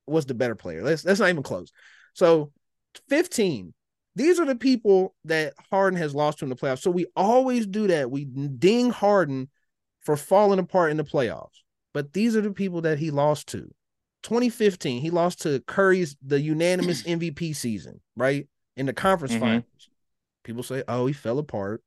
was 0.06 0.26
the 0.26 0.34
better 0.34 0.56
player. 0.56 0.84
That's 0.84 1.02
that's 1.02 1.22
not 1.22 1.30
even 1.30 1.44
close. 1.44 1.72
So 2.14 2.52
15. 3.10 3.74
These 4.16 4.40
are 4.40 4.46
the 4.46 4.56
people 4.56 5.16
that 5.26 5.54
Harden 5.72 5.98
has 5.98 6.14
lost 6.14 6.40
to 6.40 6.46
in 6.46 6.50
the 6.50 6.56
playoffs. 6.56 6.82
So 6.82 6.92
we 6.92 7.08
always 7.16 7.66
do 7.66 7.88
that. 7.88 8.12
We 8.12 8.26
ding 8.26 8.92
Harden 8.92 9.50
for 10.02 10.16
falling 10.16 10.60
apart 10.60 10.92
in 10.92 10.98
the 10.98 11.04
playoffs. 11.04 11.62
But 11.94 12.14
these 12.14 12.36
are 12.36 12.42
the 12.42 12.52
people 12.52 12.82
that 12.82 13.00
he 13.00 13.12
lost 13.12 13.48
to. 13.50 13.72
2015, 14.24 15.02
he 15.02 15.10
lost 15.10 15.42
to 15.42 15.62
Curry's 15.68 16.16
the 16.26 16.40
unanimous 16.40 17.04
MVP 17.08 17.56
season, 17.56 18.02
right? 18.16 18.48
In 18.78 18.86
the 18.86 18.94
conference 18.94 19.34
Mhm. 19.34 19.40
finals. 19.40 19.64
People 20.44 20.64
say, 20.64 20.84
"Oh, 20.88 21.06
he 21.06 21.14
fell 21.14 21.40
apart." 21.40 21.82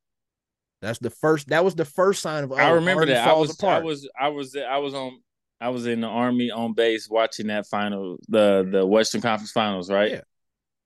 That's 0.82 0.98
the 0.98 1.10
first. 1.10 1.48
That 1.48 1.64
was 1.64 1.74
the 1.74 1.84
first 1.84 2.22
sign 2.22 2.44
of. 2.44 2.52
Oh, 2.52 2.56
I 2.56 2.70
remember 2.70 3.00
Harden 3.00 3.14
that. 3.14 3.28
I 3.28 3.32
was, 3.32 3.50
apart. 3.54 3.82
I 3.82 3.84
was, 3.84 4.08
I 4.20 4.28
was, 4.28 4.56
I 4.56 4.78
was 4.78 4.94
on, 4.94 5.20
I 5.60 5.68
was 5.70 5.86
in 5.86 6.00
the 6.02 6.06
army 6.06 6.50
on 6.50 6.74
base 6.74 7.08
watching 7.08 7.48
that 7.48 7.66
final, 7.66 8.18
the 8.28 8.66
the 8.70 8.86
Western 8.86 9.20
Conference 9.20 9.52
Finals, 9.52 9.90
right? 9.90 10.12
Yeah. 10.12 10.20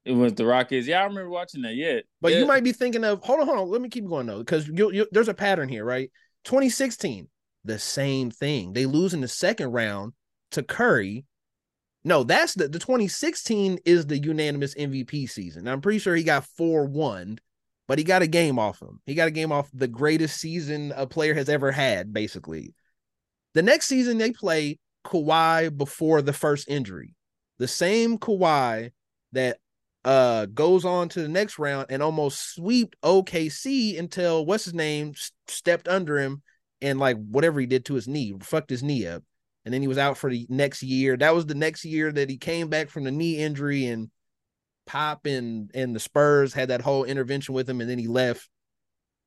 It 0.05 0.13
was 0.13 0.35
the 0.35 0.47
Rockets. 0.47 0.87
Yeah, 0.87 1.01
I 1.01 1.05
remember 1.05 1.29
watching 1.29 1.63
that. 1.63 1.75
Yeah, 1.75 2.01
But 2.21 2.33
yeah. 2.33 2.39
you 2.39 2.47
might 2.47 2.65
be 2.65 2.73
thinking 2.73 3.05
of 3.05 3.23
hold 3.23 3.41
on, 3.41 3.47
hold 3.47 3.59
on. 3.59 3.71
Let 3.71 3.83
me 3.83 3.89
keep 3.89 4.07
going 4.07 4.27
though, 4.27 4.39
because 4.39 4.67
you, 4.67 4.91
you, 4.93 5.07
there's 5.13 5.29
a 5.29 5.35
pattern 5.35 5.69
here, 5.69 5.85
right? 5.85 6.11
2016, 6.45 7.29
the 7.65 7.79
same 7.79 8.31
thing. 8.31 8.73
They 8.73 8.87
lose 8.87 9.13
in 9.13 9.21
the 9.21 9.29
second 9.29 9.73
round 9.73 10.15
to 10.53 10.63
Curry. 10.63 11.27
No, 12.03 12.25
that's 12.25 12.55
the 12.55 12.67
the 12.69 12.79
2016 12.79 13.79
is 13.85 14.07
the 14.07 14.19
unanimous 14.19 14.75
MVP 14.75 15.29
season. 15.29 15.69
I'm 15.69 15.83
pretty 15.83 15.99
sure 15.99 16.17
he 16.17 16.23
got 16.23 16.47
four 16.47 16.87
one, 16.87 17.39
but 17.87 17.99
he 17.99 18.05
got 18.05 18.23
a 18.23 18.27
game 18.27 18.59
off 18.59 18.81
him. 18.81 19.01
He 19.05 19.15
got 19.15 19.29
a 19.29 19.33
game 19.33 19.53
off 19.53 19.69
the 19.75 19.89
greatest 19.89 20.41
season 20.41 20.95
a 20.97 21.07
player 21.07 21.35
has 21.35 21.51
ever 21.51 21.71
had, 21.71 22.13
basically. 22.13 22.75
The 23.53 23.63
next 23.63 23.87
season 23.87 24.17
they 24.17 24.31
play 24.33 24.79
Kawhi 25.05 25.77
before 25.77 26.23
the 26.23 26.33
first 26.33 26.69
injury. 26.69 27.15
The 27.59 27.69
same 27.69 28.17
Kawhi 28.17 28.93
that 29.33 29.59
uh 30.05 30.47
goes 30.47 30.85
on 30.85 31.09
to 31.11 31.23
the 31.23 31.29
next 31.29 31.59
round 31.59 31.87
and 31.91 32.03
almost 32.03 32.55
swept 32.55 32.97
OKC 33.03 33.99
until 33.99 34.47
what's 34.47 34.65
his 34.65 34.75
name 34.75 35.11
s- 35.11 35.33
stepped 35.47 35.89
under 35.89 36.19
him 36.19 36.43
and 36.81 36.99
like 36.99 37.17
whatever 37.19 37.61
he 37.61 37.67
did 37.67 37.85
to 37.87 37.95
his 37.95 38.09
knee, 38.09 38.35
fucked 38.41 38.71
his 38.71 38.83
knee 38.83 39.07
up. 39.07 39.23
And 39.67 39.75
then 39.75 39.83
he 39.83 39.89
was 39.89 39.99
out 39.99 40.17
for 40.17 40.31
the 40.31 40.47
next 40.49 40.83
year. 40.83 41.19
That 41.19 41.35
was 41.35 41.45
the 41.45 41.55
next 41.55 41.85
year 41.85 42.11
that 42.11 42.31
he 42.31 42.39
came 42.39 42.69
back 42.69 42.89
from 42.89 43.05
the 43.05 43.11
knee 43.11 43.37
injury 43.39 43.87
and 43.87 44.11
Pop 44.87 45.27
and 45.27 45.71
and 45.75 45.95
the 45.95 46.01
Spurs 46.01 46.55
had 46.55 46.71
that 46.71 46.81
whole 46.81 47.05
intervention 47.05 47.55
with 47.55 47.69
him 47.69 47.81
and 47.81 47.89
then 47.89 47.99
he 47.99 48.09
left 48.09 48.49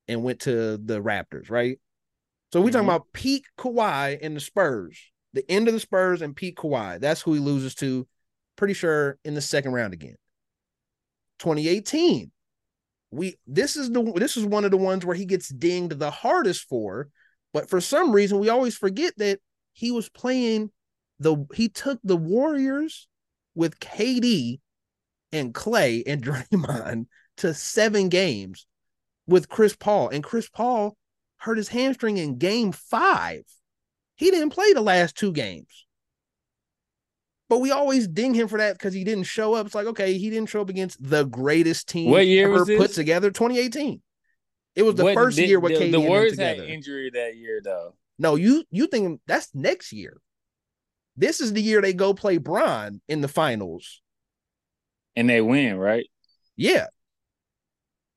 and 0.07 0.23
went 0.23 0.41
to 0.41 0.77
the 0.77 1.01
Raptors, 1.01 1.49
right? 1.49 1.79
So 2.51 2.59
we 2.61 2.71
talking 2.71 2.85
Mhm. 2.87 2.95
about 2.95 3.13
peak 3.13 3.45
Kawhi 3.57 4.17
and 4.21 4.35
the 4.35 4.41
Spurs, 4.41 4.99
the 5.33 5.49
end 5.49 5.67
of 5.67 5.73
the 5.73 5.79
Spurs 5.79 6.21
and 6.21 6.35
peak 6.35 6.57
Kawhi. 6.57 6.99
That's 6.99 7.21
who 7.21 7.33
he 7.33 7.39
loses 7.39 7.75
to, 7.75 8.07
pretty 8.55 8.73
sure 8.73 9.17
in 9.23 9.35
the 9.35 9.41
second 9.41 9.71
round 9.71 9.93
again. 9.93 10.15
2018. 11.39 12.31
We 13.11 13.35
this 13.45 13.75
is 13.75 13.91
the 13.91 14.03
this 14.15 14.37
is 14.37 14.45
one 14.45 14.65
of 14.65 14.71
the 14.71 14.77
ones 14.77 15.05
where 15.05 15.15
he 15.15 15.25
gets 15.25 15.49
dinged 15.49 15.99
the 15.99 16.11
hardest 16.11 16.67
for, 16.67 17.09
but 17.53 17.69
for 17.69 17.79
some 17.79 18.11
reason 18.11 18.39
we 18.39 18.49
always 18.49 18.75
forget 18.75 19.13
that 19.17 19.39
he 19.73 19.91
was 19.91 20.09
playing 20.09 20.71
the 21.19 21.45
he 21.53 21.69
took 21.69 21.99
the 22.03 22.17
Warriors 22.17 23.07
with 23.55 23.79
KD 23.79 24.59
and 25.31 25.53
Clay 25.53 26.03
and 26.05 26.23
Draymond 26.25 27.05
to 27.37 27.53
seven 27.53 28.09
games 28.09 28.65
with 29.27 29.49
Chris 29.49 29.75
Paul, 29.75 30.09
and 30.09 30.23
Chris 30.23 30.49
Paul 30.49 30.97
hurt 31.37 31.57
his 31.57 31.69
hamstring 31.69 32.17
in 32.17 32.37
game 32.37 32.71
five. 32.71 33.43
He 34.15 34.31
didn't 34.31 34.51
play 34.51 34.73
the 34.73 34.81
last 34.81 35.17
two 35.17 35.31
games. 35.31 35.85
But 37.53 37.59
we 37.59 37.69
always 37.69 38.07
ding 38.07 38.33
him 38.33 38.47
for 38.47 38.57
that 38.57 38.73
because 38.79 38.95
he 38.95 39.03
didn't 39.03 39.25
show 39.25 39.53
up. 39.53 39.67
It's 39.67 39.75
like, 39.75 39.85
okay, 39.85 40.17
he 40.17 40.31
didn't 40.31 40.49
show 40.49 40.61
up 40.61 40.69
against 40.69 40.97
the 41.07 41.23
greatest 41.25 41.87
team 41.87 42.09
What 42.09 42.25
year 42.25 42.45
ever 42.47 42.53
was 42.61 42.67
this? 42.67 42.79
put 42.81 42.91
together, 42.93 43.29
2018. 43.29 44.01
It 44.75 44.81
was 44.81 44.95
the 44.95 45.03
What- 45.03 45.13
first 45.13 45.37
the- 45.37 45.45
year 45.45 45.59
with 45.59 45.77
the, 45.77 45.91
the 45.91 45.99
Warriors 45.99 46.35
had 46.39 46.57
injury 46.57 47.11
that 47.13 47.35
year 47.37 47.61
though. 47.63 47.93
No, 48.17 48.33
you 48.33 48.63
you 48.71 48.87
think 48.87 49.21
that's 49.27 49.53
next 49.53 49.93
year. 49.93 50.19
This 51.15 51.39
is 51.41 51.53
the 51.53 51.61
year 51.61 51.79
they 51.79 51.93
go 51.93 52.15
play 52.15 52.39
Bron 52.39 53.01
in 53.07 53.21
the 53.21 53.27
finals. 53.27 54.01
and 55.15 55.29
they 55.29 55.41
win, 55.41 55.77
right? 55.77 56.07
Yeah. 56.55 56.87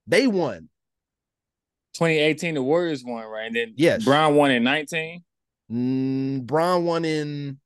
They 0.06 0.26
won. 0.26 0.70
2018, 1.92 2.54
the 2.54 2.62
Warriors 2.62 3.04
won, 3.04 3.26
right? 3.26 3.48
And 3.48 3.54
then 3.56 3.74
Yes. 3.76 4.02
Bron 4.02 4.34
won 4.34 4.50
in 4.50 4.64
19 4.64 5.22
Mm, 5.70 6.46
Bron 6.46 6.86
won 6.86 7.04
in 7.04 7.60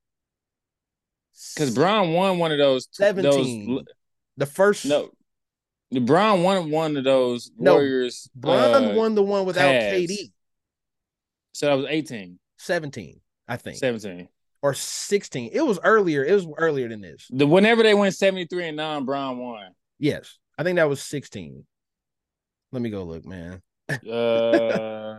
because 1.54 1.74
Bron 1.74 2.12
won 2.12 2.38
one 2.38 2.52
of 2.52 2.58
those. 2.58 2.88
those 2.98 3.24
17. 3.24 3.84
the 4.36 4.46
first 4.46 4.86
no, 4.86 5.10
the 5.90 6.00
Bron 6.00 6.42
won 6.42 6.70
one 6.70 6.96
of 6.96 7.04
those 7.04 7.50
No, 7.58 7.74
Warriors. 7.74 8.28
Bron 8.34 8.84
uh, 8.84 8.94
won 8.94 9.14
the 9.14 9.22
one 9.22 9.44
without. 9.44 9.72
KD. 9.72 10.32
So 11.52 11.66
that 11.66 11.74
was 11.74 11.86
18, 11.88 12.38
17, 12.58 13.20
I 13.48 13.56
think. 13.56 13.76
17. 13.76 14.28
Or 14.62 14.74
16. 14.74 15.50
It 15.52 15.62
was 15.62 15.78
earlier. 15.82 16.24
It 16.24 16.34
was 16.34 16.46
earlier 16.58 16.88
than 16.88 17.00
this. 17.00 17.26
The 17.30 17.46
whenever 17.46 17.82
they 17.82 17.94
went 17.94 18.14
73 18.14 18.68
and 18.68 18.76
9, 18.76 19.04
Bron 19.04 19.38
won. 19.38 19.70
Yes. 19.98 20.38
I 20.56 20.62
think 20.62 20.76
that 20.76 20.88
was 20.88 21.02
16. 21.02 21.64
Let 22.72 22.82
me 22.82 22.90
go 22.90 23.02
look, 23.02 23.24
man. 23.24 23.62
Uh, 23.88 25.18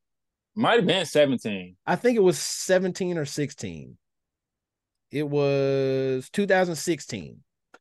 might 0.54 0.76
have 0.76 0.86
been 0.86 1.04
17. 1.04 1.76
I 1.86 1.96
think 1.96 2.16
it 2.16 2.22
was 2.22 2.38
17 2.38 3.18
or 3.18 3.26
16. 3.26 3.98
It 5.10 5.28
was 5.28 6.28
2016. 6.30 7.38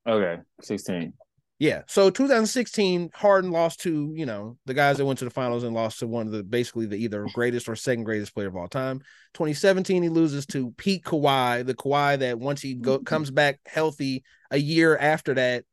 Okay, 0.08 0.42
16. 0.62 1.14
Yeah. 1.58 1.84
So 1.88 2.10
2016, 2.10 3.12
Harden 3.14 3.50
lost 3.50 3.80
to, 3.82 4.12
you 4.14 4.26
know, 4.26 4.58
the 4.66 4.74
guys 4.74 4.98
that 4.98 5.06
went 5.06 5.20
to 5.20 5.26
the 5.26 5.32
finals 5.32 5.64
and 5.64 5.74
lost 5.74 6.00
to 6.00 6.08
one 6.08 6.28
of 6.28 6.34
the 6.34 6.44
basically 6.44 6.86
the 6.86 6.98
either 6.98 7.26
greatest 7.34 7.70
or 7.70 7.78
second 7.78 8.04
greatest 8.04 8.36
player 8.36 8.48
of 8.48 8.58
all 8.58 8.68
time. 8.68 9.00
2017, 9.36 10.04
he 10.04 10.10
loses 10.10 10.46
to 10.48 10.72
Pete 10.72 11.06
Kawhi, 11.06 11.66
the 11.66 11.74
Kawhi 11.74 12.20
that 12.20 12.40
once 12.40 12.62
he 12.62 12.76
go 12.76 12.98
mm-hmm. 12.98 13.06
comes 13.06 13.32
back 13.32 13.60
healthy 13.66 14.24
a 14.52 14.58
year 14.58 14.98
after 14.98 15.34
that, 15.36 15.64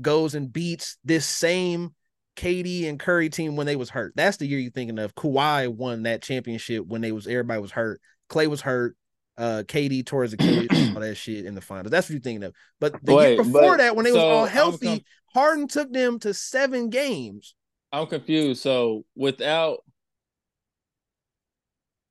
goes 0.00 0.34
and 0.34 0.52
beats 0.52 0.98
this 1.04 1.26
same 1.26 1.94
KD 2.36 2.88
and 2.88 2.98
Curry 2.98 3.28
team 3.28 3.56
when 3.56 3.66
they 3.66 3.76
was 3.76 3.90
hurt. 3.90 4.12
That's 4.16 4.36
the 4.36 4.46
year 4.46 4.58
you're 4.58 4.70
thinking 4.70 4.98
of. 4.98 5.14
Kawhi 5.14 5.68
won 5.68 6.04
that 6.04 6.22
championship 6.22 6.86
when 6.86 7.00
they 7.00 7.12
was 7.12 7.26
everybody 7.26 7.60
was 7.60 7.72
hurt. 7.72 8.00
Clay 8.28 8.46
was 8.46 8.60
hurt. 8.60 8.96
Uh, 9.36 9.64
KD 9.66 10.06
tore 10.06 10.22
his 10.22 10.32
Achilles, 10.32 10.68
all 10.94 11.00
that 11.00 11.16
shit 11.16 11.44
in 11.44 11.54
the 11.56 11.60
finals. 11.60 11.90
That's 11.90 12.06
what 12.08 12.12
you're 12.12 12.20
thinking 12.20 12.44
of. 12.44 12.54
But 12.78 12.94
the 13.04 13.14
Wait, 13.14 13.34
year 13.34 13.42
before 13.42 13.60
but- 13.62 13.76
that, 13.78 13.96
when 13.96 14.04
they 14.04 14.12
so 14.12 14.16
was 14.16 14.24
all 14.24 14.46
healthy, 14.46 14.86
com- 14.86 15.00
Harden 15.34 15.66
took 15.68 15.92
them 15.92 16.20
to 16.20 16.32
seven 16.32 16.88
games. 16.88 17.54
I'm 17.92 18.06
confused. 18.06 18.62
So 18.62 19.04
without 19.16 19.78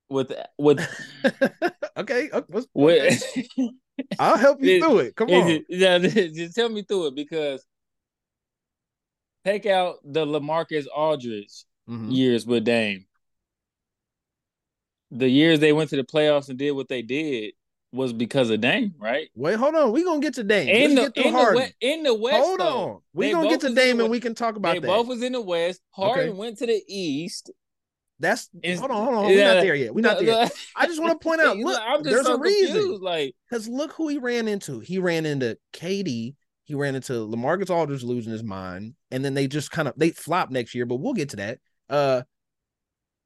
with 0.10 0.32
with 0.58 0.80
okay, 1.98 2.30
uh, 2.32 2.42
with 2.50 2.68
I'll 4.20 4.38
help 4.38 4.62
you 4.62 4.78
It- 4.78 4.82
through 4.84 5.00
it. 5.00 5.16
Come 5.16 5.30
on. 5.30 5.48
it- 5.50 5.66
yeah, 5.70 5.98
just 6.00 6.56
tell 6.56 6.70
me 6.70 6.84
through 6.84 7.08
it 7.08 7.16
because 7.16 7.66
take 9.46 9.66
out 9.66 9.96
the 10.04 10.26
LaMarcus 10.26 10.86
Aldridge 10.94 11.66
Mhm. 11.90 12.14
years 12.16 12.46
with 12.46 12.64
Dame. 12.64 13.06
The 15.18 15.30
years 15.30 15.60
they 15.60 15.74
went 15.74 15.90
to 15.92 15.96
the 15.96 16.04
playoffs 16.04 16.50
and 16.50 16.58
did 16.58 16.72
what 16.72 16.88
they 16.90 17.02
did 17.02 17.54
was 17.92 18.12
because 18.14 18.50
of 18.50 18.60
Dame, 18.62 18.96
right? 19.00 19.30
Wait, 19.36 19.56
hold 19.56 19.76
on. 19.76 19.92
We're 19.92 20.04
gonna 20.06 20.20
get 20.20 20.34
to 20.36 20.44
Dame. 20.44 20.68
In 20.70 20.96
Let's 20.96 21.08
the 21.08 21.12
get 21.12 21.22
to 21.22 21.28
in 21.28 21.34
the, 21.34 21.40
Harden. 21.40 21.56
West, 21.62 21.74
in 21.82 22.04
the 22.04 22.14
West, 22.16 22.38
hold 22.46 22.60
though, 22.60 22.66
on. 22.96 23.00
We 23.14 23.28
They 23.28 23.32
gonna 23.34 23.50
get 23.50 23.62
to 23.62 23.70
the 23.70 23.76
Dame 23.76 24.00
and 24.00 24.10
we 24.10 24.20
can 24.20 24.34
talk 24.34 24.56
they 24.56 24.58
about 24.58 24.74
that. 24.82 24.88
both 24.88 25.08
was 25.08 25.22
in 25.22 25.34
the 25.34 25.42
West. 25.42 25.82
Harden 25.92 26.30
Okay. 26.30 26.38
went 26.38 26.58
to 26.58 26.66
the 26.66 26.82
East. 26.88 27.52
That's 28.20 28.50
Is- 28.64 28.80
hold 28.80 28.92
on, 28.92 29.04
hold 29.04 29.16
on. 29.18 29.26
We're 29.26 29.38
yeah, 29.38 29.54
not 29.56 29.62
there 29.62 29.76
yet. 29.76 29.94
We're 29.94 30.02
not 30.02 30.18
there. 30.20 30.28
yet. 30.28 30.54
I 30.76 30.88
just 30.88 31.02
want 31.02 31.20
to 31.20 31.24
point 31.24 31.42
out. 31.42 31.58
Look, 31.60 31.80
I'm 31.80 32.04
just 32.04 32.10
there's 32.10 32.26
so 32.26 32.36
a 32.36 32.40
reason. 32.40 32.76
confused. 32.76 33.02
Like, 33.04 33.36
Because 33.50 33.68
look 33.68 33.92
who 33.94 34.08
he 34.08 34.18
ran 34.18 34.48
into. 34.48 34.80
He 34.80 34.98
ran 34.98 35.26
into 35.26 35.58
KD. 35.74 36.36
He 36.66 36.74
ran 36.76 36.96
into 36.96 37.14
LaMarcus 37.14 37.70
Aldridge 37.70 38.04
losing 38.04 38.32
his 38.32 38.44
mind, 38.44 38.94
and 39.12 39.24
then 39.26 39.34
they 39.34 39.48
just 39.48 39.70
kind 39.70 39.88
of 39.88 39.94
they 39.98 40.12
flop 40.12 40.50
next 40.50 40.74
year. 40.74 40.86
But 40.86 40.96
we'll 40.96 41.14
get 41.14 41.30
to 41.30 41.36
that. 41.38 41.60
Uh, 41.90 42.22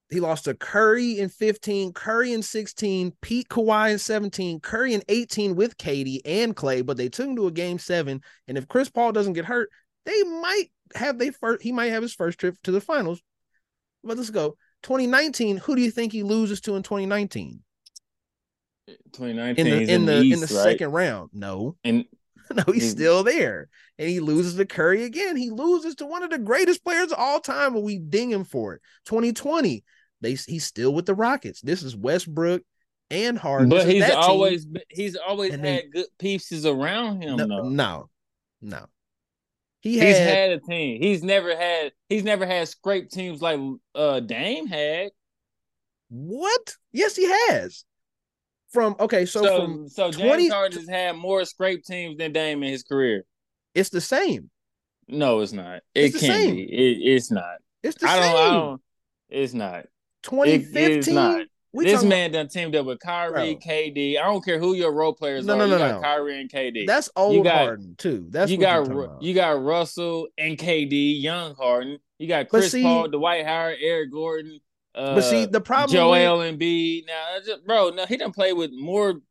he 0.09 0.19
lost 0.21 0.45
to 0.45 0.53
Curry 0.53 1.19
in 1.19 1.27
15, 1.29 1.91
Curry 1.93 2.31
in 2.33 2.41
16, 2.41 3.13
Pete 3.21 3.49
Kawhi 3.49 3.91
in 3.91 3.99
17, 3.99 4.59
Curry 4.61 4.93
in 4.93 5.03
18 5.09 5.55
with 5.55 5.77
KD 5.77 6.21
and 6.23 6.55
Clay. 6.55 6.81
But 6.81 6.95
they 6.97 7.09
took 7.09 7.27
him 7.27 7.35
to 7.35 7.47
a 7.47 7.51
game 7.51 7.77
seven, 7.79 8.21
and 8.47 8.57
if 8.57 8.67
Chris 8.67 8.89
Paul 8.89 9.11
doesn't 9.11 9.33
get 9.33 9.45
hurt, 9.45 9.69
they 10.05 10.23
might 10.23 10.67
have 10.95 11.17
they 11.19 11.31
first. 11.31 11.61
He 11.63 11.71
might 11.73 11.87
have 11.91 12.01
his 12.03 12.13
first 12.13 12.39
trip 12.39 12.55
to 12.63 12.71
the 12.71 12.79
finals. 12.81 13.21
But 14.03 14.17
let's 14.17 14.29
go. 14.29 14.55
2019. 14.83 15.57
Who 15.57 15.75
do 15.75 15.81
you 15.81 15.91
think 15.91 16.13
he 16.13 16.23
loses 16.23 16.61
to 16.61 16.75
in 16.75 16.83
2019? 16.83 17.59
2019 19.11 19.65
In 19.67 19.71
the 19.73 19.79
he's 19.79 19.89
in 19.89 20.05
the 20.05 20.21
East, 20.21 20.33
in 20.33 20.39
the 20.39 20.55
right? 20.55 20.71
second 20.71 20.91
round? 20.91 21.29
No. 21.33 21.75
And 21.83 22.05
No, 22.55 22.63
he's 22.67 22.83
He's- 22.83 22.91
still 22.91 23.23
there. 23.23 23.67
And 23.99 24.07
he 24.07 24.19
loses 24.21 24.55
to 24.55 24.65
Curry 24.65 25.03
again. 25.03 25.35
He 25.35 25.49
loses 25.49 25.95
to 25.95 26.05
one 26.05 26.23
of 26.23 26.29
the 26.29 26.37
greatest 26.37 26.83
players 26.85 27.11
of 27.11 27.17
all 27.17 27.39
time, 27.41 27.75
and 27.75 27.83
we 27.83 27.97
ding 27.97 28.29
him 28.29 28.45
for 28.45 28.75
it. 28.75 28.81
2020, 29.05 29.83
they 30.21 30.33
he's 30.35 30.65
still 30.65 30.93
with 30.93 31.05
the 31.05 31.15
Rockets. 31.15 31.61
This 31.61 31.83
is 31.83 31.95
Westbrook 31.95 32.61
and 33.11 33.37
Harden. 33.37 33.69
But 33.69 33.87
he's 33.87 34.01
that 34.01 34.09
team. 34.11 34.17
always 34.19 34.67
he's 34.89 35.15
always 35.15 35.53
And 35.53 35.63
had 35.65 35.83
they- 35.83 35.87
good 35.89 36.05
pieces 36.19 36.65
around 36.65 37.21
him. 37.21 37.37
no, 37.37 37.47
though. 37.47 37.69
no, 37.69 38.09
no. 38.61 38.85
He 39.81 39.93
He's 39.99 40.17
had, 40.17 40.27
had 40.27 40.49
a 40.51 40.59
team. 40.59 41.01
He's 41.01 41.23
never 41.23 41.55
had. 41.55 41.91
He's 42.09 42.23
never 42.23 42.45
had 42.45 42.67
scrape 42.67 43.09
teams 43.09 43.41
like 43.41 43.59
uh 43.95 44.19
Dame 44.21 44.67
had. 44.67 45.11
what? 46.09 46.75
Yes, 46.91 47.15
he 47.15 47.25
has. 47.49 47.85
From 48.71 48.95
okay, 48.99 49.25
so, 49.25 49.43
So, 49.43 49.61
from 49.61 49.87
so, 49.89 50.11
20 50.11 50.43
James 50.43 50.53
Harden 50.53 50.79
has 50.79 50.89
had 50.89 51.15
more 51.15 51.45
scrape 51.45 51.83
teams 51.85 52.17
than 52.17 52.33
Dame 52.33 52.63
in 52.63 52.69
his 52.71 52.83
career. 52.83 53.23
it's 53.73 53.89
the 53.89 54.01
same. 54.01 54.49
No, 55.07 55.39
it's 55.39 55.53
not. 55.53 55.77
It 55.95 56.05
It's 56.05 56.19
the 56.19 56.27
can't 56.27 56.33
same. 56.43 56.55
be. 56.55 56.63
It, 56.63 57.13
it's 57.15 57.31
not. 57.31 57.57
It's 57.81 57.97
the 57.97 58.07
I 58.09 58.15
don't. 58.19 58.23
same. 58.23 58.35
I 58.35 58.49
don't. 58.49 58.81
It's 59.29 59.53
not. 59.53 59.85
It, 60.31 60.57
2015. 60.73 61.47
we 61.73 61.83
this 61.85 61.93
talking 61.95 62.09
man 62.09 62.31
done 62.31 62.47
teamed 62.47 62.75
up 62.75 62.85
with 62.85 62.99
Kyrie, 62.99 63.31
Bro. 63.55 63.61
KD. 63.71 64.17
I 64.19 64.23
don't 64.23 64.43
care 64.43 64.59
who 64.59 64.73
your 64.73 64.91
role 64.93 65.13
players 65.13 65.45
No, 65.45 65.53
are. 65.53 65.57
no, 65.57 65.65
you 65.65 65.71
no, 65.71 65.77
got 65.77 65.95
no. 65.95 66.01
Kyrie 66.01 66.41
and 66.41 66.51
KD. 66.51 66.85
that's 66.87 67.09
old 67.15 67.43
got- 67.43 67.55
Harden 67.57 67.95
too. 67.97 68.27
That's 68.29 68.51
you 68.51 68.57
what 68.57 68.63
got 68.63 68.87
Ru- 68.87 69.17
you 69.21 69.33
got 69.33 69.61
Russell 69.63 70.27
and 70.37 70.57
KD, 70.57 71.21
young 71.21 71.55
Harden. 71.55 71.99
You 72.19 72.27
got 72.27 72.49
Chris 72.49 72.71
see- 72.71 72.81
Paul, 72.83 73.09
Dwight 73.09 73.45
Howard, 73.45 73.77
Eric 73.81 74.11
Gordon. 74.11 74.59
Uh, 74.95 75.13
but 75.15 75.21
see, 75.21 75.45
the 75.45 75.61
problem 75.61 75.91
with- 76.09 76.19
Joel 76.21 76.39
Embiid. 76.39 77.05
Now, 77.05 77.37
just, 77.45 77.65
bro, 77.67 77.89
no, 77.89 78.05
he 78.07 78.17
done 78.17 78.31
play 78.31 78.53
with 78.53 78.71
more 78.73 79.21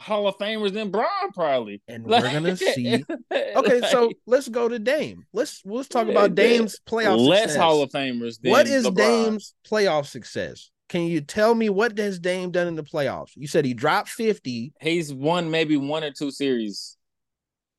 Hall 0.00 0.28
of 0.28 0.36
Famers 0.38 0.72
than 0.72 0.90
Bron 0.90 1.06
probably. 1.34 1.82
and 1.88 2.06
Like- 2.06 2.22
we're 2.24 2.32
gonna 2.32 2.56
see 2.56 3.04
Okay, 3.32 3.80
so 3.90 4.12
let's 4.26 4.48
go 4.48 4.68
to 4.68 4.78
Dame. 4.78 5.24
Let's 5.32 5.62
let's 5.64 5.88
talk 5.88 6.08
about. 6.08 6.34
Dame's 6.34 6.78
playoff 6.88 7.18
less 7.26 7.42
success. 7.42 7.56
Hall 7.60 7.82
of 7.82 7.90
Famers. 7.90 8.40
Than 8.40 8.52
what 8.52 8.66
is 8.66 8.86
LeBron. 8.86 8.94
Dame's 8.96 9.54
playoff 9.68 10.06
success? 10.06 10.70
Can 10.88 11.02
you 11.02 11.20
tell 11.20 11.54
me 11.54 11.68
what 11.68 11.98
has 11.98 12.18
Dame 12.18 12.50
done 12.50 12.66
in 12.68 12.74
the 12.76 12.82
playoffs? 12.82 13.32
You 13.34 13.46
said 13.46 13.64
he 13.64 13.74
dropped 13.74 14.08
50. 14.08 14.72
He's 14.80 15.12
won 15.12 15.50
maybe 15.50 15.76
one 15.76 16.02
or 16.04 16.10
two 16.12 16.30
series 16.30 16.96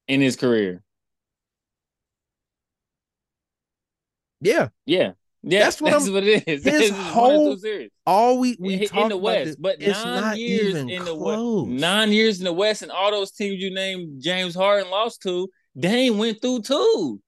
in 0.08 0.22
his 0.22 0.36
career. 0.36 0.84
Yeah. 4.42 4.70
Yeah, 4.86 5.14
yeah, 5.42 5.60
That's 5.64 5.78
that's 5.78 6.06
what 6.10 6.14
what, 6.14 6.24
I'm- 6.24 6.30
it 6.30 6.48
is. 6.48 6.64
his 6.66 6.82
It's 6.82 6.92
one 6.92 7.00
or 7.00 7.04
whole- 7.04 7.58
All 8.06 8.40
we 8.40 8.58
we 8.60 8.74
in, 8.76 8.88
talk 8.88 9.04
in 9.04 9.10
the 9.10 9.16
about 9.16 9.24
West, 9.24 9.46
this, 9.46 9.56
but 9.56 9.76
it's 9.82 10.04
nine 10.04 10.22
not 10.22 10.38
years 10.38 10.70
even 10.76 10.90
in 10.90 11.06
the 11.06 11.16
close. 11.16 11.68
West, 11.68 11.80
nine 11.80 12.12
years 12.12 12.40
in 12.40 12.46
the 12.46 12.54
West, 12.54 12.82
and 12.82 12.92
all 12.92 13.12
those 13.12 13.32
teams 13.32 13.62
you 13.62 13.74
named 13.74 14.22
James 14.22 14.56
Harden 14.56 14.90
lost 14.92 15.22
to, 15.24 15.48
Dame 15.78 16.18
went 16.18 16.42
through 16.42 16.62
too. 16.64 17.22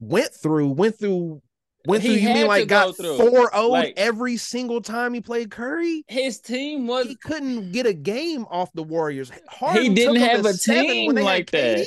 Went 0.00 0.30
through, 0.42 0.68
went 0.68 0.98
through, 0.98 1.42
went 1.86 2.02
He 2.02 2.08
through. 2.10 2.18
You 2.18 2.34
mean 2.34 2.46
like 2.46 2.68
go 2.68 2.92
got. 2.92 2.96
4 2.96 3.50
0 3.52 3.68
Like- 3.68 3.94
every 3.96 4.36
single 4.36 4.80
time 4.80 5.12
he 5.12 5.20
played 5.20 5.50
Curry? 5.50 6.04
His 6.08 6.40
team 6.40 6.86
was 6.86 7.06
He 7.06 7.16
couldn't 7.16 7.72
get 7.72 7.84
a 7.86 7.92
game 7.92 8.46
off 8.50 8.70
the 8.74 8.82
Warriors. 8.84 9.30
Harden 9.48 9.94
didn't 9.94 10.16
have 10.16 10.46
a 10.46 10.52
team 10.54 11.14
like 11.16 11.50
that. 11.50 11.84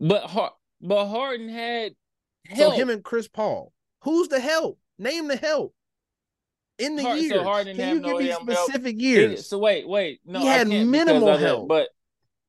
But 0.00 0.24
Har- 0.24 0.52
but 0.82 1.06
Harden 1.06 1.48
had 1.48 1.92
So 2.56 2.70
him 2.70 2.90
and 2.90 3.02
Chris 3.02 3.28
Paul. 3.28 3.72
Who's 4.06 4.28
the 4.28 4.38
help? 4.38 4.78
Name 5.00 5.26
the 5.26 5.36
help. 5.36 5.74
In 6.78 6.94
the 6.94 7.02
Har- 7.02 7.16
so 7.16 7.20
years. 7.22 7.42
Harden 7.42 7.76
Can 7.76 7.88
you 7.96 8.00
give 8.00 8.12
no 8.12 8.18
me 8.18 8.26
help. 8.28 8.42
specific 8.48 8.96
He- 8.96 9.02
years? 9.08 9.46
so 9.48 9.58
wait, 9.58 9.88
wait, 9.88 10.20
no, 10.24 10.38
He 10.40 10.46
had 10.46 10.68
minimal 10.68 11.36
help. 11.36 11.66
But 11.68 11.88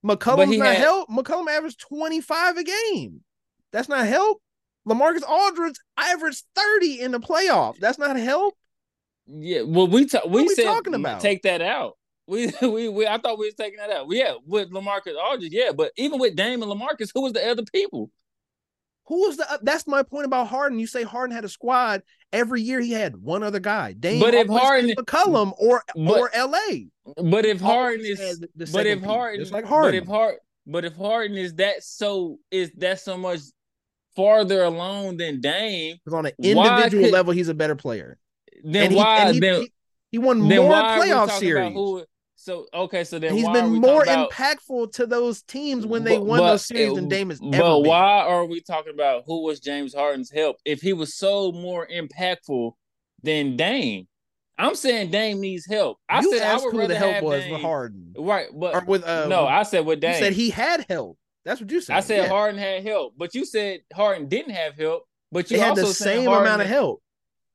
McCollum's 0.05 0.51
he 0.51 0.57
not 0.57 0.67
had- 0.67 0.77
help. 0.77 1.09
McCollum 1.09 1.49
averaged 1.49 1.79
25 1.79 2.57
a 2.57 2.63
game. 2.63 3.23
That's 3.71 3.89
not 3.89 4.05
help. 4.05 4.39
LaMarcus 4.87 5.27
Aldridge 5.27 5.75
averaged 5.97 6.43
30 6.55 7.01
in 7.01 7.11
the 7.11 7.19
playoffs. 7.19 7.79
That's 7.79 7.97
not 7.97 8.15
help. 8.17 8.53
yeah, 9.25 9.61
well, 9.63 9.87
we 9.87 10.05
ta- 10.05 10.27
we 10.27 10.43
we 10.43 10.49
said 10.55 10.65
talking 10.65 10.93
about? 10.93 11.21
take 11.21 11.41
that 11.41 11.61
out. 11.61 11.97
We, 12.29 12.51
we 12.61 12.89
we 12.89 13.07
I 13.07 13.17
thought 13.17 13.39
we 13.39 13.45
was 13.47 13.55
taking 13.55 13.77
that 13.79 13.89
out. 13.89 14.07
Yeah, 14.09 14.33
with 14.45 14.69
LaMarcus 14.69 15.15
Aldridge, 15.17 15.53
yeah, 15.53 15.71
but 15.71 15.91
even 15.95 16.19
with 16.19 16.35
Dame 16.35 16.61
and 16.61 16.69
LaMarcus, 16.71 17.09
who 17.13 17.21
was 17.21 17.31
the 17.33 17.49
other 17.49 17.63
people? 17.73 18.11
Who 19.07 19.21
was 19.27 19.37
the 19.37 19.49
uh, 19.51 19.57
that's 19.61 19.87
my 19.87 20.03
point 20.03 20.25
about 20.25 20.47
Harden. 20.47 20.79
You 20.79 20.87
say 20.87 21.03
Harden 21.03 21.35
had 21.35 21.45
a 21.45 21.49
squad. 21.49 22.03
Every 22.33 22.61
year 22.61 22.81
he 22.81 22.91
had 22.91 23.15
one 23.15 23.41
other 23.41 23.59
guy. 23.59 23.93
Dame 23.93 24.19
But 24.19 24.33
if 24.33 24.47
Harden- 24.47 24.95
McCollum 24.97 25.53
or 25.57 25.83
But- 25.95 26.19
or 26.19 26.29
LA. 26.35 26.87
But 27.23 27.45
if 27.45 27.61
Harden 27.61 28.05
is, 28.05 28.43
but 28.73 28.85
if 28.85 29.01
Harden, 29.01 29.39
just 29.39 29.53
like 29.53 29.67
but 29.69 29.95
if 29.95 30.05
Harden, 30.05 30.39
but 30.65 30.83
if 30.83 30.95
Harden 30.97 31.37
is 31.37 31.53
that 31.55 31.83
so 31.83 32.39
is 32.51 32.69
that 32.77 32.99
so 32.99 33.17
much 33.17 33.39
farther 34.15 34.63
along 34.63 35.17
than 35.17 35.39
Dame, 35.39 35.95
Because 36.03 36.17
on 36.17 36.25
an 36.25 36.33
individual 36.41 37.05
could- 37.05 37.13
level, 37.13 37.33
he's 37.33 37.47
a 37.47 37.53
better 37.53 37.75
player. 37.75 38.17
then 38.63 38.83
and 38.85 38.91
he, 38.91 38.97
why 38.97 39.17
and 39.19 39.33
he, 39.35 39.39
then, 39.39 39.61
he, 39.61 39.71
he 40.11 40.17
won 40.17 40.39
more 40.41 40.67
why 40.69 40.81
are 40.81 40.99
we 40.99 41.07
playoff 41.07 41.29
series. 41.39 41.73
who? 41.73 42.03
So 42.47 42.65
okay, 42.73 43.03
so 43.03 43.19
then 43.19 43.31
And 43.31 43.37
he's 43.37 43.45
why 43.45 43.51
are 43.51 43.61
been 43.61 43.71
we 43.73 43.79
more 43.79 44.03
about, 44.03 44.31
impactful 44.31 44.93
to 44.93 45.05
those 45.05 45.41
teams 45.43 45.85
when 45.85 46.05
they 46.05 46.15
But- 46.17 46.25
won 46.25 46.39
but- 46.39 46.51
those 46.51 46.65
series 46.65 46.93
than 46.95 47.09
Dame 47.09 47.29
has 47.29 47.41
But 47.41 47.55
ever 47.55 47.63
been. 47.81 47.87
why 47.89 48.21
are 48.21 48.45
we 48.45 48.61
talking 48.61 48.93
about 48.93 49.23
who 49.25 49.43
was 49.43 49.59
James 49.59 49.93
Harden's 49.93 50.31
help 50.31 50.55
if 50.63 50.79
he 50.79 50.93
was 50.93 51.13
so 51.17 51.51
more 51.51 51.85
impactful 51.93 52.71
than 53.21 53.57
Dame? 53.57 54.07
I'm 54.57 54.75
saying 54.75 55.11
Dame 55.11 55.41
needs 55.41 55.65
help. 55.65 55.97
I 56.07 56.21
you 56.21 56.37
said 56.37 56.47
I 56.47 56.55
would 56.55 56.71
who 56.71 56.79
rather 56.79 56.93
the 56.93 56.99
help 56.99 57.21
was 57.25 57.43
Dame, 57.43 57.51
with 57.51 57.61
Harden 57.61 58.13
right? 58.17 58.47
But 58.55 58.75
or 58.75 58.85
with 58.85 59.03
uh. 59.03 59.27
no, 59.27 59.45
I 59.45 59.63
said 59.63 59.85
with 59.85 59.97
you 59.97 60.09
Dame. 60.09 60.19
said 60.23 60.31
he 60.33 60.49
had 60.49 60.85
help. 60.87 61.17
That's 61.43 61.59
what 61.59 61.69
you 61.69 61.81
said. 61.81 61.97
I 61.97 61.99
said 61.99 62.23
Yeah. 62.23 62.29
Harden 62.29 62.57
had 62.57 62.81
help, 62.87 63.13
but 63.17 63.35
you 63.35 63.43
said 63.45 63.81
Harden 63.93 64.29
didn't 64.29 64.53
have 64.53 64.73
help. 64.75 65.03
But 65.33 65.51
you 65.51 65.57
They 65.57 65.63
had 65.63 65.75
the 65.75 65.85
same 65.87 66.27
Harden, 66.27 66.47
amount 66.47 66.61
of 66.61 66.67
help. 66.69 67.03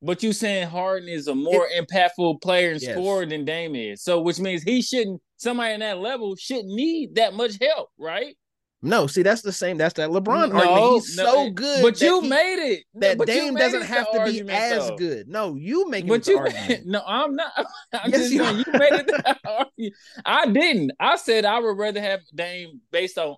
But 0.03 0.22
you 0.22 0.32
saying 0.32 0.68
Harden 0.68 1.09
is 1.09 1.28
a 1.28 1.34
more 1.34 1.68
impactful 1.78 2.42
player 2.42 2.72
and 2.72 2.82
Yes. 2.82 2.92
scorer 2.92 3.24
than 3.24 3.44
Dame 3.44 3.76
is. 3.76 4.03
So 4.03 4.20
which 4.20 4.40
means 4.40 4.62
he 4.62 4.82
shouldn't 4.82 5.22
somebody 5.36 5.74
in 5.74 5.80
that 5.80 5.98
level 5.98 6.34
shouldn't 6.36 6.74
need 6.74 7.14
that 7.14 7.34
much 7.34 7.53
help, 7.61 7.90
right? 7.98 8.36
No, 8.84 9.07
see, 9.07 9.22
that's 9.22 9.42
the 9.42 9.53
same. 9.53 9.78
That's 9.78 9.94
that 9.94 10.11
LeBron 10.11 10.50
No, 10.50 10.57
argument. 10.57 10.92
He's 10.94 11.16
no, 11.16 11.24
so 11.24 11.50
good. 11.50 11.82
But 11.82 12.00
you 12.00 12.20
he- 12.20 12.28
made 12.28 12.72
it. 12.72 12.84
that 12.96 13.16
but 13.16 13.28
Dame 13.28 13.55
doesn't 13.55 13.82
have 13.84 14.11
to 14.11 14.24
be 14.24 14.40
as 14.50 14.88
though. 14.88 14.96
good. 14.96 15.28
No, 15.28 15.55
you 15.55 15.88
make 15.88 16.05
it 16.05 16.09
But 16.09 16.26
you, 16.26 16.36
argument. 16.36 16.82
no, 16.86 17.00
I'm 17.07 17.36
not. 17.36 17.53
I'm 17.92 18.11
Yes, 18.11 18.20
just 18.22 18.32
you 18.32 18.38
saying 18.44 18.57
you 18.66 18.72
made 18.74 19.05
it. 19.78 19.92
I 20.26 20.46
didn't. 20.46 20.90
I 20.98 21.14
said 21.14 21.44
I 21.44 21.61
would 21.61 21.78
rather 21.78 22.00
have 22.00 22.22
Dame 22.34 22.80
based 22.90 23.18
on 23.18 23.36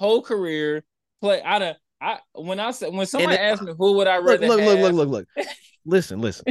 whole 0.00 0.20
career 0.20 0.82
play. 1.20 1.40
I 1.42 1.58
done 1.60 1.76
I 2.00 2.18
when 2.34 2.58
I 2.58 2.72
said 2.72 2.92
when 2.92 3.06
somebody 3.06 3.36
asked 3.38 3.62
me 3.62 3.72
who 3.78 3.92
would 3.98 4.08
I 4.08 4.16
rather 4.18 4.46
look, 4.48 4.60
look, 4.60 4.80
look, 4.80 4.94
look, 4.94 5.08
look, 5.08 5.26
look. 5.36 5.46
Listen, 5.86 6.20
listen. 6.20 6.44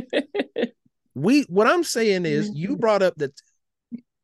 we 1.16 1.44
what 1.44 1.68
I'm 1.68 1.84
saying 1.84 2.26
is 2.26 2.50
you 2.54 2.70
mm-hmm. 2.70 2.80
brought 2.80 3.04
up 3.04 3.16
that 3.18 3.40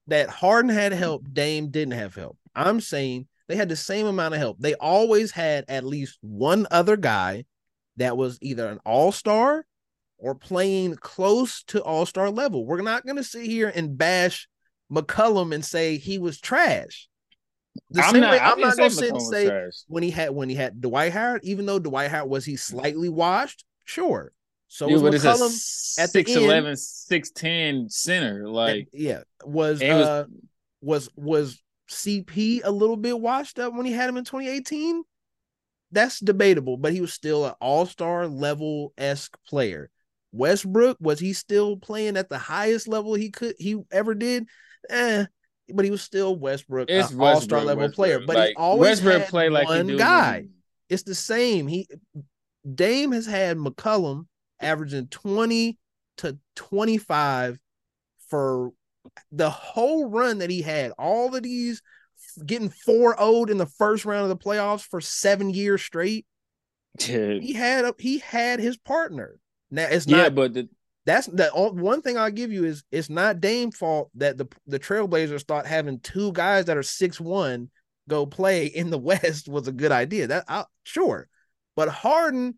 that 0.07 0.29
Harden 0.29 0.69
had 0.69 0.93
help, 0.93 1.25
Dame 1.31 1.69
didn't 1.69 1.93
have 1.93 2.15
help. 2.15 2.37
I'm 2.55 2.81
saying 2.81 3.27
they 3.47 3.55
had 3.55 3.69
the 3.69 3.75
same 3.75 4.07
amount 4.07 4.33
of 4.33 4.39
help. 4.39 4.57
They 4.59 4.73
always 4.75 5.31
had 5.31 5.65
at 5.67 5.85
least 5.85 6.17
one 6.21 6.67
other 6.71 6.97
guy 6.97 7.45
that 7.97 8.17
was 8.17 8.37
either 8.41 8.67
an 8.67 8.79
all-star 8.85 9.65
or 10.17 10.35
playing 10.35 10.95
close 10.95 11.63
to 11.63 11.83
all-star 11.83 12.29
level. 12.29 12.65
We're 12.65 12.81
not 12.81 13.05
going 13.05 13.17
to 13.17 13.23
sit 13.23 13.45
here 13.45 13.71
and 13.73 13.97
bash 13.97 14.47
McCollum 14.91 15.53
and 15.53 15.63
say 15.63 15.97
he 15.97 16.17
was 16.17 16.39
trash. 16.39 17.07
The 17.89 18.01
I'm 18.01 18.11
same 18.13 18.21
not- 18.21 18.31
way 18.31 18.39
I 18.39 18.51
I'm 18.51 18.57
didn't 18.57 18.77
gonna 18.77 18.89
say 18.89 19.01
sit 19.01 19.11
and 19.11 19.21
say 19.21 19.47
trash. 19.47 19.73
when 19.87 20.03
he 20.03 20.11
had 20.11 20.31
when 20.31 20.49
he 20.49 20.55
had 20.55 20.81
Dwight 20.81 21.13
Howard, 21.13 21.41
even 21.43 21.65
though 21.65 21.79
Dwight 21.79 22.11
Howard 22.11 22.29
was 22.29 22.45
he 22.45 22.57
slightly 22.57 23.07
washed, 23.07 23.63
sure. 23.85 24.33
So 24.73 24.87
Yeah, 24.87 24.93
was 24.93 25.01
but 25.01 25.13
it's 25.15 25.25
a 25.25 25.27
McCollum 25.33 25.99
at 25.99 26.13
the 26.13 26.23
6'11", 26.23 26.77
6'10 26.77 27.89
center. 27.89 28.47
Like 28.47 28.87
yeah, 28.93 29.23
was 29.43 29.81
it 29.81 29.93
was- 29.93 30.07
uh 30.07 30.25
was 30.79 31.09
was 31.17 31.61
CP 31.89 32.61
a 32.63 32.71
little 32.71 32.95
bit 32.95 33.19
washed 33.19 33.59
up 33.59 33.73
when 33.73 33.85
he 33.85 33.91
had 33.91 34.07
him 34.07 34.15
in 34.15 34.23
2018? 34.23 35.03
That's 35.91 36.21
debatable, 36.21 36.77
but 36.77 36.93
he 36.93 37.01
was 37.01 37.13
still 37.13 37.45
an 37.45 37.53
all-star 37.59 38.27
level 38.27 38.93
esque 38.97 39.37
player. 39.45 39.89
Westbrook 40.31 40.95
was 41.01 41.19
he 41.19 41.33
still 41.33 41.75
playing 41.75 42.15
at 42.15 42.29
the 42.29 42.37
highest 42.37 42.87
level 42.87 43.13
he 43.13 43.29
could 43.29 43.55
he 43.59 43.75
ever 43.91 44.15
did? 44.15 44.47
Eh, 44.89 45.25
but 45.67 45.83
he 45.83 45.91
was 45.91 46.01
still 46.01 46.33
Westbrook, 46.39 46.89
it's 46.89 47.11
an 47.11 47.19
all-star 47.19 47.59
level 47.65 47.83
Westbrook. 47.87 47.95
player. 47.95 48.19
But 48.25 48.37
like, 48.37 48.49
he 48.49 48.55
always 48.55 48.89
Westbrook 49.01 49.19
had 49.23 49.29
play 49.29 49.49
like 49.49 49.67
one 49.67 49.97
guy. 49.97 50.45
It's 50.87 51.03
the 51.03 51.13
same. 51.13 51.67
He 51.67 51.89
Dame 52.73 53.11
has 53.11 53.25
had 53.25 53.57
McCollum 53.57 54.27
averaging 54.61 55.07
20 55.07 55.77
to 56.17 56.37
25 56.55 57.59
for 58.29 58.71
the 59.31 59.49
whole 59.49 60.09
run 60.09 60.39
that 60.39 60.49
he 60.49 60.61
had. 60.61 60.91
All 60.97 61.35
of 61.35 61.43
these 61.43 61.81
getting 62.45 62.69
4 62.69 63.17
0 63.17 63.45
in 63.45 63.57
the 63.57 63.65
first 63.65 64.05
round 64.05 64.23
of 64.23 64.29
the 64.29 64.43
playoffs 64.43 64.83
for 64.83 65.01
seven 65.01 65.49
years 65.49 65.81
straight. 65.81 66.25
Yeah, 66.99 67.33
He 67.33 67.53
had 67.53 67.85
a, 67.85 67.93
he 67.97 68.19
had 68.19 68.59
his 68.59 68.77
partner. 68.77 69.39
Now 69.69 69.87
it's 69.89 70.07
yeah, 70.07 70.23
not 70.23 70.35
but 70.35 70.53
the, 70.53 70.69
that's 71.05 71.27
the 71.27 71.49
one 71.53 72.01
thing 72.01 72.17
I'll 72.17 72.31
give 72.31 72.51
you 72.51 72.65
is 72.65 72.83
it's 72.91 73.09
not 73.09 73.39
Dame 73.39 73.71
fault 73.71 74.11
that 74.15 74.37
the 74.37 74.47
the 74.67 74.79
Trailblazers 74.79 75.43
thought 75.43 75.65
having 75.65 75.99
two 75.99 76.31
guys 76.33 76.65
that 76.65 76.77
are 76.77 76.83
six 76.83 77.19
one 77.19 77.69
go 78.07 78.25
play 78.25 78.65
in 78.67 78.89
the 78.89 78.97
West 78.99 79.47
was 79.47 79.67
a 79.67 79.71
good 79.71 79.91
idea. 79.91 80.27
That 80.27 80.45
I, 80.47 80.65
sure, 80.83 81.27
but 81.75 81.89
Harden 81.89 82.57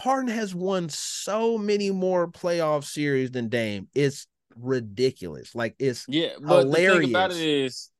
Harden 0.00 0.34
has 0.34 0.54
won 0.54 0.88
so 0.88 1.58
many 1.58 1.90
more 1.90 2.26
playoff 2.26 2.84
series 2.84 3.30
than 3.32 3.50
Dame. 3.50 3.88
It's 3.94 4.26
ridiculous. 4.56 5.54
Like 5.54 5.74
it's 5.78 6.06
yeah, 6.08 6.30
but 6.40 6.70
the 6.70 6.72
thing 6.72 7.10
about 7.10 7.32
it 7.32 7.36
Hilarious. 7.36 7.90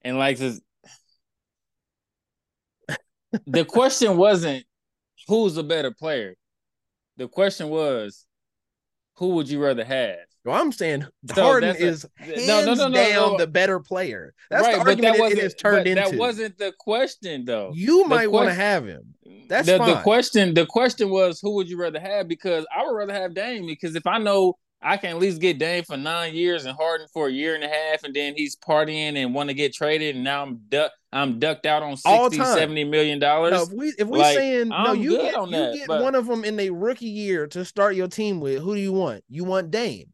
and 0.00 0.16
like 0.16 0.38
this, 0.38 0.60
the 3.46 3.66
question 3.66 4.16
wasn't 4.16 4.64
who's 5.28 5.58
a 5.58 5.62
better 5.62 5.90
player. 5.90 6.34
The 7.18 7.28
question 7.28 7.68
was, 7.68 8.24
who 9.16 9.34
would 9.34 9.50
you 9.50 9.62
rather 9.62 9.84
have? 9.84 10.31
Well, 10.44 10.60
I'm 10.60 10.72
saying 10.72 11.06
So 11.34 11.42
Harden 11.42 11.68
that's 11.70 11.80
a- 11.80 11.86
is 11.86 12.06
hands 12.16 12.46
no, 12.46 12.64
no, 12.64 12.74
no, 12.74 12.88
no, 12.88 12.94
down 12.94 13.32
no. 13.32 13.38
the 13.38 13.46
better 13.46 13.78
player. 13.80 14.34
That's 14.50 14.64
right, 14.64 14.74
the 14.74 14.80
argument 14.80 15.02
that 15.02 15.14
it- 15.16 15.20
wasn't 15.20 15.38
it 15.38 15.42
has 15.44 15.54
turned 15.54 15.76
but 15.84 15.86
into. 15.86 16.10
That 16.10 16.18
wasn't 16.18 16.58
the 16.58 16.72
question, 16.78 17.44
though. 17.44 17.72
you 17.74 18.02
The 18.04 18.08
might 18.08 18.30
want 18.30 18.48
to 18.48 18.54
have 18.54 18.86
him. 18.86 19.14
That's 19.48 19.66
the, 19.66 19.78
the 19.78 20.00
question. 20.02 20.54
The 20.54 20.66
question 20.66 21.10
was, 21.10 21.38
who 21.40 21.54
would 21.56 21.68
you 21.68 21.76
rather 21.78 22.00
have? 22.00 22.26
Because 22.28 22.66
I 22.74 22.84
would 22.84 22.94
rather 22.96 23.12
have 23.12 23.34
Dame 23.34 23.66
because 23.66 23.94
if 23.94 24.06
I 24.06 24.18
know 24.18 24.56
I 24.84 24.96
can 24.96 25.10
at 25.10 25.18
least 25.18 25.40
get 25.40 25.58
Dame 25.58 25.84
for 25.84 25.96
nine 25.96 26.34
years 26.34 26.64
and 26.64 26.76
Harden 26.76 27.06
for 27.12 27.28
a 27.28 27.30
year 27.30 27.54
and 27.54 27.62
a 27.62 27.68
half, 27.68 28.02
and 28.02 28.12
then 28.12 28.34
he's 28.36 28.56
partying 28.56 29.14
and 29.16 29.32
want 29.32 29.48
to 29.48 29.54
get 29.54 29.72
traded, 29.72 30.16
and 30.16 30.24
now 30.24 30.42
I'm 30.42 30.60
duck, 30.68 30.90
I'm 31.12 31.38
ducked 31.38 31.66
out 31.66 31.84
on 31.84 31.96
All 32.04 32.30
60, 32.30 32.44
70 32.44 32.82
million 32.84 33.20
dollars. 33.20 33.52
No, 33.52 33.62
if 33.62 33.68
we 33.70 33.94
if 33.96 34.08
we 34.08 34.18
Like, 34.18 34.36
saying 34.36 34.68
no, 34.70 34.76
I'm 34.76 35.00
you 35.00 35.18
get 35.18 35.34
on 35.36 35.50
you 35.50 35.56
that, 35.56 35.74
get 35.74 35.86
but- 35.86 36.02
one 36.02 36.16
of 36.16 36.26
them 36.26 36.44
in 36.44 36.58
a 36.58 36.70
rookie 36.70 37.06
year 37.06 37.46
to 37.48 37.64
start 37.64 37.94
your 37.94 38.08
team 38.08 38.40
with. 38.40 38.60
Who 38.60 38.74
do 38.74 38.80
you 38.80 38.92
want? 38.92 39.22
You 39.28 39.44
want 39.44 39.70
Dame, 39.70 40.06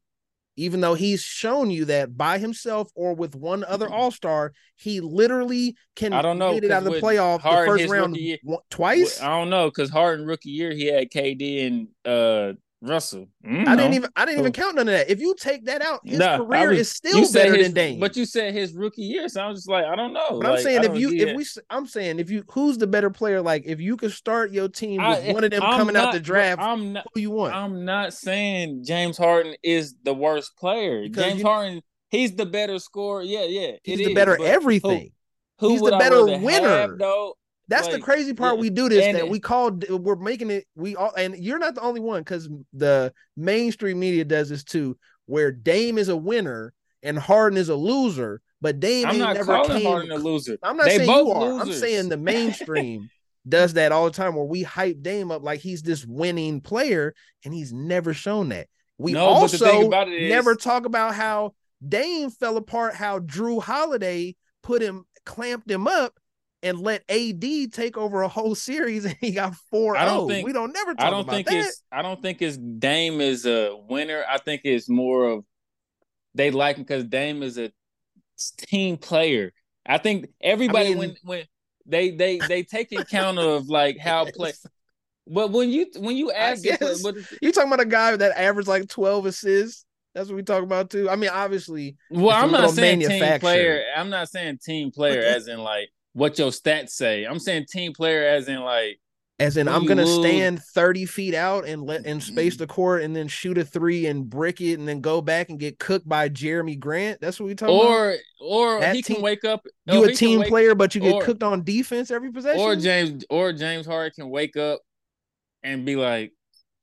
even 0.58 0.80
though 0.80 0.94
he's 0.94 1.22
shown 1.22 1.70
you 1.70 1.84
that 1.86 2.16
by 2.16 2.38
himself 2.38 2.90
or 2.94 3.14
with 3.14 3.34
one 3.36 3.64
other 3.64 3.88
All 3.88 4.10
Star, 4.10 4.52
he 4.76 5.00
literally 5.00 5.76
can. 5.94 6.12
I 6.12 6.20
don't 6.20 6.38
know, 6.38 6.52
get 6.52 6.64
it 6.64 6.70
out 6.70 6.84
of 6.86 6.92
the 6.92 7.00
playoff 7.00 7.42
the 7.42 7.66
first 7.66 7.88
round 7.88 8.16
year- 8.16 8.38
twice. 8.68 9.22
I 9.22 9.28
don't 9.28 9.50
know 9.50 9.68
because 9.68 9.90
Harden 9.90 10.26
rookie 10.26 10.50
year 10.50 10.72
he 10.72 10.86
had 10.86 11.10
KD 11.10 11.66
and 11.66 11.88
uh 12.04 12.52
Russell. 12.80 13.26
Mm, 13.44 13.66
I 13.66 13.74
didn't 13.74 13.94
even 13.94 14.10
I 14.14 14.24
didn't 14.24 14.38
even 14.40 14.52
count 14.52 14.76
none 14.76 14.86
of 14.88 14.94
that. 14.94 15.10
If 15.10 15.20
you 15.20 15.34
take 15.38 15.64
that 15.64 15.82
out, 15.82 16.00
his 16.04 16.18
Nah, 16.20 16.34
I 16.34 16.38
career 16.38 16.68
was- 16.70 16.78
is 16.80 16.92
still 16.92 17.18
you 17.20 17.32
better 17.32 17.56
his, 17.56 17.66
than 17.66 17.74
Dame. 17.74 17.98
But 18.00 18.16
you 18.16 18.24
said 18.24 18.54
his 18.54 18.72
rookie 18.72 19.02
year, 19.02 19.28
so 19.28 19.42
I 19.42 19.48
was 19.48 19.58
just 19.58 19.68
like, 19.68 19.84
I 19.84 19.96
don't 19.96 20.12
know. 20.12 20.38
But 20.40 20.50
I'm 20.52 20.58
saying 20.60 20.84
if 20.84 20.96
you 20.96 21.10
if 21.12 21.36
we 21.36 21.44
I'm 21.70 21.86
saying 21.86 22.20
if 22.20 22.30
you 22.30 22.44
who's 22.50 22.78
the 22.78 22.86
better 22.86 23.10
player? 23.10 23.42
Like 23.42 23.64
if 23.66 23.80
you 23.80 23.96
could 23.96 24.12
start 24.12 24.52
your 24.52 24.68
team 24.68 24.98
with 25.04 25.24
I- 25.28 25.32
one 25.32 25.42
of 25.42 25.50
them 25.50 25.62
I'm 25.62 25.76
coming 25.78 25.96
out 25.96 26.12
the 26.12 26.20
draft, 26.20 26.60
I'm 26.62 26.92
not. 26.92 27.06
who 27.14 27.20
you 27.20 27.30
want? 27.32 27.52
I'm 27.54 27.84
not 27.84 28.14
saying 28.14 28.84
James 28.84 29.18
Harden 29.18 29.56
is 29.64 29.96
the 30.04 30.14
worst 30.14 30.56
player. 30.56 31.02
Because 31.02 31.24
James 31.24 31.40
you- 31.40 31.46
Harden, 31.46 31.82
he's 32.10 32.36
the 32.36 32.46
better 32.46 32.78
scorer. 32.78 33.22
Yeah, 33.22 33.44
yeah. 33.44 33.72
He's 33.82 33.98
the 33.98 34.04
is, 34.10 34.14
better 34.14 34.40
everything. 34.40 35.10
Who, 35.58 35.66
who 35.66 35.72
He's 35.72 35.80
the 35.80 35.84
would 35.84 35.94
I 35.94 35.98
better 35.98 36.24
rather 36.24 36.38
winner. 36.38 36.68
have, 36.68 36.98
though? 36.98 37.34
That's 37.68 37.88
the 37.88 37.98
crazy 38.00 38.32
part. 38.34 38.56
yeah. 38.56 38.60
We 38.62 38.70
do 38.70 38.88
this 38.88 39.04
And 39.04 39.16
that 39.16 39.24
it- 39.24 39.30
we 39.30 39.40
call 39.40 39.72
we're 39.90 40.16
making 40.16 40.50
it 40.50 40.66
we 40.74 40.96
all 40.96 41.12
and 41.16 41.36
you're 41.36 41.58
not 41.58 41.74
the 41.74 41.82
only 41.82 42.00
one 42.00 42.20
because 42.22 42.48
the 42.72 43.12
mainstream 43.36 44.00
media 44.00 44.24
does 44.24 44.48
this 44.48 44.64
too, 44.64 44.96
where 45.26 45.52
Dame 45.52 45.98
is 45.98 46.08
a 46.08 46.16
winner 46.16 46.72
and 47.02 47.18
Harden 47.18 47.56
is 47.58 47.68
a 47.68 47.74
loser, 47.76 48.40
but 48.60 48.80
Dame 48.80 49.06
I'm 49.06 49.18
not 49.18 49.34
never 49.36 49.52
calling 49.52 49.70
came. 49.78 49.86
Harden 49.86 50.10
a 50.10 50.16
loser. 50.16 50.58
I'm 50.62 50.76
not 50.76 50.86
They 50.86 50.96
saying 50.98 51.10
you 51.10 51.30
are. 51.30 51.60
I'm 51.60 51.72
saying 51.72 52.08
the 52.08 52.16
mainstream 52.32 53.10
does 53.48 53.74
that 53.74 53.92
all 53.92 54.04
the 54.06 54.10
time 54.10 54.34
where 54.34 54.44
we 54.44 54.62
hype 54.62 55.02
Dame 55.02 55.30
up 55.30 55.42
like 55.42 55.60
he's 55.60 55.82
this 55.82 56.04
winning 56.04 56.60
player 56.60 57.14
and 57.44 57.54
he's 57.54 57.72
never 57.72 58.12
shown 58.14 58.48
that. 58.48 58.66
We 58.98 59.12
No, 59.12 59.40
but 59.42 59.50
the 59.52 59.58
thing 59.58 59.68
also 59.68 59.86
about 59.86 60.08
it 60.08 60.22
is- 60.22 60.30
never 60.30 60.54
talk 60.54 60.86
about 60.86 61.14
how 61.14 61.54
Dame 61.86 62.30
fell 62.30 62.56
apart, 62.56 62.94
how 62.94 63.20
Jrue 63.20 63.62
Holiday 63.62 64.34
put 64.62 64.82
him 64.82 65.04
clamped 65.24 65.70
him 65.70 65.86
up 65.86 66.17
and 66.62 66.80
let 66.80 67.02
AD 67.08 67.72
take 67.72 67.96
over 67.96 68.22
a 68.22 68.28
whole 68.28 68.54
series 68.54 69.04
and 69.06 69.16
he 69.20 69.32
got 69.32 69.54
4 69.70 69.96
I 69.96 70.04
don't 70.04 70.24
oh. 70.24 70.28
think- 70.28 70.46
We 70.46 70.52
don't 70.52 70.72
never 70.72 70.94
talk 70.94 71.06
I 71.06 71.10
don't 71.10 71.20
about 71.20 71.34
think 71.34 71.48
that. 71.48 71.56
it's. 71.56 71.82
I 71.92 72.02
don't 72.02 72.20
think 72.20 72.42
it's 72.42 72.56
Dame 72.56 73.20
is 73.20 73.46
a 73.46 73.76
winner. 73.88 74.24
I 74.28 74.38
think 74.38 74.62
it's 74.64 74.88
more 74.88 75.24
of 75.28 75.44
they 76.34 76.50
like 76.50 76.76
him 76.76 76.82
because 76.82 77.04
Dame 77.04 77.42
is 77.42 77.58
a 77.58 77.72
team 78.58 78.96
player. 78.96 79.52
I 79.86 79.98
think 79.98 80.26
everybody 80.40 80.90
mean- 80.90 80.98
when 80.98 81.16
when 81.22 81.42
they 81.86 82.10
they 82.10 82.38
they 82.38 82.62
take 82.62 82.92
account 82.92 83.38
of 83.38 83.68
like 83.68 83.98
how 83.98 84.26
play. 84.26 84.52
But 85.26 85.50
when 85.50 85.68
you 85.70 85.86
when 85.98 86.16
you 86.16 86.30
I 86.32 86.34
ask, 86.34 86.64
it, 86.64 86.80
but 87.02 87.14
You 87.42 87.52
talking 87.52 87.68
about 87.68 87.80
a 87.80 87.88
guy 87.88 88.16
that 88.16 88.38
averaged 88.38 88.68
like 88.68 88.88
12 88.88 89.26
assists? 89.26 89.84
That's 90.14 90.28
what 90.28 90.36
we 90.36 90.42
talk 90.42 90.62
about 90.62 90.90
too. 90.90 91.08
I 91.08 91.16
mean, 91.16 91.30
obviously, 91.30 91.96
Well, 92.10 92.30
I'm 92.30 92.50
not 92.50 92.70
saying 92.70 93.00
team 93.00 93.38
player. 93.40 93.84
I'm 93.94 94.08
not 94.10 94.28
saying 94.28 94.58
team 94.64 94.90
player 94.90 95.20
as 95.20 95.48
in 95.48 95.58
like 95.60 95.90
what 96.12 96.38
your 96.38 96.50
stats 96.50 96.90
say. 96.90 97.24
I'm 97.24 97.38
saying 97.38 97.66
team 97.70 97.92
player 97.92 98.26
as 98.26 98.48
in 98.48 98.60
like 98.60 98.98
as 99.40 99.56
in 99.56 99.68
I'm 99.68 99.86
gonna 99.86 100.04
lose- 100.04 100.26
stand 100.26 100.60
30 100.62 101.04
feet 101.06 101.32
out 101.34 101.64
and 101.64 101.84
let 101.84 102.04
and 102.06 102.20
space 102.20 102.56
the 102.56 102.66
court 102.66 103.02
and 103.02 103.14
then 103.14 103.28
shoot 103.28 103.56
a 103.56 103.64
three 103.64 104.06
and 104.06 104.28
brick 104.28 104.60
it 104.60 104.74
and 104.80 104.88
then 104.88 105.00
go 105.00 105.20
back 105.20 105.48
and 105.48 105.60
get 105.60 105.78
cooked 105.78 106.08
by 106.08 106.28
Jerami 106.28 106.76
Grant. 106.78 107.20
That's 107.20 107.38
what 107.38 107.46
we 107.46 107.54
talking 107.54 107.76
about. 107.76 107.88
or 107.88 108.16
or 108.40 108.84
he 108.86 109.00
team- 109.02 109.16
can 109.16 109.22
wake 109.22 109.44
up. 109.44 109.64
You 109.86 110.02
a 110.04 110.12
team 110.12 110.40
wake- 110.40 110.48
player, 110.48 110.74
but 110.74 110.94
you 110.96 111.00
get 111.00 111.14
or- 111.14 111.22
cooked 111.22 111.44
on 111.44 111.62
defense 111.62 112.10
every 112.10 112.32
possession. 112.32 112.60
Or 112.60 112.74
James 112.74 113.24
or 113.30 113.52
James 113.52 113.86
Harden 113.86 114.12
can 114.16 114.28
wake 114.28 114.56
up 114.56 114.80
and 115.62 115.84
be 115.86 115.94
like, 115.94 116.32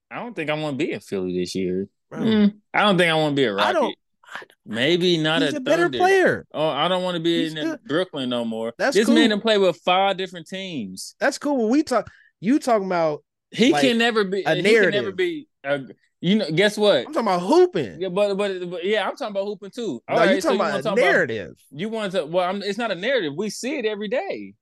I 0.10 0.18
don't 0.20 0.34
think 0.34 0.50
I 0.50 0.54
want 0.54 0.80
to 0.80 0.86
be 0.86 0.94
in 0.94 1.02
Philly 1.02 1.38
this 1.38 1.56
year. 1.56 1.90
Mm, 2.14 2.54
I 2.74 2.82
don't 2.82 2.98
think 2.98 3.12
I 3.12 3.16
want 3.16 3.36
to 3.36 3.42
be 3.42 3.44
a 3.46 3.54
Rocket. 3.54 3.74
don't. 3.74 3.96
Maybe 4.66 5.18
not 5.18 5.42
He's 5.42 5.54
a, 5.54 5.60
better 5.60 5.84
Thunder. 5.84 5.98
player. 5.98 6.48
Oh, 6.54 6.68
I 6.68 6.88
don't 6.88 7.04
want 7.04 7.16
to 7.16 7.22
be 7.24 7.44
He's 7.44 7.54
in 7.56 7.66
good. 7.66 7.80
Brooklyn 7.86 8.30
no 8.30 8.46
more. 8.46 8.74
That's 8.78 8.96
this 8.96 9.06
cool. 9.06 9.16
man 9.16 9.40
play 9.42 9.58
with 9.58 9.78
five 9.86 10.18
different 10.18 10.48
teams. 10.48 11.16
That's 11.20 11.38
cool. 11.38 11.58
When 11.58 11.70
we 11.70 11.84
talk, 11.84 12.10
you 12.40 12.60
talking 12.60 12.86
about. 12.88 13.24
He 13.52 13.72
Like, 13.72 13.84
can 13.84 13.98
never 13.98 14.24
be. 14.24 14.44
a 14.44 14.56
he 14.56 14.62
can 14.62 14.64
never 14.64 14.92
narrative. 14.92 15.16
be. 15.16 15.48
A, 15.64 15.82
you 16.22 16.36
know, 16.38 16.50
guess 16.52 16.78
what? 16.78 16.98
I'm 17.08 17.14
talking 17.14 17.20
about 17.22 17.42
hooping. 17.42 18.02
Yeah, 18.02 18.10
but, 18.10 18.36
but 18.36 18.70
but 18.70 18.84
yeah, 18.84 19.08
I'm 19.08 19.16
talking 19.16 19.32
about 19.34 19.46
hooping 19.46 19.72
too. 19.72 20.02
no, 20.10 20.16
All 20.16 20.26
you 20.26 20.32
right, 20.34 20.42
so 20.44 20.50
talking 20.50 20.60
wanna 20.60 20.70
about 20.72 20.80
a 20.80 20.84
talk 20.84 20.98
narrative. 20.98 21.54
you 21.72 21.90
want 21.90 22.12
to? 22.14 22.26
Well, 22.26 22.50
I'm, 22.50 22.64
it's 22.64 22.78
not 22.78 22.92
a 22.92 22.96
narrative. 22.96 23.34
We 23.38 23.50
see 23.50 23.78
it 23.78 23.86
every 23.86 24.08
day. 24.08 24.54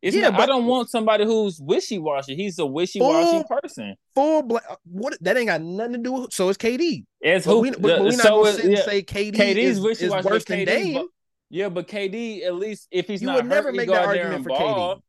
It's 0.00 0.14
Yeah, 0.16 0.28
not, 0.30 0.40
I 0.40 0.46
don't 0.46 0.66
want 0.66 0.90
somebody 0.90 1.24
who's 1.24 1.60
wishy 1.60 1.98
washy. 1.98 2.36
He's 2.36 2.58
a 2.60 2.66
wishy 2.66 3.00
washy 3.00 3.42
person. 3.48 3.96
Full 4.14 4.42
black. 4.42 4.62
What 4.84 5.18
that 5.22 5.36
ain't 5.36 5.48
got 5.48 5.60
nothing 5.60 5.94
to 5.94 5.98
do 5.98 6.12
with. 6.12 6.32
So 6.32 6.48
it's 6.48 6.58
KD. 6.58 7.04
But 7.20 7.42
who? 7.42 7.58
we, 7.60 7.70
but, 7.72 7.82
but 7.82 8.00
we 8.02 8.08
uh, 8.08 8.10
not 8.12 8.20
so 8.20 8.28
gonna 8.44 8.48
it- 8.50 8.54
sit 8.54 8.64
and 8.66 8.74
yeah, 8.76 8.84
say 8.84 9.02
KD 9.02 9.32
KD's 9.34 9.56
is, 9.56 9.76
is 9.78 9.80
wishy-washy, 9.84 10.28
worse 10.28 10.44
but 10.44 10.46
than 10.46 10.58
KD 10.60 10.66
Dame. 10.66 10.94
but- 10.94 11.06
yeah, 11.50 11.68
but 11.70 11.88
KD 11.88 12.44
at 12.44 12.54
least 12.54 12.86
if 12.90 13.06
he's 13.08 13.22
You 13.22 13.26
not 13.28 13.36
would 13.36 13.44
hurt, 13.46 13.50
never 13.50 13.72
make 13.72 13.88
that 13.88 14.04
argument 14.06 14.42
for 14.44 14.48
ball. 14.50 14.96
KD. 14.96 15.02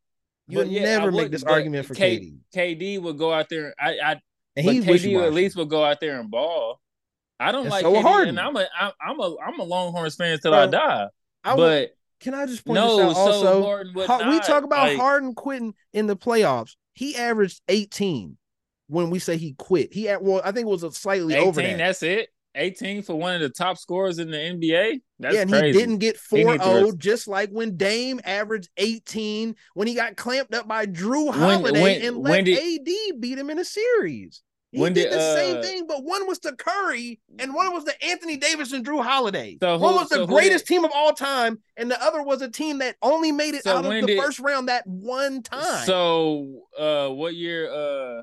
You 0.48 0.64
yeah, 0.64 0.82
never 0.82 1.08
I 1.08 1.10
make 1.10 1.30
this 1.30 1.44
argument 1.44 1.86
for 1.86 1.94
K- 1.94 2.18
KD. 2.18 2.38
KD 2.98 3.02
would 3.02 3.18
go 3.18 3.32
out 3.32 3.48
there. 3.50 3.74
I, 3.78 3.90
I 4.04 4.12
And 4.56 4.66
but 4.66 4.74
he's 4.74 4.84
KD 4.84 5.24
at 5.24 5.32
least 5.32 5.54
would 5.56 5.68
go 5.68 5.84
out 5.84 6.00
there 6.00 6.18
and 6.18 6.30
ball. 6.30 6.80
I 7.38 7.52
don't 7.52 7.68
like 7.68 7.82
so 7.82 7.92
KD, 7.92 8.02
Harden. 8.02 8.28
and 8.30 8.40
I'm 8.40 8.56
a 8.56 8.66
I'm 8.78 8.92
I'm 9.00 9.20
a 9.20 9.36
I'm 9.46 9.60
a 9.60 9.62
Longhorns 9.64 10.16
fan 10.16 10.38
till 10.40 10.52
I 10.54 10.66
die. 10.66 11.06
I 11.44 11.54
would- 11.54 11.60
but 11.60 11.96
can 12.20 12.34
I 12.34 12.46
just 12.46 12.64
point 12.64 12.74
no, 12.76 12.96
this 12.96 13.06
out 13.06 13.14
so 13.14 13.20
also? 13.20 13.62
Harden 13.62 13.94
we 13.94 14.04
not, 14.06 14.44
talk 14.44 14.64
about 14.64 14.88
like- 14.88 14.98
Harden 14.98 15.34
quitting 15.34 15.74
in 15.92 16.06
the 16.06 16.16
playoffs. 16.16 16.76
He 16.92 17.16
averaged 17.16 17.60
18 17.68 18.36
when 18.88 19.10
we 19.10 19.18
say 19.18 19.36
he 19.36 19.54
quit. 19.54 19.92
He 19.92 20.08
at 20.08 20.22
well, 20.22 20.40
I 20.44 20.52
think 20.52 20.66
it 20.66 20.70
was 20.70 20.82
a 20.82 20.92
slightly 20.92 21.34
18, 21.34 21.48
over 21.48 21.62
that. 21.62 21.78
That's 21.78 22.02
it. 22.02 22.28
18 22.56 23.02
for 23.02 23.14
one 23.14 23.36
of 23.36 23.40
the 23.40 23.48
top 23.48 23.78
scorers 23.78 24.18
in 24.18 24.30
the 24.30 24.36
NBA. 24.36 25.00
That's 25.20 25.34
yeah, 25.36 25.42
and 25.42 25.50
crazy. 25.50 25.66
he 25.66 25.72
didn't 25.72 25.98
get 25.98 26.16
He 26.32 26.42
4 26.42 26.52
need 26.52 26.58
to 26.60 26.64
0, 26.64 26.84
rest- 26.86 26.98
just 26.98 27.28
like 27.28 27.50
when 27.50 27.76
Dame 27.76 28.20
averaged 28.24 28.68
18 28.76 29.54
when 29.74 29.86
he 29.86 29.94
got 29.94 30.16
clamped 30.16 30.52
up 30.54 30.66
by 30.66 30.86
Jrue 30.86 31.32
Holiday 31.32 31.80
when- 31.80 32.02
and 32.02 32.16
when 32.16 32.32
let 32.32 32.44
did- 32.44 32.58
AD 32.58 33.20
beat 33.20 33.38
him 33.38 33.50
in 33.50 33.58
a 33.60 33.64
series. 33.64 34.42
He 34.72 34.80
When 34.80 34.92
did, 34.92 35.10
did, 35.10 35.14
the 35.14 35.34
same 35.34 35.56
uh, 35.56 35.62
thing, 35.62 35.86
but 35.88 36.04
one 36.04 36.28
was 36.28 36.38
to 36.40 36.52
Curry 36.54 37.18
and 37.40 37.52
one 37.52 37.72
was 37.72 37.82
to 37.84 38.04
Anthony 38.04 38.36
Davis 38.36 38.72
and 38.72 38.86
Jrue 38.86 39.02
Holiday. 39.02 39.58
So 39.60 39.76
one 39.78 39.94
who- 39.94 39.98
was 40.00 40.08
the 40.10 40.14
so 40.16 40.26
greatest 40.28 40.66
did- 40.66 40.74
team 40.74 40.84
of 40.84 40.92
all 40.94 41.12
time, 41.12 41.58
and 41.76 41.90
the 41.90 42.00
other 42.00 42.22
was 42.22 42.40
a 42.40 42.48
team 42.48 42.78
that 42.78 42.94
only 43.02 43.32
made 43.32 43.54
it 43.54 43.64
So 43.64 43.76
out 43.78 43.84
of 43.84 43.90
the 43.90 44.02
did- 44.02 44.22
first 44.22 44.38
round 44.38 44.68
that 44.68 44.86
one 44.86 45.42
time. 45.42 45.84
So 45.86 46.66
uh 46.78 47.08
what 47.08 47.34
year 47.34 47.68
uh 47.72 48.22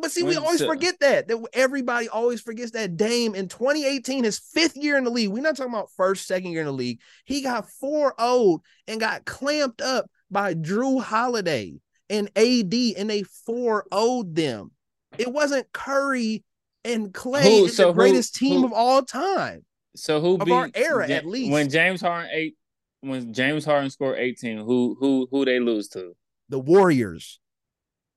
But 0.00 0.10
see, 0.10 0.22
we 0.22 0.36
always 0.36 0.62
forget 0.64 0.98
that. 1.00 1.26
That 1.28 1.44
everybody 1.52 2.08
always 2.08 2.40
forgets 2.40 2.72
that 2.72 2.96
Dame 2.96 3.34
in 3.34 3.48
2018, 3.48 4.22
his 4.24 4.38
fifth 4.38 4.76
year 4.76 4.96
in 4.96 5.04
the 5.04 5.10
league. 5.10 5.30
We're 5.30 5.42
not 5.42 5.56
talking 5.56 5.72
about 5.72 5.90
first, 5.96 6.26
second 6.26 6.52
year 6.52 6.60
in 6.60 6.66
the 6.66 6.72
league. 6.72 7.00
He 7.24 7.40
got 7.42 7.68
4 7.68 8.14
0 8.20 8.62
and 8.86 9.00
got 9.00 9.24
clamped 9.24 9.80
up 9.80 10.06
by 10.30 10.54
Drew 10.54 11.00
Holiday 11.00 11.74
and 12.10 12.28
AD, 12.36 12.74
and 12.96 13.08
they 13.10 13.22
4 13.22 13.86
0'd 13.92 14.34
them. 14.34 14.70
It 15.18 15.32
wasn't 15.32 15.72
Curry 15.72 16.44
and 16.84 17.12
Clay. 17.14 17.42
Who- 17.60 17.64
it's 17.66 17.76
so 17.76 17.84
the 17.84 17.92
who- 17.92 17.98
greatest 17.98 18.34
team 18.34 18.60
who- 18.60 18.66
of 18.66 18.72
all 18.72 19.02
time. 19.02 19.64
so 19.96 20.20
who 20.20 20.34
Of 20.34 20.44
beat 20.46 20.52
our 20.52 20.70
era, 20.74 21.08
Ja- 21.08 21.14
at 21.16 21.26
least. 21.26 21.52
when 21.52 21.70
James 21.70 22.00
Harden 22.00 22.30
eight 22.32 22.56
when 23.00 23.32
James 23.34 23.64
Harden 23.66 23.90
scored 23.90 24.18
18, 24.18 24.58
who 24.58 24.96
who 24.98 25.28
who 25.30 25.44
they 25.44 25.60
lose 25.60 25.88
to? 25.90 26.16
The 26.48 26.58
Warriors, 26.58 27.38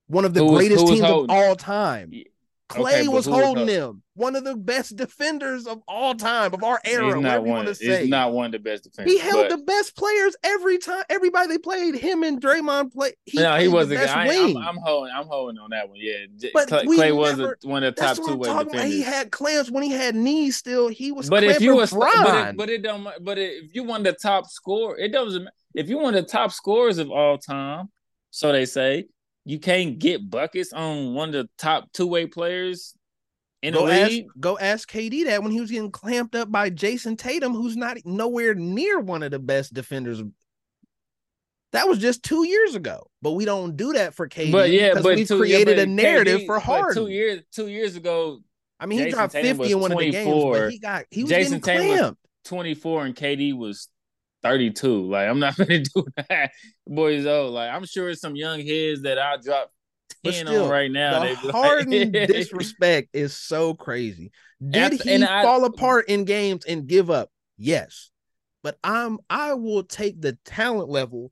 one 0.08 0.24
of 0.26 0.34
the 0.34 0.40
Who 0.44 0.56
greatest 0.56 0.82
who 0.82 0.88
teams 0.96 1.02
of 1.04 1.30
all 1.30 1.56
time. 1.56 2.12
Clay 2.70 3.08
was 3.08 3.26
who 3.26 3.32
was 3.32 3.42
holding 3.44 3.66
them. 3.68 4.02
One 4.18 4.36
of 4.36 4.44
the 4.44 4.56
best 4.56 4.96
defenders 4.96 5.68
of 5.68 5.84
all 5.88 6.16
time, 6.16 6.52
of 6.52 6.64
our 6.64 6.82
era, 6.84 7.06
He's 7.14 7.22
not 7.22 7.36
you 7.36 7.42
one. 7.42 7.50
want 7.50 7.68
to 7.68 7.76
say. 7.76 8.02
He's 8.02 8.10
not 8.10 8.34
one 8.34 8.48
of 8.48 8.52
the 8.52 8.58
best 8.58 8.84
defenders. 8.86 9.14
he 9.14 9.20
held 9.20 9.48
but- 9.48 9.58
the 9.58 9.64
best 9.64 9.96
players 9.96 10.36
every 10.44 10.80
time. 10.80 11.04
Everybody 11.08 11.50
they 11.50 11.58
played, 11.60 11.94
him 11.94 12.24
and 12.24 12.42
Draymond 12.42 12.94
played. 12.94 13.14
He 13.26 13.38
no, 13.38 13.56
he 13.58 13.68
wasn't. 13.68 14.00
I, 14.02 14.28
I'm. 14.28 14.58
I'm 14.58 14.78
holding. 14.78 15.14
I'm 15.16 15.28
holding 15.28 15.60
on 15.60 15.70
that 15.70 15.88
one. 15.88 16.00
Yeah, 16.02 16.50
But 16.52 16.68
Clay, 16.68 16.86
Clay 16.86 17.12
was 17.12 17.38
never- 17.38 17.58
a, 17.64 17.68
one 17.68 17.84
of 17.84 17.94
the 17.96 18.02
top 18.02 18.18
two 18.18 18.36
way 18.36 18.48
talking 18.48 18.74
about. 18.74 18.88
He 18.88 19.04
had 19.04 19.32
clamps 19.32 19.70
when 19.70 19.84
he 19.84 19.92
had 19.92 20.16
knees. 20.16 20.58
Still, 20.58 20.88
he 20.88 21.12
was. 21.12 21.30
but 21.30 21.44
if 21.44 21.62
you 21.62 21.76
was, 21.76 21.92
but 21.92 22.50
it, 22.50 22.58
but 22.58 22.70
it 22.72 22.82
don't. 22.82 23.08
But 23.22 23.38
it, 23.38 23.66
if 23.66 23.76
you 23.76 23.84
want 23.84 24.04
the 24.04 24.14
top 24.14 24.48
score, 24.50 24.98
it 24.98 25.12
doesn't. 25.12 25.48
If 25.76 25.90
you 25.90 26.00
want 26.00 26.16
the 26.16 26.24
top 26.24 26.52
scorers 26.52 26.98
of 26.98 27.12
all 27.12 27.38
time, 27.38 27.90
so 28.32 28.52
they 28.52 28.66
say, 28.66 29.06
you 29.46 29.60
can't 29.60 30.00
get 30.00 30.28
buckets 30.28 30.74
on 30.74 31.14
one 31.14 31.30
of 31.30 31.34
the 31.34 31.50
top 31.60 31.92
two 31.94 32.08
way 32.08 32.26
players 32.26 32.96
in 33.62 33.74
go 33.74 33.88
ask, 33.88 34.14
go 34.40 34.58
ask 34.58 34.90
KD 34.90 35.26
that 35.26 35.42
when 35.42 35.52
he 35.52 35.60
was 35.60 35.72
getting 35.72 35.92
clamped 35.92 36.36
up 36.36 36.52
by 36.52 36.70
Jayson 36.70 37.18
Tatum, 37.18 37.54
who's 37.54 37.76
not 37.76 37.98
nowhere 38.06 38.54
near 38.54 39.00
one 39.00 39.24
of 39.24 39.32
the 39.32 39.40
best 39.40 39.74
defenders. 39.74 40.22
That 41.74 41.88
was 41.88 42.00
just 42.00 42.24
two 42.24 42.48
years 42.48 42.76
ago, 42.76 43.10
but 43.22 43.32
we 43.32 43.46
don't 43.46 43.76
do 43.76 43.94
that 43.94 44.14
for 44.14 44.30
KD. 44.30 44.52
But 44.52 44.70
yeah, 44.70 44.90
because 44.90 45.04
but 45.04 45.16
we've 45.16 45.28
two, 45.28 45.36
yeah, 45.36 45.40
created 45.40 45.78
but 45.78 45.84
a 45.84 45.86
narrative 45.88 46.42
KD 46.42 46.46
for 46.46 46.56
but 46.56 46.64
Harden. 46.64 47.04
Two 47.04 47.12
years, 47.12 47.42
two 47.52 47.68
years 47.68 47.96
ago, 47.96 48.40
I 48.80 48.86
mean, 48.86 49.00
he 49.00 49.10
dropped 49.10 49.34
Tatum 49.34 49.58
50 49.58 49.72
in 49.72 49.80
one 49.80 49.92
of 49.92 49.98
the 49.98 50.12
games, 50.12 50.26
but 50.26 50.32
24. 50.32 50.70
he 50.70 50.80
got 50.80 51.06
he 51.10 51.24
was 51.24 51.32
Jayson 51.32 51.60
getting 51.60 51.62
Tatum 51.62 51.98
clamped. 51.98 52.22
24 52.46 53.06
and 53.06 53.16
KD 53.16 53.58
was 53.58 53.90
32. 54.44 55.10
Like, 55.10 55.28
I'm 55.28 55.40
not 55.40 55.56
gonna 55.58 55.80
do 55.80 56.06
that. 56.30 56.52
Boys, 56.86 57.26
oh, 57.26 57.48
like 57.50 57.72
I'm 57.72 57.86
sure 57.86 58.10
it's 58.10 58.22
some 58.22 58.36
young 58.36 58.66
heads 58.66 59.02
that 59.02 59.18
I'll 59.20 59.42
drop 59.42 59.72
But 60.28 60.34
10 60.36 60.48
still, 60.48 60.70
right 60.70 60.92
now. 60.92 61.20
the 61.20 61.48
like- 61.48 61.56
Harden 61.56 62.12
disrespect 62.28 63.10
is 63.14 63.36
so 63.36 63.74
crazy. 63.74 64.32
Did 64.66 64.94
After- 64.94 65.04
he 65.04 65.14
and 65.14 65.24
I- 65.26 65.42
fall 65.44 65.66
apart 65.66 66.08
in 66.10 66.26
games 66.26 66.66
and 66.66 66.88
give 66.88 67.10
up? 67.10 67.30
Yes. 67.58 68.12
But 68.64 68.78
I'm 68.84 69.20
I 69.30 69.54
will 69.54 69.84
take 69.84 70.20
the 70.22 70.38
talent 70.46 70.90
level 70.90 71.32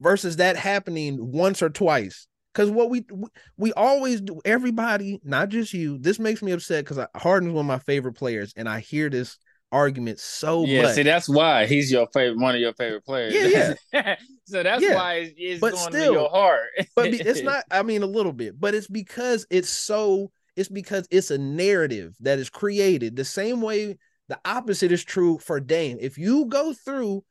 versus 0.00 0.36
that 0.36 0.56
happening 0.56 1.18
once 1.32 1.62
or 1.62 1.70
twice. 1.70 2.26
Because 2.52 2.70
what 2.70 2.90
we 2.90 3.04
we- 3.12 3.28
we 3.56 3.72
always 3.74 4.20
do, 4.20 4.40
everybody, 4.44 5.20
not 5.24 5.48
just 5.48 5.72
you. 5.74 5.98
This 5.98 6.18
makes 6.18 6.42
me 6.42 6.52
upset 6.52 6.84
because 6.84 7.04
Harden's 7.14 7.52
one 7.52 7.64
of 7.64 7.66
my 7.68 7.78
favorite 7.78 8.14
players, 8.14 8.52
and 8.56 8.68
I 8.68 8.80
hear 8.80 9.08
this 9.10 9.38
argument 9.70 10.18
so 10.18 10.64
yeah, 10.64 10.82
much. 10.82 10.94
see, 10.94 11.02
that's 11.02 11.28
why 11.28 11.66
he's 11.66 11.90
your 11.92 12.06
favorite, 12.12 12.38
one 12.40 12.54
of 12.54 12.60
your 12.60 12.72
favorite 12.74 13.04
players. 13.04 13.34
Yeah, 13.34 13.74
yeah. 13.92 14.16
so 14.44 14.62
that's 14.62 14.82
Yeah. 14.82 14.94
why 14.94 15.14
it's, 15.14 15.34
it's 15.36 15.60
But 15.60 15.72
going 15.74 15.92
still- 15.92 16.14
to 16.14 16.20
your 16.20 16.30
heart. 16.30 16.68
but 16.96 17.08
it's 17.08 17.42
not 17.42 17.64
i 17.70 17.82
mean 17.82 18.02
a 18.02 18.06
little 18.06 18.32
bit 18.32 18.58
but 18.58 18.74
it's 18.74 18.86
because 18.88 19.46
it's 19.50 19.68
so 19.68 20.30
it's 20.56 20.68
because 20.70 21.06
it's 21.10 21.30
a 21.30 21.38
narrative 21.38 22.14
that 22.20 22.38
is 22.38 22.48
created 22.50 23.14
the 23.16 23.24
same 23.24 23.60
way 23.60 23.98
the 24.28 24.38
opposite 24.44 24.90
is 24.92 25.04
true 25.04 25.38
for 25.38 25.60
Dame 25.60 25.98
if 26.00 26.16
you 26.18 26.46
go 26.46 26.72
through 26.72 27.22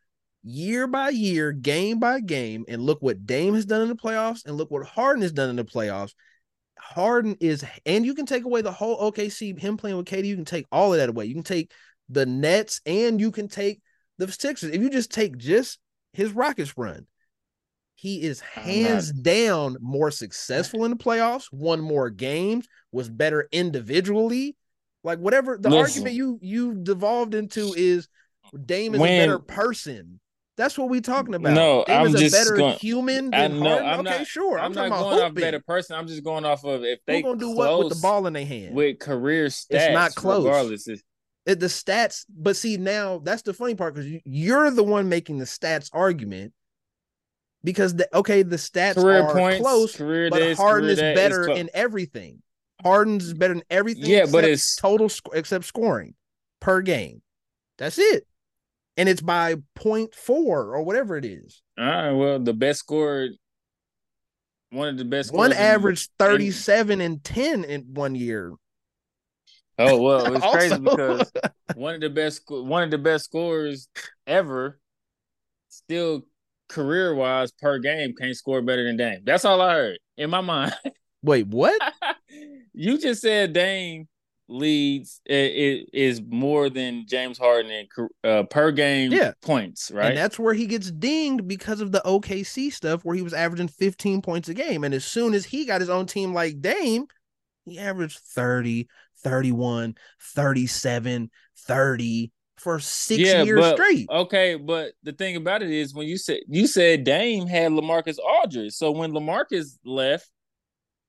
year 0.43 0.87
by 0.87 1.09
year 1.09 1.51
game 1.51 1.99
by 1.99 2.19
game 2.19 2.65
and 2.67 2.81
look 2.83 3.01
what 3.01 3.25
Dame 3.25 3.53
has 3.55 3.65
done 3.65 3.81
in 3.81 3.87
the 3.89 3.95
playoffs 3.95 4.45
and 4.45 4.55
look 4.55 4.69
what 4.71 4.85
Harden 4.85 5.21
has 5.23 5.31
done 5.33 5.49
in 5.49 5.55
the 5.57 5.65
playoffs 5.65 6.13
Harden 6.79 7.35
is 7.39 7.65
and 7.85 8.05
you 8.05 8.13
can 8.13 8.25
take 8.25 8.45
away 8.45 8.61
the 8.61 8.71
whole 8.71 9.11
OKC 9.11 9.59
him 9.59 9.77
playing 9.77 9.97
with 9.97 10.05
KD. 10.05 10.25
you 10.25 10.35
can 10.35 10.45
take 10.45 10.65
all 10.71 10.93
of 10.93 10.99
that 10.99 11.09
away 11.09 11.25
you 11.25 11.33
can 11.33 11.43
take 11.43 11.71
the 12.09 12.25
Nets 12.25 12.81
and 12.85 13.19
you 13.19 13.31
can 13.31 13.47
take 13.47 13.81
the 14.17 14.31
Sixers 14.31 14.71
if 14.71 14.81
you 14.81 14.89
just 14.89 15.11
take 15.11 15.37
just 15.37 15.79
his 16.13 16.31
Rockets 16.33 16.77
run 16.77 17.05
he 17.99 18.21
is 18.21 18.39
hands 18.41 19.11
down 19.11 19.75
more 19.81 20.11
successful 20.11 20.85
in 20.85 20.91
the 20.91 20.97
playoffs, 20.97 21.45
won 21.51 21.81
more 21.81 22.11
games, 22.11 22.67
was 22.91 23.09
better 23.09 23.49
individually. 23.51 24.55
Like 25.03 25.17
whatever 25.17 25.57
the 25.57 25.69
Listen. 25.69 26.03
argument 26.03 26.15
you 26.15 26.37
you 26.43 26.75
devolved 26.75 27.33
into 27.33 27.73
is 27.75 28.07
Dame 28.65 28.93
is 28.93 28.99
When- 29.01 29.19
a 29.19 29.25
better 29.25 29.39
person. 29.39 30.19
That's 30.57 30.77
what 30.77 30.89
we 30.89 31.01
talking 31.01 31.33
about. 31.35 31.53
No, 31.53 31.83
Dame 31.87 31.99
I'm 32.01 32.07
is 32.07 32.13
a 32.15 32.17
just 32.19 32.35
better 32.35 32.55
going- 32.57 32.77
human 32.77 33.33
I 33.33 33.47
than 33.47 33.59
know, 33.59 33.69
Harden. 33.69 33.87
I'm 33.89 33.99
okay, 34.07 34.17
not- 34.19 34.27
sure. 34.27 34.59
I'm, 34.59 34.65
I'm 34.65 34.89
not 34.89 34.89
going 34.99 35.21
off 35.23 35.33
better 35.33 35.59
person. 35.59 35.95
I'm 35.95 36.07
just 36.07 36.23
going 36.23 36.45
off 36.45 36.63
of 36.65 36.83
if 36.83 36.99
Who 37.07 37.13
they 37.13 37.21
gonna 37.23 37.39
do 37.39 37.49
what 37.51 37.79
with 37.79 37.89
the 37.95 37.99
ball 38.01 38.27
in 38.27 38.33
their 38.33 38.45
hand? 38.45 38.75
with 38.75 38.99
career 38.99 39.47
stats. 39.47 39.91
not 39.93 40.13
close. 40.13 40.45
Regardless, 40.45 40.87
It's- 40.87 40.99
It- 40.99 41.05
Eh, 41.47 41.55
the 41.55 41.67
stats, 41.67 42.25
but 42.29 42.55
see 42.57 42.75
now 42.77 43.19
that's 43.19 43.41
the 43.41 43.53
funny 43.53 43.73
part 43.73 43.95
because 43.95 44.09
you, 44.09 44.19
you're 44.25 44.69
the 44.69 44.83
one 44.83 45.07
making 45.07 45.37
the 45.37 45.45
stats 45.45 45.89
argument 45.93 46.53
because 47.63 47.95
the 47.95 48.07
okay 48.13 48.43
the 48.43 48.57
stats 48.57 48.95
career 48.95 49.21
are 49.23 49.33
points, 49.33 49.61
close, 49.61 49.95
career 49.95 50.29
but 50.29 50.39
this, 50.39 50.57
Harden 50.57 50.89
is 50.89 50.99
better 50.99 51.45
close. 51.45 51.57
in 51.57 51.69
everything. 51.73 52.41
Harden's 52.83 53.25
is 53.27 53.33
better 53.33 53.53
in 53.53 53.63
everything. 53.69 54.05
Yeah, 54.09 54.25
but 54.29 54.43
it's- 54.43 54.75
total 54.75 55.07
sc- 55.09 55.29
except 55.33 55.63
scoring 55.65 56.15
per 56.59 56.81
game. 56.81 57.21
That's 57.77 57.97
it, 57.97 58.27
and 58.97 59.07
it's 59.07 59.21
by 59.21 59.55
0.4 59.77 60.09
or 60.29 60.83
whatever 60.83 61.15
it 61.15 61.23
is. 61.25 61.61
All 61.77 61.85
right, 61.85 62.11
well, 62.11 62.39
the 62.39 62.53
best 62.53 62.79
scorer, 62.79 63.29
one 64.71 64.89
of 64.89 64.97
the 64.97 65.05
best. 65.05 65.31
One 65.33 65.51
scorers 65.51 65.57
in 65.57 65.63
the- 65.63 65.69
averaged 65.73 66.09
37 66.19 66.99
and 67.01 67.23
10 67.23 67.63
in 67.63 67.81
one 67.93 68.15
year. 68.15 68.53
Oh 69.79 70.01
well, 70.01 70.33
it's 70.35 70.45
crazy 70.47 70.77
because 70.79 71.31
one 71.75 71.95
of 71.95 72.01
the 72.01 72.09
best, 72.09 72.43
one 72.47 72.83
of 72.83 72.91
the 72.91 72.97
best 72.97 73.25
scorers 73.25 73.87
ever, 74.25 74.79
still 75.69 76.23
career 76.69 77.13
wise 77.15 77.51
per 77.51 77.79
game, 77.79 78.13
can't 78.19 78.35
score 78.35 78.61
better 78.61 78.83
than 78.83 78.97
Dame. 78.97 79.21
That's 79.23 79.45
all 79.45 79.61
I 79.61 79.73
heard 79.73 79.99
in 80.17 80.29
my 80.29 80.41
mind. 80.41 80.73
Wait, 81.23 81.47
what? 81.47 81.81
you 82.73 82.97
just 82.97 83.21
said 83.21 83.53
Dame 83.53 84.07
leads 84.47 85.19
i- 85.29 85.33
i- 85.33 85.85
is 85.91 86.21
more 86.21 86.69
than 86.69 87.05
James 87.07 87.37
Harden 87.37 87.71
in 87.71 87.87
uh, 88.23 88.43
per 88.43 88.71
game 88.71 89.11
Yeah. 89.11 89.33
points, 89.41 89.91
right? 89.91 90.09
And 90.09 90.17
that's 90.17 90.39
where 90.39 90.53
he 90.53 90.67
gets 90.67 90.89
dinged 90.91 91.47
because 91.47 91.81
of 91.81 91.91
the 91.91 92.01
OKC 92.05 92.71
stuff 92.71 93.03
where 93.03 93.15
he 93.15 93.21
was 93.23 93.33
averaging 93.33 93.67
15 93.67 94.21
points 94.21 94.47
a 94.47 94.53
game. 94.53 94.83
And 94.83 94.93
as 94.93 95.03
soon 95.03 95.33
as 95.33 95.45
he 95.45 95.65
got 95.65 95.81
his 95.81 95.89
own 95.89 96.05
team 96.05 96.33
like 96.33 96.61
Dame, 96.61 97.07
he 97.65 97.77
averaged 97.79 98.19
30, 98.19 98.87
31, 99.29 99.95
37, 100.21 101.29
30 101.67 102.31
for 102.57 102.79
six 102.79 103.19
years 103.21 103.59
but, 103.59 103.75
straight. 103.75 104.07
Okay, 104.09 104.55
but 104.55 104.93
the 105.03 105.13
thing 105.13 105.35
about 105.35 105.61
it 105.61 105.69
is 105.69 105.93
when 105.93 106.07
you 106.07 106.17
said 106.17 106.39
you 106.47 106.67
said 106.67 107.03
Dame 107.03 107.47
had 107.47 107.71
LaMarcus 107.71 108.17
Aldridge, 108.19 108.73
so 108.73 108.91
when 108.91 109.11
LaMarcus 109.11 109.77
left 109.85 110.29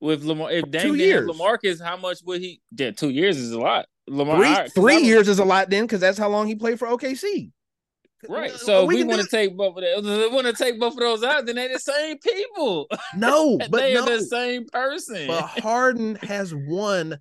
with 0.01 0.23
Lamar, 0.25 0.51
if 0.51 0.71
Dame 0.71 0.83
Two 0.83 0.97
didn't 0.97 1.09
years. 1.09 1.31
LaMarcus, 1.31 1.83
how 1.83 1.97
much 1.97 2.19
would 2.25 2.41
he? 2.41 2.61
Yeah, 2.77 2.91
two 2.93 3.11
years 3.11 3.39
is 3.39 3.53
a 3.53 3.59
lot. 3.59 3.87
Lamar, 4.07 4.37
Three, 4.37 4.49
I- 4.49 4.69
three 4.69 4.99
years 4.99 5.29
is 5.29 5.39
a 5.39 5.45
lot 5.45 5.71
then 5.71 5.85
because 5.85 6.01
that's 6.01 6.19
how 6.19 6.29
long 6.29 6.47
he 6.47 6.55
played 6.55 6.79
for 6.79 6.89
OKC. 6.89 7.51
Right. 8.29 8.51
Uh, 8.51 8.57
so 8.57 8.85
we, 8.85 8.97
we 8.97 9.05
want 9.05 9.23
to 9.23 9.29
take 9.29 9.57
both 9.57 9.77
of 9.77 9.83
those. 9.83 10.33
want 10.33 10.47
to 10.47 10.53
take 10.53 10.81
both 10.81 10.95
of 10.95 10.99
those 10.99 11.23
out. 11.23 11.47
Then 11.47 11.55
they're 11.55 11.73
the 11.73 11.79
same 11.79 12.19
people. 12.19 12.89
No, 13.17 13.59
but 13.71 13.73
they 13.73 13.95
no. 13.95 14.03
are 14.03 14.19
the 14.19 14.25
same 14.25 14.67
person. 14.67 15.29
But 15.29 15.43
Harden 15.61 16.17
has 16.17 16.53
won 16.55 17.19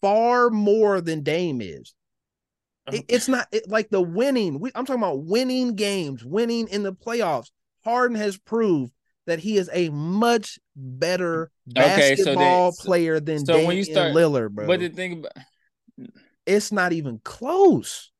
far 0.00 0.50
more 0.50 1.00
than 1.00 1.22
Dame 1.22 1.60
is. 1.60 1.94
Uh-huh. 2.86 2.98
It, 2.98 3.04
it's 3.08 3.28
not 3.28 3.46
it, 3.52 3.68
like 3.68 3.90
the 3.90 4.00
winning. 4.00 4.60
We, 4.60 4.70
I'm 4.74 4.84
talking 4.86 5.02
about 5.02 5.24
winning 5.24 5.74
games, 5.74 6.24
winning 6.24 6.68
in 6.68 6.82
the 6.82 6.92
playoffs. 6.92 7.50
Harden 7.84 8.16
has 8.16 8.36
proved 8.36 8.92
that 9.26 9.38
he 9.38 9.56
is 9.56 9.70
a 9.72 9.90
much 9.90 10.58
better 10.74 11.50
basketball 11.66 12.68
okay, 12.68 12.76
so 12.76 12.82
player 12.84 13.20
than 13.20 13.44
so 13.44 13.54
Dame 13.54 13.66
when 13.66 13.76
you 13.76 13.84
start, 13.84 14.12
Lillard, 14.12 14.50
bro. 14.50 14.66
But 14.66 14.80
the 14.80 14.88
thing 14.88 15.20
about 15.20 15.32
it's 16.46 16.72
not 16.72 16.92
even 16.92 17.20
close. 17.22 18.10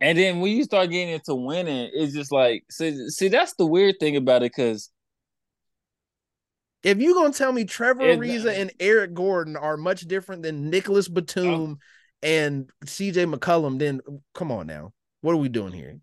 And 0.00 0.18
then 0.18 0.40
when 0.40 0.50
you 0.50 0.64
start 0.64 0.90
getting 0.90 1.10
into 1.10 1.34
winning, 1.34 1.90
it's 1.92 2.12
just 2.12 2.32
like 2.32 2.64
see, 2.70 3.08
see 3.08 3.28
that's 3.28 3.54
the 3.54 3.66
weird 3.66 3.96
thing 4.00 4.16
about 4.16 4.42
it 4.42 4.52
because 4.54 4.90
if 6.84 6.98
you're 6.98 7.14
gonna 7.14 7.32
tell 7.32 7.52
me 7.52 7.64
Trevor 7.64 8.02
Ariza 8.02 8.56
and 8.56 8.70
Eric 8.78 9.14
Gordon 9.14 9.56
are 9.56 9.76
much 9.76 10.02
different 10.02 10.42
than 10.42 10.70
Nicolas 10.70 11.08
Batum 11.08 11.46
oh. 11.46 11.78
and 12.22 12.70
CJ 12.84 13.34
McCollum, 13.34 13.78
then 13.78 14.00
come 14.34 14.52
on 14.52 14.66
now. 14.66 14.92
What 15.22 15.32
are 15.32 15.38
we 15.38 15.48
doing 15.48 15.72
here? 15.72 15.98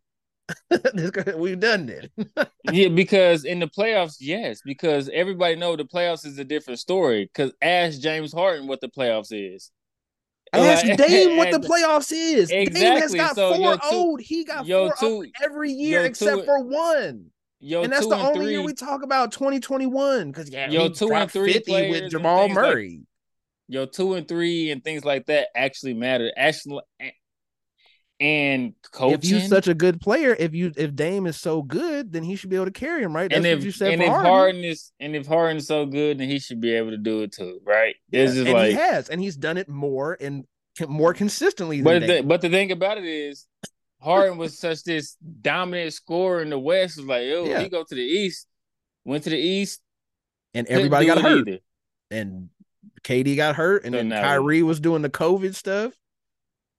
We've 1.37 1.59
done 1.59 1.89
it. 1.89 2.11
yeah, 2.71 2.89
because 2.89 3.45
in 3.45 3.59
the 3.59 3.67
playoffs, 3.67 4.17
yes, 4.19 4.61
because 4.65 5.09
everybody 5.13 5.55
know 5.55 5.75
the 5.75 5.85
playoffs 5.85 6.25
is 6.25 6.39
a 6.39 6.43
different 6.43 6.79
story. 6.79 7.29
Because 7.31 7.53
ask 7.61 7.99
James 7.99 8.33
Harden 8.33 8.67
what 8.67 8.81
the 8.81 8.89
playoffs 8.89 9.29
is. 9.31 9.71
Ask 10.53 10.85
Dame 10.97 11.37
what 11.37 11.51
the 11.51 11.59
playoffs 11.59 12.11
is. 12.11 12.49
Exactly. 12.51 12.81
Dame 12.81 13.01
has 13.01 13.13
got 13.13 13.35
so 13.35 13.55
four 13.55 13.69
old. 13.69 13.79
Oh, 13.83 14.15
he 14.17 14.43
got 14.43 14.67
four 14.67 14.93
oh 15.01 15.23
two, 15.23 15.31
every 15.41 15.71
year 15.71 16.03
except 16.05 16.39
two, 16.39 16.45
for 16.45 16.61
one. 16.63 17.30
Yo, 17.63 17.83
and 17.83 17.93
that's 17.93 18.07
the 18.07 18.15
and 18.15 18.23
only 18.23 18.45
three, 18.45 18.51
year 18.53 18.63
we 18.63 18.73
talk 18.73 19.03
about 19.03 19.31
2021. 19.31 20.31
Because 20.31 20.49
yeah, 20.49 20.69
yo, 20.69 20.89
two 20.89 21.13
and 21.13 21.29
three 21.29 21.53
50 21.53 21.89
with 21.91 22.11
Jamal 22.11 22.49
Murray. 22.49 22.97
Like, 22.97 23.07
yo, 23.67 23.85
two 23.85 24.15
and 24.15 24.27
three 24.27 24.71
and 24.71 24.83
things 24.83 25.05
like 25.05 25.27
that 25.27 25.49
actually 25.55 25.93
matter. 25.93 26.31
Actually, 26.35 26.81
and 28.19 28.73
coaching. 28.91 29.19
If 29.19 29.25
you're 29.25 29.41
such 29.41 29.67
a 29.67 29.73
good 29.73 29.99
player, 29.99 30.35
if 30.37 30.55
you 30.55 30.71
if 30.75 30.95
Dame 30.95 31.27
is 31.27 31.37
so 31.37 31.61
good, 31.61 32.11
then 32.11 32.23
he 32.23 32.35
should 32.35 32.49
be 32.49 32.55
able 32.55 32.65
to 32.65 32.71
carry 32.71 33.03
him, 33.03 33.15
right? 33.15 33.29
That's 33.29 33.37
and 33.37 33.45
if 33.45 33.63
you 33.63 33.71
said 33.71 33.93
and 33.93 34.01
if 34.01 34.07
Harden. 34.07 34.31
Harden. 34.31 34.63
is 34.63 34.91
and 34.99 35.15
if 35.15 35.27
Harden's 35.27 35.67
so 35.67 35.85
good, 35.85 36.19
then 36.19 36.29
he 36.29 36.39
should 36.39 36.61
be 36.61 36.73
able 36.73 36.91
to 36.91 36.97
do 36.97 37.21
it 37.21 37.31
too, 37.31 37.59
right? 37.63 37.95
Yeah, 38.09 38.21
it's 38.21 38.33
just 38.33 38.45
and 38.45 38.53
like 38.53 38.69
he 38.69 38.75
has, 38.75 39.09
and 39.09 39.19
he's 39.19 39.35
done 39.35 39.57
it 39.57 39.67
more 39.67 40.17
and 40.19 40.45
more 40.87 41.13
consistently. 41.13 41.81
but 41.81 42.05
the, 42.05 42.21
but 42.21 42.41
the 42.41 42.49
thing 42.49 42.71
about 42.71 42.97
it 42.97 43.05
is, 43.05 43.47
Harden 44.01 44.37
was 44.37 44.57
such 44.57 44.83
this 44.83 45.15
dominant 45.41 45.93
scorer 45.93 46.41
in 46.41 46.49
the 46.49 46.59
West. 46.59 46.97
Was 46.97 47.05
like, 47.05 47.23
oh, 47.33 47.45
yeah. 47.45 47.61
he 47.61 47.69
go 47.69 47.83
to 47.83 47.95
the 47.95 48.01
East, 48.01 48.47
went 49.05 49.23
to 49.25 49.29
the 49.29 49.37
East, 49.37 49.81
and 50.53 50.67
everybody 50.67 51.05
got 51.05 51.21
hurt, 51.21 51.47
either. 51.47 51.59
and 52.09 52.49
KD 53.03 53.35
got 53.35 53.55
hurt, 53.55 53.85
and 53.85 53.93
so 53.93 53.97
then 53.97 54.09
Kyrie 54.09 54.63
was 54.63 54.79
doing 54.79 55.01
the 55.01 55.09
COVID 55.09 55.55
stuff. 55.55 55.93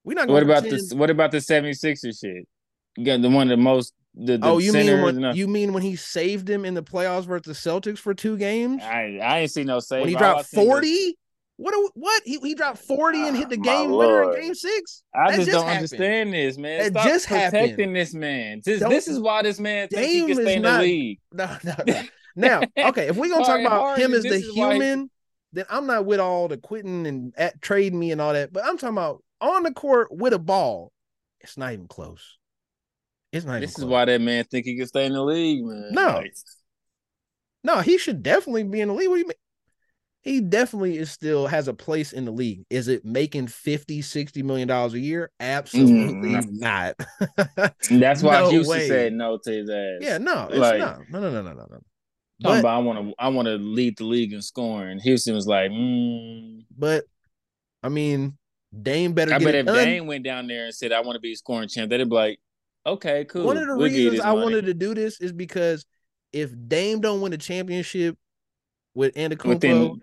We 0.04 0.14
not. 0.14 0.28
What 0.28 0.42
about 0.42 0.62
pretend... 0.62 0.90
the 0.90 0.96
What 0.96 1.10
about 1.10 1.30
the 1.30 1.38
76ers 1.38 2.20
shit? 2.20 2.48
You 2.96 3.04
got 3.04 3.22
the 3.22 3.30
one 3.30 3.50
of 3.50 3.58
the 3.58 3.62
most. 3.62 3.94
The, 4.14 4.36
the 4.36 4.46
oh, 4.46 4.58
you 4.58 4.74
mean 4.74 5.00
when 5.00 5.34
you 5.34 5.48
mean 5.48 5.72
when 5.72 5.82
he 5.82 5.96
saved 5.96 6.50
him 6.50 6.66
in 6.66 6.74
the 6.74 6.82
playoffs 6.82 7.24
versus 7.24 7.62
the 7.62 7.70
Celtics 7.70 7.98
for 7.98 8.12
two 8.12 8.36
games? 8.36 8.82
I 8.82 9.18
I 9.22 9.38
ain't 9.40 9.50
see 9.50 9.64
no 9.64 9.80
save. 9.80 10.00
When 10.00 10.08
he 10.08 10.16
dropped 10.16 10.46
forty. 10.46 11.16
What? 11.62 11.92
What? 11.94 12.22
He, 12.24 12.38
he 12.38 12.54
dropped 12.54 12.78
forty 12.78 13.20
and 13.26 13.36
hit 13.36 13.48
the 13.48 13.56
game 13.56 13.90
winner 13.90 14.32
in 14.32 14.40
Game 14.40 14.54
Six. 14.54 15.04
I 15.14 15.28
just, 15.28 15.38
just 15.38 15.50
don't 15.50 15.62
happened. 15.62 15.76
understand 15.76 16.34
this, 16.34 16.58
man. 16.58 16.80
It 16.80 16.90
Stop 16.90 17.04
just 17.06 17.28
protecting 17.28 17.70
happened. 17.70 17.96
this 17.96 18.14
man. 18.14 18.62
This, 18.64 18.80
this 18.80 19.08
is 19.08 19.20
why 19.20 19.42
this 19.42 19.60
man 19.60 19.88
thinks 19.88 20.12
he 20.12 20.26
can 20.26 20.34
stay 20.34 20.56
in 20.56 20.62
not, 20.62 20.80
the 20.80 20.86
league. 20.86 21.20
No, 21.32 21.56
no, 21.62 21.74
no. 21.86 22.02
now, 22.34 22.60
okay, 22.88 23.08
if 23.08 23.16
we're 23.16 23.28
gonna 23.28 23.44
talk 23.44 23.60
about 23.60 23.98
him 23.98 24.12
as 24.12 24.24
the 24.24 24.38
human, 24.38 25.00
he... 25.00 25.08
then 25.52 25.64
I'm 25.70 25.86
not 25.86 26.04
with 26.04 26.20
all 26.20 26.48
the 26.48 26.56
quitting 26.56 27.06
and 27.06 27.32
at, 27.36 27.62
trading 27.62 27.98
me 27.98 28.10
and 28.10 28.20
all 28.20 28.32
that. 28.32 28.52
But 28.52 28.64
I'm 28.64 28.76
talking 28.76 28.96
about 28.96 29.22
on 29.40 29.62
the 29.62 29.72
court 29.72 30.08
with 30.10 30.32
a 30.32 30.38
ball, 30.38 30.92
it's 31.40 31.56
not 31.56 31.72
even 31.72 31.86
close. 31.86 32.38
It's 33.32 33.46
not. 33.46 33.60
This 33.60 33.78
is 33.78 33.84
why 33.84 34.04
that 34.04 34.20
man 34.20 34.44
think 34.44 34.66
he 34.66 34.76
can 34.76 34.86
stay 34.86 35.06
in 35.06 35.12
the 35.12 35.22
league, 35.22 35.64
man. 35.64 35.88
No, 35.92 36.06
like, 36.06 36.34
no, 37.64 37.80
he 37.80 37.98
should 37.98 38.22
definitely 38.22 38.64
be 38.64 38.80
in 38.80 38.88
the 38.88 38.94
league. 38.94 39.08
What 39.08 39.16
do 39.16 39.20
you 39.20 39.28
mean? 39.28 39.36
He 40.22 40.40
definitely 40.40 40.98
is 40.98 41.10
still 41.10 41.48
has 41.48 41.66
a 41.66 41.74
place 41.74 42.12
in 42.12 42.24
the 42.24 42.30
league. 42.30 42.64
Is 42.70 42.86
it 42.86 43.04
making 43.04 43.48
50, 43.48 44.02
60 44.02 44.42
million 44.44 44.68
dollars 44.68 44.94
a 44.94 45.00
year? 45.00 45.30
Absolutely 45.40 46.30
mm-hmm. 46.30 46.58
not. 46.58 46.94
That's 47.90 48.22
why 48.22 48.40
no 48.40 48.50
Houston 48.50 48.70
way. 48.70 48.88
said 48.88 49.12
no 49.12 49.38
to 49.42 49.50
his 49.50 49.68
ass. 49.68 49.98
Yeah, 50.00 50.18
no, 50.18 50.46
it's 50.48 50.58
like, 50.58 50.78
no, 50.78 50.96
no, 51.10 51.20
no, 51.20 51.42
no, 51.42 51.52
no, 51.52 51.66
no. 51.68 51.80
But, 52.40 52.64
I 52.64 52.78
want 52.78 52.98
to, 52.98 53.14
I 53.18 53.28
want 53.28 53.46
to 53.46 53.56
lead 53.56 53.98
the 53.98 54.04
league 54.04 54.32
in 54.32 54.42
scoring. 54.42 55.00
Houston 55.00 55.34
was 55.34 55.46
like, 55.46 55.70
mm. 55.70 56.64
but 56.76 57.04
I 57.82 57.88
mean, 57.88 58.38
Dame 58.80 59.12
better. 59.12 59.34
I 59.34 59.38
bet 59.38 59.54
if 59.54 59.66
done. 59.66 59.76
Dame 59.76 60.06
went 60.06 60.24
down 60.24 60.46
there 60.46 60.64
and 60.64 60.74
said, 60.74 60.92
"I 60.92 61.00
want 61.00 61.16
to 61.16 61.20
be 61.20 61.32
a 61.32 61.36
scoring 61.36 61.68
champ," 61.68 61.90
they'd 61.90 62.02
be 62.08 62.14
like, 62.14 62.40
"Okay, 62.86 63.24
cool." 63.26 63.44
One 63.44 63.56
of 63.58 63.66
the 63.66 63.76
we'll 63.76 63.88
reasons 63.88 64.20
I 64.20 64.30
money. 64.30 64.42
wanted 64.42 64.66
to 64.66 64.74
do 64.74 64.94
this 64.94 65.20
is 65.20 65.32
because 65.32 65.84
if 66.32 66.50
Dame 66.68 67.00
don't 67.00 67.20
win 67.20 67.32
a 67.32 67.38
championship 67.38 68.16
with 68.94 69.14
Antetokounmpo 69.14 69.48
Within, 69.48 70.00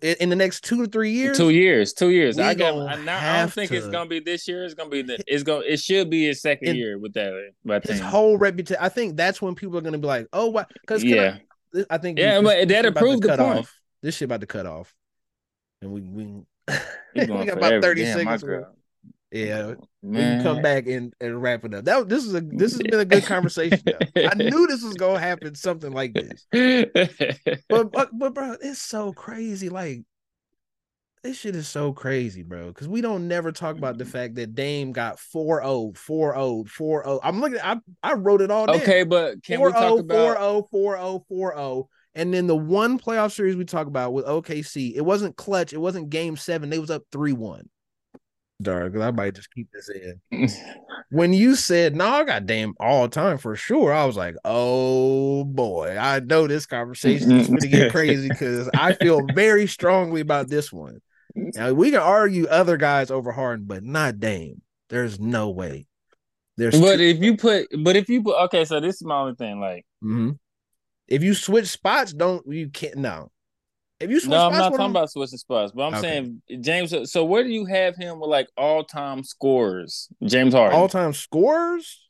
in 0.00 0.30
the 0.30 0.36
next 0.36 0.64
two 0.64 0.84
to 0.84 0.90
three 0.90 1.10
years, 1.10 1.36
two 1.36 1.50
years, 1.50 1.92
two 1.92 2.10
years. 2.10 2.38
I 2.38 2.54
got. 2.54 2.74
I, 2.74 2.94
I 2.94 3.38
don't 3.40 3.52
think 3.52 3.70
to. 3.70 3.76
it's 3.76 3.88
gonna 3.88 4.08
be 4.08 4.20
this 4.20 4.48
year. 4.48 4.64
It's 4.64 4.74
gonna 4.74 4.88
be 4.88 5.02
the. 5.02 5.22
It's 5.26 5.42
gonna. 5.42 5.64
It 5.66 5.78
should 5.78 6.08
be 6.08 6.26
his 6.26 6.40
second 6.40 6.68
it, 6.68 6.76
year 6.76 6.98
with 6.98 7.12
that. 7.14 7.52
But 7.64 7.84
his 7.84 8.00
whole 8.00 8.38
reputation. 8.38 8.82
I 8.82 8.88
think 8.88 9.16
that's 9.16 9.42
when 9.42 9.54
people 9.54 9.76
are 9.76 9.82
gonna 9.82 9.98
be 9.98 10.06
like, 10.06 10.26
"Oh, 10.32 10.48
why?" 10.48 10.64
Because 10.80 11.04
yeah, 11.04 11.36
I, 11.74 11.84
I, 11.90 11.98
think 11.98 12.18
yeah, 12.18 12.40
but 12.40 12.66
that 12.68 12.86
approved 12.86 13.24
the 13.24 13.36
point. 13.36 13.58
Off. 13.60 13.80
This 14.02 14.16
shit 14.16 14.26
about 14.26 14.40
to 14.40 14.46
cut 14.46 14.66
off, 14.66 14.94
and 15.82 15.92
we 15.92 16.00
we 16.00 16.24
we 17.14 17.26
got 17.26 17.58
about 17.58 17.82
thirty 17.82 18.02
Damn, 18.04 18.38
seconds. 18.38 18.44
Yeah, 19.34 19.66
Man. 19.66 19.76
we 20.02 20.18
can 20.18 20.42
come 20.44 20.62
back 20.62 20.86
and, 20.86 21.12
and 21.20 21.42
wrap 21.42 21.64
it 21.64 21.74
up. 21.74 21.84
That 21.84 22.08
this 22.08 22.24
is 22.24 22.34
a 22.36 22.40
this 22.40 22.72
has 22.72 22.82
been 22.82 23.00
a 23.00 23.04
good 23.04 23.24
conversation. 23.24 23.82
I 24.16 24.34
knew 24.36 24.68
this 24.68 24.84
was 24.84 24.94
gonna 24.94 25.18
happen, 25.18 25.56
something 25.56 25.92
like 25.92 26.14
this. 26.14 26.46
But, 27.68 27.90
but 27.90 28.10
but 28.12 28.32
bro, 28.32 28.56
it's 28.60 28.80
so 28.80 29.12
crazy. 29.12 29.68
Like 29.68 30.04
this 31.24 31.38
shit 31.38 31.56
is 31.56 31.66
so 31.66 31.92
crazy, 31.92 32.44
bro. 32.44 32.68
Because 32.68 32.86
we 32.86 33.00
don't 33.00 33.26
never 33.26 33.50
talk 33.50 33.76
about 33.76 33.98
the 33.98 34.04
mm-hmm. 34.04 34.12
fact 34.12 34.34
that 34.36 34.54
Dame 34.54 34.92
got 34.92 35.16
4-0, 35.16 35.94
4-0, 35.94 36.68
4-0. 36.68 37.20
I'm 37.24 37.40
looking. 37.40 37.58
I 37.60 37.78
I 38.04 38.12
wrote 38.12 38.40
it 38.40 38.52
all. 38.52 38.66
Down. 38.66 38.76
Okay, 38.76 39.02
but 39.02 39.42
can 39.42 39.58
4-0, 39.58 39.62
we 39.62 39.66
oh, 39.66 39.72
talk 39.72 40.00
about 40.00 40.70
4-0, 40.70 41.24
4-0, 41.30 41.54
4-0. 41.56 41.86
And 42.14 42.32
then 42.32 42.46
the 42.46 42.54
one 42.54 43.00
playoff 43.00 43.32
series 43.32 43.56
we 43.56 43.64
talk 43.64 43.88
about 43.88 44.12
with 44.12 44.26
OKC, 44.26 44.94
it 44.94 45.00
wasn't 45.00 45.36
clutch. 45.36 45.72
It 45.72 45.80
wasn't 45.80 46.10
game 46.10 46.36
seven. 46.36 46.70
They 46.70 46.78
was 46.78 46.90
up 46.90 47.02
3 47.10 47.32
1. 47.32 47.68
Dark, 48.62 48.92
because 48.92 49.06
I 49.06 49.10
might 49.10 49.34
just 49.34 49.52
keep 49.52 49.68
this 49.72 49.90
in. 49.90 50.48
when 51.10 51.32
you 51.32 51.56
said, 51.56 51.96
no, 51.96 52.06
I 52.06 52.24
got 52.24 52.46
Dame 52.46 52.74
all 52.78 53.08
time 53.08 53.38
for 53.38 53.56
sure, 53.56 53.92
I 53.92 54.04
was 54.04 54.16
like, 54.16 54.36
oh 54.44 55.44
boy, 55.44 55.96
I 55.98 56.20
know 56.20 56.46
this 56.46 56.66
conversation 56.66 57.32
is 57.32 57.48
going 57.48 57.60
to 57.60 57.68
get 57.68 57.90
crazy 57.92 58.28
because 58.28 58.70
I 58.74 58.94
feel 58.94 59.20
very 59.34 59.66
strongly 59.66 60.20
about 60.20 60.48
this 60.48 60.72
one. 60.72 61.00
Now, 61.34 61.72
we 61.72 61.90
can 61.90 62.00
argue 62.00 62.46
other 62.46 62.76
guys 62.76 63.10
over 63.10 63.32
Harden, 63.32 63.66
but 63.66 63.82
not 63.82 64.20
Dame. 64.20 64.62
There's 64.88 65.18
no 65.18 65.50
way. 65.50 65.86
There's 66.56 66.78
but 66.80 66.96
two- 66.96 67.02
if 67.02 67.18
you 67.18 67.36
put, 67.36 67.66
but 67.82 67.96
if 67.96 68.08
you 68.08 68.22
put, 68.22 68.36
okay, 68.44 68.64
so 68.64 68.80
this 68.80 68.94
is 68.96 69.04
my 69.04 69.18
only 69.18 69.34
thing. 69.34 69.60
Like, 69.60 69.84
mm-hmm. 70.02 70.30
If 71.06 71.22
you 71.22 71.34
switch 71.34 71.66
spots, 71.66 72.12
don't 72.12 72.46
you 72.46 72.70
can't 72.70 72.96
no. 72.96 73.30
If 74.00 74.10
you 74.10 74.20
switch 74.20 74.30
no, 74.30 74.48
spots, 74.48 74.54
I'm 74.54 74.58
not 74.58 74.76
talking 74.76 74.90
about 74.90 75.10
switching 75.10 75.38
spots, 75.38 75.72
but 75.74 75.82
I'm 75.82 75.94
okay. 75.94 76.00
saying 76.00 76.42
James. 76.60 77.12
So 77.12 77.24
where 77.24 77.44
do 77.44 77.50
you 77.50 77.64
have 77.64 77.96
him 77.96 78.20
with 78.20 78.28
like 78.28 78.48
all 78.56 78.84
time 78.84 79.22
scores? 79.22 80.08
James 80.22 80.52
Harden, 80.52 80.78
all 80.78 80.88
time 80.88 81.12
scores. 81.12 82.00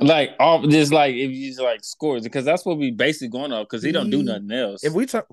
Like 0.00 0.30
all 0.38 0.66
just 0.66 0.92
like 0.92 1.14
if 1.14 1.30
you 1.30 1.48
just 1.48 1.60
like 1.60 1.84
scores 1.84 2.22
because 2.22 2.44
that's 2.44 2.64
what 2.64 2.78
we 2.78 2.90
basically 2.90 3.28
going 3.28 3.52
off 3.52 3.66
because 3.66 3.82
he, 3.82 3.88
he 3.88 3.92
don't 3.92 4.10
do 4.10 4.22
nothing 4.22 4.50
else. 4.50 4.84
If 4.84 4.94
we 4.94 5.06
talk, 5.06 5.26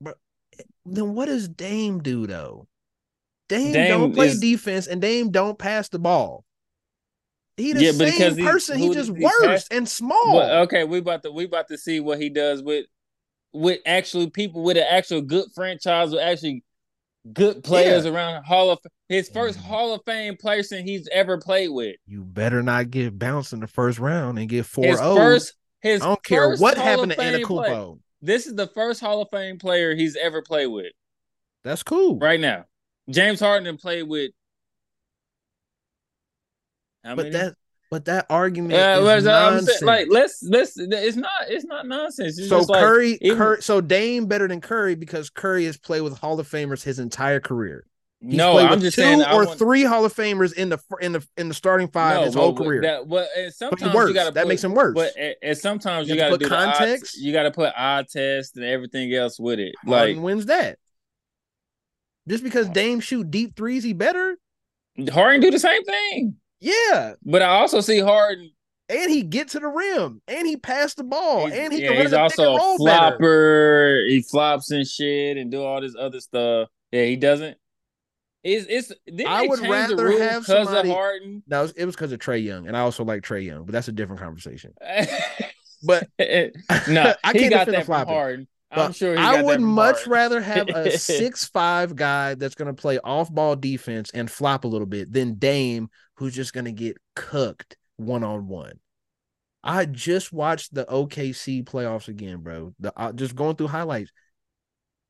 but 0.00 0.18
then 0.84 1.14
what 1.14 1.26
does 1.26 1.48
Dame 1.48 2.02
do 2.02 2.26
though? 2.26 2.66
Dame, 3.48 3.72
Dame 3.72 3.88
don't 3.88 4.12
play 4.12 4.28
is, 4.28 4.40
defense 4.40 4.86
and 4.86 5.00
Dame 5.00 5.30
don't 5.30 5.58
pass 5.58 5.88
the 5.88 5.98
ball. 5.98 6.44
He 7.56 7.72
the 7.72 7.84
yeah, 7.84 7.92
same 7.92 8.36
person. 8.36 8.78
He, 8.78 8.88
he 8.88 8.94
just 8.94 9.10
worse 9.10 9.68
and 9.70 9.88
small. 9.88 10.36
Well, 10.36 10.62
okay, 10.62 10.84
we 10.84 10.98
about 10.98 11.22
to 11.22 11.30
we 11.30 11.44
about 11.44 11.68
to 11.68 11.78
see 11.78 12.00
what 12.00 12.20
he 12.20 12.28
does 12.28 12.62
with 12.62 12.86
with 13.56 13.80
actually 13.86 14.30
people 14.30 14.62
with 14.62 14.76
an 14.76 14.84
actual 14.88 15.20
good 15.20 15.46
franchise 15.54 16.10
with 16.10 16.20
actually 16.20 16.64
good 17.32 17.64
players 17.64 18.04
yeah. 18.04 18.12
around 18.12 18.44
Hall 18.44 18.70
of 18.70 18.78
his 19.08 19.28
first 19.28 19.58
mm-hmm. 19.58 19.68
Hall 19.68 19.94
of 19.94 20.00
Fame 20.06 20.36
person 20.36 20.86
he's 20.86 21.08
ever 21.12 21.38
played 21.38 21.70
with. 21.70 21.96
You 22.06 22.24
better 22.24 22.62
not 22.62 22.90
get 22.90 23.18
bounced 23.18 23.52
in 23.52 23.60
the 23.60 23.66
first 23.66 23.98
round 23.98 24.38
and 24.38 24.48
get 24.48 24.66
four 24.66 24.84
his 24.84 25.00
First, 25.00 25.54
his 25.80 26.02
I 26.02 26.06
don't 26.06 26.24
care 26.24 26.56
what 26.56 26.76
Hall 26.76 26.86
happened 26.86 27.12
to 27.12 27.18
Antetokounmpo. 27.18 27.98
This 28.22 28.46
is 28.46 28.54
the 28.54 28.66
first 28.68 29.00
Hall 29.00 29.22
of 29.22 29.28
Fame 29.30 29.58
player 29.58 29.94
he's 29.94 30.16
ever 30.16 30.42
played 30.42 30.68
with. 30.68 30.92
That's 31.64 31.82
cool. 31.82 32.18
Right 32.18 32.40
now. 32.40 32.64
James 33.08 33.38
Harden 33.38 33.76
played 33.76 34.02
with 34.02 34.32
how 37.04 37.14
but 37.14 37.26
many? 37.26 37.30
that 37.30 37.54
But 37.96 38.04
that 38.04 38.26
argument 38.28 38.74
Yeah, 38.74 38.98
is 38.98 39.24
nonsense. 39.24 39.78
saying, 39.78 39.86
like 39.86 40.06
let's 40.10 40.42
let's 40.42 40.76
it's 40.76 41.16
not 41.16 41.30
it's 41.48 41.64
not 41.64 41.86
nonsense. 41.86 42.38
It's 42.38 42.50
so 42.50 42.58
like, 42.58 42.78
Curry, 42.78 43.18
even- 43.22 43.38
Curry, 43.38 43.62
so 43.62 43.80
Dame 43.80 44.26
better 44.26 44.46
than 44.46 44.60
Curry 44.60 44.96
because 44.96 45.30
Curry 45.30 45.64
has 45.64 45.78
played 45.78 46.02
with 46.02 46.18
Hall 46.18 46.38
of 46.38 46.46
Famers 46.46 46.82
his 46.82 46.98
entire 46.98 47.40
career. 47.40 47.86
He's 48.20 48.34
no, 48.36 48.58
I'm 48.58 48.80
just 48.82 48.96
two 48.96 49.00
saying 49.00 49.22
or 49.22 49.46
want- 49.46 49.58
three 49.58 49.82
Hall 49.84 50.04
of 50.04 50.12
Famers 50.14 50.52
in 50.52 50.68
the 50.68 50.78
in 51.00 51.12
the 51.12 51.26
in 51.38 51.48
the 51.48 51.54
starting 51.54 51.88
five 51.88 52.16
no, 52.18 52.24
his 52.24 52.34
whole 52.34 52.54
career. 52.54 52.82
That, 52.82 53.28
and 53.34 53.54
sometimes 53.54 53.94
worse. 53.94 54.08
you 54.08 54.14
gotta 54.14 54.32
that 54.32 54.46
makes 54.46 54.62
him 54.62 54.74
worse. 54.74 54.92
But 54.94 55.16
and, 55.16 55.34
and 55.40 55.56
sometimes 55.56 56.06
You 56.06 56.16
you, 56.16 56.20
gotta 56.20 56.32
put 56.32 56.40
do 56.40 56.48
the 56.50 56.54
eye- 56.54 56.64
context. 56.76 57.16
you 57.18 57.32
gotta 57.32 57.50
put 57.50 57.72
eye 57.74 58.04
test 58.12 58.56
and 58.56 58.64
everything 58.66 59.10
else 59.14 59.40
with 59.40 59.58
it. 59.58 59.74
Harden 59.86 60.16
Like 60.16 60.22
wins 60.22 60.44
that. 60.46 60.78
Just 62.28 62.44
because 62.44 62.68
Dame 62.68 63.00
shoot 63.00 63.30
deep 63.30 63.56
threes, 63.56 63.84
he 63.84 63.94
better. 63.94 64.36
Harden 65.10 65.40
do 65.40 65.50
the 65.50 65.58
same 65.58 65.82
thing. 65.84 66.36
Yeah, 66.60 67.14
But 67.22 67.42
I 67.42 67.46
also 67.46 67.80
see 67.80 68.00
Harden. 68.00 68.50
and 68.88 69.10
he 69.10 69.22
get 69.22 69.48
to 69.48 69.60
the 69.60 69.68
rim, 69.68 70.22
and 70.28 70.46
he 70.46 70.56
passed 70.56 70.96
the 70.96 71.04
ball, 71.04 71.46
he's- 71.46 71.58
and 71.58 71.72
he 71.72 71.82
yeah, 71.82 71.92
can 71.92 72.02
he's 72.02 72.12
also 72.12 72.54
a 72.54 72.56
roll 72.58 72.78
better. 72.84 73.16
flopper. 73.16 74.04
He 74.08 74.22
flops 74.22 74.70
and 74.70 74.86
shit 74.86 75.36
and 75.36 75.50
do 75.50 75.62
all 75.62 75.80
this 75.80 75.94
other 75.98 76.20
stuff. 76.20 76.68
Yeah, 76.92 77.04
he 77.04 77.16
doesn't. 77.16 77.58
It's 78.44 78.66
it's. 78.68 78.92
I 79.26 79.46
would 79.46 79.58
rather 79.60 80.18
have 80.22 80.42
because 80.46 80.72
of 80.72 80.86
Harden. 80.86 81.42
No, 81.48 81.64
it 81.76 81.84
was- 81.84 81.96
because 81.96 82.12
of 82.12 82.20
Trae 82.20 82.42
Young, 82.42 82.68
and 82.68 82.76
I 82.76 82.80
also 82.80 83.04
like 83.04 83.22
Trae 83.22 83.44
Young, 83.44 83.64
but 83.64 83.72
that's 83.72 83.88
a 83.88 83.92
different 83.92 84.20
conversation. 84.22 84.72
But 85.82 86.08
no, 86.18 87.14
I 87.24 87.32
he 87.32 87.38
can't 87.40 87.50
got 87.50 87.66
that 87.66 87.84
from. 87.86 88.06
Harden. 88.08 88.48
I'm 88.72 88.92
sure 88.92 89.16
I 89.16 89.42
would 89.42 89.60
much 89.60 89.96
Harden. 89.96 90.12
rather 90.12 90.40
have 90.40 90.68
a 90.68 90.90
six 90.98 91.44
five 91.46 91.94
guy 91.94 92.34
that's 92.34 92.54
going 92.54 92.74
to 92.74 92.80
play 92.80 92.98
off 92.98 93.32
ball 93.32 93.56
defense 93.56 94.10
and 94.12 94.30
flop 94.30 94.64
a 94.64 94.68
little 94.68 94.86
bit 94.86 95.12
than 95.12 95.34
Dame, 95.34 95.88
who's 96.16 96.34
just 96.34 96.52
going 96.52 96.64
to 96.66 96.72
get 96.72 96.96
cooked 97.14 97.76
one 97.96 98.24
on 98.24 98.48
one. 98.48 98.78
I 99.64 99.84
just 99.86 100.32
watched 100.32 100.74
the 100.74 100.84
OKC 100.84 101.64
playoffs 101.64 102.08
again, 102.08 102.38
bro. 102.38 102.74
The 102.78 102.92
uh, 102.96 103.12
just 103.12 103.34
going 103.34 103.56
through 103.56 103.68
highlights. 103.68 104.12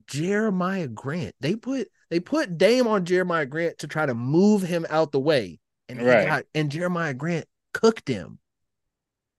Jeremiah 0.07 0.87
Grant, 0.89 1.35
they 1.41 1.57
put 1.57 1.89
they 2.11 2.21
put 2.21 2.57
Dame 2.57 2.87
on 2.87 3.05
Jeremiah 3.05 3.47
Grant 3.47 3.79
to 3.79 3.89
try 3.89 4.07
to 4.07 4.15
move 4.15 4.63
him 4.63 4.87
out 4.89 5.11
the 5.13 5.19
way, 5.21 5.59
and 5.89 6.01
Right. 6.01 6.27
got, 6.27 6.45
and 6.55 6.71
Jeremiah 6.71 7.13
Grant 7.15 7.47
cooked 7.75 8.07
him. 8.09 8.39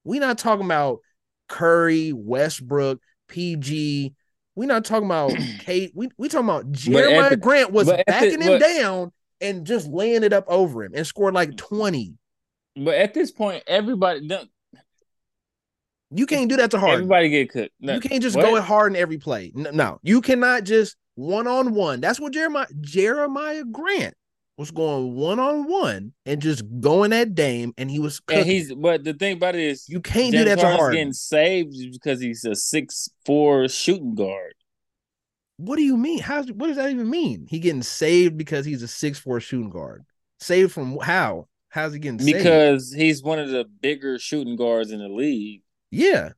We 0.03 0.19
not 0.19 0.37
talking 0.37 0.65
about 0.65 0.99
Curry, 1.47 2.11
Westbrook, 2.11 2.99
PG. 3.29 4.13
We 4.55 4.65
not 4.65 4.83
talking 4.83 5.05
about 5.07 5.31
KD. 5.31 5.91
We 5.95 6.09
we 6.17 6.27
talking 6.27 6.49
about 6.49 6.69
Jeremiah 6.73 7.29
the- 7.29 7.37
Grant 7.37 7.71
was 7.71 7.87
at 7.87 7.99
the- 7.99 8.03
backing 8.05 8.41
him 8.41 8.47
but- 8.47 8.59
down 8.59 9.11
and 9.41 9.65
just 9.65 9.87
laying 9.87 10.23
it 10.23 10.33
up 10.33 10.45
over 10.47 10.83
him 10.83 10.93
and 10.95 11.05
scored 11.05 11.33
like 11.33 11.51
mm. 11.51 11.57
20. 11.57 12.13
But 12.77 12.95
at 12.95 13.13
this 13.13 13.31
point, 13.31 13.63
everybody 13.67 14.29
You 16.11 16.25
can't 16.25 16.49
do 16.49 16.57
that 16.57 16.71
to 16.71 16.79
Harden. 16.79 16.95
everybody 16.95 17.29
get 17.29 17.49
cooked. 17.49 17.73
No, 17.79 17.95
You 17.95 17.99
can't 17.99 18.21
just 18.21 18.35
what? 18.35 18.43
go 18.43 18.55
at 18.55 18.63
Harden 18.63 18.95
every 18.95 19.17
play. 19.17 19.51
No, 19.55 19.71
no, 19.71 19.99
you 20.03 20.21
cannot 20.21 20.63
just 20.63 20.95
one 21.15 21.47
on 21.47 21.73
one. 21.73 21.99
That's 22.01 22.19
what 22.19 22.33
Jeremiah 22.33 22.67
Jeremiah 22.79 23.63
Grant 23.63 24.13
was 24.57 24.71
going 24.71 25.15
one 25.15 25.39
on 25.39 25.67
one 25.67 26.13
and 26.25 26.41
just 26.41 26.63
going 26.79 27.13
at 27.13 27.35
Dame, 27.35 27.73
and 27.77 27.89
he 27.89 27.99
was 27.99 28.19
cooking. 28.19 28.41
And 28.41 28.49
he's 28.49 28.73
but 28.73 29.03
the 29.03 29.13
thing 29.13 29.37
about 29.37 29.55
it 29.55 29.61
is 29.61 29.87
you 29.87 30.01
can't 30.01 30.31
do 30.31 30.43
James 30.43 30.49
that 30.49 30.59
to 30.59 30.77
Harden. 30.77 30.97
getting 30.97 31.13
saved 31.13 31.75
because 31.91 32.19
he's 32.19 32.43
a 32.43 32.55
six 32.55 33.09
four 33.25 33.67
shooting 33.67 34.15
guard. 34.15 34.53
What 35.57 35.75
do 35.77 35.83
you 35.83 35.97
mean? 35.97 36.19
How? 36.19 36.43
What 36.43 36.67
does 36.67 36.77
that 36.77 36.89
even 36.91 37.09
mean? 37.09 37.47
He 37.49 37.59
getting 37.59 37.81
saved 37.83 38.37
because 38.37 38.65
he's 38.65 38.83
a 38.83 38.87
six 38.87 39.17
four 39.19 39.39
shooting 39.39 39.69
guard. 39.71 40.05
Saved 40.39 40.71
from 40.71 40.97
how? 40.99 41.47
How's 41.69 41.93
he 41.93 41.99
getting 41.99 42.19
saved? 42.19 42.37
Because 42.37 42.93
he's 42.93 43.23
one 43.23 43.39
of 43.39 43.49
the 43.49 43.65
bigger 43.81 44.19
shooting 44.19 44.55
guards 44.55 44.91
in 44.91 44.99
the 44.99 45.09
league. 45.09 45.63
yeah, 45.91 46.29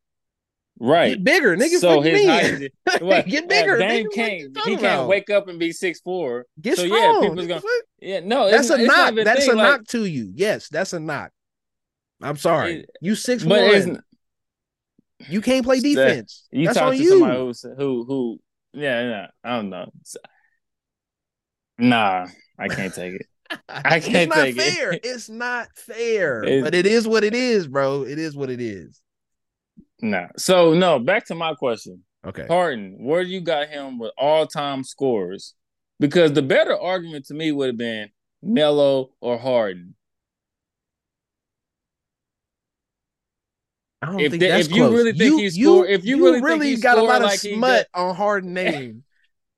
Right. 0.80 1.10
get 1.10 1.24
bigger, 1.26 1.58
nigga. 1.58 1.80
so 1.80 2.00
his 2.00 2.26
height 2.26 2.72
get 3.28 3.44
uh, 3.44 3.48
bigger. 3.48 3.78
Dame 3.78 4.06
nigga. 4.08 4.14
Can't 4.16 4.40
he 4.42 4.48
can't 4.78 4.80
about? 4.80 5.08
wake 5.10 5.30
up 5.30 5.50
and 5.50 5.60
be 5.60 5.74
six 5.74 6.00
four. 6.00 6.46
Get 6.62 6.78
so, 6.78 6.86
strong. 6.86 7.24
yeah, 7.24 7.30
people's 7.30 7.48
gonna- 7.48 7.62
What? 7.62 7.84
Yeah, 8.00 8.22
no, 8.22 8.50
That's 8.50 8.70
a 8.70 8.78
knock. 8.78 9.16
That's 9.16 9.48
a 9.48 9.54
like, 9.54 9.58
knock 9.58 9.88
to 9.88 10.06
you. 10.06 10.32
Yes, 10.34 10.70
that's 10.70 10.94
a 10.94 11.00
knock. 11.02 11.32
I'm 12.22 12.38
sorry. 12.38 12.82
It- 12.82 12.90
you 13.02 13.16
six 13.16 13.44
But 13.44 13.62
one. 13.86 14.02
You 15.28 15.42
can't 15.42 15.66
play 15.66 15.82
That- 15.82 15.84
defense. 15.90 16.48
you 16.52 16.68
that's 16.68 16.80
talk 16.80 16.94
to 16.94 16.98
you. 16.98 17.20
somebody 17.20 17.76
who 17.78 18.06
who 18.06 18.40
yeah, 18.74 19.02
yeah, 19.02 19.28
I 19.44 19.56
don't 19.58 19.70
know. 19.70 19.92
Nah, 21.78 22.28
I 22.58 22.68
can't 22.68 22.94
take 22.94 23.14
it. 23.16 23.26
I 23.70 24.00
can't 24.00 24.16
it's 24.16 24.36
not 24.36 24.44
take 24.44 24.58
it. 24.58 24.74
fair. 24.74 25.00
It's 25.04 25.30
not 25.30 25.68
fair. 25.76 26.44
It's- 26.44 26.64
but 26.64 26.76
it 26.76 26.86
is 26.86 27.08
what 27.08 27.24
it 27.24 27.34
is, 27.34 27.68
bro. 27.68 28.04
It 28.04 28.20
is 28.20 28.36
what 28.36 28.50
it 28.50 28.62
is. 28.62 29.02
Nah. 30.02 30.28
So 30.38 30.74
no, 30.74 31.00
back 31.00 31.26
to 31.28 31.36
my 31.36 31.54
question. 31.56 32.04
Okay. 32.26 32.46
Harden, 32.48 32.98
where 33.00 33.22
you 33.22 33.42
got 33.42 33.70
him 33.70 33.98
with 33.98 34.12
all 34.18 34.46
time 34.46 34.84
scores? 34.84 35.56
Because 36.00 36.34
the 36.34 36.42
better 36.42 36.78
argument 36.78 37.26
to 37.26 37.34
me 37.34 37.52
would 37.52 37.68
have 37.68 37.78
been 37.78 38.10
Melo 38.42 39.12
or 39.22 39.38
Harden. 39.38 39.96
I 44.02 44.06
don't 44.08 44.20
If 44.20 44.32
think 44.32 44.42
the- 44.42 44.48
that's 44.48 44.68
if 44.68 44.74
you 44.76 44.90
really 44.90 45.12
think 45.14 45.40
he 45.40 45.50
scored- 45.50 45.90
if 45.90 46.06
you 46.06 46.24
really 46.42 46.72
think 46.72 46.84
got 46.84 46.98
a 46.98 47.04
lot 47.04 47.22
of 47.22 47.28
like 47.28 47.40
smut 47.40 47.88
on 47.94 48.16
Harden 48.16 48.54
name. 48.54 49.04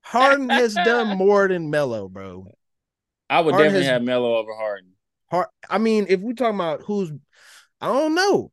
Harden 0.01 0.49
has 0.49 0.73
done 0.73 1.15
more 1.18 1.47
than 1.47 1.69
Melo, 1.69 2.07
bro. 2.09 2.47
I 3.30 3.41
would 3.41 3.51
Harden 3.53 3.68
definitely 3.68 3.85
has- 3.85 3.93
have 3.93 4.03
Melo 4.03 4.35
over 4.38 4.53
Harden. 4.55 4.89
Hard, 5.30 5.47
I 5.69 5.77
mean, 5.77 6.07
if 6.09 6.19
we're 6.19 6.34
talking 6.34 6.55
about 6.55 6.81
who's, 6.84 7.11
I 7.80 7.88
don't 7.88 8.15
know. 8.15 8.51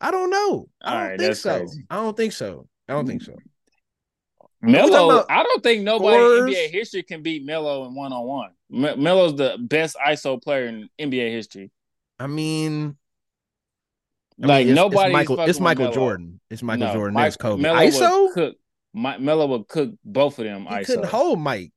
I 0.00 0.10
don't 0.10 0.30
know. 0.30 0.68
I 0.82 0.90
don't 0.92 1.02
right, 1.10 1.18
think 1.20 1.34
so. 1.36 1.58
crazy. 1.58 1.84
I 1.88 1.96
don't 1.96 2.16
think 2.16 2.32
so. 2.32 2.66
I 2.88 2.92
don't 2.94 3.06
think 3.06 3.22
so. 3.22 3.36
Melo, 4.62 5.24
I 5.30 5.42
don't 5.42 5.62
think 5.62 5.82
nobody 5.84 6.16
scores. 6.16 6.40
in 6.40 6.54
NBA 6.54 6.70
history 6.70 7.02
can 7.02 7.22
beat 7.22 7.44
Melo 7.44 7.86
in 7.86 7.94
one 7.94 8.12
on 8.12 8.26
one. 8.26 8.50
Melo's 8.70 9.36
the 9.36 9.56
best 9.60 9.96
ISO 10.04 10.42
player 10.42 10.66
in 10.66 10.88
NBA 10.98 11.30
history. 11.30 11.70
I 12.18 12.26
mean, 12.26 12.96
I 14.42 14.46
Like 14.46 14.66
mean, 14.66 14.68
it's, 14.72 14.76
nobody. 14.76 15.04
It's 15.08 15.12
Michael. 15.12 15.40
It's 15.40 15.60
Michael 15.60 15.92
Jordan. 15.92 16.40
It's 16.50 16.62
Michael 16.62 16.86
No, 16.88 16.92
Jordan. 16.92 17.14
Mike- 17.14 17.24
That's 17.24 17.36
Kobe. 17.36 17.62
Melo 17.62 17.78
ISO. 17.80 18.22
would 18.24 18.34
cook. 18.34 18.56
Mi- 18.94 19.18
Melo 19.18 19.46
would 19.46 19.68
cook 19.68 19.90
both 20.04 20.38
of 20.38 20.44
them. 20.44 20.66
He 20.66 20.74
ISO. 20.74 20.86
couldn't 20.86 21.06
hold 21.06 21.38
Mike. 21.40 21.72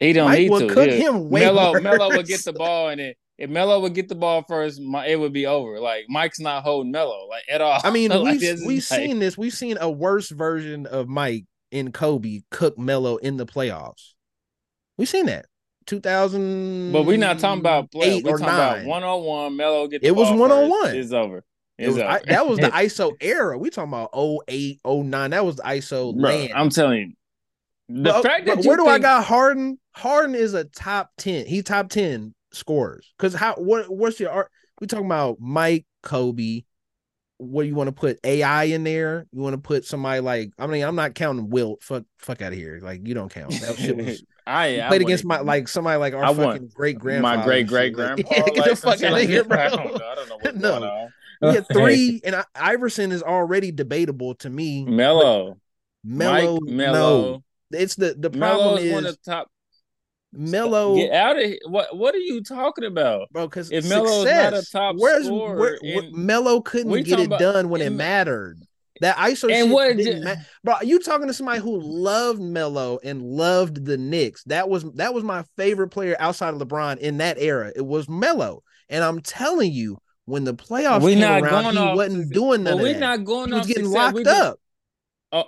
He 0.00 0.12
don't 0.12 0.28
Mike 0.28 0.38
need 0.40 0.50
would 0.50 0.68
to. 0.68 0.74
cook 0.74 0.86
yeah. 0.88 0.94
him 0.94 1.30
way 1.30 1.40
Melo, 1.42 1.72
worse. 1.72 1.82
Melo 1.82 2.16
would 2.16 2.26
get 2.26 2.44
the 2.44 2.52
ball, 2.52 2.88
and 2.88 3.00
it, 3.00 3.16
if 3.38 3.48
Melo 3.48 3.78
would 3.80 3.94
get 3.94 4.08
the 4.08 4.14
ball 4.16 4.42
first, 4.48 4.80
my, 4.80 5.06
it 5.06 5.18
would 5.18 5.32
be 5.32 5.46
over. 5.46 5.78
Like 5.78 6.06
Mike's 6.08 6.40
not 6.40 6.64
holding 6.64 6.90
Melo 6.90 7.26
like 7.28 7.44
at 7.48 7.60
all. 7.60 7.80
I 7.84 7.90
mean, 7.90 8.10
Like, 8.22 8.40
we've 8.40 8.60
we've 8.66 8.90
like- 8.90 9.00
seen 9.00 9.18
this. 9.20 9.38
We've 9.38 9.52
seen 9.52 9.78
a 9.80 9.88
worse 9.90 10.30
version 10.30 10.86
of 10.86 11.08
Mike 11.08 11.44
in 11.70 11.92
Kobe 11.92 12.40
cook 12.50 12.76
Melo 12.78 13.16
in 13.18 13.36
the 13.36 13.46
playoffs. 13.46 14.14
We've 14.98 15.08
seen 15.08 15.26
that. 15.26 15.46
2000 15.86 16.92
But 16.92 17.04
we're 17.06 17.16
not 17.16 17.38
talking 17.40 17.60
about 17.60 17.90
play. 17.90 18.16
eight 18.18 18.24
We're 18.24 18.34
or 18.34 18.38
talking 18.38 18.54
about 18.54 18.78
nine. 18.78 18.86
one 18.86 19.02
on 19.04 19.22
one. 19.24 19.56
Melo 19.56 19.86
get. 19.88 20.00
The 20.02 20.08
It 20.08 20.16
was 20.16 20.30
one-on-one. 20.30 20.94
It's 20.96 21.12
over. 21.12 21.44
Was. 21.88 21.98
I, 21.98 22.20
that 22.26 22.46
was 22.46 22.58
the 22.58 22.68
ISO 22.68 23.12
era. 23.20 23.56
We 23.58 23.70
talking 23.70 23.90
about 23.92 24.10
08, 24.48 24.80
09. 24.84 25.30
That 25.30 25.44
was 25.44 25.56
the 25.56 25.62
ISO 25.62 26.14
Bro, 26.14 26.22
land. 26.30 26.52
I'm 26.54 26.70
telling 26.70 26.98
you, 26.98 27.12
the 28.02 28.10
But- 28.10 28.22
fact 28.22 28.46
that 28.46 28.58
where 28.64 28.76
do 28.76 28.86
I 28.86 28.98
got 28.98 29.24
Harden? 29.24 29.78
Harden 29.94 30.34
is 30.34 30.54
a 30.54 30.64
top 30.64 31.10
10. 31.18 31.46
He 31.46 31.62
top 31.62 31.88
10 31.90 32.34
scores. 32.52 33.12
Because 33.18 33.34
how 33.34 33.54
what 33.54 33.90
what's 33.90 34.18
your 34.20 34.30
art? 34.30 34.50
We 34.80 34.86
talking 34.86 35.06
about 35.06 35.38
Mike, 35.40 35.86
Kobe. 36.02 36.62
What 37.38 37.62
do 37.62 37.68
you 37.68 37.74
want 37.74 37.88
to 37.88 37.92
put 37.92 38.20
AI 38.24 38.64
in 38.64 38.84
there? 38.84 39.26
You 39.32 39.40
want 39.40 39.54
to 39.54 39.58
put 39.60 39.84
somebody 39.84 40.20
like 40.20 40.52
I 40.58 40.66
mean, 40.68 40.84
I'm 40.84 40.94
not 40.94 41.14
counting 41.14 41.50
Wilt. 41.50 41.82
Fuck 41.82 42.04
fuck 42.18 42.40
out 42.40 42.52
of 42.52 42.58
here. 42.58 42.78
Like 42.80 43.06
you 43.06 43.14
don't 43.14 43.32
count. 43.32 43.50
That 43.60 43.76
shit 43.76 43.96
was 43.96 44.22
I, 44.46 44.68
he 44.70 44.80
I 44.80 44.88
played 44.88 45.02
against 45.02 45.24
my 45.24 45.40
like 45.40 45.68
somebody 45.68 45.98
like 45.98 46.14
our 46.14 46.24
I 46.24 46.34
fucking 46.34 46.70
great 46.74 46.98
grandfather. 46.98 47.38
my 47.38 47.44
great 47.44 47.66
great 47.66 47.92
grandpa. 47.94 48.22
Yeah, 48.30 48.42
get 48.54 48.64
the 48.70 48.76
fuck 48.76 49.02
out 49.02 49.20
of 49.20 49.28
here, 49.28 49.44
bro. 49.44 49.58
I 49.58 49.68
don't 49.68 49.84
know. 49.86 50.06
I 50.06 50.14
don't 50.14 50.60
know 50.62 50.78
No. 50.78 51.08
We 51.42 51.48
had 51.54 51.66
three, 51.72 52.20
and 52.24 52.36
I, 52.36 52.44
Iverson 52.54 53.12
is 53.12 53.22
already 53.22 53.70
debatable 53.72 54.34
to 54.36 54.50
me. 54.50 54.84
Melo, 54.84 55.58
Mike, 56.04 56.48
Melo, 56.62 56.62
no, 56.62 57.42
it's 57.72 57.94
the 57.96 58.14
the 58.18 58.30
problem 58.30 58.78
is 58.78 58.92
one 58.92 59.06
of 59.06 59.16
the 59.22 59.30
top. 59.30 59.48
Melo, 60.34 60.96
Get 60.96 61.12
out 61.12 61.36
of 61.38 61.44
here! 61.44 61.58
What 61.66 61.94
What 61.96 62.14
are 62.14 62.18
you 62.18 62.42
talking 62.42 62.84
about? 62.84 63.28
bro. 63.32 63.46
Because 63.46 63.70
If 63.70 63.86
Melo's 63.88 64.24
not 64.24 64.54
a 64.54 64.64
top 64.64 64.96
where's 64.98 65.26
scorer 65.26 65.58
where, 65.58 65.78
Melo 66.12 66.62
couldn't 66.62 66.90
get 67.04 67.20
it 67.20 67.26
about- 67.26 67.40
done 67.40 67.68
when 67.68 67.82
it 67.82 67.90
mattered. 67.92 68.62
That 69.00 69.16
ISO 69.16 69.44
And 69.50 69.66
shit 69.66 69.68
what- 69.68 69.96
didn't 69.96 70.24
ma- 70.24 70.34
bro. 70.64 70.74
You 70.82 71.00
talking 71.00 71.26
to 71.26 71.34
somebody 71.34 71.60
who 71.60 71.78
loved 71.80 72.40
Melo 72.40 72.98
and 73.04 73.20
loved 73.22 73.84
the 73.84 73.98
Knicks? 73.98 74.42
That 74.44 74.68
was 74.70 74.84
that 74.92 75.12
was 75.12 75.22
my 75.24 75.44
favorite 75.58 75.88
player 75.88 76.16
outside 76.18 76.54
of 76.54 76.60
LeBron 76.60 76.98
in 76.98 77.18
that 77.18 77.36
era. 77.38 77.70
It 77.76 77.84
was 77.84 78.08
Melo, 78.08 78.62
and 78.88 79.04
I'm 79.04 79.20
telling 79.20 79.72
you, 79.72 79.98
when 80.26 80.44
the 80.44 80.54
playoffs 80.54 81.02
We 81.02 81.12
came 81.12 81.20
not 81.20 81.42
around, 81.42 81.74
going 81.74 81.76
he 81.88 81.94
wasn't 81.96 82.22
success. 82.22 82.34
doing 82.34 82.62
none 82.62 82.76
But 82.76 82.82
we're 82.82 82.92
that. 82.94 83.00
not 83.00 83.24
going 83.24 83.48
he 83.52 83.54
was 83.58 83.66
getting 83.66 83.84
success. 83.84 83.98
locked 84.02 84.14
We 84.14 84.24
been- 84.24 84.34
up. 84.36 84.60
Oh. 85.32 85.44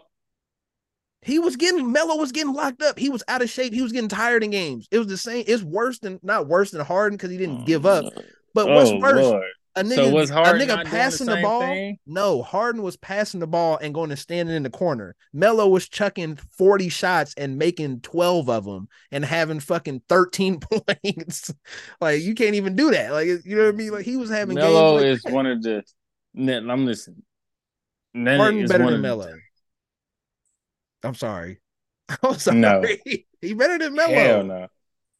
He 1.22 1.38
was 1.38 1.56
getting 1.56 1.92
Melo 1.92 2.16
was 2.16 2.32
getting 2.32 2.52
locked 2.52 2.82
up. 2.82 2.98
He 2.98 3.08
was 3.10 3.22
out 3.28 3.42
of 3.42 3.48
shape. 3.50 3.72
He 3.72 3.82
was 3.82 3.92
getting 3.92 4.08
tired 4.08 4.42
in 4.44 4.50
games. 4.50 4.88
It 4.90 4.98
was 4.98 5.06
the 5.06 5.16
same. 5.16 5.44
It's 5.46 5.62
worse 5.62 5.98
than 6.00 6.18
not 6.22 6.46
worse 6.48 6.70
than 6.70 6.80
Harden 6.84 7.16
because 7.16 7.30
he 7.30 7.38
didn't 7.38 7.62
oh, 7.62 7.66
give 7.66 7.86
up. 7.86 8.12
But 8.52 8.68
what's 8.68 8.90
Oh, 8.90 8.98
worse? 8.98 9.20
Lord. 9.22 9.44
A 9.76 9.82
nigga, 9.82 9.94
So 9.96 10.10
was 10.10 10.30
a 10.30 10.34
nigga 10.34 10.66
doing 10.66 10.68
the 10.68 10.84
passing 10.84 11.26
the, 11.26 11.40
ball. 11.42 11.60
thing? 11.60 11.98
No, 12.06 12.42
Harden 12.42 12.82
was 12.82 12.96
passing 12.96 13.40
the 13.40 13.46
ball 13.48 13.76
and 13.78 13.92
going 13.92 14.10
and 14.10 14.18
standing 14.18 14.54
in 14.54 14.62
the 14.62 14.70
corner. 14.70 15.16
Melo 15.32 15.68
was 15.68 15.88
chucking 15.88 16.36
40 16.36 16.88
shots 16.88 17.34
and 17.36 17.58
making 17.58 18.00
12 18.02 18.48
of 18.48 18.64
them 18.64 18.88
and 19.10 19.24
having 19.24 19.58
fucking 19.58 20.02
13 20.08 20.60
points. 21.04 21.52
like 22.00 22.22
you 22.22 22.34
can't 22.34 22.54
even 22.54 22.76
do 22.76 22.92
that. 22.92 23.12
Like 23.12 23.26
you 23.26 23.56
know 23.56 23.64
what 23.64 23.74
I 23.74 23.76
mean? 23.76 23.90
Like 23.90 24.04
he 24.04 24.16
was 24.16 24.30
having 24.30 24.54
Melo 24.54 25.00
games. 25.00 25.24
is 25.24 25.32
one 25.32 25.46
of 25.46 25.60
the. 25.62 25.82
I'm 26.36 26.86
listening. 26.86 27.22
That 28.14 28.38
Harden 28.38 28.66
better 28.68 28.90
than 28.90 29.00
Melo. 29.00 29.32
I'm 31.02 31.14
sorry. 31.14 31.58
I'm 32.22 32.38
sorry. 32.38 32.58
No. 32.58 32.82
he 33.40 33.54
better 33.54 33.78
than 33.78 33.94
Melo. 33.94 34.14
Hell 34.14 34.44
no. 34.44 34.68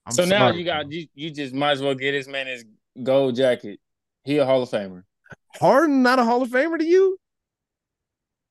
I'm 0.06 0.12
so 0.12 0.24
now 0.24 0.50
you 0.52 0.64
got 0.64 0.90
you, 0.92 1.06
you 1.14 1.30
just 1.30 1.54
might 1.54 1.72
as 1.72 1.82
well 1.82 1.94
get 1.94 2.12
this 2.12 2.28
man 2.28 2.46
his 2.46 2.64
gold 3.02 3.36
jacket. 3.36 3.80
He 4.24 4.38
a 4.38 4.46
Hall 4.46 4.62
of 4.62 4.70
Famer. 4.70 5.04
Harden 5.56 6.02
not 6.02 6.18
a 6.18 6.24
Hall 6.24 6.42
of 6.42 6.50
Famer 6.50 6.78
to 6.78 6.84
you? 6.84 7.18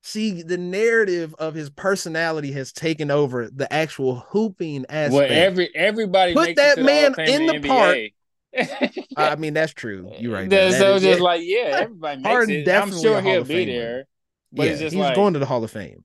See, 0.02 0.42
the 0.42 0.58
narrative 0.58 1.34
of 1.38 1.54
his 1.54 1.70
personality 1.70 2.52
has 2.52 2.72
taken 2.72 3.10
over 3.10 3.48
the 3.48 3.70
actual 3.72 4.16
hooping 4.28 4.84
aspect. 4.88 5.12
Well, 5.14 5.26
every 5.30 5.74
everybody 5.74 6.34
Put 6.34 6.56
that 6.56 6.76
to 6.76 6.82
the 6.82 6.86
man 6.86 7.14
in 7.20 7.46
the 7.46 7.52
NBA. 7.54 7.66
park. 7.66 8.94
I 9.16 9.36
mean, 9.36 9.54
that's 9.54 9.72
true. 9.72 10.12
You're 10.18 10.32
right. 10.34 10.48
That 10.48 10.74
so 10.74 10.96
is- 10.96 11.02
just 11.02 11.18
yeah. 11.18 11.24
like, 11.24 11.40
yeah, 11.42 11.78
everybody 11.80 12.16
makes 12.18 12.28
Harden 12.28 12.54
it. 12.54 12.58
I'm 12.58 12.64
definitely 12.64 13.02
sure 13.02 13.16
a 13.16 13.22
Hall 13.22 13.32
he'll 13.32 13.40
of 13.42 13.48
be 13.48 13.64
there. 13.64 14.04
But 14.52 14.66
yeah, 14.66 14.72
it's 14.72 14.80
just 14.80 14.94
he's 14.94 15.00
like 15.00 15.16
going 15.16 15.32
to 15.32 15.38
the 15.40 15.46
Hall 15.46 15.64
of 15.64 15.70
Fame. 15.70 16.04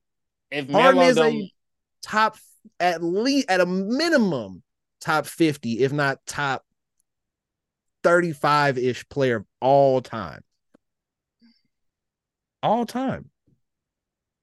if 0.50 0.68
Harden 0.70 1.02
is 1.02 1.18
a 1.18 1.52
top, 2.02 2.36
at 2.80 3.02
least 3.02 3.50
at 3.50 3.60
a 3.60 3.66
minimum, 3.66 4.62
top 5.00 5.26
50, 5.26 5.80
if 5.80 5.92
not 5.92 6.18
top 6.26 6.64
35 8.02 8.78
ish 8.78 9.08
player 9.08 9.36
of 9.36 9.46
all 9.60 10.00
time. 10.00 10.42
All 12.62 12.86
time. 12.86 13.30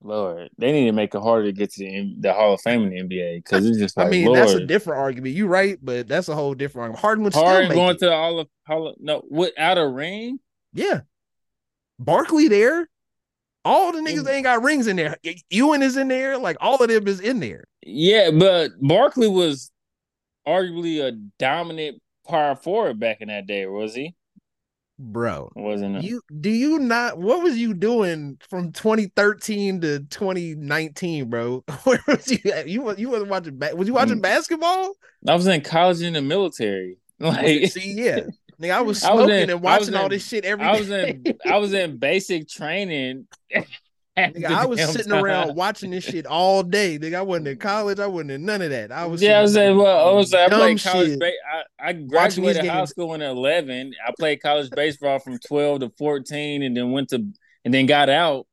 Lord, 0.03 0.49
they 0.57 0.71
need 0.71 0.85
to 0.85 0.91
make 0.91 1.15
it 1.15 1.21
harder 1.21 1.45
to 1.45 1.51
get 1.51 1.71
to 1.73 1.83
the, 1.83 2.15
the 2.19 2.33
Hall 2.33 2.53
of 2.53 2.61
Fame 2.61 2.83
in 2.83 2.89
the 2.89 3.15
NBA 3.15 3.43
because 3.43 3.65
it's 3.65 3.79
just 3.79 3.97
like 3.97 4.07
I 4.07 4.09
mean, 4.09 4.25
Lord. 4.27 4.39
that's 4.39 4.53
a 4.53 4.65
different 4.65 4.99
argument. 4.99 5.35
You're 5.35 5.47
right, 5.47 5.77
but 5.81 6.07
that's 6.07 6.29
a 6.29 6.35
whole 6.35 6.53
different 6.53 6.83
argument. 6.83 7.01
Harden 7.01 7.23
would 7.23 7.33
still 7.33 7.45
Harden 7.45 7.69
make 7.69 7.75
going 7.75 7.95
it. 7.95 7.99
to 7.99 8.05
the 8.05 8.15
Hall 8.15 8.39
of 8.39 8.47
Hall 8.67 8.87
of 8.89 8.95
no 8.99 9.23
without 9.29 9.77
a 9.77 9.87
ring. 9.87 10.39
Yeah. 10.73 11.01
Barkley 11.99 12.47
there. 12.47 12.87
All 13.65 13.91
the 13.91 13.99
niggas 13.99 14.29
ain't 14.29 14.45
got 14.45 14.63
rings 14.63 14.87
in 14.87 14.95
there. 14.95 15.17
Ewing 15.49 15.81
is 15.81 15.97
in 15.97 16.07
there. 16.07 16.37
Like 16.37 16.57
all 16.61 16.81
of 16.81 16.87
them 16.87 17.07
is 17.07 17.19
in 17.19 17.39
there. 17.39 17.65
Yeah, 17.85 18.31
but 18.31 18.71
Barkley 18.79 19.27
was 19.27 19.71
arguably 20.47 21.03
a 21.03 21.11
dominant 21.37 22.01
power 22.27 22.55
forward 22.55 22.99
back 22.99 23.21
in 23.21 23.27
that 23.29 23.47
day, 23.47 23.65
was 23.65 23.95
he? 23.95 24.15
Bro. 24.99 25.51
Wasn't 25.55 25.97
it? 25.97 26.03
You 26.03 26.21
do 26.41 26.49
you 26.49 26.79
not 26.79 27.19
what 27.19 27.43
was 27.43 27.55
you 27.57 27.75
doing 27.75 28.39
from 28.49 28.71
2013 28.71 29.81
to 29.81 29.99
2019, 29.99 31.29
bro? 31.29 31.63
Where 31.83 31.99
was 32.07 32.31
you 32.31 32.51
at? 32.51 32.67
You 32.67 32.95
you 32.97 33.09
wasn't 33.09 33.29
watching 33.29 33.59
ba- 33.59 33.75
was 33.75 33.87
you 33.87 33.93
watching 33.93 34.17
Mm. 34.17 34.23
basketball? 34.23 34.93
I 35.27 35.35
was 35.35 35.45
in 35.45 35.61
college 35.61 36.01
in 36.01 36.13
the 36.13 36.21
military. 36.21 36.97
Like 37.19 37.71
See, 37.71 37.93
yeah. 37.93 38.21
Nigga, 38.61 38.71
I 38.71 38.81
was 38.81 39.03
I 39.03 39.13
was 39.13 39.25
smoking 39.25 39.35
in- 39.43 39.49
and 39.51 39.61
watching 39.61 39.93
all 39.95 40.09
this 40.09 40.27
shit 40.27 40.45
every 40.45 40.65
I 40.65 40.77
was 40.79 40.87
day. 40.87 41.19
in 41.25 41.37
I 41.45 41.57
was 41.57 41.73
in 41.73 41.97
basic 41.97 42.47
training. 42.49 43.27
Nigga, 44.17 44.45
I 44.45 44.65
was 44.65 44.83
sitting 44.91 45.11
time. 45.11 45.23
around 45.23 45.55
watching 45.55 45.91
this 45.91 46.03
shit 46.03 46.25
all 46.25 46.63
day. 46.63 46.97
Nigga, 46.97 47.15
I 47.15 47.21
wasn't 47.21 47.47
in 47.49 47.57
college. 47.59 47.99
I 47.99 48.07
wasn't 48.07 48.31
in 48.31 48.45
none 48.45 48.61
of 48.61 48.69
that. 48.71 48.91
I 48.91 49.05
was 49.05 49.21
yeah, 49.21 49.39
I 49.39 49.41
was 49.43 49.53
saying, 49.53 49.77
well, 49.77 50.09
I 50.09 50.11
was 50.11 50.33
I 50.33 50.47
played 50.49 50.81
college. 50.81 51.19
Ba- 51.19 51.31
I, 51.79 51.89
I 51.89 51.93
graduated 51.93 52.65
high 52.65 52.77
games. 52.79 52.89
school 52.89 53.13
in 53.13 53.21
eleven. 53.21 53.93
I 54.05 54.11
played 54.17 54.41
college 54.41 54.69
baseball 54.71 55.19
from 55.19 55.37
twelve 55.39 55.81
to 55.81 55.91
fourteen, 55.97 56.63
and 56.63 56.75
then 56.75 56.91
went 56.91 57.09
to 57.09 57.23
and 57.65 57.73
then 57.73 57.85
got 57.85 58.09
out. 58.09 58.47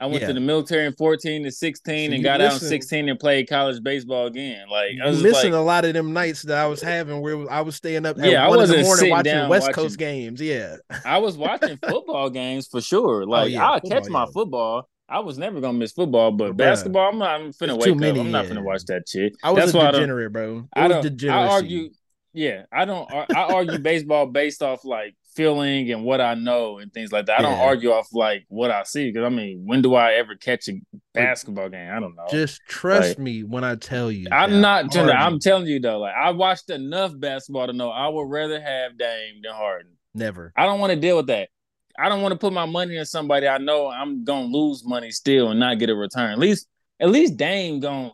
I 0.00 0.06
went 0.06 0.22
Yeah. 0.22 0.26
to 0.28 0.32
the 0.34 0.40
military 0.40 0.86
in 0.86 0.92
fourteen 0.94 1.44
to 1.44 1.52
sixteen, 1.52 2.10
So 2.10 2.14
and 2.16 2.24
got 2.24 2.40
out 2.40 2.54
in 2.54 2.58
sixteen 2.58 3.08
and 3.08 3.18
played 3.18 3.48
college 3.48 3.80
baseball 3.82 4.26
again. 4.26 4.66
Like 4.68 4.90
I 5.02 5.06
was 5.08 5.22
missing 5.22 5.52
like, 5.52 5.60
a 5.60 5.62
lot 5.62 5.84
of 5.84 5.94
them 5.94 6.12
nights 6.12 6.42
that 6.42 6.58
I 6.58 6.66
was 6.66 6.82
having 6.82 7.22
where 7.22 7.50
I 7.50 7.60
was 7.60 7.76
staying 7.76 8.04
up 8.04 8.16
Yeah, 8.18 8.44
I 8.44 8.48
one 8.48 8.58
in 8.60 8.68
the 8.68 8.74
wasn't 8.78 8.82
morning 8.88 9.10
watching 9.10 9.48
West 9.48 9.62
watching- 9.68 9.74
Coast 9.74 9.98
games. 9.98 10.40
Yeah. 10.42 10.76
I 11.04 11.18
was 11.18 11.36
watching 11.38 11.76
football 11.88 12.28
games 12.28 12.66
for 12.66 12.80
sure. 12.80 13.22
Oh, 13.22 13.26
like 13.26 13.44
Oh, 13.44 13.46
yeah, 13.46 13.70
I'll 13.70 13.80
catch 13.80 14.08
my 14.08 14.26
football. 14.26 14.88
I 15.08 15.20
was 15.20 15.36
never 15.38 15.60
gonna 15.60 15.78
miss 15.78 15.92
football, 15.92 16.30
but 16.32 16.52
Bruh. 16.52 16.56
basketball, 16.56 17.10
I'm 17.10 17.18
not 17.18 17.40
I'm 17.40 17.52
finna 17.52 17.76
It's 17.76 17.84
too 17.84 17.92
wake 17.92 18.00
many, 18.00 18.20
up. 18.20 18.26
I'm 18.26 18.32
not 18.32 18.46
yeah. 18.46 18.52
finna 18.52 18.62
watch 18.64 18.84
that 18.86 19.08
shit. 19.08 19.34
I 19.42 19.50
was 19.50 19.60
That's 19.60 19.74
a 19.74 19.78
why 19.78 19.82
I 19.88 19.90
don't- 19.90 20.00
degenerate, 20.00 20.32
bro. 20.32 20.58
It 20.58 20.80
I 20.80 20.88
was 20.88 21.10
don't. 21.10 21.30
I 21.30 21.46
argue. 21.48 21.90
Yeah, 22.32 22.64
I 22.72 22.84
don't. 22.84 23.08
I 23.12 23.26
argue 23.54 23.78
baseball 23.78 24.26
based 24.26 24.60
off 24.62 24.84
like 24.84 25.14
feeling 25.36 25.90
and 25.92 26.04
what 26.04 26.20
I 26.20 26.34
know 26.34 26.78
and 26.78 26.92
things 26.92 27.12
like 27.12 27.26
that. 27.26 27.38
I 27.38 27.42
don't 27.42 27.58
Yeah. 27.58 27.64
argue 27.64 27.90
off 27.90 28.08
like 28.12 28.44
what 28.48 28.70
I 28.70 28.82
see 28.84 29.10
because 29.10 29.24
I 29.24 29.28
mean, 29.28 29.62
when 29.66 29.82
do 29.82 29.94
I 29.94 30.14
ever 30.14 30.34
catch 30.36 30.68
a 30.68 30.74
basketball 31.12 31.68
game? 31.68 31.90
I 31.92 32.00
don't 32.00 32.16
know. 32.16 32.26
Just 32.30 32.60
trust 32.68 33.10
Like- 33.10 33.18
me 33.18 33.42
when 33.44 33.62
I 33.62 33.74
tell 33.76 34.10
you. 34.10 34.26
I'm 34.32 34.60
not. 34.60 34.96
I'm 34.96 35.38
telling 35.38 35.66
you 35.66 35.78
though. 35.80 35.98
Like 36.00 36.14
I 36.14 36.30
watched 36.30 36.70
enough 36.70 37.12
basketball 37.18 37.66
to 37.68 37.72
know 37.72 37.90
I 37.90 38.08
would 38.08 38.28
rather 38.28 38.60
have 38.60 38.96
Dame 38.98 39.40
than 39.42 39.52
Harden. 39.52 39.92
never. 40.14 40.52
I 40.56 40.66
don't 40.66 40.80
want 40.80 40.92
to 40.92 40.98
deal 40.98 41.16
with 41.16 41.26
that. 41.28 41.50
I 41.98 42.08
don't 42.08 42.22
want 42.22 42.32
to 42.32 42.38
put 42.38 42.52
my 42.52 42.66
money 42.66 42.96
in 42.96 43.04
somebody 43.04 43.46
I 43.46 43.58
know 43.58 43.88
I'm 43.88 44.24
gonna 44.24 44.46
lose 44.46 44.84
money 44.84 45.10
still 45.10 45.50
and 45.50 45.60
not 45.60 45.78
get 45.78 45.90
a 45.90 45.94
return. 45.94 46.32
At 46.32 46.38
least, 46.38 46.66
at 47.00 47.10
least 47.10 47.36
Dame 47.36 47.80
gonna 47.80 48.12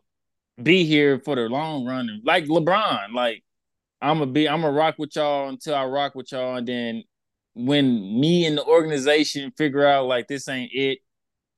be 0.62 0.84
here 0.84 1.18
for 1.20 1.36
the 1.36 1.42
long 1.42 1.86
run. 1.86 2.20
Like 2.24 2.44
LeBron, 2.44 3.12
like 3.14 3.42
I'm 4.02 4.18
gonna 4.18 4.30
be, 4.30 4.48
I'm 4.48 4.62
gonna 4.62 4.72
rock 4.72 4.96
with 4.98 5.14
y'all 5.16 5.48
until 5.48 5.74
I 5.74 5.84
rock 5.84 6.14
with 6.14 6.32
y'all, 6.32 6.56
and 6.56 6.66
then 6.66 7.04
when 7.54 8.20
me 8.20 8.46
and 8.46 8.56
the 8.56 8.64
organization 8.64 9.52
figure 9.56 9.86
out 9.86 10.06
like 10.06 10.28
this 10.28 10.48
ain't 10.48 10.70
it, 10.74 10.98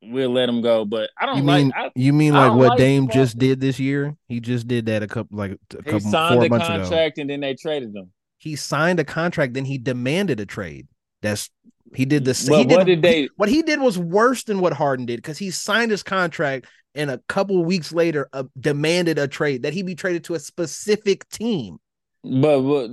we'll 0.03 0.31
let 0.31 0.49
him 0.49 0.63
go. 0.63 0.85
But 0.85 1.11
I 1.19 1.27
don't 1.27 1.39
You 1.39 1.43
like. 1.45 1.65
mean 1.65 1.73
I, 1.77 1.91
you 1.95 2.13
mean 2.13 2.35
like 2.35 2.53
what 2.55 2.69
like 2.71 2.79
Dame 2.79 3.09
just 3.09 3.39
did 3.39 3.61
this 3.61 3.79
year? 3.79 4.17
He 4.29 4.41
just 4.41 4.67
did 4.69 4.87
that 4.87 5.03
a 5.03 5.07
couple 5.07 5.39
like 5.39 5.53
a 5.53 5.77
he 5.77 5.83
couple 5.83 6.01
signed 6.01 6.35
four 6.35 6.45
the 6.45 6.51
months 6.51 6.69
ago. 6.69 6.79
contract 6.79 7.19
and 7.19 7.31
then 7.31 7.41
they 7.41 7.55
traded 7.55 7.95
him. 7.95 8.11
He 8.39 8.57
signed 8.57 8.99
a 8.99 9.05
contract, 9.05 9.55
then 9.55 9.65
he 9.65 9.79
demanded 9.79 10.41
a 10.41 10.47
trade. 10.47 10.89
That's 11.21 11.49
he 11.95 12.05
did 12.05 12.25
the 12.25 12.47
But 12.49 12.59
he 12.59 12.65
did, 12.65 12.77
what 12.77 12.87
did 12.87 13.03
they? 13.03 13.29
what 13.37 13.49
he 13.49 13.63
did 13.63 13.81
was 13.81 13.99
worse 13.99 14.45
than 14.45 14.61
what 14.61 14.73
Harden 14.73 15.07
did 15.07 15.17
because 15.17 15.39
he 15.39 15.51
signed 15.51 15.91
his 15.91 16.03
contract 16.03 16.67
and 16.95 17.11
a 17.11 17.19
couple 17.29 17.65
weeks 17.65 17.93
later 17.93 18.29
uh, 18.33 18.45
demanded 18.59 19.19
a 19.19 19.27
trade 19.29 19.63
that 19.63 19.73
he 19.73 19.83
be 19.83 19.95
traded 19.95 20.25
to 20.25 20.35
a 20.35 20.41
specific 20.41 21.29
team. 21.29 21.79
But, 22.23 22.61
but 22.61 22.91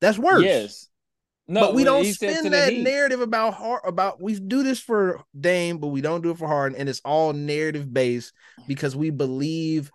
That's 0.00 0.18
worse. 0.18 0.42
yes, 0.44 0.88
no. 1.48 1.60
but 1.60 1.74
we 1.74 1.84
don't 1.84 2.04
he 2.04 2.12
spin 2.12 2.50
that 2.50 2.74
narrative 2.74 3.20
about 3.20 3.54
Har- 3.54 3.86
about 3.86 4.20
we 4.20 4.38
do 4.38 4.62
this 4.62 4.80
for 4.80 5.22
Dame, 5.38 5.78
but 5.78 5.88
we 5.88 6.00
don't 6.00 6.22
do 6.22 6.30
it 6.30 6.38
for 6.38 6.48
Harden, 6.48 6.78
and 6.78 6.88
it's 6.88 7.00
all 7.04 7.32
narrative 7.32 7.92
based 7.92 8.32
because 8.66 8.94
we 8.96 9.10
believe 9.10 9.90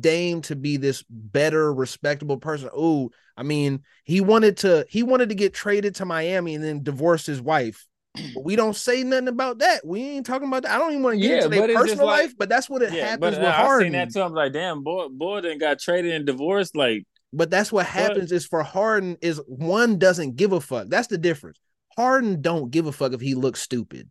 Dame 0.00 0.40
to 0.42 0.56
be 0.56 0.76
this 0.76 1.04
better, 1.08 1.72
respectable 1.72 2.36
person. 2.38 2.70
Oh, 2.74 3.10
I 3.36 3.42
mean, 3.42 3.82
he 4.04 4.20
wanted 4.20 4.58
to 4.58 4.86
he 4.88 5.02
wanted 5.02 5.28
to 5.30 5.34
get 5.34 5.54
traded 5.54 5.96
to 5.96 6.04
Miami 6.04 6.54
and 6.54 6.64
then 6.64 6.82
divorced 6.82 7.26
his 7.26 7.40
wife. 7.40 7.86
But 8.34 8.44
we 8.44 8.54
don't 8.54 8.76
say 8.76 9.02
nothing 9.02 9.26
about 9.28 9.58
that. 9.58 9.84
We 9.84 10.00
ain't 10.02 10.24
talking 10.26 10.46
about 10.46 10.62
that. 10.62 10.72
I 10.72 10.78
don't 10.78 10.92
even 10.92 11.02
want 11.02 11.14
to 11.16 11.20
get 11.20 11.30
Yeah, 11.30 11.44
into 11.46 11.48
their 11.66 11.76
personal 11.76 12.06
like- 12.06 12.22
life, 12.22 12.34
but 12.38 12.48
that's 12.48 12.70
what 12.70 12.82
it 12.82 12.92
Yeah, 12.92 13.06
happens 13.06 13.20
but 13.36 13.40
with 13.40 13.48
uh, 13.48 13.52
Harden. 13.52 13.86
seen 13.86 13.92
that 13.92 14.12
too. 14.12 14.22
I'm 14.22 14.32
like, 14.32 14.52
damn, 14.52 14.84
boy, 14.84 15.08
boy, 15.08 15.40
then 15.40 15.58
got 15.58 15.80
traded 15.80 16.12
and 16.12 16.24
divorced. 16.24 16.76
Like, 16.76 17.04
But 17.32 17.50
that's 17.50 17.72
what 17.72 17.86
happens 17.86 18.30
is 18.30 18.46
for 18.46 18.62
Harden 18.62 19.16
is 19.20 19.40
one 19.48 19.98
doesn't 19.98 20.36
give 20.36 20.52
a 20.52 20.60
fuck. 20.60 20.86
That's 20.88 21.08
the 21.08 21.18
difference. 21.18 21.58
Harden 21.96 22.40
don't 22.40 22.70
give 22.70 22.86
a 22.86 22.92
fuck 22.92 23.12
if 23.14 23.20
he 23.20 23.34
looks 23.34 23.60
stupid. 23.60 24.08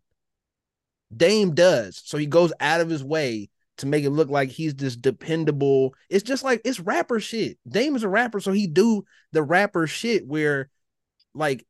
Dame 1.14 1.54
does. 1.54 2.00
So 2.04 2.18
he 2.18 2.26
goes 2.26 2.52
out 2.60 2.80
of 2.82 2.88
his 2.90 3.04
way 3.04 3.48
to 3.78 3.86
make 3.86 4.04
it 4.04 4.10
look 4.10 4.28
like 4.28 4.50
he's 4.50 4.74
this 4.74 4.96
dependable. 4.96 5.94
It's 6.08 6.22
just 6.22 6.44
like 6.44 6.60
it's 6.64 6.80
rapper 6.80 7.20
shit. 7.20 7.58
Dame 7.68 7.96
is 7.96 8.04
a 8.04 8.08
rapper, 8.08 8.40
so 8.40 8.52
he 8.52 8.66
do 8.66 9.04
the 9.32 9.42
rapper 9.42 9.86
shit 9.86 10.26
where 10.26 10.70
like 11.34 11.66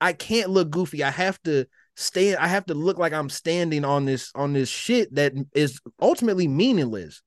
I 0.00 0.12
can't 0.12 0.50
look 0.50 0.70
goofy. 0.70 1.02
I 1.02 1.10
have 1.10 1.42
to 1.42 1.66
stand 1.96 2.38
I 2.38 2.46
have 2.46 2.66
to 2.66 2.74
look 2.74 2.98
like 2.98 3.12
I'm 3.12 3.28
standing 3.28 3.84
on 3.84 4.04
this 4.04 4.30
on 4.34 4.52
this 4.52 4.68
shit 4.68 5.12
that 5.16 5.32
is 5.54 5.80
ultimately 6.00 6.46
meaningless. 6.46 7.22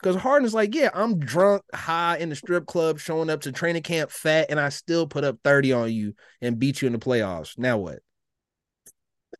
Because 0.00 0.16
Harden's 0.16 0.54
like, 0.54 0.74
yeah, 0.74 0.90
I'm 0.92 1.20
drunk, 1.20 1.62
high 1.72 2.16
in 2.16 2.28
the 2.28 2.34
strip 2.34 2.66
club, 2.66 2.98
showing 2.98 3.30
up 3.30 3.42
to 3.42 3.52
training 3.52 3.82
camp 3.82 4.10
fat, 4.10 4.46
and 4.50 4.58
I 4.58 4.70
still 4.70 5.06
put 5.06 5.22
up 5.22 5.38
30 5.44 5.72
on 5.72 5.92
you 5.92 6.14
and 6.40 6.58
beat 6.58 6.82
you 6.82 6.86
in 6.86 6.92
the 6.92 6.98
playoffs. 6.98 7.56
Now 7.58 7.78
what? 7.78 8.00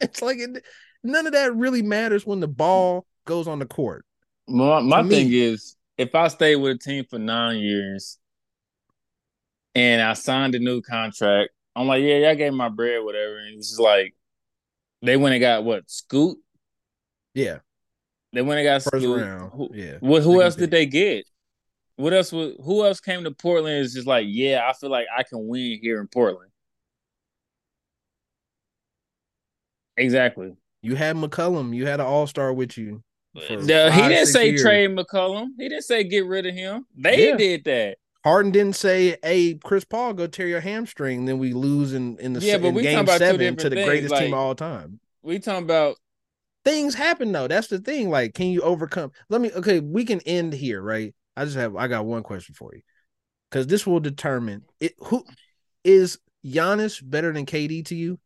It's 0.00 0.22
like 0.22 0.38
it, 0.38 0.64
none 1.02 1.26
of 1.26 1.32
that 1.32 1.54
really 1.54 1.82
matters 1.82 2.26
when 2.26 2.40
the 2.40 2.48
ball 2.48 3.06
goes 3.24 3.46
on 3.48 3.58
the 3.58 3.66
court. 3.66 4.04
my, 4.48 4.80
my 4.80 4.98
To 4.98 5.02
me- 5.04 5.10
thing 5.14 5.32
is, 5.32 5.76
if 5.98 6.14
I 6.14 6.28
stay 6.28 6.56
with 6.56 6.76
a 6.76 6.78
team 6.78 7.04
for 7.08 7.18
nine 7.18 7.58
years 7.58 8.18
and 9.74 10.00
I 10.02 10.14
signed 10.14 10.54
a 10.54 10.58
new 10.58 10.80
contract, 10.82 11.50
I'm 11.76 11.86
like, 11.86 12.02
yeah, 12.02 12.16
y'all 12.18 12.34
gave 12.34 12.52
my 12.52 12.68
bread, 12.68 13.02
whatever. 13.04 13.38
And 13.38 13.56
it's 13.58 13.68
just 13.68 13.80
like, 13.80 14.14
they 15.02 15.16
went 15.16 15.34
and 15.34 15.40
got 15.40 15.64
what? 15.64 15.90
Scoot? 15.90 16.38
Yeah, 17.34 17.58
They 18.32 18.42
went 18.42 18.60
and 18.60 18.66
got 18.66 18.82
first 18.82 19.02
Scoot. 19.04 19.20
round. 19.22 19.52
Who, 19.52 19.70
yeah. 19.72 19.96
What, 20.00 20.22
who 20.22 20.42
else 20.42 20.54
did 20.54 20.70
they 20.70 20.86
get? 20.86 21.24
What 21.96 22.12
else? 22.12 22.30
Was, 22.32 22.54
who 22.64 22.84
else 22.84 23.00
came 23.00 23.24
to 23.24 23.30
Portland? 23.30 23.78
Is 23.78 23.94
just 23.94 24.06
like, 24.06 24.26
yeah, 24.28 24.66
I 24.68 24.72
feel 24.74 24.90
like 24.90 25.06
I 25.16 25.22
can 25.22 25.46
win 25.48 25.78
here 25.80 26.00
in 26.00 26.08
Portland. 26.08 26.50
Exactly. 29.96 30.54
You 30.82 30.94
had 30.96 31.16
McCollum. 31.16 31.74
You 31.74 31.86
had 31.86 32.00
an 32.00 32.06
All 32.06 32.26
Star 32.26 32.52
with 32.52 32.76
you. 32.76 33.02
The, 33.34 33.90
he 33.92 34.08
didn't 34.08 34.26
say 34.26 34.50
years. 34.50 34.62
trade 34.62 34.90
McCollum. 34.90 35.48
He 35.56 35.68
didn't 35.68 35.84
say 35.84 36.04
get 36.04 36.26
rid 36.26 36.46
of 36.46 36.54
him. 36.54 36.86
They 36.96 37.28
yeah. 37.28 37.36
did 37.36 37.64
that. 37.64 37.96
Harden 38.24 38.52
didn't 38.52 38.76
say, 38.76 39.16
"Hey, 39.22 39.54
Chris 39.54 39.84
Paul, 39.84 40.12
go 40.12 40.26
tear 40.26 40.46
your 40.46 40.60
hamstring." 40.60 41.24
Then 41.24 41.38
we 41.38 41.52
lose 41.52 41.92
in 41.92 42.18
in 42.18 42.34
the 42.34 42.40
yeah, 42.40 42.58
but 42.58 42.68
in 42.68 42.74
we 42.74 42.82
game 42.82 43.06
seven 43.06 43.56
to 43.56 43.68
the 43.68 43.76
things. 43.76 43.88
greatest 43.88 44.12
like, 44.12 44.24
team 44.24 44.34
of 44.34 44.38
all 44.38 44.54
time. 44.54 45.00
We 45.22 45.38
talking 45.38 45.64
about 45.64 45.96
things 46.64 46.94
happen 46.94 47.32
though. 47.32 47.48
That's 47.48 47.66
the 47.66 47.78
thing. 47.78 48.10
Like, 48.10 48.34
can 48.34 48.46
you 48.48 48.60
overcome? 48.62 49.10
Let 49.28 49.40
me. 49.40 49.50
Okay, 49.52 49.80
we 49.80 50.04
can 50.04 50.20
end 50.20 50.52
here, 50.52 50.80
right? 50.80 51.14
I 51.36 51.44
just 51.44 51.56
have. 51.56 51.74
I 51.74 51.88
got 51.88 52.06
one 52.06 52.22
question 52.22 52.54
for 52.54 52.72
you, 52.74 52.82
because 53.50 53.66
this 53.66 53.86
will 53.86 54.00
determine 54.00 54.62
it. 54.78 54.94
Who 54.98 55.24
is 55.82 56.18
Giannis 56.44 57.00
better 57.02 57.32
than 57.32 57.46
KD 57.46 57.86
to 57.86 57.96
you? 57.96 58.20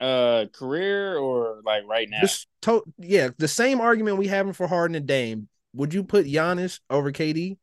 Uh, 0.00 0.46
career 0.52 1.18
or 1.18 1.60
like 1.64 1.82
right 1.86 2.08
now? 2.08 2.22
Just 2.22 2.48
to- 2.62 2.84
yeah, 2.98 3.28
the 3.38 3.48
same 3.48 3.80
argument 3.80 4.16
we 4.16 4.28
having 4.28 4.52
for 4.52 4.66
Harden 4.66 4.94
and 4.94 5.06
Dame. 5.06 5.48
Would 5.74 5.94
you 5.94 6.02
put 6.04 6.26
Giannis 6.26 6.80
over 6.88 7.12
KD? 7.12 7.58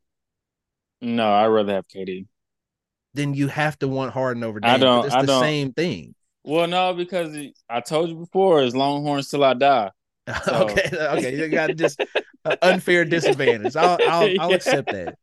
No, 1.01 1.31
I'd 1.31 1.47
rather 1.47 1.73
have 1.73 1.87
KD. 1.87 2.27
Then 3.13 3.33
you 3.33 3.47
have 3.47 3.77
to 3.79 3.87
want 3.87 4.13
Harden 4.13 4.43
over 4.43 4.59
Dame. 4.59 4.69
I 4.69 4.77
don't. 4.77 5.05
It's 5.05 5.15
I 5.15 5.21
the 5.21 5.27
don't. 5.27 5.41
same 5.41 5.73
thing. 5.73 6.13
Well, 6.43 6.67
no, 6.67 6.93
because 6.93 7.35
I 7.69 7.81
told 7.81 8.09
you 8.09 8.15
before, 8.15 8.63
it's 8.63 8.75
Longhorns 8.75 9.29
till 9.29 9.43
I 9.43 9.53
die. 9.53 9.91
So. 10.45 10.69
okay, 10.69 10.89
okay, 10.93 11.37
you 11.37 11.47
got 11.47 11.75
just 11.75 11.99
unfair 12.61 13.05
disadvantage. 13.09 13.75
I'll, 13.75 13.97
I'll, 14.05 14.33
I'll 14.39 14.53
accept 14.53 14.91
that. 14.91 15.15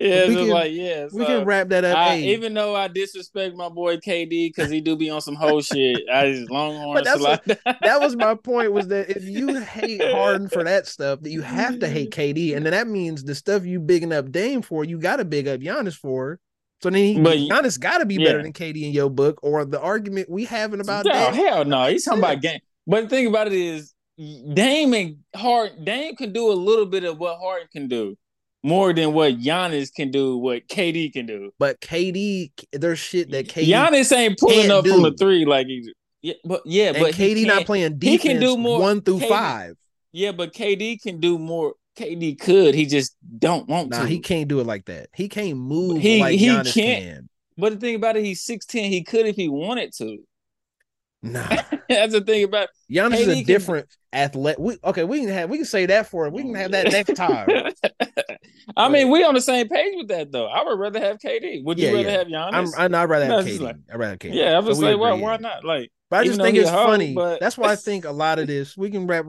Yeah, 0.00 0.28
we 0.28 0.34
can, 0.34 0.48
like 0.48 0.72
yeah, 0.72 1.08
so 1.08 1.16
we 1.16 1.24
can 1.24 1.44
wrap 1.44 1.68
that 1.68 1.84
up. 1.84 1.96
I. 1.96 2.18
Even 2.18 2.52
though 2.52 2.74
I 2.74 2.88
disrespect 2.88 3.56
my 3.56 3.68
boy 3.68 3.96
KD 3.96 4.54
because 4.54 4.70
he 4.70 4.80
do 4.80 4.96
be 4.96 5.08
on 5.08 5.20
some 5.20 5.34
whole 5.34 5.62
shit, 5.62 6.00
I 6.12 6.32
just 6.32 6.50
longhorn. 6.50 7.04
Longhorns. 7.04 7.40
that 7.64 8.00
was 8.00 8.16
my 8.16 8.34
point. 8.34 8.72
Was 8.72 8.88
that 8.88 9.08
if 9.10 9.24
you 9.24 9.56
hate 9.60 10.02
Harden 10.02 10.48
for 10.48 10.62
that 10.64 10.86
stuff, 10.86 11.20
that 11.22 11.30
you 11.30 11.40
have 11.40 11.78
to 11.80 11.88
hate 11.88 12.10
KD, 12.10 12.54
and 12.56 12.66
then 12.66 12.72
that 12.72 12.88
means 12.88 13.24
the 13.24 13.34
stuff 13.34 13.64
you 13.64 13.80
bigging 13.80 14.12
up 14.12 14.30
Dame 14.30 14.62
for, 14.62 14.84
you 14.84 14.98
got 14.98 15.16
to 15.16 15.24
big 15.24 15.48
up 15.48 15.60
Giannis 15.60 15.96
for. 15.96 16.38
So 16.82 16.90
then 16.90 17.02
he, 17.02 17.20
but, 17.20 17.38
Giannis 17.38 17.80
got 17.80 17.98
to 17.98 18.06
be 18.06 18.16
yeah. 18.16 18.28
better 18.28 18.42
than 18.42 18.52
KD 18.52 18.82
in 18.82 18.92
your 18.92 19.10
book, 19.10 19.40
or 19.42 19.64
the 19.64 19.80
argument 19.80 20.28
we 20.28 20.44
having 20.44 20.80
about 20.80 21.06
no, 21.06 21.12
Dame. 21.12 21.34
hell 21.34 21.64
no, 21.64 21.86
he's 21.86 22.04
talking 22.04 22.20
about 22.20 22.42
game. 22.42 22.60
But 22.86 23.04
the 23.04 23.08
thing 23.08 23.26
about 23.26 23.46
it 23.46 23.54
is, 23.54 23.94
Dame 24.18 24.94
and 24.94 25.16
Hard 25.34 25.84
Dame 25.84 26.16
can 26.16 26.32
do 26.32 26.50
a 26.50 26.54
little 26.54 26.86
bit 26.86 27.04
of 27.04 27.18
what 27.18 27.38
Harden 27.38 27.68
can 27.72 27.88
do, 27.88 28.16
more 28.62 28.92
than 28.92 29.12
what 29.12 29.38
Giannis 29.38 29.92
can 29.92 30.10
do, 30.10 30.36
what 30.36 30.66
KD 30.68 31.12
can 31.12 31.26
do. 31.26 31.52
But 31.58 31.80
KD, 31.80 32.50
there's 32.72 32.98
shit 32.98 33.30
that 33.30 33.48
KD 33.48 33.66
Giannis 33.66 34.16
ain't 34.16 34.38
pulling 34.38 34.70
up 34.70 34.84
do. 34.84 34.94
from 34.94 35.02
the 35.02 35.12
three 35.12 35.44
like 35.44 35.66
he's. 35.66 35.90
Yeah, 36.20 36.34
but 36.44 36.62
yeah, 36.64 36.88
and 36.88 36.98
but 36.98 37.14
KD 37.14 37.46
not 37.46 37.64
playing 37.64 37.98
defense. 37.98 38.22
He 38.22 38.28
can 38.28 38.40
do 38.40 38.56
more 38.56 38.80
one 38.80 39.00
through 39.02 39.20
KD, 39.20 39.28
five. 39.28 39.76
Yeah, 40.12 40.32
but 40.32 40.52
KD 40.52 41.00
can 41.00 41.20
do 41.20 41.38
more 41.38 41.74
KD 41.96 42.40
could. 42.40 42.74
He 42.74 42.86
just 42.86 43.16
don't 43.38 43.68
want 43.68 43.90
nah, 43.90 44.02
to. 44.02 44.06
he 44.06 44.18
can't 44.18 44.48
do 44.48 44.60
it 44.60 44.66
like 44.66 44.86
that. 44.86 45.08
He 45.14 45.28
can't 45.28 45.58
move 45.58 46.00
he, 46.00 46.20
like 46.20 46.38
he 46.38 46.48
Giannis 46.48 46.74
can't. 46.74 47.04
Can. 47.04 47.28
But 47.56 47.72
the 47.74 47.78
thing 47.78 47.96
about 47.96 48.16
it, 48.16 48.24
he's 48.24 48.44
6'10. 48.46 48.88
He 48.88 49.02
could 49.02 49.26
if 49.26 49.34
he 49.34 49.48
wanted 49.48 49.92
to. 49.98 50.18
Nah. 51.22 51.48
That's 51.88 52.12
the 52.12 52.20
thing 52.20 52.44
about 52.44 52.68
Giannis 52.90 53.16
KD 53.16 53.20
is 53.20 53.28
a 53.28 53.44
different 53.44 53.88
can... 54.12 54.20
athlete. 54.20 54.58
We, 54.58 54.78
okay, 54.84 55.04
we 55.04 55.20
can 55.20 55.28
have 55.30 55.50
we 55.50 55.58
can 55.58 55.66
say 55.66 55.86
that 55.86 56.08
for 56.08 56.26
it, 56.26 56.32
we 56.32 56.42
can 56.42 56.54
have 56.54 56.72
that 56.72 56.92
next 56.92 57.14
time. 57.16 57.48
I 58.76 58.86
but, 58.86 58.92
mean, 58.92 59.10
we 59.10 59.24
on 59.24 59.34
the 59.34 59.40
same 59.40 59.68
page 59.68 59.94
with 59.96 60.08
that 60.08 60.30
though. 60.30 60.46
I 60.46 60.62
would 60.64 60.78
rather 60.78 61.00
have 61.00 61.18
KD. 61.18 61.64
Would 61.64 61.78
you 61.78 61.86
yeah, 61.86 61.92
rather 61.92 62.08
yeah. 62.08 62.18
have 62.18 62.26
Giannis? 62.26 62.72
I'm, 62.78 62.94
I'd 62.94 63.10
rather 63.10 63.26
have 63.26 63.44
KD. 63.44 63.60
Like, 63.60 63.76
I'd 63.92 63.98
rather 63.98 64.10
have 64.10 64.18
KD. 64.18 64.34
Yeah, 64.34 64.56
I 64.56 64.60
was 64.60 64.78
so 64.78 64.84
like, 64.84 64.98
why, 64.98 65.12
why 65.14 65.36
not? 65.38 65.64
Like, 65.64 65.90
but 66.10 66.20
I 66.20 66.24
just 66.24 66.40
think 66.40 66.56
it's 66.56 66.70
funny. 66.70 67.14
But... 67.14 67.40
That's 67.40 67.58
why 67.58 67.72
I 67.72 67.76
think 67.76 68.04
a 68.04 68.12
lot 68.12 68.38
of 68.38 68.46
this 68.46 68.76
we 68.76 68.90
can 68.90 69.06
wrap. 69.06 69.24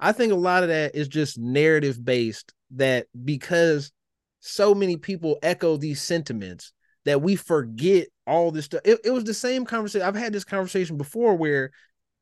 I 0.00 0.12
think 0.12 0.32
a 0.32 0.36
lot 0.36 0.62
of 0.62 0.70
that 0.70 0.94
is 0.94 1.08
just 1.08 1.38
narrative 1.38 2.02
based 2.04 2.52
that 2.72 3.06
because 3.24 3.92
so 4.40 4.74
many 4.74 4.96
people 4.96 5.38
echo 5.42 5.76
these 5.76 6.00
sentiments 6.00 6.72
that 7.08 7.22
we 7.22 7.36
forget 7.36 8.08
all 8.26 8.50
this 8.50 8.66
stuff. 8.66 8.82
It, 8.84 9.00
it 9.02 9.10
was 9.10 9.24
the 9.24 9.32
same 9.32 9.64
conversation. 9.64 10.06
I've 10.06 10.14
had 10.14 10.34
this 10.34 10.44
conversation 10.44 10.98
before 10.98 11.34
where 11.36 11.70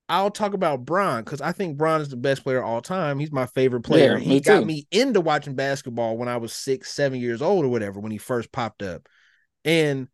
I'll 0.08 0.30
talk 0.30 0.54
about 0.54 0.84
Bron 0.84 1.24
because 1.24 1.40
I 1.40 1.50
think 1.50 1.76
Bron 1.76 2.00
is 2.00 2.08
the 2.08 2.16
best 2.16 2.44
player 2.44 2.62
all 2.62 2.80
time. 2.80 3.18
He's 3.18 3.32
my 3.32 3.46
favorite 3.46 3.82
player. 3.82 4.16
Yeah, 4.16 4.24
he 4.24 4.40
got 4.40 4.64
me 4.64 4.86
into 4.92 5.20
watching 5.20 5.56
basketball 5.56 6.16
when 6.16 6.28
I 6.28 6.36
was 6.36 6.52
six, 6.52 6.92
seven 6.92 7.20
years 7.20 7.42
old 7.42 7.64
or 7.64 7.68
whatever, 7.68 7.98
when 7.98 8.12
he 8.12 8.18
first 8.18 8.52
popped 8.52 8.84
up. 8.84 9.08
And 9.64 10.06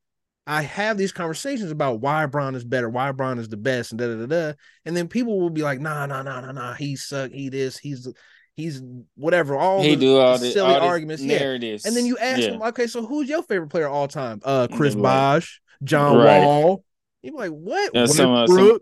I 0.46 0.62
have 0.62 0.96
these 0.96 1.12
conversations 1.12 1.70
about 1.70 2.00
why 2.00 2.24
Bron 2.24 2.54
is 2.54 2.64
better, 2.64 2.88
why 2.88 3.12
Bron 3.12 3.38
is 3.38 3.50
the 3.50 3.58
best, 3.58 3.92
and 3.92 3.98
da 3.98 4.06
da 4.06 4.14
da 4.14 4.26
da. 4.26 4.52
And 4.86 4.96
then 4.96 5.06
people 5.06 5.38
will 5.38 5.50
be 5.50 5.62
like, 5.62 5.80
nah, 5.80 6.06
nah, 6.06 6.22
nah, 6.22 6.40
nah, 6.40 6.52
nah, 6.52 6.72
he 6.72 6.96
suck, 6.96 7.30
he 7.30 7.50
this, 7.50 7.76
he's 7.76 8.08
he's 8.56 8.82
whatever, 9.14 9.56
all 9.56 9.82
he 9.82 9.94
the, 9.94 10.00
do 10.00 10.18
all 10.18 10.38
the 10.38 10.50
silly 10.50 10.74
all 10.74 10.80
arguments. 10.80 11.22
Narratives. 11.22 11.84
Yeah. 11.84 11.88
And 11.88 11.96
then 11.96 12.06
you 12.06 12.18
ask 12.18 12.40
yeah. 12.40 12.50
him, 12.50 12.62
okay, 12.62 12.86
so 12.86 13.04
who's 13.04 13.28
your 13.28 13.42
favorite 13.42 13.68
player 13.68 13.88
all 13.88 14.08
time? 14.08 14.40
Uh 14.44 14.68
Chris 14.72 14.94
Bosh, 14.94 15.60
John 15.82 16.16
right. 16.16 16.44
Wall. 16.44 16.84
You're 17.22 17.34
like, 17.34 17.50
what? 17.50 17.94
Westbrook. 17.94 18.48
Some, 18.48 18.56
some... 18.56 18.78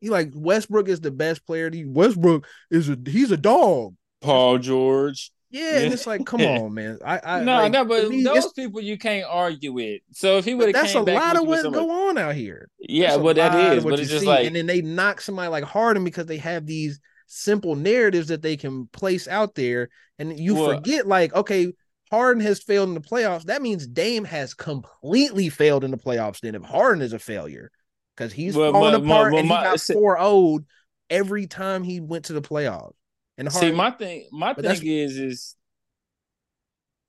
You 0.00 0.10
like 0.10 0.30
Westbrook 0.34 0.88
is 0.88 1.00
the 1.00 1.10
best 1.10 1.44
player. 1.46 1.70
Westbrook 1.86 2.46
is 2.70 2.88
a 2.88 2.96
he's 3.06 3.30
a 3.30 3.36
dog. 3.36 3.94
Paul 4.20 4.58
George. 4.58 5.32
Yeah, 5.52 5.78
and 5.80 5.92
it's 5.92 6.06
like, 6.06 6.24
come 6.24 6.42
on, 6.42 6.72
man. 6.74 7.00
I, 7.04 7.20
I 7.24 7.40
no, 7.40 7.54
like, 7.54 7.72
no, 7.72 7.84
but 7.84 8.08
me, 8.08 8.22
those 8.22 8.52
people 8.52 8.80
you 8.80 8.96
can't 8.96 9.26
argue 9.28 9.72
with. 9.72 10.00
So 10.12 10.38
if 10.38 10.44
he 10.44 10.54
would 10.54 10.66
have, 10.66 10.74
that's 10.74 10.94
a 10.94 11.00
lot 11.00 11.36
of 11.36 11.44
what 11.44 11.72
go 11.72 12.08
on 12.08 12.16
out 12.18 12.36
here. 12.36 12.68
Yeah, 12.78 13.18
but 13.18 13.34
that 13.34 13.74
is, 13.74 13.82
but 13.82 13.98
it's 13.98 14.08
just 14.08 14.20
see. 14.20 14.28
like, 14.28 14.46
and 14.46 14.54
then 14.54 14.66
they 14.66 14.80
knock 14.80 15.20
somebody 15.20 15.48
like 15.48 15.64
Harden 15.64 16.04
because 16.04 16.26
they 16.26 16.36
have 16.36 16.66
these 16.66 17.00
simple 17.30 17.76
narratives 17.76 18.28
that 18.28 18.42
they 18.42 18.56
can 18.56 18.86
place 18.88 19.28
out 19.28 19.54
there, 19.54 19.88
and 20.18 20.38
you 20.38 20.56
well, 20.56 20.74
forget 20.74 21.06
like, 21.06 21.32
okay, 21.34 21.72
Harden 22.10 22.42
has 22.42 22.60
failed 22.60 22.88
in 22.88 22.94
the 22.94 23.00
playoffs. 23.00 23.44
That 23.44 23.62
means 23.62 23.86
Dame 23.86 24.24
has 24.24 24.52
completely 24.52 25.48
failed 25.48 25.84
in 25.84 25.92
the 25.92 25.96
playoffs. 25.96 26.40
Then 26.40 26.56
if 26.56 26.62
Harden 26.62 27.02
is 27.02 27.12
a 27.12 27.18
failure, 27.18 27.70
because 28.16 28.32
he's 28.32 28.56
well, 28.56 28.72
falling 28.72 29.04
my, 29.04 29.14
apart 29.14 29.32
my, 29.32 29.38
and 29.38 29.46
he 29.46 29.54
got 29.54 29.80
four 29.80 30.18
owed 30.18 30.66
every 31.08 31.46
time 31.46 31.84
he 31.84 32.00
went 32.00 32.26
to 32.26 32.32
the 32.32 32.42
playoffs. 32.42 32.94
And 33.38 33.48
Harden, 33.48 33.70
see, 33.70 33.76
my 33.76 33.90
thing, 33.92 34.28
my 34.32 34.52
thing 34.54 34.86
is, 34.86 35.16
is 35.16 35.56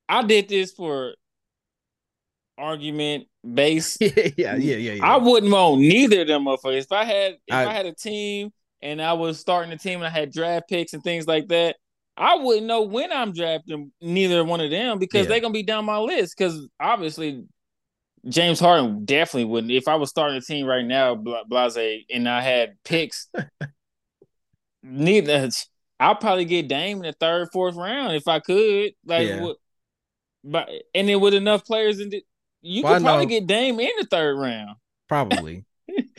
I 0.08 0.22
did 0.22 0.48
this 0.50 0.72
for 0.72 1.16
argument 2.60 3.26
base. 3.44 3.98
yeah, 4.02 4.12
yeah, 4.38 4.56
yeah, 4.56 4.94
yeah, 4.94 5.06
I 5.06 5.18
wouldn't 5.18 5.52
want 5.52 5.82
neither 5.82 6.22
of 6.22 6.28
them 6.28 6.46
motherfuckers. 6.46 6.84
If 6.84 6.92
I 6.92 7.06
had, 7.06 7.32
if 7.48 7.54
I, 7.54 7.66
I 7.66 7.74
had 7.74 7.88
a 7.88 7.96
team 7.96 8.54
and 8.82 9.02
I 9.02 9.14
was 9.14 9.40
starting 9.40 9.72
a 9.72 9.78
team 9.78 10.00
and 10.00 10.08
I 10.08 10.10
had 10.10 10.32
draft 10.32 10.70
picks 10.70 10.94
and 10.94 11.04
things 11.04 11.28
like 11.28 11.48
that, 11.50 11.76
I 12.18 12.36
wouldn't 12.36 12.68
know 12.68 12.84
when 12.84 13.12
I'm 13.12 13.34
drafting 13.34 13.92
neither 14.02 14.44
one 14.44 14.62
of 14.62 14.70
them 14.70 15.00
because 15.00 15.26
yeah. 15.26 15.30
they're 15.30 15.40
gonna 15.40 15.54
be 15.54 15.64
down 15.64 15.86
my 15.86 15.98
list. 15.98 16.36
Because 16.38 16.68
obviously, 16.80 17.46
James 18.28 18.60
Harden 18.60 19.06
definitely 19.06 19.46
wouldn't. 19.46 19.72
If 19.72 19.88
I 19.88 19.96
was 19.96 20.10
starting 20.10 20.38
a 20.38 20.42
team 20.42 20.66
right 20.66 20.86
now, 20.86 21.16
Blase, 21.16 22.04
and 22.10 22.28
I 22.28 22.42
had 22.42 22.76
picks, 22.84 23.28
neither. 24.84 25.50
I'll 26.00 26.16
probably 26.16 26.46
get 26.46 26.68
Dame 26.68 26.98
in 26.98 27.04
the 27.04 27.14
third, 27.14 27.50
fourth 27.54 27.76
round 27.76 28.16
if 28.16 28.28
I 28.28 28.40
could. 28.40 28.94
Like, 29.06 29.28
yeah. 29.28 29.52
but 30.44 30.68
and 30.96 31.08
then 31.08 31.20
with 31.20 31.36
enough 31.36 31.64
players 31.64 32.00
in 32.00 32.10
the, 32.10 32.24
you 32.62 32.84
well, 32.84 32.96
could 32.96 33.04
probably 33.04 33.28
get 33.28 33.48
Dame 33.48 33.80
in 33.80 33.92
the 34.00 34.08
third 34.10 34.38
round. 34.38 34.78
Probably. 35.08 35.66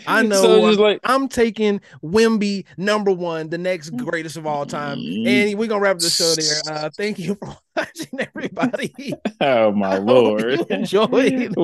I 0.07 0.23
know. 0.27 0.43
So 0.43 0.61
like, 0.83 1.01
I'm 1.05 1.29
taking 1.29 1.81
Wimby 2.03 2.65
number 2.77 3.13
one, 3.13 3.49
the 3.49 3.59
next 3.59 3.91
greatest 3.91 4.37
of 4.37 4.47
all 4.47 4.67
time. 4.67 4.99
Mm-hmm. 4.99 5.27
And 5.27 5.59
we're 5.59 5.69
gonna 5.69 5.81
wrap 5.81 5.99
the 5.99 6.11
show 6.11 6.35
there. 6.35 6.53
Uh, 6.73 6.89
thank 6.97 7.19
you 7.19 7.35
for 7.35 7.55
watching, 7.77 8.19
everybody. 8.19 9.15
Oh 9.41 9.73
my 9.73 9.97
I 9.97 9.99
lord! 9.99 10.59
Hope 10.59 10.71
enjoyed. 10.71 11.55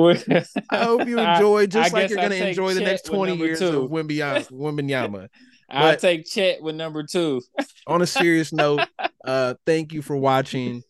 I 0.71 0.85
hope 0.85 1.07
you 1.07 1.19
enjoyed, 1.19 1.71
just 1.71 1.95
I, 1.95 1.99
like 1.99 2.11
you're 2.11 2.19
gonna 2.21 2.35
enjoy 2.35 2.75
the 2.75 2.81
next 2.81 3.07
20 3.07 3.37
years 3.37 3.61
two. 3.61 3.85
of 3.85 3.91
Wembyama. 3.91 4.51
Wembanyama. 4.51 5.29
I'll 5.71 5.97
take 5.97 6.27
Chet 6.27 6.63
with 6.63 6.75
number 6.75 7.05
two. 7.05 7.43
on 7.87 8.03
a 8.03 8.07
serious 8.07 8.53
note, 8.53 8.81
uh, 9.25 9.55
thank 9.67 9.93
you 9.93 10.03
for 10.03 10.17
watching 10.17 10.83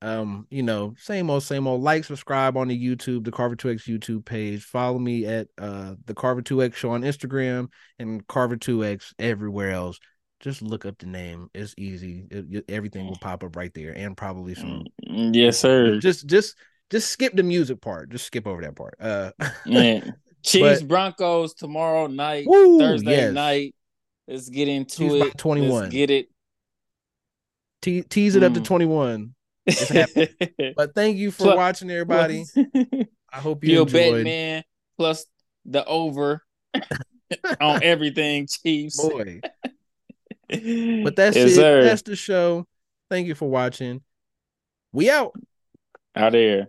um 0.00 0.46
you 0.50 0.62
know 0.62 0.94
same 0.96 1.28
old 1.30 1.42
same 1.42 1.66
old. 1.66 1.82
Like 1.82 2.04
subscribe 2.04 2.56
on 2.56 2.68
the 2.68 2.86
youtube 2.86 3.24
the 3.24 3.32
carver 3.32 3.56
2x 3.56 3.88
youtube 3.88 4.24
page. 4.24 4.62
Follow 4.62 4.98
me 4.98 5.26
at 5.26 5.48
uh 5.58 5.94
the 6.06 6.14
carver 6.14 6.42
2x 6.42 6.74
show 6.74 6.90
on 6.90 7.02
instagram 7.02 7.68
and 7.98 8.26
carver 8.26 8.56
2x 8.56 9.14
everywhere 9.18 9.72
else. 9.72 9.98
Just 10.40 10.62
look 10.62 10.86
up 10.86 10.98
the 10.98 11.06
name. 11.06 11.48
It's 11.52 11.74
easy. 11.76 12.24
It, 12.30 12.64
everything 12.68 13.06
will 13.06 13.18
pop 13.20 13.42
up 13.42 13.56
right 13.56 13.74
there 13.74 13.92
and 13.92 14.16
probably 14.16 14.54
some 14.54 14.84
mm, 15.08 15.34
yes 15.34 15.58
sir. 15.58 15.98
Just 15.98 16.26
just 16.26 16.56
just 16.90 17.10
skip 17.10 17.34
the 17.34 17.42
music 17.42 17.80
part. 17.80 18.10
Just 18.10 18.26
skip 18.26 18.46
over 18.46 18.62
that 18.62 18.76
part. 18.76 18.94
Uh 19.00 19.32
Man. 19.66 20.14
chiefs 20.44 20.80
but, 20.80 20.88
broncos 20.88 21.54
tomorrow 21.54 22.06
night 22.06 22.46
woo, 22.46 22.78
thursday 22.78 23.16
yes. 23.16 23.32
night. 23.32 23.74
Let's 24.28 24.48
get 24.48 24.68
into 24.68 24.96
Chiefs 25.08 25.26
it. 25.26 25.38
21 25.38 25.70
let's 25.70 25.92
get 25.92 26.10
it. 26.10 26.28
Te- 27.80 28.02
tease 28.02 28.36
it 28.36 28.42
mm. 28.42 28.46
up 28.46 28.54
to 28.54 28.60
mm. 28.60 28.64
21 28.64 29.34
but 30.76 30.94
thank 30.94 31.16
you 31.18 31.30
for 31.30 31.44
plus, 31.44 31.56
watching, 31.56 31.90
everybody. 31.90 32.44
I 33.32 33.38
hope 33.38 33.64
you 33.64 33.82
enjoyed. 33.82 34.14
bet 34.14 34.24
man 34.24 34.64
plus 34.96 35.26
the 35.64 35.84
over. 35.84 36.42
on 37.60 37.82
everything 37.82 38.46
Chiefs. 38.46 38.96
Boy. 39.00 39.40
But 40.48 41.16
that's 41.16 41.36
yes, 41.36 41.50
it. 41.50 41.54
Sir. 41.54 41.84
That's 41.84 42.02
the 42.02 42.16
show. 42.16 42.66
Thank 43.10 43.26
you 43.26 43.34
for 43.34 43.48
watching. 43.48 44.02
We 44.92 45.10
out. 45.10 45.32
Out 46.16 46.32
there. 46.32 46.68